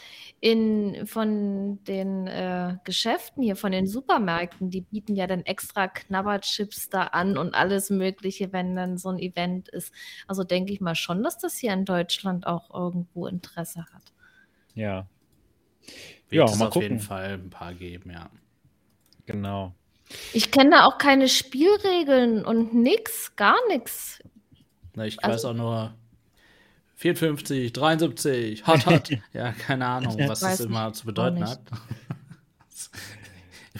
in, 0.41 1.07
von 1.07 1.83
den 1.85 2.27
äh, 2.27 2.77
Geschäften 2.85 3.43
hier, 3.43 3.57
von 3.57 3.73
den 3.73 3.87
Supermärkten, 3.87 4.71
die 4.71 4.83
bieten 4.83 5.15
ja 5.15 5.27
dann 5.27 5.43
extra 5.45 5.89
Knabberchips 5.89 6.89
da 6.89 7.05
an 7.05 7.37
und 7.39 7.55
alles 7.55 7.91
Mögliche, 7.91 8.53
wenn 8.53 8.75
dann 8.77 8.99
so 8.99 9.09
ein 9.11 9.19
Event 9.19 9.69
ist. 9.69 9.93
Also 10.27 10.45
denke 10.45 10.73
ich 10.73 10.81
mal 10.81 10.95
schon, 10.95 11.23
dass 11.23 11.39
das 11.39 11.57
hier 11.57 11.73
in 11.73 11.85
Deutschland 11.85 12.47
auch 12.47 12.73
irgendwo 12.75 13.27
Interesse 13.27 13.85
hat. 13.93 14.13
Ja, 14.75 15.07
Wird 16.29 16.31
Ja, 16.31 16.45
es 16.45 16.59
mal 16.59 16.69
auf 16.69 16.75
jeden 16.77 16.97
gucken. 16.97 17.01
Fall 17.01 17.33
ein 17.35 17.51
paar 17.51 17.75
geben, 17.75 18.11
ja. 18.11 18.31
genau. 19.27 19.75
Ich 20.33 20.51
kenne 20.51 20.71
da 20.71 20.85
auch 20.87 20.99
keine 20.99 21.29
Spielregeln 21.29 22.45
und 22.45 22.75
nix, 22.75 23.37
gar 23.37 23.57
nichts. 23.69 24.21
Na, 24.95 25.07
ich 25.07 25.23
Also- 25.25 25.35
weiß 25.35 25.45
auch 25.47 25.55
nur 25.55 25.95
54, 27.01 27.73
73, 27.73 28.67
hart, 28.67 28.85
hart. 28.87 29.11
ja, 29.33 29.53
keine 29.53 29.87
Ahnung, 29.87 30.17
was 30.29 30.41
das 30.41 30.61
immer 30.61 30.93
zu 30.93 31.07
bedeuten 31.07 31.43
hat. 31.49 31.61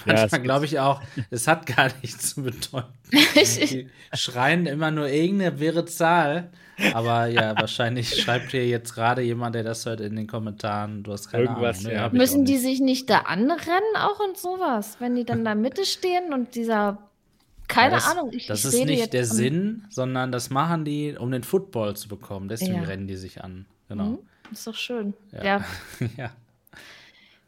Ja, 0.07 0.13
Manchmal 0.15 0.41
es- 0.41 0.43
glaube 0.45 0.65
ich 0.67 0.79
auch, 0.79 1.03
es 1.31 1.49
hat 1.49 1.67
gar 1.67 1.91
nichts 2.01 2.35
zu 2.35 2.43
bedeuten. 2.45 2.87
Die 3.13 3.89
schreien 4.15 4.67
immer 4.67 4.91
nur 4.93 5.09
irgendeine 5.09 5.59
wirre 5.59 5.85
Zahl. 5.85 6.51
Aber 6.95 7.27
ja, 7.27 7.57
wahrscheinlich 7.61 8.23
schreibt 8.23 8.53
hier 8.53 8.67
jetzt 8.69 8.95
gerade 8.95 9.21
jemand, 9.23 9.57
der 9.57 9.65
das 9.65 9.85
hört, 9.87 10.01
in 10.01 10.15
den 10.17 10.27
Kommentaren. 10.29 11.03
Du 11.03 11.13
hast 11.13 11.29
keine 11.31 11.45
Irgendwas, 11.45 11.81
Ahnung. 11.81 11.93
ja. 11.93 12.07
ich 12.07 12.13
auch 12.13 12.13
Müssen 12.13 12.45
die 12.45 12.57
sich 12.59 12.81
nicht 12.81 13.11
da 13.11 13.19
anrennen 13.23 13.97
auch 13.97 14.21
und 14.21 14.39
sowas, 14.39 14.97
wenn 15.01 15.17
die 15.17 15.25
dann 15.25 15.41
in 15.41 15.45
der 15.45 15.55
Mitte 15.57 15.85
stehen 15.85 16.33
und 16.33 16.55
dieser, 16.55 17.10
keine 17.71 17.95
das, 17.95 18.07
Ahnung, 18.09 18.31
ich, 18.33 18.47
das 18.47 18.65
ich 18.65 18.75
ist 18.81 18.85
nicht 18.87 19.13
der 19.13 19.25
Sinn, 19.25 19.87
sondern 19.91 20.33
das 20.33 20.51
machen 20.51 20.85
die, 20.85 21.17
um 21.17 21.31
den 21.31 21.43
Football 21.43 21.97
zu 21.97 22.09
bekommen. 22.09 22.49
Deswegen 22.49 22.75
Ja. 22.75 22.83
rennen 22.83 23.07
die 23.07 23.17
sich 23.17 23.43
an. 23.43 23.67
Genau. 23.89 24.05
Mhm, 24.05 24.19
ist 24.53 24.67
doch 24.67 24.75
schön. 24.75 25.15
Ja. 25.33 25.43
Ja. 25.45 25.65
ja. 26.17 26.31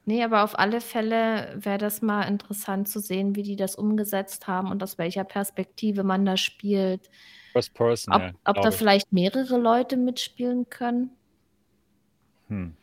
nee, 0.05 0.23
aber 0.25 0.45
auf 0.45 0.59
alle 0.59 0.81
Fälle 0.81 1.55
wäre 1.57 1.79
das 1.79 2.03
mal 2.03 2.23
interessant 2.23 2.89
zu 2.89 3.01
sehen, 3.01 3.37
wie 3.37 3.43
die 3.43 3.57
das 3.57 3.75
umgesetzt 3.77 4.47
haben 4.47 4.71
und 4.71 4.83
aus 4.83 4.99
welcher 4.99 5.25
Perspektive 5.25 6.05
man 6.05 6.25
da 6.25 6.37
spielt. 6.37 7.11
First 7.53 7.75
Person, 7.75 8.15
Ob, 8.15 8.23
ja, 8.23 8.33
ob 8.45 8.63
da 8.63 8.69
ich. 8.71 8.75
vielleicht 8.75 9.13
mehrere 9.13 9.59
Leute 9.59 9.97
mitspielen 9.97 10.69
können. 10.71 11.11
Hm. 12.49 12.75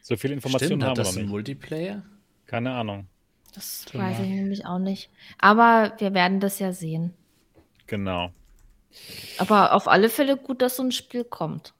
So 0.00 0.16
viel 0.16 0.30
Stimmt, 0.30 0.32
Informationen 0.32 0.82
hat 0.82 0.90
haben 0.90 0.96
wir 0.96 1.04
das 1.04 1.12
noch 1.12 1.16
ein 1.18 1.22
nicht. 1.22 1.30
Multiplayer? 1.30 2.02
Keine 2.46 2.72
Ahnung. 2.72 3.06
Das 3.54 3.84
Tja. 3.84 4.00
weiß 4.00 4.20
ich 4.20 4.28
nämlich 4.28 4.66
auch 4.66 4.78
nicht. 4.78 5.10
Aber 5.38 5.92
wir 5.98 6.14
werden 6.14 6.40
das 6.40 6.58
ja 6.58 6.72
sehen. 6.72 7.12
Genau. 7.86 8.30
Aber 9.38 9.74
auf 9.74 9.88
alle 9.88 10.08
Fälle 10.08 10.36
gut, 10.36 10.62
dass 10.62 10.76
so 10.76 10.82
ein 10.82 10.92
Spiel 10.92 11.24
kommt. 11.24 11.74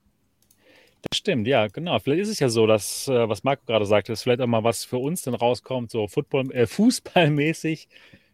Das 1.10 1.18
stimmt, 1.18 1.46
ja, 1.48 1.66
genau. 1.66 1.98
Vielleicht 1.98 2.22
ist 2.22 2.28
es 2.28 2.38
ja 2.38 2.48
so, 2.48 2.66
dass, 2.66 3.08
äh, 3.08 3.28
was 3.28 3.42
Marco 3.42 3.64
gerade 3.66 3.86
sagte, 3.86 4.12
dass 4.12 4.22
vielleicht 4.22 4.40
auch 4.40 4.46
mal 4.46 4.62
was 4.62 4.84
für 4.84 4.98
uns 4.98 5.22
dann 5.22 5.34
rauskommt, 5.34 5.90
so 5.90 6.06
Football, 6.06 6.52
äh, 6.52 6.66
Fußballmäßig, 6.66 7.88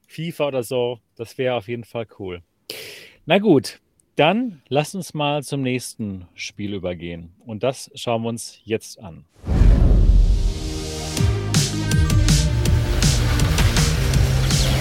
FIFA 0.07 0.49
oder 0.49 0.63
so. 0.63 1.01
Das 1.17 1.39
wäre 1.39 1.55
auf 1.55 1.69
jeden 1.69 1.85
Fall 1.85 2.07
cool. 2.19 2.43
Na 3.25 3.39
gut, 3.39 3.81
dann 4.17 4.63
lasst 4.69 4.95
uns 4.95 5.15
mal 5.15 5.43
zum 5.43 5.63
nächsten 5.63 6.27
Spiel 6.35 6.75
übergehen. 6.75 7.33
Und 7.47 7.63
das 7.63 7.91
schauen 7.95 8.23
wir 8.23 8.29
uns 8.29 8.61
jetzt 8.65 8.99
an. 8.99 9.25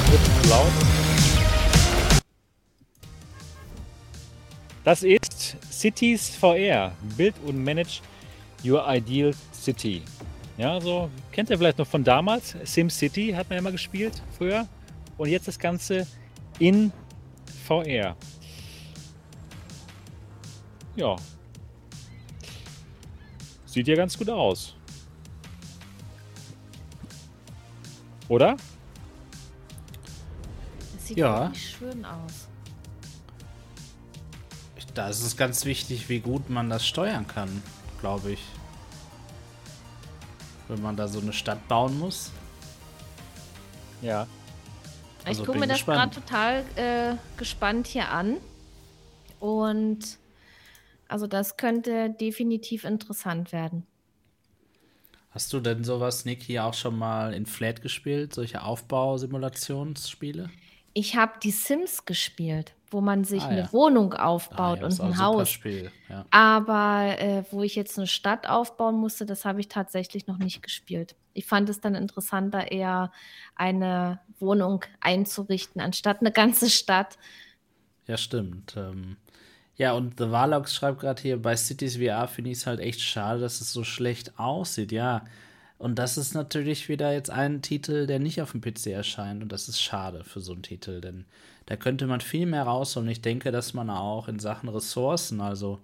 Wird. 0.10 0.22
Das 4.86 5.04
ist 5.04 5.58
Cities 5.70 6.30
VR. 6.30 6.94
Build 7.18 7.36
und 7.46 7.62
manage 7.62 8.00
your 8.64 8.86
ideal 8.88 9.34
city. 9.54 10.02
Ja, 10.58 10.80
so 10.80 11.10
kennt 11.32 11.50
ihr 11.50 11.58
vielleicht 11.58 11.78
noch 11.78 11.88
von 11.88 12.04
damals. 12.04 12.56
SimCity 12.64 13.34
hat 13.34 13.50
man 13.50 13.58
ja 13.58 13.62
mal 13.62 13.72
gespielt 13.72 14.22
früher. 14.38 14.66
Und 15.18 15.30
jetzt 15.30 15.48
das 15.48 15.60
Ganze 15.60 16.08
in 16.58 16.94
VR. 17.68 18.16
Ja. 20.96 21.16
Sieht 23.66 23.88
ja 23.88 23.96
ganz 23.96 24.18
gut 24.18 24.30
aus. 24.30 24.74
Oder? 28.30 28.56
Das 31.08 31.16
sieht 31.16 31.18
Ja. 31.20 31.40
wirklich 31.46 31.70
schön 31.70 32.04
aus. 32.04 32.48
Da 34.94 35.08
ist 35.08 35.22
es 35.22 35.38
ganz 35.38 35.64
wichtig, 35.64 36.10
wie 36.10 36.20
gut 36.20 36.50
man 36.50 36.70
das 36.70 36.86
steuern 36.86 37.26
kann, 37.26 37.64
glaube 38.02 38.32
ich. 38.32 38.44
Wenn 40.68 40.82
man 40.82 40.98
da 40.98 41.08
so 41.08 41.22
eine 41.22 41.32
Stadt 41.32 41.66
bauen 41.70 41.98
muss. 41.98 42.32
Ja. 44.02 44.28
Also 45.24 45.44
ich 45.44 45.46
gucke 45.48 45.60
bin 45.60 45.62
mir 45.62 45.74
das 45.74 45.86
gerade 45.86 46.10
gespannt. 46.10 46.66
total 46.76 47.14
äh, 47.14 47.16
gespannt 47.38 47.88
hier 47.88 48.10
an. 48.10 48.38
Und 49.40 50.18
also 51.08 51.26
das 51.26 51.56
könnte 51.56 52.10
definitiv 52.10 52.84
interessant 52.84 53.54
werden. 53.54 53.86
Hast 55.30 55.54
du 55.54 55.62
denn 55.62 55.86
sowas, 55.86 56.26
Niki, 56.26 56.60
auch 56.60 56.74
schon 56.74 56.98
mal 56.98 57.34
in 57.34 57.46
Flat 57.46 57.82
gespielt? 57.82 58.34
Solche 58.34 58.62
Aufbausimulationsspiele? 58.64 60.50
Ich 61.00 61.16
habe 61.16 61.34
die 61.44 61.52
Sims 61.52 62.06
gespielt, 62.06 62.74
wo 62.90 63.02
man 63.02 63.24
sich 63.24 63.44
Ah, 63.44 63.50
eine 63.50 63.60
ja. 63.62 63.72
Wohnung 63.72 64.16
aufbaut 64.16 64.80
ja, 64.80 64.86
und 64.86 65.00
ein 65.00 65.20
Haus. 65.20 65.48
Spiel. 65.48 65.92
Ja. 66.10 66.26
Aber 66.32 67.20
äh, 67.20 67.44
wo 67.52 67.62
ich 67.62 67.76
jetzt 67.76 68.00
eine 68.00 68.08
Stadt 68.08 68.50
aufbauen 68.50 68.96
musste, 68.96 69.28
das 69.28 69.46
habe 69.46 69.60
ich 69.60 69.68
tatsächlich 69.68 70.26
noch 70.26 70.40
nicht 70.40 70.64
gespielt. 70.64 71.16
Ich 71.36 71.46
fand 71.46 71.70
es 71.70 71.82
dann 71.82 71.94
interessanter, 71.94 72.72
eher 72.72 73.12
eine 73.56 74.22
Wohnung 74.40 74.86
einzurichten, 75.00 75.82
anstatt 75.82 76.22
eine 76.22 76.32
ganze 76.32 76.68
Stadt. 76.68 77.20
Ja, 78.08 78.18
stimmt. 78.18 78.74
Ähm, 78.76 79.18
ja, 79.76 79.92
und 79.92 80.18
The 80.18 80.32
Warlocks 80.32 80.74
schreibt 80.74 81.02
gerade 81.02 81.22
hier, 81.22 81.40
bei 81.40 81.56
Cities 81.56 81.98
VR 81.98 82.28
finde 82.28 82.50
ich 82.50 82.58
es 82.58 82.66
halt 82.66 82.80
echt 82.80 83.02
schade, 83.02 83.40
dass 83.40 83.62
es 83.62 83.72
so 83.72 83.84
schlecht 83.84 84.40
aussieht. 84.40 84.92
Ja, 84.92 85.26
und 85.78 86.00
das 86.00 86.18
ist 86.18 86.34
natürlich 86.34 86.90
wieder 86.90 87.14
jetzt 87.14 87.30
ein 87.30 87.62
Titel, 87.62 88.08
der 88.08 88.20
nicht 88.20 88.42
auf 88.42 88.52
dem 88.52 88.62
PC 88.62 88.88
erscheint. 88.88 89.44
Und 89.44 89.52
das 89.52 89.70
ist 89.70 89.82
schade 89.82 90.24
für 90.24 90.40
so 90.40 90.54
einen 90.54 90.64
Titel, 90.64 91.02
denn 91.02 91.26
da 91.66 91.76
könnte 91.76 92.08
man 92.08 92.22
viel 92.22 92.46
mehr 92.46 92.64
rausholen. 92.64 93.10
Ich 93.10 93.22
denke, 93.22 93.52
dass 93.52 93.74
man 93.74 93.90
auch 93.90 94.28
in 94.28 94.40
Sachen 94.40 94.70
Ressourcen, 94.70 95.42
also, 95.42 95.80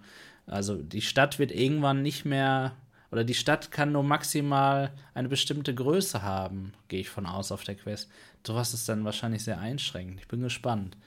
also 0.48 0.76
die 0.82 1.02
Stadt 1.02 1.40
wird 1.40 1.52
irgendwann 1.52 2.02
nicht 2.02 2.26
mehr, 2.26 2.74
oder 3.12 3.24
die 3.24 3.36
Stadt 3.36 3.70
kann 3.72 3.92
nur 3.92 4.04
maximal 4.04 4.92
eine 5.14 5.30
bestimmte 5.30 5.76
Größe 5.76 6.24
haben, 6.24 6.74
gehe 6.88 7.02
ich 7.02 7.10
von 7.10 7.28
aus 7.28 7.52
auf 7.52 7.64
der 7.64 7.76
Quest. 7.76 8.10
Sowas 8.46 8.74
ist 8.74 8.90
dann 8.90 9.06
wahrscheinlich 9.06 9.44
sehr 9.44 9.60
einschränkend. 9.60 10.20
Ich 10.20 10.28
bin 10.28 10.42
gespannt 10.42 10.98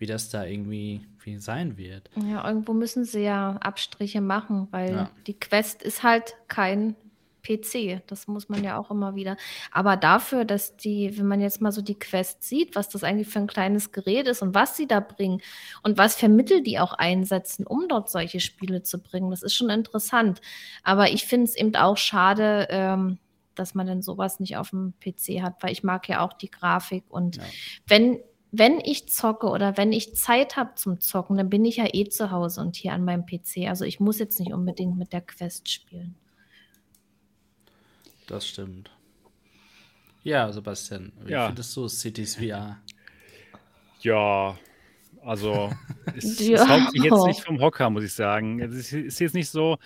wie 0.00 0.06
das 0.06 0.30
da 0.30 0.44
irgendwie 0.44 1.02
wie 1.22 1.36
sein 1.36 1.76
wird. 1.76 2.08
Ja, 2.16 2.48
irgendwo 2.48 2.72
müssen 2.72 3.04
sie 3.04 3.20
ja 3.20 3.56
Abstriche 3.56 4.22
machen, 4.22 4.66
weil 4.70 4.92
Ja. 4.92 5.10
die 5.26 5.38
Quest 5.38 5.82
ist 5.82 6.02
halt 6.02 6.34
kein 6.48 6.96
PC. 7.42 8.02
Das 8.06 8.26
muss 8.28 8.48
man 8.48 8.62
ja 8.64 8.78
auch 8.78 8.90
immer 8.90 9.14
wieder. 9.14 9.36
Aber 9.72 9.96
dafür, 9.96 10.44
dass 10.44 10.76
die, 10.76 11.16
wenn 11.18 11.26
man 11.26 11.40
jetzt 11.40 11.60
mal 11.60 11.72
so 11.72 11.82
die 11.82 11.98
Quest 11.98 12.42
sieht, 12.42 12.76
was 12.76 12.88
das 12.88 13.04
eigentlich 13.04 13.28
für 13.28 13.38
ein 13.40 13.46
kleines 13.46 13.92
Gerät 13.92 14.26
ist 14.28 14.42
und 14.42 14.54
was 14.54 14.76
sie 14.76 14.86
da 14.86 15.00
bringen 15.00 15.40
und 15.82 15.98
was 15.98 16.16
für 16.16 16.28
Mittel 16.28 16.62
die 16.62 16.78
auch 16.78 16.92
einsetzen, 16.92 17.66
um 17.66 17.86
dort 17.88 18.10
solche 18.10 18.40
Spiele 18.40 18.82
zu 18.82 18.98
bringen, 19.00 19.30
das 19.30 19.42
ist 19.42 19.54
schon 19.54 19.70
interessant. 19.70 20.40
Aber 20.82 21.10
ich 21.10 21.24
finde 21.26 21.44
es 21.44 21.56
eben 21.56 21.74
auch 21.76 21.96
schade, 21.96 22.66
ähm, 22.70 23.18
dass 23.54 23.74
man 23.74 23.86
denn 23.86 24.02
sowas 24.02 24.40
nicht 24.40 24.56
auf 24.56 24.70
dem 24.70 24.94
PC 25.00 25.42
hat, 25.42 25.62
weil 25.62 25.72
ich 25.72 25.82
mag 25.82 26.08
ja 26.08 26.20
auch 26.20 26.32
die 26.32 26.50
Grafik 26.50 27.04
und 27.08 27.36
Ja. 27.36 27.42
wenn 27.86 28.18
wenn 28.52 28.80
ich 28.80 29.08
zocke 29.08 29.46
oder 29.46 29.76
wenn 29.76 29.92
ich 29.92 30.16
Zeit 30.16 30.56
habe 30.56 30.74
zum 30.74 30.98
Zocken, 30.98 31.36
dann 31.36 31.50
bin 31.50 31.64
ich 31.64 31.76
ja 31.76 31.84
eh 31.92 32.08
zu 32.08 32.32
Hause 32.32 32.60
und 32.62 32.74
hier 32.74 32.92
an 32.92 33.04
meinem 33.04 33.24
PC. 33.24 33.68
Also 33.68 33.84
ich 33.84 34.00
muss 34.00 34.18
jetzt 34.18 34.40
nicht 34.40 34.52
unbedingt 34.52 34.98
mit 34.98 35.12
der 35.12 35.20
Quest 35.20 35.70
spielen. 35.70 36.16
Das 38.30 38.46
stimmt. 38.46 38.90
Ja, 40.22 40.52
Sebastian, 40.52 41.12
wie 41.24 41.32
Ja. 41.32 41.46
findest 41.48 41.76
du 41.76 41.88
Cities 41.88 42.36
VR? 42.36 42.78
Ja, 44.02 44.56
also 45.22 45.72
es, 46.16 46.38
Ja. 46.38 46.62
es 46.62 46.68
haut 46.68 46.92
mich 46.92 47.02
jetzt 47.02 47.24
nicht 47.26 47.40
vom 47.44 47.60
Hocker, 47.60 47.90
muss 47.90 48.04
ich 48.04 48.12
sagen. 48.12 48.60
Es 48.60 48.92
ist, 48.92 49.18
jetzt 49.18 49.34
nicht 49.34 49.48
so, 49.50 49.78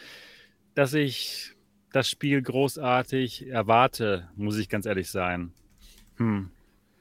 dass 0.75 0.93
ich 0.93 1.53
das 1.93 2.09
Spiel 2.11 2.43
großartig 2.43 3.47
erwarte, 3.49 4.29
muss 4.37 4.59
ich 4.59 4.69
ganz 4.69 4.85
ehrlich 4.85 5.11
sein. 5.11 5.55
Hm, 6.16 6.51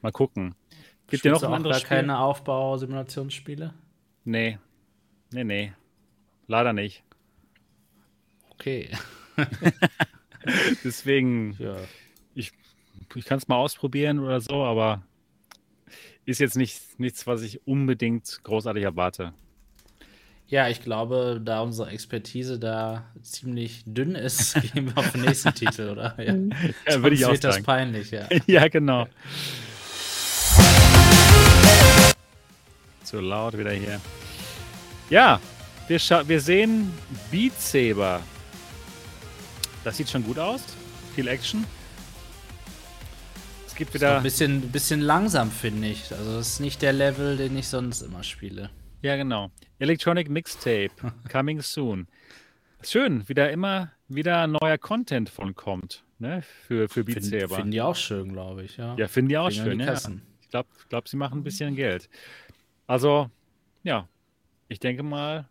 mal 0.00 0.12
gucken. 0.12 0.54
Gibt 1.08 1.24
ja 1.26 1.32
noch 1.32 1.42
ein 1.42 1.52
anderes 1.52 1.80
Spiel? 1.80 1.88
keine 1.98 2.18
Aufbau-Simulationsspiele? 2.20 3.74
Nee. 4.24 4.58
Nee, 5.32 5.44
nee. 5.44 5.72
Leider 6.46 6.72
nicht. 6.72 7.04
Okay. 8.50 8.88
Deswegen, 10.84 11.56
Ja. 11.58 11.76
ich 12.34 12.52
kann 13.26 13.38
es 13.38 13.48
mal 13.48 13.56
ausprobieren 13.56 14.18
oder 14.18 14.40
so, 14.40 14.64
aber 14.64 15.02
ist 16.26 16.40
jetzt 16.40 16.56
nicht, 16.56 16.80
nichts, 16.98 17.26
was 17.26 17.42
ich 17.42 17.66
unbedingt 17.66 18.40
großartig 18.42 18.82
erwarte. 18.82 19.34
Ja, 20.46 20.68
ich 20.68 20.82
glaube, 20.82 21.40
da 21.42 21.60
unsere 21.60 21.90
Expertise 21.90 22.58
da 22.58 23.04
ziemlich 23.22 23.82
dünn 23.86 24.14
ist, 24.14 24.54
gehen 24.72 24.86
wir 24.86 24.98
auf 24.98 25.12
den 25.12 25.22
nächsten 25.22 25.54
Titel, 25.54 25.88
oder? 25.90 26.14
Ja, 26.22 26.32
Mhm. 26.34 26.52
Ja, 26.88 27.02
würde 27.02 27.14
ich 27.16 27.24
auch 27.24 27.32
wird 27.32 27.44
das 27.44 27.62
peinlich, 27.62 28.10
ja. 28.10 28.26
ja, 28.46 28.68
genau. 28.68 29.06
Zu 33.04 33.20
laut 33.20 33.56
wieder 33.56 33.72
hier. 33.72 34.00
Ja, 35.10 35.40
wir, 35.88 36.00
scha- 36.00 36.26
wir 36.26 36.40
sehen 36.40 36.90
Beat 37.30 37.58
Saber. 37.60 38.22
Das 39.84 39.98
sieht 39.98 40.08
schon 40.08 40.24
gut 40.24 40.38
aus. 40.38 40.64
Viel 41.14 41.28
Action. 41.28 41.64
Es 43.66 43.74
gibt 43.74 43.92
wieder. 43.92 44.16
ein 44.16 44.22
bisschen, 44.22 44.72
bisschen 44.72 45.00
langsam, 45.00 45.50
finde 45.50 45.88
ich. 45.88 46.10
Also, 46.10 46.36
das 46.36 46.48
ist 46.48 46.60
nicht 46.60 46.80
der 46.80 46.92
Level, 46.92 47.36
den 47.36 47.56
ich 47.56 47.68
sonst 47.68 48.00
immer 48.00 48.22
spiele. 48.22 48.70
Ja, 49.02 49.16
genau. 49.16 49.50
Electronic 49.78 50.30
Mixtape. 50.30 50.90
Coming 51.30 51.60
soon. 51.60 52.08
Schön, 52.82 53.28
wieder 53.28 53.50
immer 53.50 53.92
wieder 54.08 54.46
neuer 54.46 54.78
Content 54.78 55.28
von 55.28 55.54
kommt. 55.54 56.04
Ne? 56.18 56.42
Für, 56.66 56.88
für 56.88 57.04
Beat 57.04 57.22
Finden 57.22 57.40
Saber. 57.40 57.56
finden 57.56 57.70
die 57.70 57.82
auch 57.82 57.96
schön, 57.96 58.32
glaube 58.32 58.64
ich, 58.64 58.76
ja. 58.76 58.96
Ja, 58.96 59.08
finden 59.08 59.28
die 59.30 59.38
auch 59.38 59.46
an 59.46 59.52
schön, 59.52 59.78
die 59.78 59.84
ja. 59.84 59.94
Ich 60.40 60.50
glaube, 60.50 60.68
glaub, 60.88 61.08
sie 61.08 61.16
machen 61.16 61.40
ein 61.40 61.44
bisschen 61.44 61.74
Geld. 61.74 62.08
Also, 62.86 63.30
ja, 63.82 64.08
ich 64.68 64.78
denke 64.80 65.02
mal, 65.02 65.48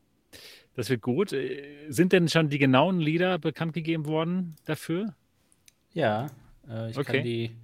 das 0.76 0.90
wird 0.90 1.02
gut. 1.02 1.34
Äh, 1.34 1.90
Sind 1.90 2.14
denn 2.14 2.28
schon 2.30 2.50
die 2.50 2.60
genauen 2.60 3.00
Lieder 3.00 3.38
bekannt 3.40 3.74
gegeben 3.74 4.06
worden 4.06 4.56
dafür? 4.66 5.16
Ja, 5.94 6.28
äh, 6.70 6.92
ich 6.92 6.98
Okay. 6.98 7.18
kann 7.18 7.24
die 7.24 7.56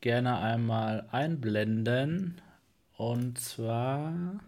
gerne 0.00 0.38
einmal 0.38 1.08
einblenden. 1.10 2.40
Und 2.96 3.38
zwar 3.38 4.40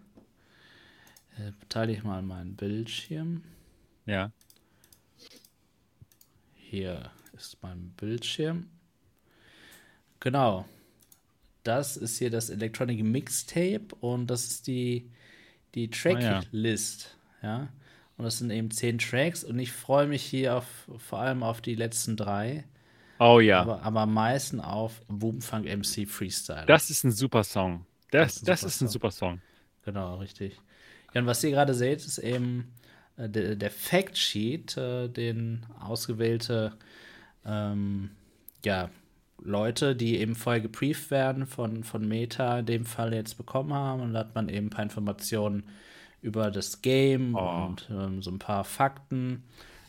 äh, 1.37 1.51
teile 1.69 1.93
ich 1.93 2.03
mal 2.03 2.21
meinen 2.21 2.55
Bildschirm. 2.55 3.43
Ja. 4.05 4.31
Hier 6.55 7.11
ist 7.33 7.57
mein 7.61 7.93
Bildschirm. 7.97 8.67
Genau. 10.19 10.65
Das 11.63 11.97
ist 11.97 12.17
hier 12.19 12.29
das 12.29 12.49
Electronic 12.49 13.03
Mixtape 13.03 13.87
und 14.01 14.27
das 14.27 14.45
ist 14.45 14.67
die, 14.67 15.09
die 15.75 15.89
Ah, 16.05 16.19
ja. 16.19 16.41
Tracklist. 16.41 17.17
ja. 17.41 17.69
Und 18.17 18.25
das 18.25 18.37
sind 18.37 18.51
eben 18.51 18.69
zehn 18.71 18.99
Tracks 18.99 19.43
und 19.43 19.57
ich 19.59 19.71
freue 19.71 20.07
mich 20.07 20.23
hier 20.23 20.57
auf, 20.57 20.65
vor 20.97 21.19
allem 21.19 21.43
auf 21.43 21.61
die 21.61 21.75
letzten 21.75 22.15
drei, 22.15 22.65
Oh 23.19 23.39
ja, 23.39 23.61
aber, 23.61 23.81
aber 23.83 24.01
am 24.01 24.13
meisten 24.13 24.59
auf 24.59 25.01
Boomfunk 25.07 25.65
MC 25.65 26.07
Freestyle. 26.07 26.65
das 26.65 26.89
ist 26.89 27.03
ein 27.03 27.11
super 27.11 27.43
Song. 27.43 27.85
Das, 28.11 28.41
Das 28.41 28.63
ist 28.63 28.81
ein 28.81 28.87
ist 28.87 28.91
super 28.91 29.07
ein 29.07 29.11
super 29.11 29.11
Song. 29.11 29.41
Genau, 29.83 30.17
richtig. 30.17 30.61
Ja, 31.13 31.21
und 31.21 31.27
was 31.27 31.43
ihr 31.43 31.51
gerade 31.51 31.73
seht, 31.73 31.99
ist 32.05 32.17
eben 32.17 32.73
äh, 33.17 33.29
der, 33.29 33.55
der 33.55 33.71
Fact 33.71 34.17
Sheet, 34.17 34.77
äh, 34.77 35.07
den 35.09 35.65
ausgewählte 35.79 36.73
ähm, 37.45 38.11
ja, 38.65 38.89
Leute, 39.41 39.95
die 39.95 40.17
eben 40.19 40.35
vorher 40.35 40.61
gebrieft 40.61 41.11
werden 41.11 41.45
von, 41.45 41.83
von 41.83 42.07
Meta, 42.07 42.59
in 42.59 42.65
dem 42.65 42.85
Fall 42.85 43.13
jetzt 43.13 43.37
bekommen 43.37 43.73
haben. 43.73 44.01
Und 44.01 44.13
da 44.13 44.21
hat 44.21 44.35
man 44.35 44.49
eben 44.49 44.67
ein 44.67 44.69
paar 44.69 44.83
Informationen 44.83 45.63
über 46.23 46.49
das 46.51 46.81
Game 46.81 47.35
Oh. 47.35 47.65
und 47.67 47.87
ähm, 47.91 48.21
so 48.21 48.31
ein 48.31 48.39
paar 48.39 48.63
Fakten. 48.63 49.43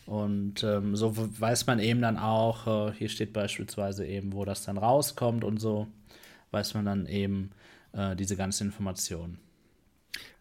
Und 0.06 0.62
ähm, 0.62 0.94
so 0.96 1.14
weiß 1.16 1.66
man 1.66 1.78
eben 1.78 2.02
dann 2.02 2.18
auch, 2.18 2.90
äh, 2.90 2.92
hier 2.92 3.08
steht 3.08 3.32
beispielsweise 3.32 4.06
eben, 4.06 4.34
wo 4.34 4.44
das 4.44 4.64
dann 4.64 4.76
rauskommt 4.76 5.44
und 5.44 5.58
so, 5.58 5.86
weiß 6.50 6.74
man 6.74 6.84
dann 6.84 7.06
eben 7.06 7.52
äh, 7.92 8.14
diese 8.14 8.36
ganzen 8.36 8.66
Informationen. 8.66 9.38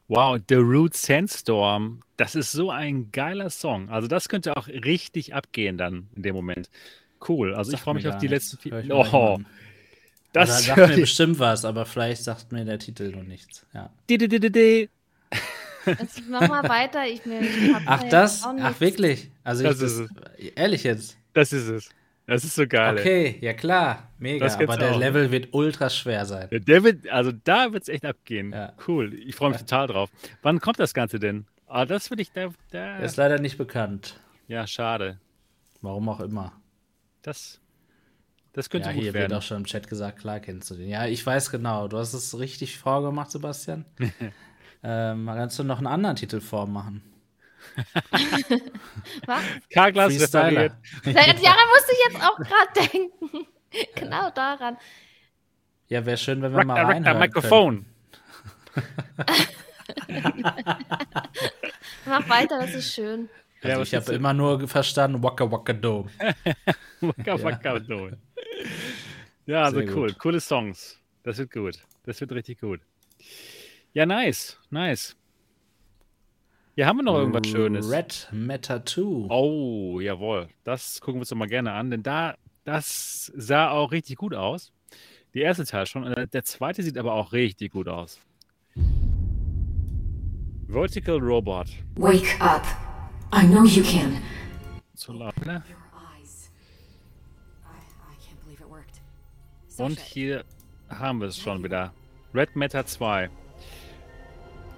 Wow, 0.10 0.38
The 0.49 0.56
Root 0.56 0.95
Sandstorm, 0.95 2.02
das 2.18 2.36
ist 2.36 2.52
so 2.52 2.72
ein 2.72 3.10
geiler 3.14 3.49
Song. 3.49 3.90
Also 3.90 4.10
das 4.10 4.28
könnte 4.28 4.57
auch 4.57 4.68
richtig 4.68 5.34
abgehen 5.34 5.78
dann 5.78 6.10
in 6.15 6.24
dem 6.24 6.36
Moment. 6.36 6.70
Cool. 7.26 7.56
Also 7.56 7.72
ich 7.72 7.80
freue 7.80 7.94
mich 7.95 8.07
auf 8.10 8.18
die 8.18 8.28
nichts. 8.28 8.52
letzten 8.52 8.57
vier. 8.84 8.86
Oh, 8.94 9.40
das 10.34 10.65
sagt 10.65 10.90
mir 10.90 10.98
bestimmt 10.98 11.40
was, 11.40 11.64
aber 11.64 11.86
vielleicht 11.86 12.24
sagt 12.24 12.52
mir 12.52 12.65
der 12.65 12.80
Titel 12.80 13.11
noch 13.15 13.24
nichts. 13.24 13.65
Ja. 13.74 13.91
Jetzt 15.85 16.22
mach 16.30 16.47
mal 16.47 16.64
weiter. 16.68 17.05
Ich, 17.07 17.26
mir, 17.26 17.41
ich 17.41 17.76
Ach, 17.85 18.03
das? 18.10 18.43
auch 18.43 18.53
Ach, 18.61 18.80
wirklich? 18.80 19.30
Also, 19.43 19.64
Das 19.64 19.77
ich, 19.77 19.84
ist 19.84 19.99
das, 19.99 20.45
ehrlich 20.55 20.84
jetzt? 20.84 21.18
Das 21.34 21.51
ist 21.53 21.68
es. 21.68 21.89
Das 22.26 22.43
ist 22.45 22.55
so 22.55 22.65
geil. 22.65 22.97
Okay, 22.97 23.38
ja 23.41 23.51
klar, 23.53 24.10
mega. 24.18 24.45
Aber 24.53 24.77
der 24.77 24.91
auch. 24.93 24.97
Level 24.99 25.30
wird 25.31 25.49
ultra 25.53 25.89
schwer 25.89 26.26
sein. 26.26 26.47
Der 26.51 26.84
wird, 26.84 27.10
also 27.10 27.34
da 27.43 27.73
wird 27.73 27.84
es 27.84 27.89
echt 27.89 28.05
abgehen. 28.05 28.53
Ja. 28.53 28.72
Cool. 28.88 29.14
Ich 29.14 29.35
freue 29.35 29.49
mich 29.49 29.60
total 29.60 29.88
drauf. 29.88 30.10
Wann 30.41 30.60
kommt 30.61 30.80
das 30.80 30.93
Ganze 30.93 31.19
denn? 31.19 31.45
Ah, 31.68 31.85
das 31.85 32.10
will 32.11 32.19
ich 32.22 32.31
da. 32.31 32.49
da 32.72 32.99
ist 32.99 33.18
leider 33.18 33.39
nicht 33.39 33.57
bekannt. 33.57 34.19
ja, 34.47 34.65
schade. 34.68 35.19
Warum 35.81 36.07
auch 36.07 36.22
immer. 36.22 36.53
Das, 37.23 37.60
das 38.53 38.69
könnte 38.69 38.88
Ja, 38.88 38.93
gut 38.93 39.03
hier 39.03 39.14
werden. 39.14 39.31
wird 39.31 39.39
auch 39.39 39.43
schon 39.43 39.57
im 39.57 39.65
Chat 39.65 39.89
gesagt, 39.89 40.19
klar 40.19 40.39
kennst 40.39 40.72
du 40.72 40.76
den. 40.76 40.88
Ja, 40.88 41.05
ich 41.07 41.26
weiß 41.26 41.51
genau. 41.51 41.89
Du 41.89 41.97
hast 41.97 42.14
es 42.14 42.39
richtig 42.39 42.77
vorgemacht, 42.77 43.31
Sebastian. 43.31 43.84
ähm, 44.84 45.26
kannst 45.27 45.57
du 45.60 45.64
noch 45.64 45.77
einen 45.77 45.88
anderen 45.88 46.15
Titel 46.15 46.41
vormachen? 46.41 47.01
Was? 49.26 49.41
Karglas 49.72 50.14
referiert. 50.14 50.73
Daran 51.05 51.35
musste 51.35 51.91
ich 51.91 52.14
jetzt 52.14 52.22
auch 52.23 52.38
gerade 52.38 52.73
denken. 52.91 53.47
genau 53.95 54.30
daran. 54.30 54.77
Ja, 55.88 56.05
wäre 56.05 56.18
schön, 56.18 56.41
wenn 56.41 56.51
wir 56.51 56.60
Rock, 56.60 56.68
mal 56.68 56.81
rock, 56.81 56.91
reinhören 56.91 57.19
Mikrofon. 57.19 57.85
Mach 62.05 62.30
weiter, 62.30 62.60
das 62.60 62.73
ist 62.73 62.93
schön. 62.93 63.30
Also 63.61 63.77
Ja, 63.77 63.81
ich 63.81 63.95
habe 63.95 64.14
immer 64.14 64.34
nur 64.34 64.68
verstanden, 64.68 65.23
Waka 65.23 65.49
Waka 65.49 65.73
Dome. 65.73 66.10
Waka, 67.01 67.41
waka, 67.41 67.80
do. 67.80 68.11
Ja, 69.45 69.64
also 69.64 69.80
Sehr 69.80 69.95
cool. 69.95 70.07
gut. 70.07 70.19
Coole 70.19 70.39
Songs. 70.39 70.99
Das 71.23 71.38
wird 71.38 71.51
gut. 71.51 71.80
Das 72.05 72.19
wird 72.19 72.31
richtig 72.31 72.60
gut. 72.60 72.81
Ja, 73.94 74.06
nice. 74.07 74.57
Nice. 74.72 75.15
Hier 76.76 76.88
haben 76.88 76.98
wir 76.98 77.03
noch 77.03 77.15
irgendwas 77.18 77.48
Schönes. 77.48 77.91
Red 77.91 78.28
Matter 78.32 78.84
2. 78.84 79.02
Oh, 79.30 79.99
jawohl. 79.99 80.48
Das 80.64 80.99
gucken 80.99 81.15
wir 81.15 81.22
uns 81.22 81.30
doch 81.30 81.36
mal 81.38 81.48
gerne 81.48 81.74
an, 81.74 81.91
denn 81.91 82.02
da, 82.02 82.36
das 82.65 83.32
sah 83.36 83.70
auch 83.70 83.91
richtig 83.91 84.18
gut 84.18 84.34
aus. 84.34 84.74
Die 85.36 85.41
erste 85.41 85.65
Teil 85.65 85.86
schon. 85.86 86.03
und 86.06 86.34
Der 86.34 86.44
zweite 86.44 86.82
sieht 86.82 86.98
aber 86.98 87.14
auch 87.14 87.32
richtig 87.34 87.72
gut 87.72 87.88
aus. 87.88 88.20
Vertical 90.68 91.18
Robot. 91.20 91.68
Wake 91.95 92.36
up. 92.41 92.65
I 93.32 93.45
know 93.45 93.65
you 93.65 93.84
can. 93.84 94.20
Zu 94.95 95.14
laut, 95.14 95.38
ne? 95.45 95.64
Eyes. 96.20 96.52
I, 97.64 97.78
I 98.11 98.15
can't 98.26 98.44
believe 98.44 98.64
it 98.64 98.70
worked. 98.70 99.02
Und 99.78 99.99
hier 99.99 100.44
haben 100.90 101.20
wir 101.20 101.28
es 101.28 101.38
schon 101.38 101.64
wieder. 101.64 101.94
Red 102.34 102.56
Matter 102.56 102.84
2. 102.86 103.30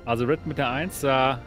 Also 0.05 0.25
Red 0.25 0.45
Matter 0.45 0.69
1 0.69 1.01
sah 1.01 1.41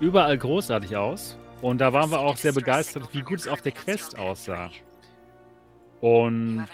überall 0.00 0.36
großartig 0.36 0.96
aus. 0.96 1.38
Und 1.62 1.78
da 1.78 1.92
waren 1.92 2.10
wir 2.10 2.18
auch 2.18 2.36
sehr 2.36 2.52
begeistert, 2.52 3.08
wie 3.12 3.22
gut 3.22 3.38
es 3.38 3.48
auf 3.48 3.62
der 3.62 3.72
Quest 3.72 4.18
aussah. 4.18 4.70
Und 6.00 6.66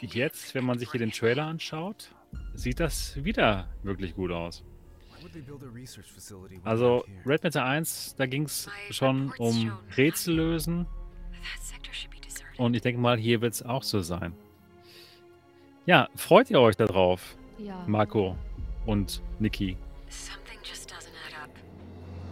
jetzt, 0.00 0.54
wenn 0.54 0.64
man 0.64 0.78
sich 0.78 0.90
hier 0.90 0.98
den 0.98 1.12
Trailer 1.12 1.46
anschaut, 1.46 2.10
sieht 2.54 2.80
das 2.80 3.24
wieder 3.24 3.68
wirklich 3.82 4.14
gut 4.14 4.32
aus. 4.32 4.64
Also 6.64 7.04
Red 7.24 7.44
Matter 7.44 7.64
1, 7.64 8.16
da 8.16 8.26
ging 8.26 8.44
es 8.44 8.68
schon 8.90 9.32
um 9.38 9.72
Rätsel 9.96 10.34
lösen 10.34 10.86
und 12.56 12.74
ich 12.74 12.82
denke 12.82 13.00
mal, 13.00 13.16
hier 13.16 13.40
wird 13.40 13.54
es 13.54 13.62
auch 13.62 13.82
so 13.82 14.00
sein. 14.00 14.34
Ja, 15.86 16.08
freut 16.14 16.50
ihr 16.50 16.60
euch 16.60 16.76
darauf, 16.76 17.36
Ja. 17.58 17.82
Marco 17.86 18.36
und 18.86 19.22
Niki? 19.38 19.76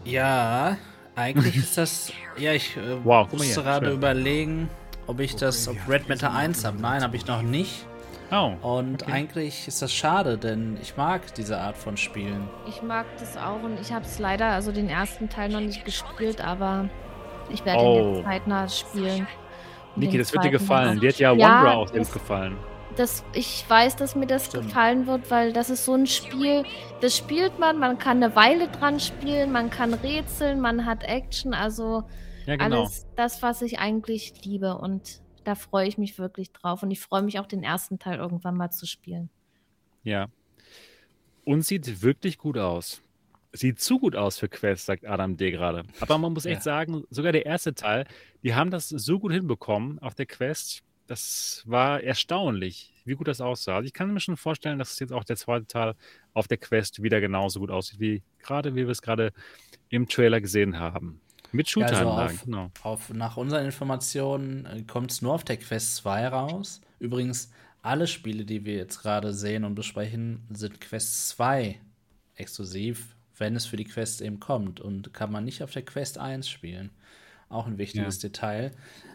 Ja, 0.04 0.76
eigentlich 1.14 1.56
ist 1.56 1.76
das. 1.78 2.12
Ja, 2.38 2.52
ich 2.52 2.76
äh, 2.76 2.80
Wow, 3.04 3.26
guck 3.28 3.38
mal 3.38 3.44
muss 3.46 3.54
hier, 3.54 3.62
gerade 3.62 3.90
überlegen, 3.90 4.68
ob 5.06 5.20
ich 5.20 5.34
das 5.36 5.66
auf 5.68 5.76
Red 5.88 6.08
Matter 6.08 6.32
1 6.32 6.64
habe. 6.64 6.80
Nein, 6.80 7.02
habe 7.02 7.16
ich 7.16 7.26
noch 7.26 7.42
nicht. 7.42 7.86
Oh, 8.32 8.52
Und 8.62 9.06
eigentlich 9.08 9.68
ist 9.68 9.82
das 9.82 9.92
schade, 9.92 10.36
denn 10.36 10.76
ich 10.82 10.96
mag 10.96 11.32
diese 11.34 11.58
Art 11.58 11.76
von 11.76 11.96
Spielen. 11.96 12.48
Ich 12.68 12.82
mag 12.82 13.06
das 13.20 13.36
auch 13.36 13.62
und 13.62 13.78
ich 13.80 13.92
habe 13.92 14.04
es 14.04 14.18
leider, 14.18 14.46
also 14.46 14.72
den 14.72 14.88
ersten 14.88 15.28
Teil 15.28 15.48
noch 15.48 15.60
nicht 15.60 15.84
gespielt, 15.84 16.40
aber 16.40 16.88
ich 17.50 17.64
werde 17.64 17.80
ihn 17.80 17.86
Oh. 17.86 18.14
jetzt 18.16 18.24
zeitnah 18.24 18.68
spielen. 18.68 19.28
Niki, 19.94 20.18
das 20.18 20.32
wird 20.32 20.42
dir 20.44 20.50
gefallen. 20.50 20.98
Dir 20.98 21.10
hat 21.10 21.18
ja 21.18 21.32
Ja, 21.32 21.48
Wanderer 21.48 21.76
auch 21.76 21.92
gut 21.92 22.12
gefallen. 22.12 22.56
Das, 22.96 23.24
ich 23.34 23.64
weiß, 23.68 23.96
dass 23.96 24.14
mir 24.16 24.26
das 24.26 24.46
Stimmt. 24.46 24.64
gefallen 24.68 25.06
wird, 25.06 25.30
weil 25.30 25.52
das 25.52 25.68
ist 25.68 25.84
so 25.84 25.94
ein 25.94 26.06
Spiel, 26.06 26.64
das 27.02 27.14
spielt 27.16 27.58
man, 27.58 27.78
man 27.78 27.98
kann 27.98 28.22
eine 28.22 28.34
Weile 28.34 28.68
dran 28.68 29.00
spielen, 29.00 29.52
man 29.52 29.68
kann 29.68 29.92
rätseln, 29.92 30.60
man 30.60 30.86
hat 30.86 31.02
Action, 31.04 31.52
also 31.52 32.04
Ja, 32.46 32.56
genau. 32.56 32.82
alles 32.84 33.06
das, 33.14 33.42
was 33.42 33.60
ich 33.60 33.78
eigentlich 33.78 34.44
liebe 34.44 34.78
und 34.78 35.20
da 35.44 35.54
freue 35.54 35.86
ich 35.86 35.98
mich 35.98 36.18
wirklich 36.18 36.52
drauf 36.52 36.82
und 36.82 36.90
ich 36.90 37.00
freue 37.00 37.22
mich 37.22 37.38
auch 37.38 37.46
den 37.46 37.62
ersten 37.62 37.98
Teil 37.98 38.18
irgendwann 38.18 38.56
mal 38.56 38.70
zu 38.70 38.86
spielen. 38.86 39.28
Ja. 40.02 40.28
Und 41.44 41.62
sieht 41.66 42.02
wirklich 42.02 42.38
gut 42.38 42.56
aus. 42.58 43.02
Sieht 43.52 43.78
zu 43.80 43.98
gut 43.98 44.16
aus 44.16 44.38
für 44.38 44.48
Quest, 44.48 44.86
sagt 44.86 45.06
Adam 45.06 45.36
D. 45.36 45.50
gerade. 45.50 45.84
Aber 46.00 46.18
man 46.18 46.32
muss 46.32 46.46
echt 46.46 46.56
Ja. 46.56 46.62
sagen, 46.62 47.04
sogar 47.10 47.32
der 47.32 47.46
erste 47.46 47.74
Teil, 47.74 48.06
die 48.42 48.54
haben 48.54 48.70
das 48.70 48.88
so 48.88 49.18
gut 49.18 49.32
hinbekommen 49.32 49.98
auf 50.00 50.14
der 50.14 50.26
Quest. 50.26 50.82
Das 51.06 51.62
war 51.66 52.02
erstaunlich, 52.02 52.92
wie 53.04 53.14
gut 53.14 53.28
das 53.28 53.40
aussah. 53.40 53.76
Also 53.76 53.86
ich 53.86 53.92
kann 53.92 54.12
mir 54.12 54.20
schon 54.20 54.36
vorstellen, 54.36 54.78
dass 54.78 54.98
jetzt 54.98 55.12
auch 55.12 55.24
der 55.24 55.36
zweite 55.36 55.66
Teil 55.66 55.94
auf 56.34 56.48
der 56.48 56.58
Quest 56.58 57.02
wieder 57.02 57.20
genauso 57.20 57.60
gut 57.60 57.70
aussieht, 57.70 58.00
wie 58.00 58.22
gerade, 58.40 58.74
wie 58.74 58.84
wir 58.84 58.90
es 58.90 59.02
gerade 59.02 59.32
im 59.88 60.08
Trailer 60.08 60.40
gesehen 60.40 60.78
haben. 60.78 61.20
Mit 61.52 61.70
Ja, 61.74 61.86
also 61.86 61.94
Shooter-Anlagen, 61.94 62.34
auf, 62.34 62.44
genau. 62.44 62.70
auf, 62.82 63.10
nach 63.10 63.36
unseren 63.36 63.64
Informationen 63.64 64.86
kommt 64.86 65.12
es 65.12 65.22
nur 65.22 65.34
auf 65.34 65.44
der 65.44 65.56
Quest 65.56 65.96
2 65.96 66.28
raus. 66.28 66.80
Übrigens, 66.98 67.52
alle 67.82 68.08
Spiele, 68.08 68.44
die 68.44 68.64
wir 68.64 68.74
jetzt 68.74 69.00
gerade 69.00 69.32
sehen 69.32 69.64
und 69.64 69.74
besprechen, 69.74 70.44
sind 70.50 70.80
Quest 70.80 71.28
2 71.28 71.80
exklusiv, 72.34 73.14
wenn 73.38 73.54
es 73.54 73.66
für 73.66 73.76
die 73.76 73.84
Quest 73.84 74.20
eben 74.22 74.40
kommt. 74.40 74.80
Und 74.80 75.14
kann 75.14 75.30
man 75.30 75.44
nicht 75.44 75.62
auf 75.62 75.70
der 75.70 75.84
Quest 75.84 76.18
1 76.18 76.48
spielen. 76.48 76.90
Auch 77.48 77.66
ein 77.66 77.78
wichtiges 77.78 78.18
Detail. 78.18 78.72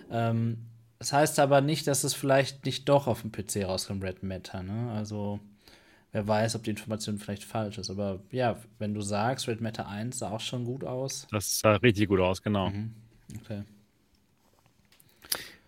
Ähm, 0.09 0.57
das 1.01 1.13
heißt 1.13 1.39
aber 1.39 1.61
nicht, 1.61 1.87
dass 1.87 2.03
es 2.03 2.13
vielleicht 2.13 2.63
nicht 2.63 2.87
doch 2.87 3.07
auf 3.07 3.21
dem 3.21 3.31
PC 3.31 3.65
rauskommt, 3.65 4.03
Red 4.03 4.21
Matter. 4.21 4.61
Ne? 4.61 4.91
Also, 4.91 5.39
wer 6.11 6.27
weiß, 6.27 6.55
ob 6.55 6.61
die 6.61 6.69
Information 6.69 7.17
vielleicht 7.17 7.43
falsch 7.43 7.79
ist. 7.79 7.89
Aber 7.89 8.19
ja, 8.29 8.61
wenn 8.77 8.93
du 8.93 9.01
sagst, 9.01 9.47
Red 9.47 9.61
Matter 9.61 9.87
1 9.87 10.19
sah 10.19 10.29
auch 10.29 10.41
schon 10.41 10.63
gut 10.63 10.83
aus. 10.83 11.25
Das 11.31 11.57
sah 11.57 11.77
richtig 11.77 12.07
gut 12.07 12.19
aus, 12.19 12.43
genau. 12.43 12.69
Mhm. 12.69 12.93
Okay. 13.39 13.63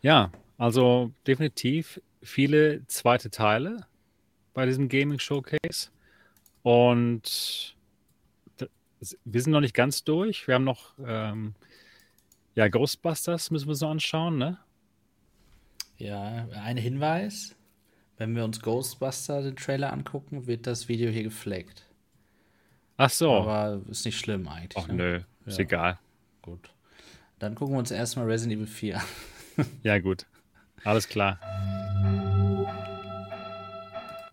Ja, 0.03 0.31
also 0.59 1.11
definitiv 1.25 1.99
viele 2.21 2.85
zweite 2.85 3.31
Teile 3.31 3.87
bei 4.53 4.67
diesem 4.67 4.87
Gaming 4.87 5.17
Showcase. 5.17 5.89
Und 6.61 7.75
wir 9.25 9.41
sind 9.41 9.51
noch 9.51 9.61
nicht 9.61 9.73
ganz 9.73 10.03
durch. 10.03 10.47
Wir 10.47 10.53
haben 10.53 10.63
noch 10.63 10.93
ähm, 11.03 11.55
ja, 12.53 12.67
Ghostbusters 12.67 13.49
müssen 13.49 13.67
wir 13.67 13.73
so 13.73 13.87
anschauen, 13.87 14.37
ne? 14.37 14.59
Ja, 16.03 16.49
ein 16.61 16.75
Hinweis. 16.75 17.55
Wenn 18.17 18.35
wir 18.35 18.43
uns 18.43 18.59
Ghostbuster 18.61 19.41
den 19.41 19.55
Trailer 19.55 19.93
angucken, 19.93 20.47
wird 20.47 20.67
das 20.67 20.89
Video 20.89 21.09
hier 21.09 21.23
gefleckt. 21.23 21.85
Ach 22.97 23.09
so. 23.09 23.31
Aber 23.31 23.81
ist 23.89 24.03
nicht 24.05 24.19
schlimm 24.19 24.49
eigentlich. 24.49 24.83
Ach 24.83 24.87
ne? 24.89 24.93
nö, 24.93 25.19
ist 25.45 25.57
Ja. 25.59 25.63
egal. 25.63 25.99
Gut. 26.41 26.69
Dann 27.39 27.55
gucken 27.55 27.75
wir 27.75 27.79
uns 27.79 27.89
erstmal 27.91 28.25
Resident 28.25 28.57
Evil 28.57 28.67
4 28.67 28.97
an. 28.97 29.03
Ja, 29.83 29.97
gut. 29.99 30.25
Alles 30.83 31.07
klar. 31.07 31.39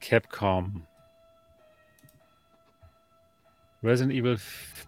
Capcom. 0.01 0.85
Resident 3.83 4.13
Evil 4.19 4.39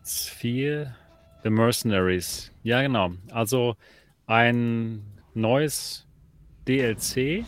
4, 0.04 0.96
The 1.44 1.50
Mercenaries. 1.50 2.50
Ja, 2.64 2.82
genau. 2.82 3.12
Also 3.30 3.76
ein 4.26 5.04
neues 5.34 6.06
DLC. 6.66 7.44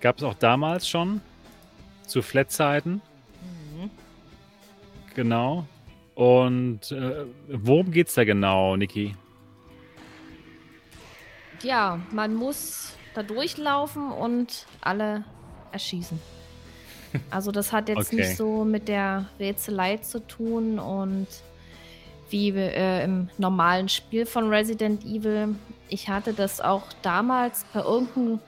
Gab 0.00 0.18
es 0.18 0.22
auch 0.22 0.34
damals 0.34 0.88
schon. 0.88 1.20
Zu 2.06 2.22
Flat-Zeiten. 2.22 3.00
Genau. 5.14 5.66
Und 6.14 6.92
äh, 6.92 7.24
worum 7.48 7.90
geht's 7.90 8.14
da 8.14 8.24
genau, 8.24 8.76
Niki? 8.76 9.14
Ja, 11.62 12.00
man 12.10 12.34
muss 12.34 12.94
da 13.14 13.22
durchlaufen 13.22 14.10
und 14.10 14.66
alle 14.80 15.24
erschießen. 15.72 16.18
Also 17.28 17.50
das 17.50 17.72
hat 17.72 17.88
jetzt 17.88 18.06
Okay. 18.12 18.16
nicht 18.16 18.36
so 18.36 18.64
mit 18.64 18.86
der 18.86 19.26
Rätselei 19.40 19.96
zu 19.96 20.24
tun 20.24 20.78
und 20.78 21.26
wie 22.28 22.50
äh, 22.50 23.02
im 23.02 23.28
normalen 23.36 23.88
Spiel 23.88 24.26
von 24.26 24.48
Resident 24.48 25.04
Evil. 25.04 25.56
Ich 25.90 26.08
hatte 26.08 26.32
das 26.32 26.60
auch 26.60 26.84
damals 27.02 27.64
bei 27.72 27.80
irgendeinem 27.80 28.40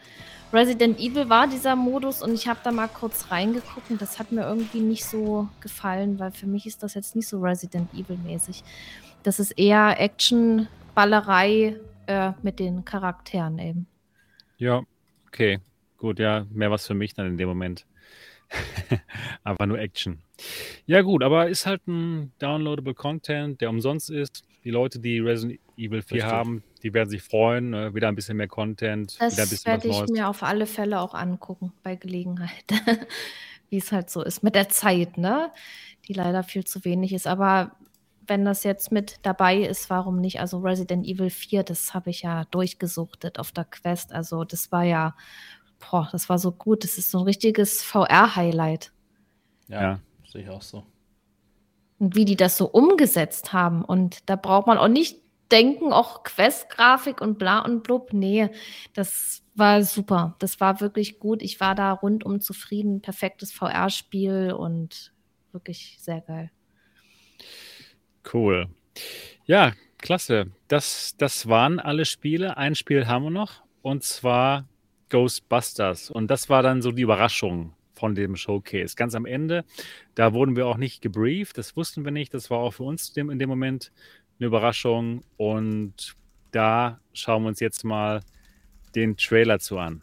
Resident 0.52 0.98
Evil 1.00 1.30
war 1.30 1.46
dieser 1.46 1.76
Modus 1.76 2.22
und 2.22 2.34
ich 2.34 2.46
habe 2.46 2.60
da 2.62 2.72
mal 2.72 2.88
kurz 2.88 3.30
reingeguckt 3.30 3.90
und 3.90 4.02
das 4.02 4.18
hat 4.18 4.32
mir 4.32 4.42
irgendwie 4.42 4.80
nicht 4.80 5.04
so 5.04 5.48
gefallen, 5.60 6.18
weil 6.18 6.30
für 6.30 6.46
mich 6.46 6.66
ist 6.66 6.82
das 6.82 6.92
jetzt 6.92 7.16
nicht 7.16 7.26
so 7.26 7.40
Resident 7.40 7.92
Evil 7.94 8.18
mäßig. 8.18 8.62
Das 9.22 9.40
ist 9.40 9.52
eher 9.52 9.98
Action, 9.98 10.68
Ballerei 10.94 11.76
äh, 12.06 12.32
mit 12.42 12.58
den 12.58 12.84
Charakteren 12.84 13.58
eben. 13.58 13.86
Ja, 14.58 14.82
okay. 15.26 15.58
Gut, 15.96 16.18
ja, 16.18 16.46
mehr 16.50 16.70
was 16.70 16.86
für 16.86 16.94
mich 16.94 17.14
dann 17.14 17.26
in 17.26 17.38
dem 17.38 17.48
Moment. 17.48 17.86
Einfach 19.44 19.66
nur 19.66 19.78
Action. 19.78 20.18
Ja, 20.84 21.00
gut, 21.00 21.22
aber 21.22 21.48
ist 21.48 21.64
halt 21.64 21.86
ein 21.86 22.32
downloadable 22.38 22.94
Content, 22.94 23.60
der 23.60 23.70
umsonst 23.70 24.10
ist. 24.10 24.44
Die 24.64 24.70
Leute, 24.70 24.98
die 24.98 25.20
Resident 25.20 25.60
Evil 25.76 26.02
4 26.02 26.16
Richtig. 26.16 26.24
haben, 26.24 26.62
die 26.82 26.92
werden 26.94 27.10
sich 27.10 27.22
freuen. 27.22 27.74
Äh, 27.74 27.94
wieder 27.94 28.08
ein 28.08 28.14
bisschen 28.16 28.36
mehr 28.36 28.48
Content, 28.48 29.22
wieder 29.30 29.44
ein 29.44 29.48
Das 29.48 29.50
bisschen 29.50 29.72
was 29.72 29.84
werde 29.84 29.88
ich 29.88 29.98
Neues. 29.98 30.10
mir 30.10 30.28
auf 30.28 30.42
alle 30.42 30.66
Fälle 30.66 31.00
auch 31.00 31.14
angucken 31.14 31.72
bei 31.82 31.96
Gelegenheit. 31.96 32.64
Wie 33.70 33.78
es 33.78 33.92
halt 33.92 34.10
so 34.10 34.22
ist 34.22 34.42
mit 34.42 34.54
der 34.54 34.68
Zeit, 34.68 35.16
ne? 35.18 35.50
Die 36.08 36.12
leider 36.12 36.42
viel 36.42 36.64
zu 36.64 36.84
wenig 36.84 37.12
ist. 37.12 37.26
Aber 37.26 37.72
wenn 38.26 38.44
das 38.44 38.64
jetzt 38.64 38.92
mit 38.92 39.18
dabei 39.22 39.58
ist, 39.58 39.90
warum 39.90 40.20
nicht? 40.20 40.40
Also 40.40 40.58
Resident 40.58 41.06
Evil 41.06 41.30
4, 41.30 41.62
das 41.64 41.94
habe 41.94 42.10
ich 42.10 42.22
ja 42.22 42.44
durchgesuchtet 42.46 43.38
auf 43.38 43.52
der 43.52 43.64
Quest. 43.64 44.12
Also 44.12 44.44
das 44.44 44.70
war 44.72 44.84
ja, 44.84 45.16
boah, 45.90 46.08
das 46.12 46.28
war 46.28 46.38
so 46.38 46.52
gut. 46.52 46.84
Das 46.84 46.98
ist 46.98 47.10
so 47.10 47.18
ein 47.20 47.24
richtiges 47.24 47.82
VR-Highlight. 47.82 48.92
Ja, 49.68 49.82
Ja. 49.82 50.00
sehe 50.30 50.42
ich 50.42 50.50
auch 50.50 50.62
so. 50.62 50.84
Und 51.98 52.14
wie 52.16 52.24
die 52.24 52.36
das 52.36 52.56
so 52.56 52.66
umgesetzt 52.68 53.52
haben. 53.52 53.84
Und 53.84 54.28
da 54.28 54.36
braucht 54.36 54.66
man 54.66 54.76
auch 54.78 54.88
nicht 54.88 55.21
denken, 55.52 55.92
auch 55.92 56.24
Quest-Grafik 56.24 57.20
und 57.20 57.38
bla 57.38 57.60
und 57.60 57.82
blub. 57.82 58.12
Nee, 58.12 58.48
das 58.94 59.44
war 59.54 59.82
super. 59.82 60.34
Das 60.38 60.60
war 60.60 60.80
wirklich 60.80 61.18
gut. 61.18 61.42
Ich 61.42 61.60
war 61.60 61.74
da 61.74 61.92
rundum 61.92 62.40
zufrieden. 62.40 63.02
Perfektes 63.02 63.52
VR-Spiel 63.52 64.52
und 64.52 65.12
wirklich 65.52 65.98
sehr 66.00 66.22
geil. 66.22 66.50
Cool. 68.32 68.68
Ja, 69.44 69.72
klasse. 69.98 70.46
Das, 70.68 71.14
das 71.18 71.48
waren 71.48 71.78
alle 71.78 72.06
Spiele. 72.06 72.56
Ein 72.56 72.74
Spiel 72.74 73.06
haben 73.06 73.24
wir 73.24 73.30
noch 73.30 73.62
und 73.82 74.02
zwar 74.02 74.68
Ghostbusters. 75.10 76.10
Und 76.10 76.30
das 76.30 76.48
war 76.48 76.62
dann 76.62 76.80
so 76.80 76.90
die 76.90 77.02
Überraschung 77.02 77.74
von 77.92 78.14
dem 78.14 78.34
Showcase. 78.34 78.96
Ganz 78.96 79.14
am 79.14 79.26
Ende, 79.26 79.64
da 80.14 80.32
wurden 80.32 80.56
wir 80.56 80.66
auch 80.66 80.76
nicht 80.76 81.02
gebrieft, 81.02 81.58
das 81.58 81.76
wussten 81.76 82.04
wir 82.04 82.10
nicht. 82.10 82.34
Das 82.34 82.50
war 82.50 82.58
auch 82.58 82.72
für 82.72 82.82
uns 82.84 83.16
in 83.16 83.38
dem 83.38 83.48
Moment 83.48 83.92
eine 84.42 84.48
Überraschung. 84.48 85.22
Und 85.36 86.16
da 86.50 86.98
schauen 87.12 87.44
wir 87.44 87.48
uns 87.48 87.60
jetzt 87.60 87.84
mal 87.84 88.22
den 88.94 89.16
Trailer 89.16 89.58
zu 89.58 89.78
an. 89.78 90.02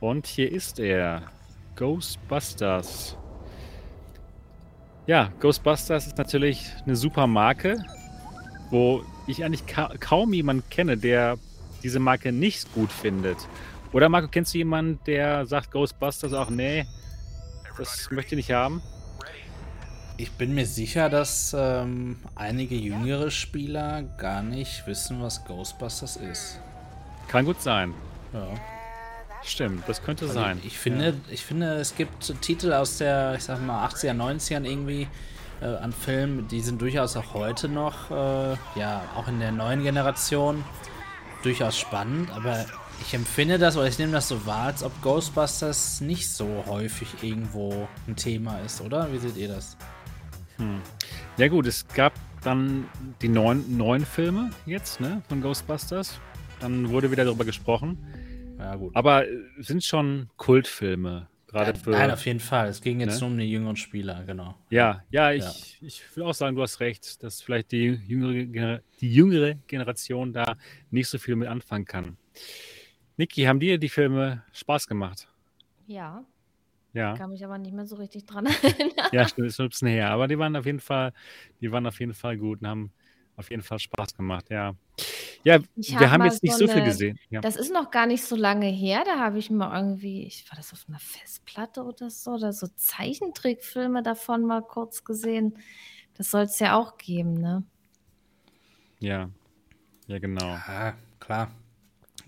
Und 0.00 0.26
hier 0.26 0.50
ist 0.50 0.78
er. 0.78 1.22
Ghostbusters. 1.76 3.16
Ja, 5.06 5.32
Ghostbusters 5.38 6.08
ist 6.08 6.18
natürlich 6.18 6.66
eine 6.84 6.96
super 6.96 7.28
Marke, 7.28 7.78
wo 8.70 9.04
ich 9.28 9.44
eigentlich 9.44 9.64
ka 9.66 9.94
kaum 10.00 10.32
jemanden 10.32 10.68
kenne, 10.70 10.96
der 10.96 11.38
diese 11.84 12.00
Marke 12.00 12.32
nicht 12.32 12.72
gut 12.74 12.90
findet. 12.90 13.38
Oder 13.92 14.08
Marco, 14.08 14.26
kennst 14.26 14.54
du 14.54 14.58
jemanden, 14.58 14.98
der 15.06 15.46
sagt 15.46 15.70
Ghostbusters 15.70 16.32
auch, 16.32 16.50
nee, 16.50 16.84
das 17.78 18.10
möchte 18.10 18.34
ich 18.34 18.48
nicht 18.48 18.50
haben? 18.50 18.82
Ich 20.20 20.32
bin 20.32 20.52
mir 20.52 20.66
sicher, 20.66 21.08
dass 21.08 21.54
ähm, 21.56 22.16
einige 22.34 22.74
jüngere 22.74 23.30
Spieler 23.30 24.02
gar 24.18 24.42
nicht 24.42 24.84
wissen, 24.88 25.22
was 25.22 25.44
Ghostbusters 25.44 26.16
ist. 26.16 26.58
Kann 27.28 27.44
gut 27.44 27.62
sein. 27.62 27.94
Ja. 28.32 28.48
Stimmt, 29.44 29.88
das 29.88 30.02
könnte 30.02 30.24
Also 30.24 30.34
sein. 30.34 30.60
Ich 30.64 30.76
finde, 30.76 31.14
ich 31.30 31.44
finde, 31.44 31.74
es 31.74 31.94
gibt 31.94 32.34
Titel 32.40 32.72
aus 32.72 32.98
der, 32.98 33.36
ich 33.36 33.44
sag 33.44 33.64
mal, 33.64 33.86
80er, 33.86 34.12
90ern 34.12 34.64
irgendwie 34.64 35.06
äh, 35.60 35.66
an 35.66 35.92
Filmen, 35.92 36.48
die 36.48 36.62
sind 36.62 36.82
durchaus 36.82 37.16
auch 37.16 37.34
heute 37.34 37.68
noch, 37.68 38.10
äh, 38.10 38.56
ja, 38.74 39.02
auch 39.14 39.28
in 39.28 39.38
der 39.38 39.52
neuen 39.52 39.84
Generation 39.84 40.64
durchaus 41.44 41.78
spannend, 41.78 42.32
aber 42.32 42.66
ich 43.02 43.14
empfinde 43.14 43.58
das 43.58 43.76
oder 43.76 43.86
ich 43.86 44.00
nehme 44.00 44.10
das 44.10 44.26
so 44.26 44.44
wahr, 44.46 44.66
als 44.66 44.82
ob 44.82 45.00
Ghostbusters 45.00 46.00
nicht 46.00 46.28
so 46.28 46.64
häufig 46.66 47.22
irgendwo 47.22 47.86
ein 48.08 48.16
Thema 48.16 48.58
ist, 48.66 48.80
oder? 48.80 49.12
Wie 49.12 49.18
seht 49.18 49.36
ihr 49.36 49.46
das? 49.46 49.76
Ja 51.36 51.48
gut, 51.48 51.66
es 51.66 51.86
gab 51.88 52.14
dann 52.42 52.88
die 53.22 53.28
neuen, 53.28 53.76
neuen 53.76 54.04
Filme 54.04 54.50
jetzt, 54.66 55.00
ne, 55.00 55.22
von 55.28 55.40
Ghostbusters. 55.40 56.20
Dann 56.60 56.88
wurde 56.90 57.10
wieder 57.10 57.24
darüber 57.24 57.44
gesprochen. 57.44 57.98
Ja, 58.58 58.74
gut. 58.74 58.94
Aber 58.96 59.28
äh, 59.28 59.36
sind 59.58 59.84
schon 59.84 60.28
Kultfilme, 60.36 61.28
gerade 61.46 61.78
für. 61.78 61.90
Nein, 61.90 62.10
auf 62.10 62.26
jeden 62.26 62.40
Fall. 62.40 62.68
Es 62.68 62.80
ging 62.80 62.98
jetzt 62.98 63.14
Ne? 63.14 63.20
nur 63.20 63.30
um 63.30 63.38
die 63.38 63.50
jüngeren 63.50 63.76
Spieler, 63.76 64.24
genau. 64.24 64.56
Ja, 64.70 65.04
ja, 65.10 65.30
ich, 65.32 65.78
ich 65.80 66.02
will 66.16 66.24
auch 66.24 66.34
sagen, 66.34 66.56
du 66.56 66.62
hast 66.62 66.80
recht, 66.80 67.22
dass 67.22 67.40
vielleicht 67.40 67.70
die 67.70 67.84
jüngere, 68.06 68.80
die 69.00 69.12
jüngere 69.14 69.54
Generation 69.68 70.32
da 70.32 70.56
nicht 70.90 71.08
so 71.08 71.18
viel 71.18 71.36
mit 71.36 71.46
anfangen 71.48 71.84
kann. 71.84 72.16
Niki, 73.16 73.44
haben 73.44 73.60
dir 73.60 73.78
die 73.78 73.88
Filme 73.88 74.42
Spaß 74.52 74.88
gemacht? 74.88 75.28
Ja, 75.86 76.24
Ja, 76.94 77.16
kann 77.16 77.30
mich 77.30 77.44
aber 77.44 77.58
nicht 77.58 77.74
mehr 77.74 77.86
so 77.86 77.96
richtig 77.96 78.26
dran 78.26 78.46
erinnern. 78.62 79.08
ja, 79.12 79.28
stimmt, 79.28 79.48
ist 79.48 79.56
schon 79.56 79.66
ein 79.66 79.70
bisschen 79.70 79.88
her, 79.88 80.10
aber 80.10 80.26
die 80.28 80.38
waren 80.38 80.56
auf 80.56 80.66
jeden 80.66 80.80
Fall, 80.80 81.12
die 81.60 81.70
waren 81.70 81.86
auf 81.86 82.00
jeden 82.00 82.14
Fall 82.14 82.36
gut 82.38 82.60
und 82.62 82.66
haben 82.68 82.92
auf 83.36 83.50
jeden 83.50 83.62
Fall 83.62 83.78
Spaß 83.78 84.14
gemacht, 84.14 84.50
ja. 84.50 84.74
Ja, 85.44 85.60
Ich 85.76 85.90
wir 85.92 86.00
hab 86.00 86.10
haben 86.10 86.24
jetzt 86.24 86.42
nicht 86.42 86.54
so 86.54 86.66
so 86.66 86.72
viel 86.72 86.82
eine- 86.82 86.90
gesehen. 86.90 87.18
Ja. 87.30 87.40
Das 87.40 87.54
ist 87.54 87.72
noch 87.72 87.90
gar 87.92 88.06
nicht 88.06 88.24
so 88.24 88.34
lange 88.34 88.66
her. 88.66 89.04
Da 89.06 89.20
habe 89.20 89.38
ich 89.38 89.48
mal 89.50 89.76
irgendwie, 89.80 90.24
ich 90.26 90.44
war 90.50 90.56
das 90.56 90.72
auf 90.72 90.84
einer 90.88 90.98
Festplatte 90.98 91.84
oder 91.84 92.10
so, 92.10 92.32
oder 92.32 92.52
so 92.52 92.66
Zeichentrickfilme 92.74 94.02
davon 94.02 94.42
mal 94.44 94.62
kurz 94.62 95.04
gesehen. 95.04 95.56
Das 96.14 96.32
soll 96.32 96.42
es 96.42 96.58
ja 96.58 96.76
auch 96.76 96.96
geben, 96.98 97.34
ne? 97.34 97.62
ja, 98.98 99.30
ja, 100.08 100.18
genau. 100.18 100.54
Ja, 100.66 100.96
klar. 101.20 101.52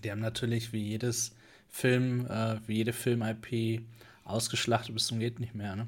Die 0.03 0.11
haben 0.11 0.21
natürlich 0.21 0.71
wie 0.71 0.81
jedes 0.83 1.35
Film, 1.67 2.25
äh, 2.27 2.55
wie 2.67 2.75
jede 2.77 2.93
Film-IP 2.93 3.81
ausgeschlachtet 4.23 4.93
bis 4.93 5.07
zum 5.07 5.19
geht 5.19 5.39
nicht 5.39 5.55
mehr, 5.55 5.75
ne? 5.75 5.87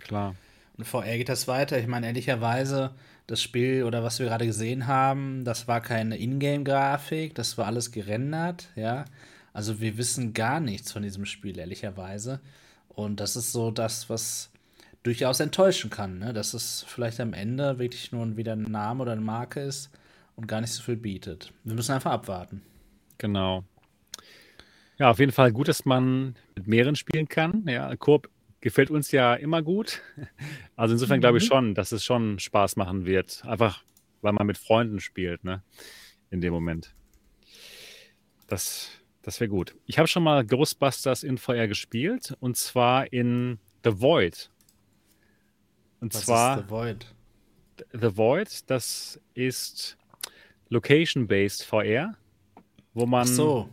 Klar. 0.00 0.34
Und 0.76 0.84
VR 0.84 1.16
geht 1.16 1.28
das 1.28 1.48
weiter. 1.48 1.78
Ich 1.78 1.88
meine, 1.88 2.06
ehrlicherweise, 2.06 2.92
das 3.26 3.42
Spiel 3.42 3.84
oder 3.84 4.02
was 4.02 4.18
wir 4.18 4.26
gerade 4.26 4.46
gesehen 4.46 4.86
haben, 4.86 5.44
das 5.44 5.68
war 5.68 5.80
keine 5.80 6.16
Ingame-Grafik, 6.16 7.34
das 7.34 7.58
war 7.58 7.66
alles 7.66 7.92
gerendert, 7.92 8.68
ja. 8.76 9.04
Also 9.52 9.80
wir 9.80 9.98
wissen 9.98 10.34
gar 10.34 10.60
nichts 10.60 10.92
von 10.92 11.02
diesem 11.02 11.26
Spiel, 11.26 11.58
ehrlicherweise. 11.58 12.40
Und 12.88 13.20
das 13.20 13.36
ist 13.36 13.52
so 13.52 13.70
das, 13.70 14.08
was 14.08 14.50
durchaus 15.02 15.40
enttäuschen 15.40 15.90
kann, 15.90 16.18
ne? 16.18 16.32
Dass 16.32 16.54
es 16.54 16.84
vielleicht 16.86 17.20
am 17.20 17.32
Ende 17.32 17.78
wirklich 17.78 18.12
nur 18.12 18.36
wieder 18.36 18.52
ein 18.52 18.62
Name 18.62 19.02
oder 19.02 19.12
eine 19.12 19.20
Marke 19.20 19.60
ist 19.60 19.90
und 20.36 20.46
gar 20.46 20.60
nicht 20.60 20.72
so 20.72 20.82
viel 20.82 20.96
bietet. 20.96 21.52
Wir 21.64 21.74
müssen 21.74 21.92
einfach 21.92 22.12
abwarten. 22.12 22.62
Genau. 23.18 23.64
Ja, 24.98 25.10
auf 25.10 25.18
jeden 25.20 25.32
Fall 25.32 25.52
gut, 25.52 25.68
dass 25.68 25.84
man 25.84 26.34
mit 26.56 26.66
mehreren 26.66 26.96
spielen 26.96 27.28
kann. 27.28 27.64
Ja, 27.68 27.94
Koop 27.96 28.28
gefällt 28.60 28.90
uns 28.90 29.12
ja 29.12 29.34
immer 29.34 29.62
gut. 29.62 30.02
Also 30.76 30.92
insofern 30.92 31.20
glaube 31.20 31.38
ich 31.38 31.44
schon, 31.44 31.74
dass 31.74 31.90
es 31.90 32.04
schon 32.04 32.38
Spaß 32.38 32.76
machen 32.76 33.04
wird. 33.04 33.44
Einfach, 33.44 33.82
weil 34.20 34.32
man 34.32 34.46
mit 34.46 34.58
Freunden 34.58 35.00
spielt, 35.00 35.42
ne? 35.42 35.64
In 36.30 36.40
dem 36.40 36.52
Moment. 36.52 36.94
Das, 38.46 38.88
das 39.22 39.40
wäre 39.40 39.48
gut. 39.48 39.74
Ich 39.86 39.98
habe 39.98 40.06
schon 40.06 40.22
mal 40.22 40.46
Ghostbusters 40.46 41.24
in 41.24 41.36
VR 41.36 41.66
gespielt 41.66 42.36
und 42.38 42.56
zwar 42.56 43.12
in 43.12 43.58
The 43.82 44.00
Void. 44.00 44.50
Und 46.00 46.14
Was 46.14 46.26
zwar 46.26 46.58
ist 46.58 46.64
The 46.64 46.70
Void? 46.70 47.14
The 47.92 48.16
Void, 48.16 48.70
das 48.70 49.20
ist 49.34 49.96
Location-Based 50.68 51.64
VR, 51.64 52.16
wo 52.94 53.04
man 53.04 53.22
Ach 53.22 53.26
so, 53.26 53.68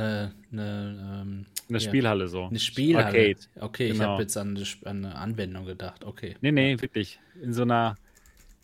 eine, 0.00 0.34
eine, 0.52 1.22
ähm, 1.22 1.46
eine. 1.68 1.80
Spielhalle 1.80 2.28
so. 2.28 2.44
Eine 2.44 2.58
Spielhalle. 2.58 3.06
Arcade. 3.06 3.38
Okay, 3.60 3.86
ich 3.86 3.92
Genau. 3.94 4.10
habe 4.10 4.22
jetzt 4.22 4.36
an 4.36 4.56
an 4.84 5.04
eine 5.04 5.14
Anwendung 5.16 5.64
gedacht. 5.64 6.04
Okay. 6.04 6.36
Nee, 6.40 6.52
nee, 6.52 6.80
wirklich. 6.80 7.18
In 7.40 7.52
so 7.52 7.62
einer, 7.62 7.96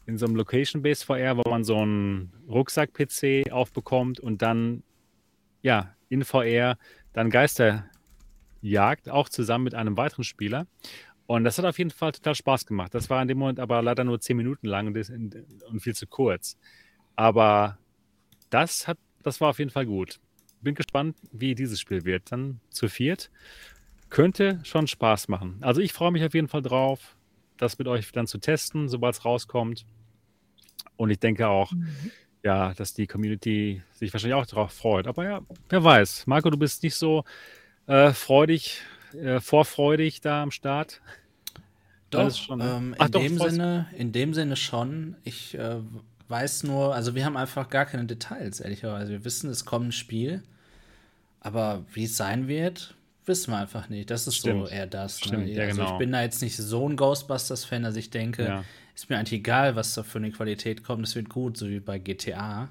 in 0.07 0.19
so 0.19 0.27
einem 0.27 0.37
Location-Based 0.37 1.05
VR, 1.05 1.37
wo 1.37 1.49
man 1.49 1.65
so 1.65 1.77
einen 1.79 2.33
Rucksack-PC 2.49 3.51
aufbekommt 3.53 4.21
und 4.21 4.43
dann, 4.43 4.83
ja, 5.63 5.95
in 6.09 6.25
VR 6.25 6.77
dann 7.13 7.31
Geister 7.31 7.87
jagt, 8.63 9.09
auch 9.09 9.29
zusammen 9.29 9.65
mit 9.65 9.75
einem 9.75 9.97
weiteren 9.97 10.25
Spieler. 10.25 10.67
Und 11.27 11.45
das 11.45 11.59
hat 11.59 11.65
auf 11.65 11.79
jeden 11.79 11.91
Fall 11.91 12.13
total 12.13 12.35
Spaß 12.35 12.67
gemacht. 12.67 12.93
Das 12.93 13.09
war 13.09 13.23
in 13.23 13.29
dem 13.29 13.39
Moment 13.39 13.61
aber 13.61 13.83
leider 13.83 14.03
nur 14.03 14.21
zehn 14.21 14.37
Minuten 14.37 14.67
lang 14.67 14.89
und 14.89 15.81
viel 15.81 15.95
zu 15.95 16.07
kurz. 16.09 16.59
Aber 17.15 17.79
das 18.51 18.89
hat, 18.89 18.99
das 19.23 19.41
war 19.41 19.51
auf 19.51 19.59
jeden 19.61 19.71
Fall 19.71 19.87
gut. 19.87 20.19
Bin 20.61 20.75
gespannt, 20.75 21.17
wie 21.33 21.55
dieses 21.55 21.81
Spiel 21.81 22.05
wird. 22.05 22.33
Dann 22.33 22.61
zu 22.71 22.89
viert. 22.89 23.31
Könnte 24.09 24.61
schon 24.65 24.87
Spaß 24.87 25.29
machen. 25.29 25.59
Also 25.61 25.81
ich 25.81 25.93
freue 25.93 26.11
mich 26.11 26.25
auf 26.25 26.35
jeden 26.35 26.49
Fall 26.49 26.63
drauf, 26.63 27.17
das 27.57 27.79
mit 27.79 27.87
euch 27.87 28.11
dann 28.13 28.27
zu 28.27 28.39
testen, 28.39 28.89
sobald 28.89 29.15
es 29.15 29.25
rauskommt. 29.25 29.87
Und 30.97 31.11
ich 31.11 31.19
denke 31.19 31.49
auch, 31.49 31.73
ja, 32.43 32.75
dass 32.75 32.95
die 32.95 33.07
Community 33.07 33.83
sich 33.93 34.13
wahrscheinlich 34.13 34.35
auch 34.35 34.47
darauf 34.47 34.73
freut. 34.73 35.07
Aber 35.07 35.25
ja, 35.25 35.41
wer 35.69 35.85
weiß. 35.85 36.27
Marco, 36.27 36.51
du 36.51 36.59
bist 36.59 36.83
nicht 36.83 36.95
so 36.95 37.25
äh, 37.87 38.13
freudig, 38.13 38.83
äh, 39.15 39.41
vorfreudig 39.41 40.21
da 40.21 40.43
am 40.43 40.51
Start. 40.51 41.01
Doch, 42.11 42.35
schon, 42.35 42.61
ähm, 42.61 42.95
Ach 42.99 43.07
in, 43.07 43.13
doch, 43.13 43.21
dem 43.21 43.39
Sinne, 43.39 43.89
in 43.97 44.13
dem 44.13 44.35
Sinne 44.35 44.57
schon. 44.57 45.17
Ich 45.23 45.57
äh, 45.57 45.77
weiß 46.31 46.63
nur, 46.65 46.95
also 46.95 47.15
wir 47.15 47.25
haben 47.25 47.37
einfach 47.37 47.69
gar 47.69 47.87
keine 47.87 48.05
Details, 48.05 48.61
ehrlicherweise. 48.61 49.11
Wir 49.11 49.25
wissen, 49.25 49.51
es 49.51 49.65
kommt 49.65 49.89
ein 49.89 49.93
Spiel, 49.93 50.43
aber 51.41 51.85
wie 51.93 52.05
es 52.05 52.17
sein 52.17 52.49
wird, 52.49 52.95
wissen 53.27 53.53
wir 53.53 53.59
einfach 53.59 53.89
nicht. 53.89 54.11
Das 54.11 54.27
ist 54.27 54.37
Stimmt. 54.37 54.69
so 54.69 54.73
eher 54.73 54.87
das. 54.87 55.19
Stimmt, 55.19 55.47
ne? 55.47 55.53
ja, 55.53 55.65
also 55.65 55.77
genau. 55.83 55.93
ich 55.93 55.99
bin 55.99 56.13
da 56.13 56.23
jetzt 56.23 56.43
nicht 56.43 56.57
so 56.57 56.89
ein 56.89 56.97
Ghostbusters-Fan, 56.97 57.83
dass 57.83 57.97
ich 57.97 58.11
denke, 58.11 58.45
Ja. 58.45 58.65
ist 58.95 59.11
mir 59.11 59.19
eigentlich 59.19 59.41
egal, 59.41 59.77
was 59.77 59.95
da 59.95 60.03
für 60.03 60.19
eine 60.19 60.31
Qualität 60.31 60.85
kommt, 60.85 61.07
es 61.07 61.15
wird 61.15 61.29
gut, 61.29 61.57
so 61.57 61.69
wie 61.69 61.81
bei 61.81 61.99
GTA. 61.99 62.69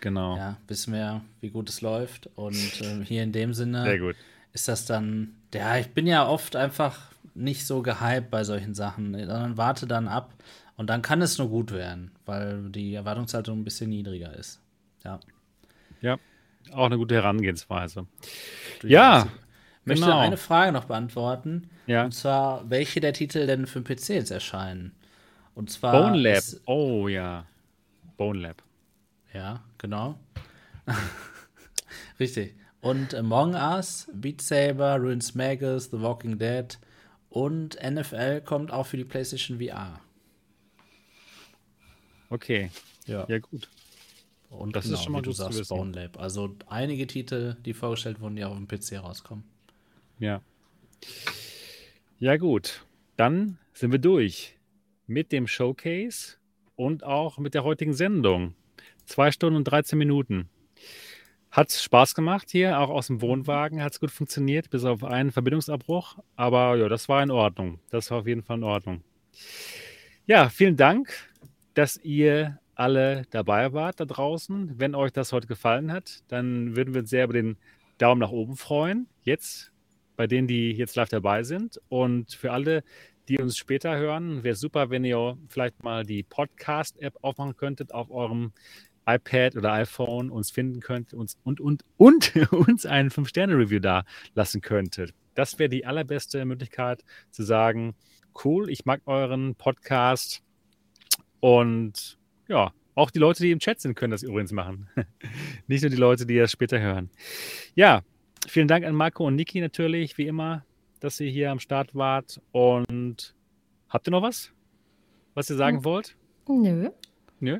Genau. 0.00 0.36
Ja, 0.36 0.56
wissen 0.66 0.92
wir, 0.92 1.22
wie 1.40 1.50
gut 1.50 1.68
es 1.68 1.80
läuft. 1.80 2.28
Und 2.34 2.80
ähm, 2.82 3.02
hier 3.02 3.22
in 3.22 3.32
dem 3.32 3.54
Sinne 3.54 4.14
ist 4.52 4.68
das 4.68 4.84
dann, 4.84 5.34
ja, 5.54 5.76
ich 5.78 5.88
bin 5.90 6.06
ja 6.06 6.26
oft 6.26 6.56
einfach 6.56 6.98
nicht 7.34 7.66
so 7.66 7.82
gehypt 7.82 8.30
bei 8.30 8.44
solchen 8.44 8.74
Sachen, 8.74 9.12
sondern 9.12 9.56
warte 9.56 9.86
dann 9.86 10.08
ab 10.08 10.34
und 10.82 10.88
dann 10.88 11.00
kann 11.00 11.22
es 11.22 11.38
nur 11.38 11.48
gut 11.48 11.70
werden, 11.70 12.10
weil 12.26 12.68
die 12.70 12.94
Erwartungshaltung 12.94 13.60
ein 13.60 13.64
bisschen 13.64 13.88
niedriger 13.90 14.34
ist. 14.34 14.60
Ja. 15.04 15.20
Ja, 16.00 16.18
auch 16.72 16.86
eine 16.86 16.98
gute 16.98 17.14
Herangehensweise. 17.14 18.08
Ja, 18.82 19.28
Ich 19.82 19.86
möchte 19.86 20.06
genau. 20.06 20.18
eine 20.18 20.36
Frage 20.36 20.72
noch 20.72 20.86
beantworten. 20.86 21.70
Ja. 21.86 22.04
Und 22.04 22.14
zwar, 22.14 22.68
welche 22.68 22.98
der 22.98 23.12
Titel 23.12 23.46
denn 23.46 23.68
für 23.68 23.80
den 23.80 23.96
PC 23.96 24.08
jetzt 24.08 24.32
erscheinen? 24.32 24.90
Und 25.54 25.70
zwar. 25.70 25.92
Bone 25.92 26.18
Lab. 26.18 26.42
Oh 26.66 27.06
ja. 27.06 27.46
Bone 28.16 28.40
Lab. 28.40 28.60
Ja, 29.32 29.62
genau. 29.78 30.18
Richtig. 32.18 32.56
Und 32.80 33.14
Among 33.14 33.54
Us, 33.54 34.10
Beat 34.12 34.42
Saber, 34.42 34.96
Ruins 34.96 35.36
Magus, 35.36 35.90
The 35.92 36.00
Walking 36.00 36.38
Dead 36.40 36.76
und 37.30 37.78
NFL 37.80 38.40
kommt 38.40 38.72
auch 38.72 38.86
für 38.86 38.96
die 38.96 39.04
PlayStation 39.04 39.60
VR. 39.60 40.00
Okay. 42.32 42.70
Ja. 43.06 43.26
Ja, 43.28 43.38
gut. 43.40 43.68
Und 44.48 44.74
das 44.74 44.86
ist 44.86 45.02
schon 45.02 45.12
mal 45.12 45.18
wie 45.18 45.24
du 45.24 45.32
sagst. 45.32 45.68
Bone 45.68 45.92
Lab. 45.92 46.18
Also 46.18 46.56
einige 46.66 47.06
Titel, 47.06 47.56
die 47.64 47.74
vorgestellt 47.74 48.20
wurden, 48.20 48.36
die 48.36 48.44
auch 48.44 48.52
auf 48.52 48.56
dem 48.56 48.68
PC 48.68 49.02
rauskommen. 49.04 49.44
Ja. 50.18 50.40
Ja, 52.18 52.36
gut. 52.38 52.86
Dann 53.16 53.58
sind 53.74 53.92
wir 53.92 53.98
durch 53.98 54.56
mit 55.06 55.30
dem 55.30 55.46
Showcase 55.46 56.36
und 56.74 57.04
auch 57.04 57.36
mit 57.36 57.52
der 57.52 57.64
heutigen 57.64 57.92
Sendung. 57.92 58.54
Zwei 59.04 59.30
Stunden 59.30 59.56
und 59.56 59.64
13 59.64 59.98
Minuten. 59.98 60.48
Hat 61.50 61.70
Spaß 61.70 62.14
gemacht 62.14 62.50
hier, 62.50 62.78
auch 62.78 62.88
aus 62.88 63.08
dem 63.08 63.20
Wohnwagen 63.20 63.82
hat 63.82 63.92
es 63.92 64.00
gut 64.00 64.10
funktioniert, 64.10 64.70
bis 64.70 64.84
auf 64.84 65.04
einen 65.04 65.32
Verbindungsabbruch. 65.32 66.16
Aber 66.34 66.76
ja, 66.76 66.88
das 66.88 67.10
war 67.10 67.22
in 67.22 67.30
Ordnung. 67.30 67.78
Das 67.90 68.10
war 68.10 68.20
auf 68.20 68.26
jeden 68.26 68.42
Fall 68.42 68.56
in 68.56 68.64
Ordnung. 68.64 69.04
Ja, 70.26 70.48
vielen 70.48 70.76
Dank, 70.76 71.12
dass 71.74 71.96
ihr 71.96 72.58
alle 72.74 73.24
dabei 73.30 73.72
wart 73.72 74.00
da 74.00 74.04
draußen. 74.04 74.78
Wenn 74.78 74.94
euch 74.94 75.12
das 75.12 75.32
heute 75.32 75.46
gefallen 75.46 75.92
hat, 75.92 76.22
dann 76.28 76.76
würden 76.76 76.94
wir 76.94 77.02
uns 77.02 77.10
sehr 77.10 77.24
über 77.24 77.34
den 77.34 77.56
Daumen 77.98 78.20
nach 78.20 78.30
oben 78.30 78.56
freuen. 78.56 79.08
Jetzt 79.22 79.72
bei 80.16 80.26
denen, 80.26 80.48
die 80.48 80.72
jetzt 80.72 80.96
live 80.96 81.08
dabei 81.08 81.42
sind. 81.42 81.80
Und 81.88 82.32
für 82.32 82.52
alle, 82.52 82.82
die 83.28 83.38
uns 83.38 83.56
später 83.56 83.96
hören, 83.96 84.42
wäre 84.42 84.54
super, 84.54 84.90
wenn 84.90 85.04
ihr 85.04 85.36
vielleicht 85.48 85.82
mal 85.82 86.04
die 86.04 86.22
Podcast-App 86.22 87.18
aufmachen 87.22 87.56
könntet 87.56 87.92
auf 87.92 88.10
eurem 88.10 88.52
iPad 89.06 89.56
oder 89.56 89.72
iPhone, 89.72 90.30
uns 90.30 90.50
finden 90.50 90.80
könnt 90.80 91.12
uns, 91.12 91.36
und, 91.42 91.60
und, 91.60 91.84
und 91.96 92.36
uns 92.52 92.86
einen 92.86 93.10
5-Sterne-Review 93.10 93.80
da 93.80 94.04
lassen 94.34 94.60
könntet. 94.60 95.12
Das 95.34 95.58
wäre 95.58 95.68
die 95.68 95.86
allerbeste 95.86 96.44
Möglichkeit 96.44 97.04
zu 97.30 97.42
sagen, 97.42 97.94
cool, 98.44 98.70
ich 98.70 98.84
mag 98.84 99.02
euren 99.06 99.54
Podcast 99.54 100.42
und 101.42 102.18
ja, 102.46 102.72
auch 102.94 103.10
die 103.10 103.18
Leute, 103.18 103.42
die 103.42 103.50
im 103.50 103.58
Chat 103.58 103.80
sind, 103.80 103.94
können 103.96 104.12
das 104.12 104.22
übrigens 104.22 104.52
machen. 104.52 104.88
Nicht 105.66 105.82
nur 105.82 105.90
die 105.90 105.96
Leute, 105.96 106.24
die 106.24 106.36
das 106.38 106.52
später 106.52 106.78
hören. 106.80 107.10
Ja, 107.74 108.02
vielen 108.46 108.68
Dank 108.68 108.84
an 108.84 108.94
Marco 108.94 109.26
und 109.26 109.34
Niki 109.34 109.60
natürlich, 109.60 110.16
wie 110.18 110.26
immer, 110.28 110.64
dass 111.00 111.18
ihr 111.18 111.30
hier 111.30 111.50
am 111.50 111.58
Start 111.58 111.94
wart. 111.96 112.40
Und 112.52 113.34
habt 113.88 114.06
ihr 114.06 114.12
noch 114.12 114.22
was, 114.22 114.52
was 115.34 115.50
ihr 115.50 115.56
sagen 115.56 115.78
Hm. 115.78 115.84
wollt? 115.84 116.16
Nö. 116.48 116.90
Nö? 117.40 117.58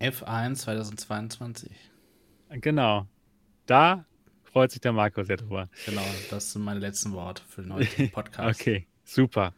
F1 0.00 0.54
2022. 0.56 1.70
Genau. 2.50 3.06
Da 3.66 4.04
freut 4.44 4.70
sich 4.70 4.80
der 4.80 4.92
Marco 4.92 5.24
sehr 5.24 5.38
drüber. 5.38 5.68
Genau, 5.86 6.04
das 6.30 6.52
sind 6.52 6.62
meine 6.62 6.78
letzten 6.78 7.12
Worte 7.14 7.42
für 7.48 7.62
den 7.62 7.72
heutigen 7.72 8.10
Podcast. 8.12 8.60
Okay, 8.60 8.86
super. 9.02 9.54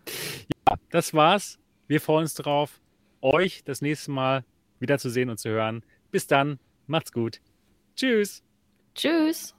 Ja, 0.68 0.76
das 0.90 1.12
war's. 1.12 1.58
Wir 1.88 2.00
freuen 2.00 2.22
uns 2.22 2.34
drauf, 2.34 2.80
euch 3.26 3.64
das 3.64 3.82
nächste 3.82 4.10
Mal 4.10 4.44
wieder 4.78 4.98
zu 4.98 5.10
sehen 5.10 5.30
und 5.30 5.38
zu 5.38 5.50
hören. 5.50 5.84
Bis 6.10 6.26
dann. 6.26 6.58
Macht's 6.86 7.12
gut. 7.12 7.40
Tschüss. 7.96 8.42
Tschüss. 8.94 9.55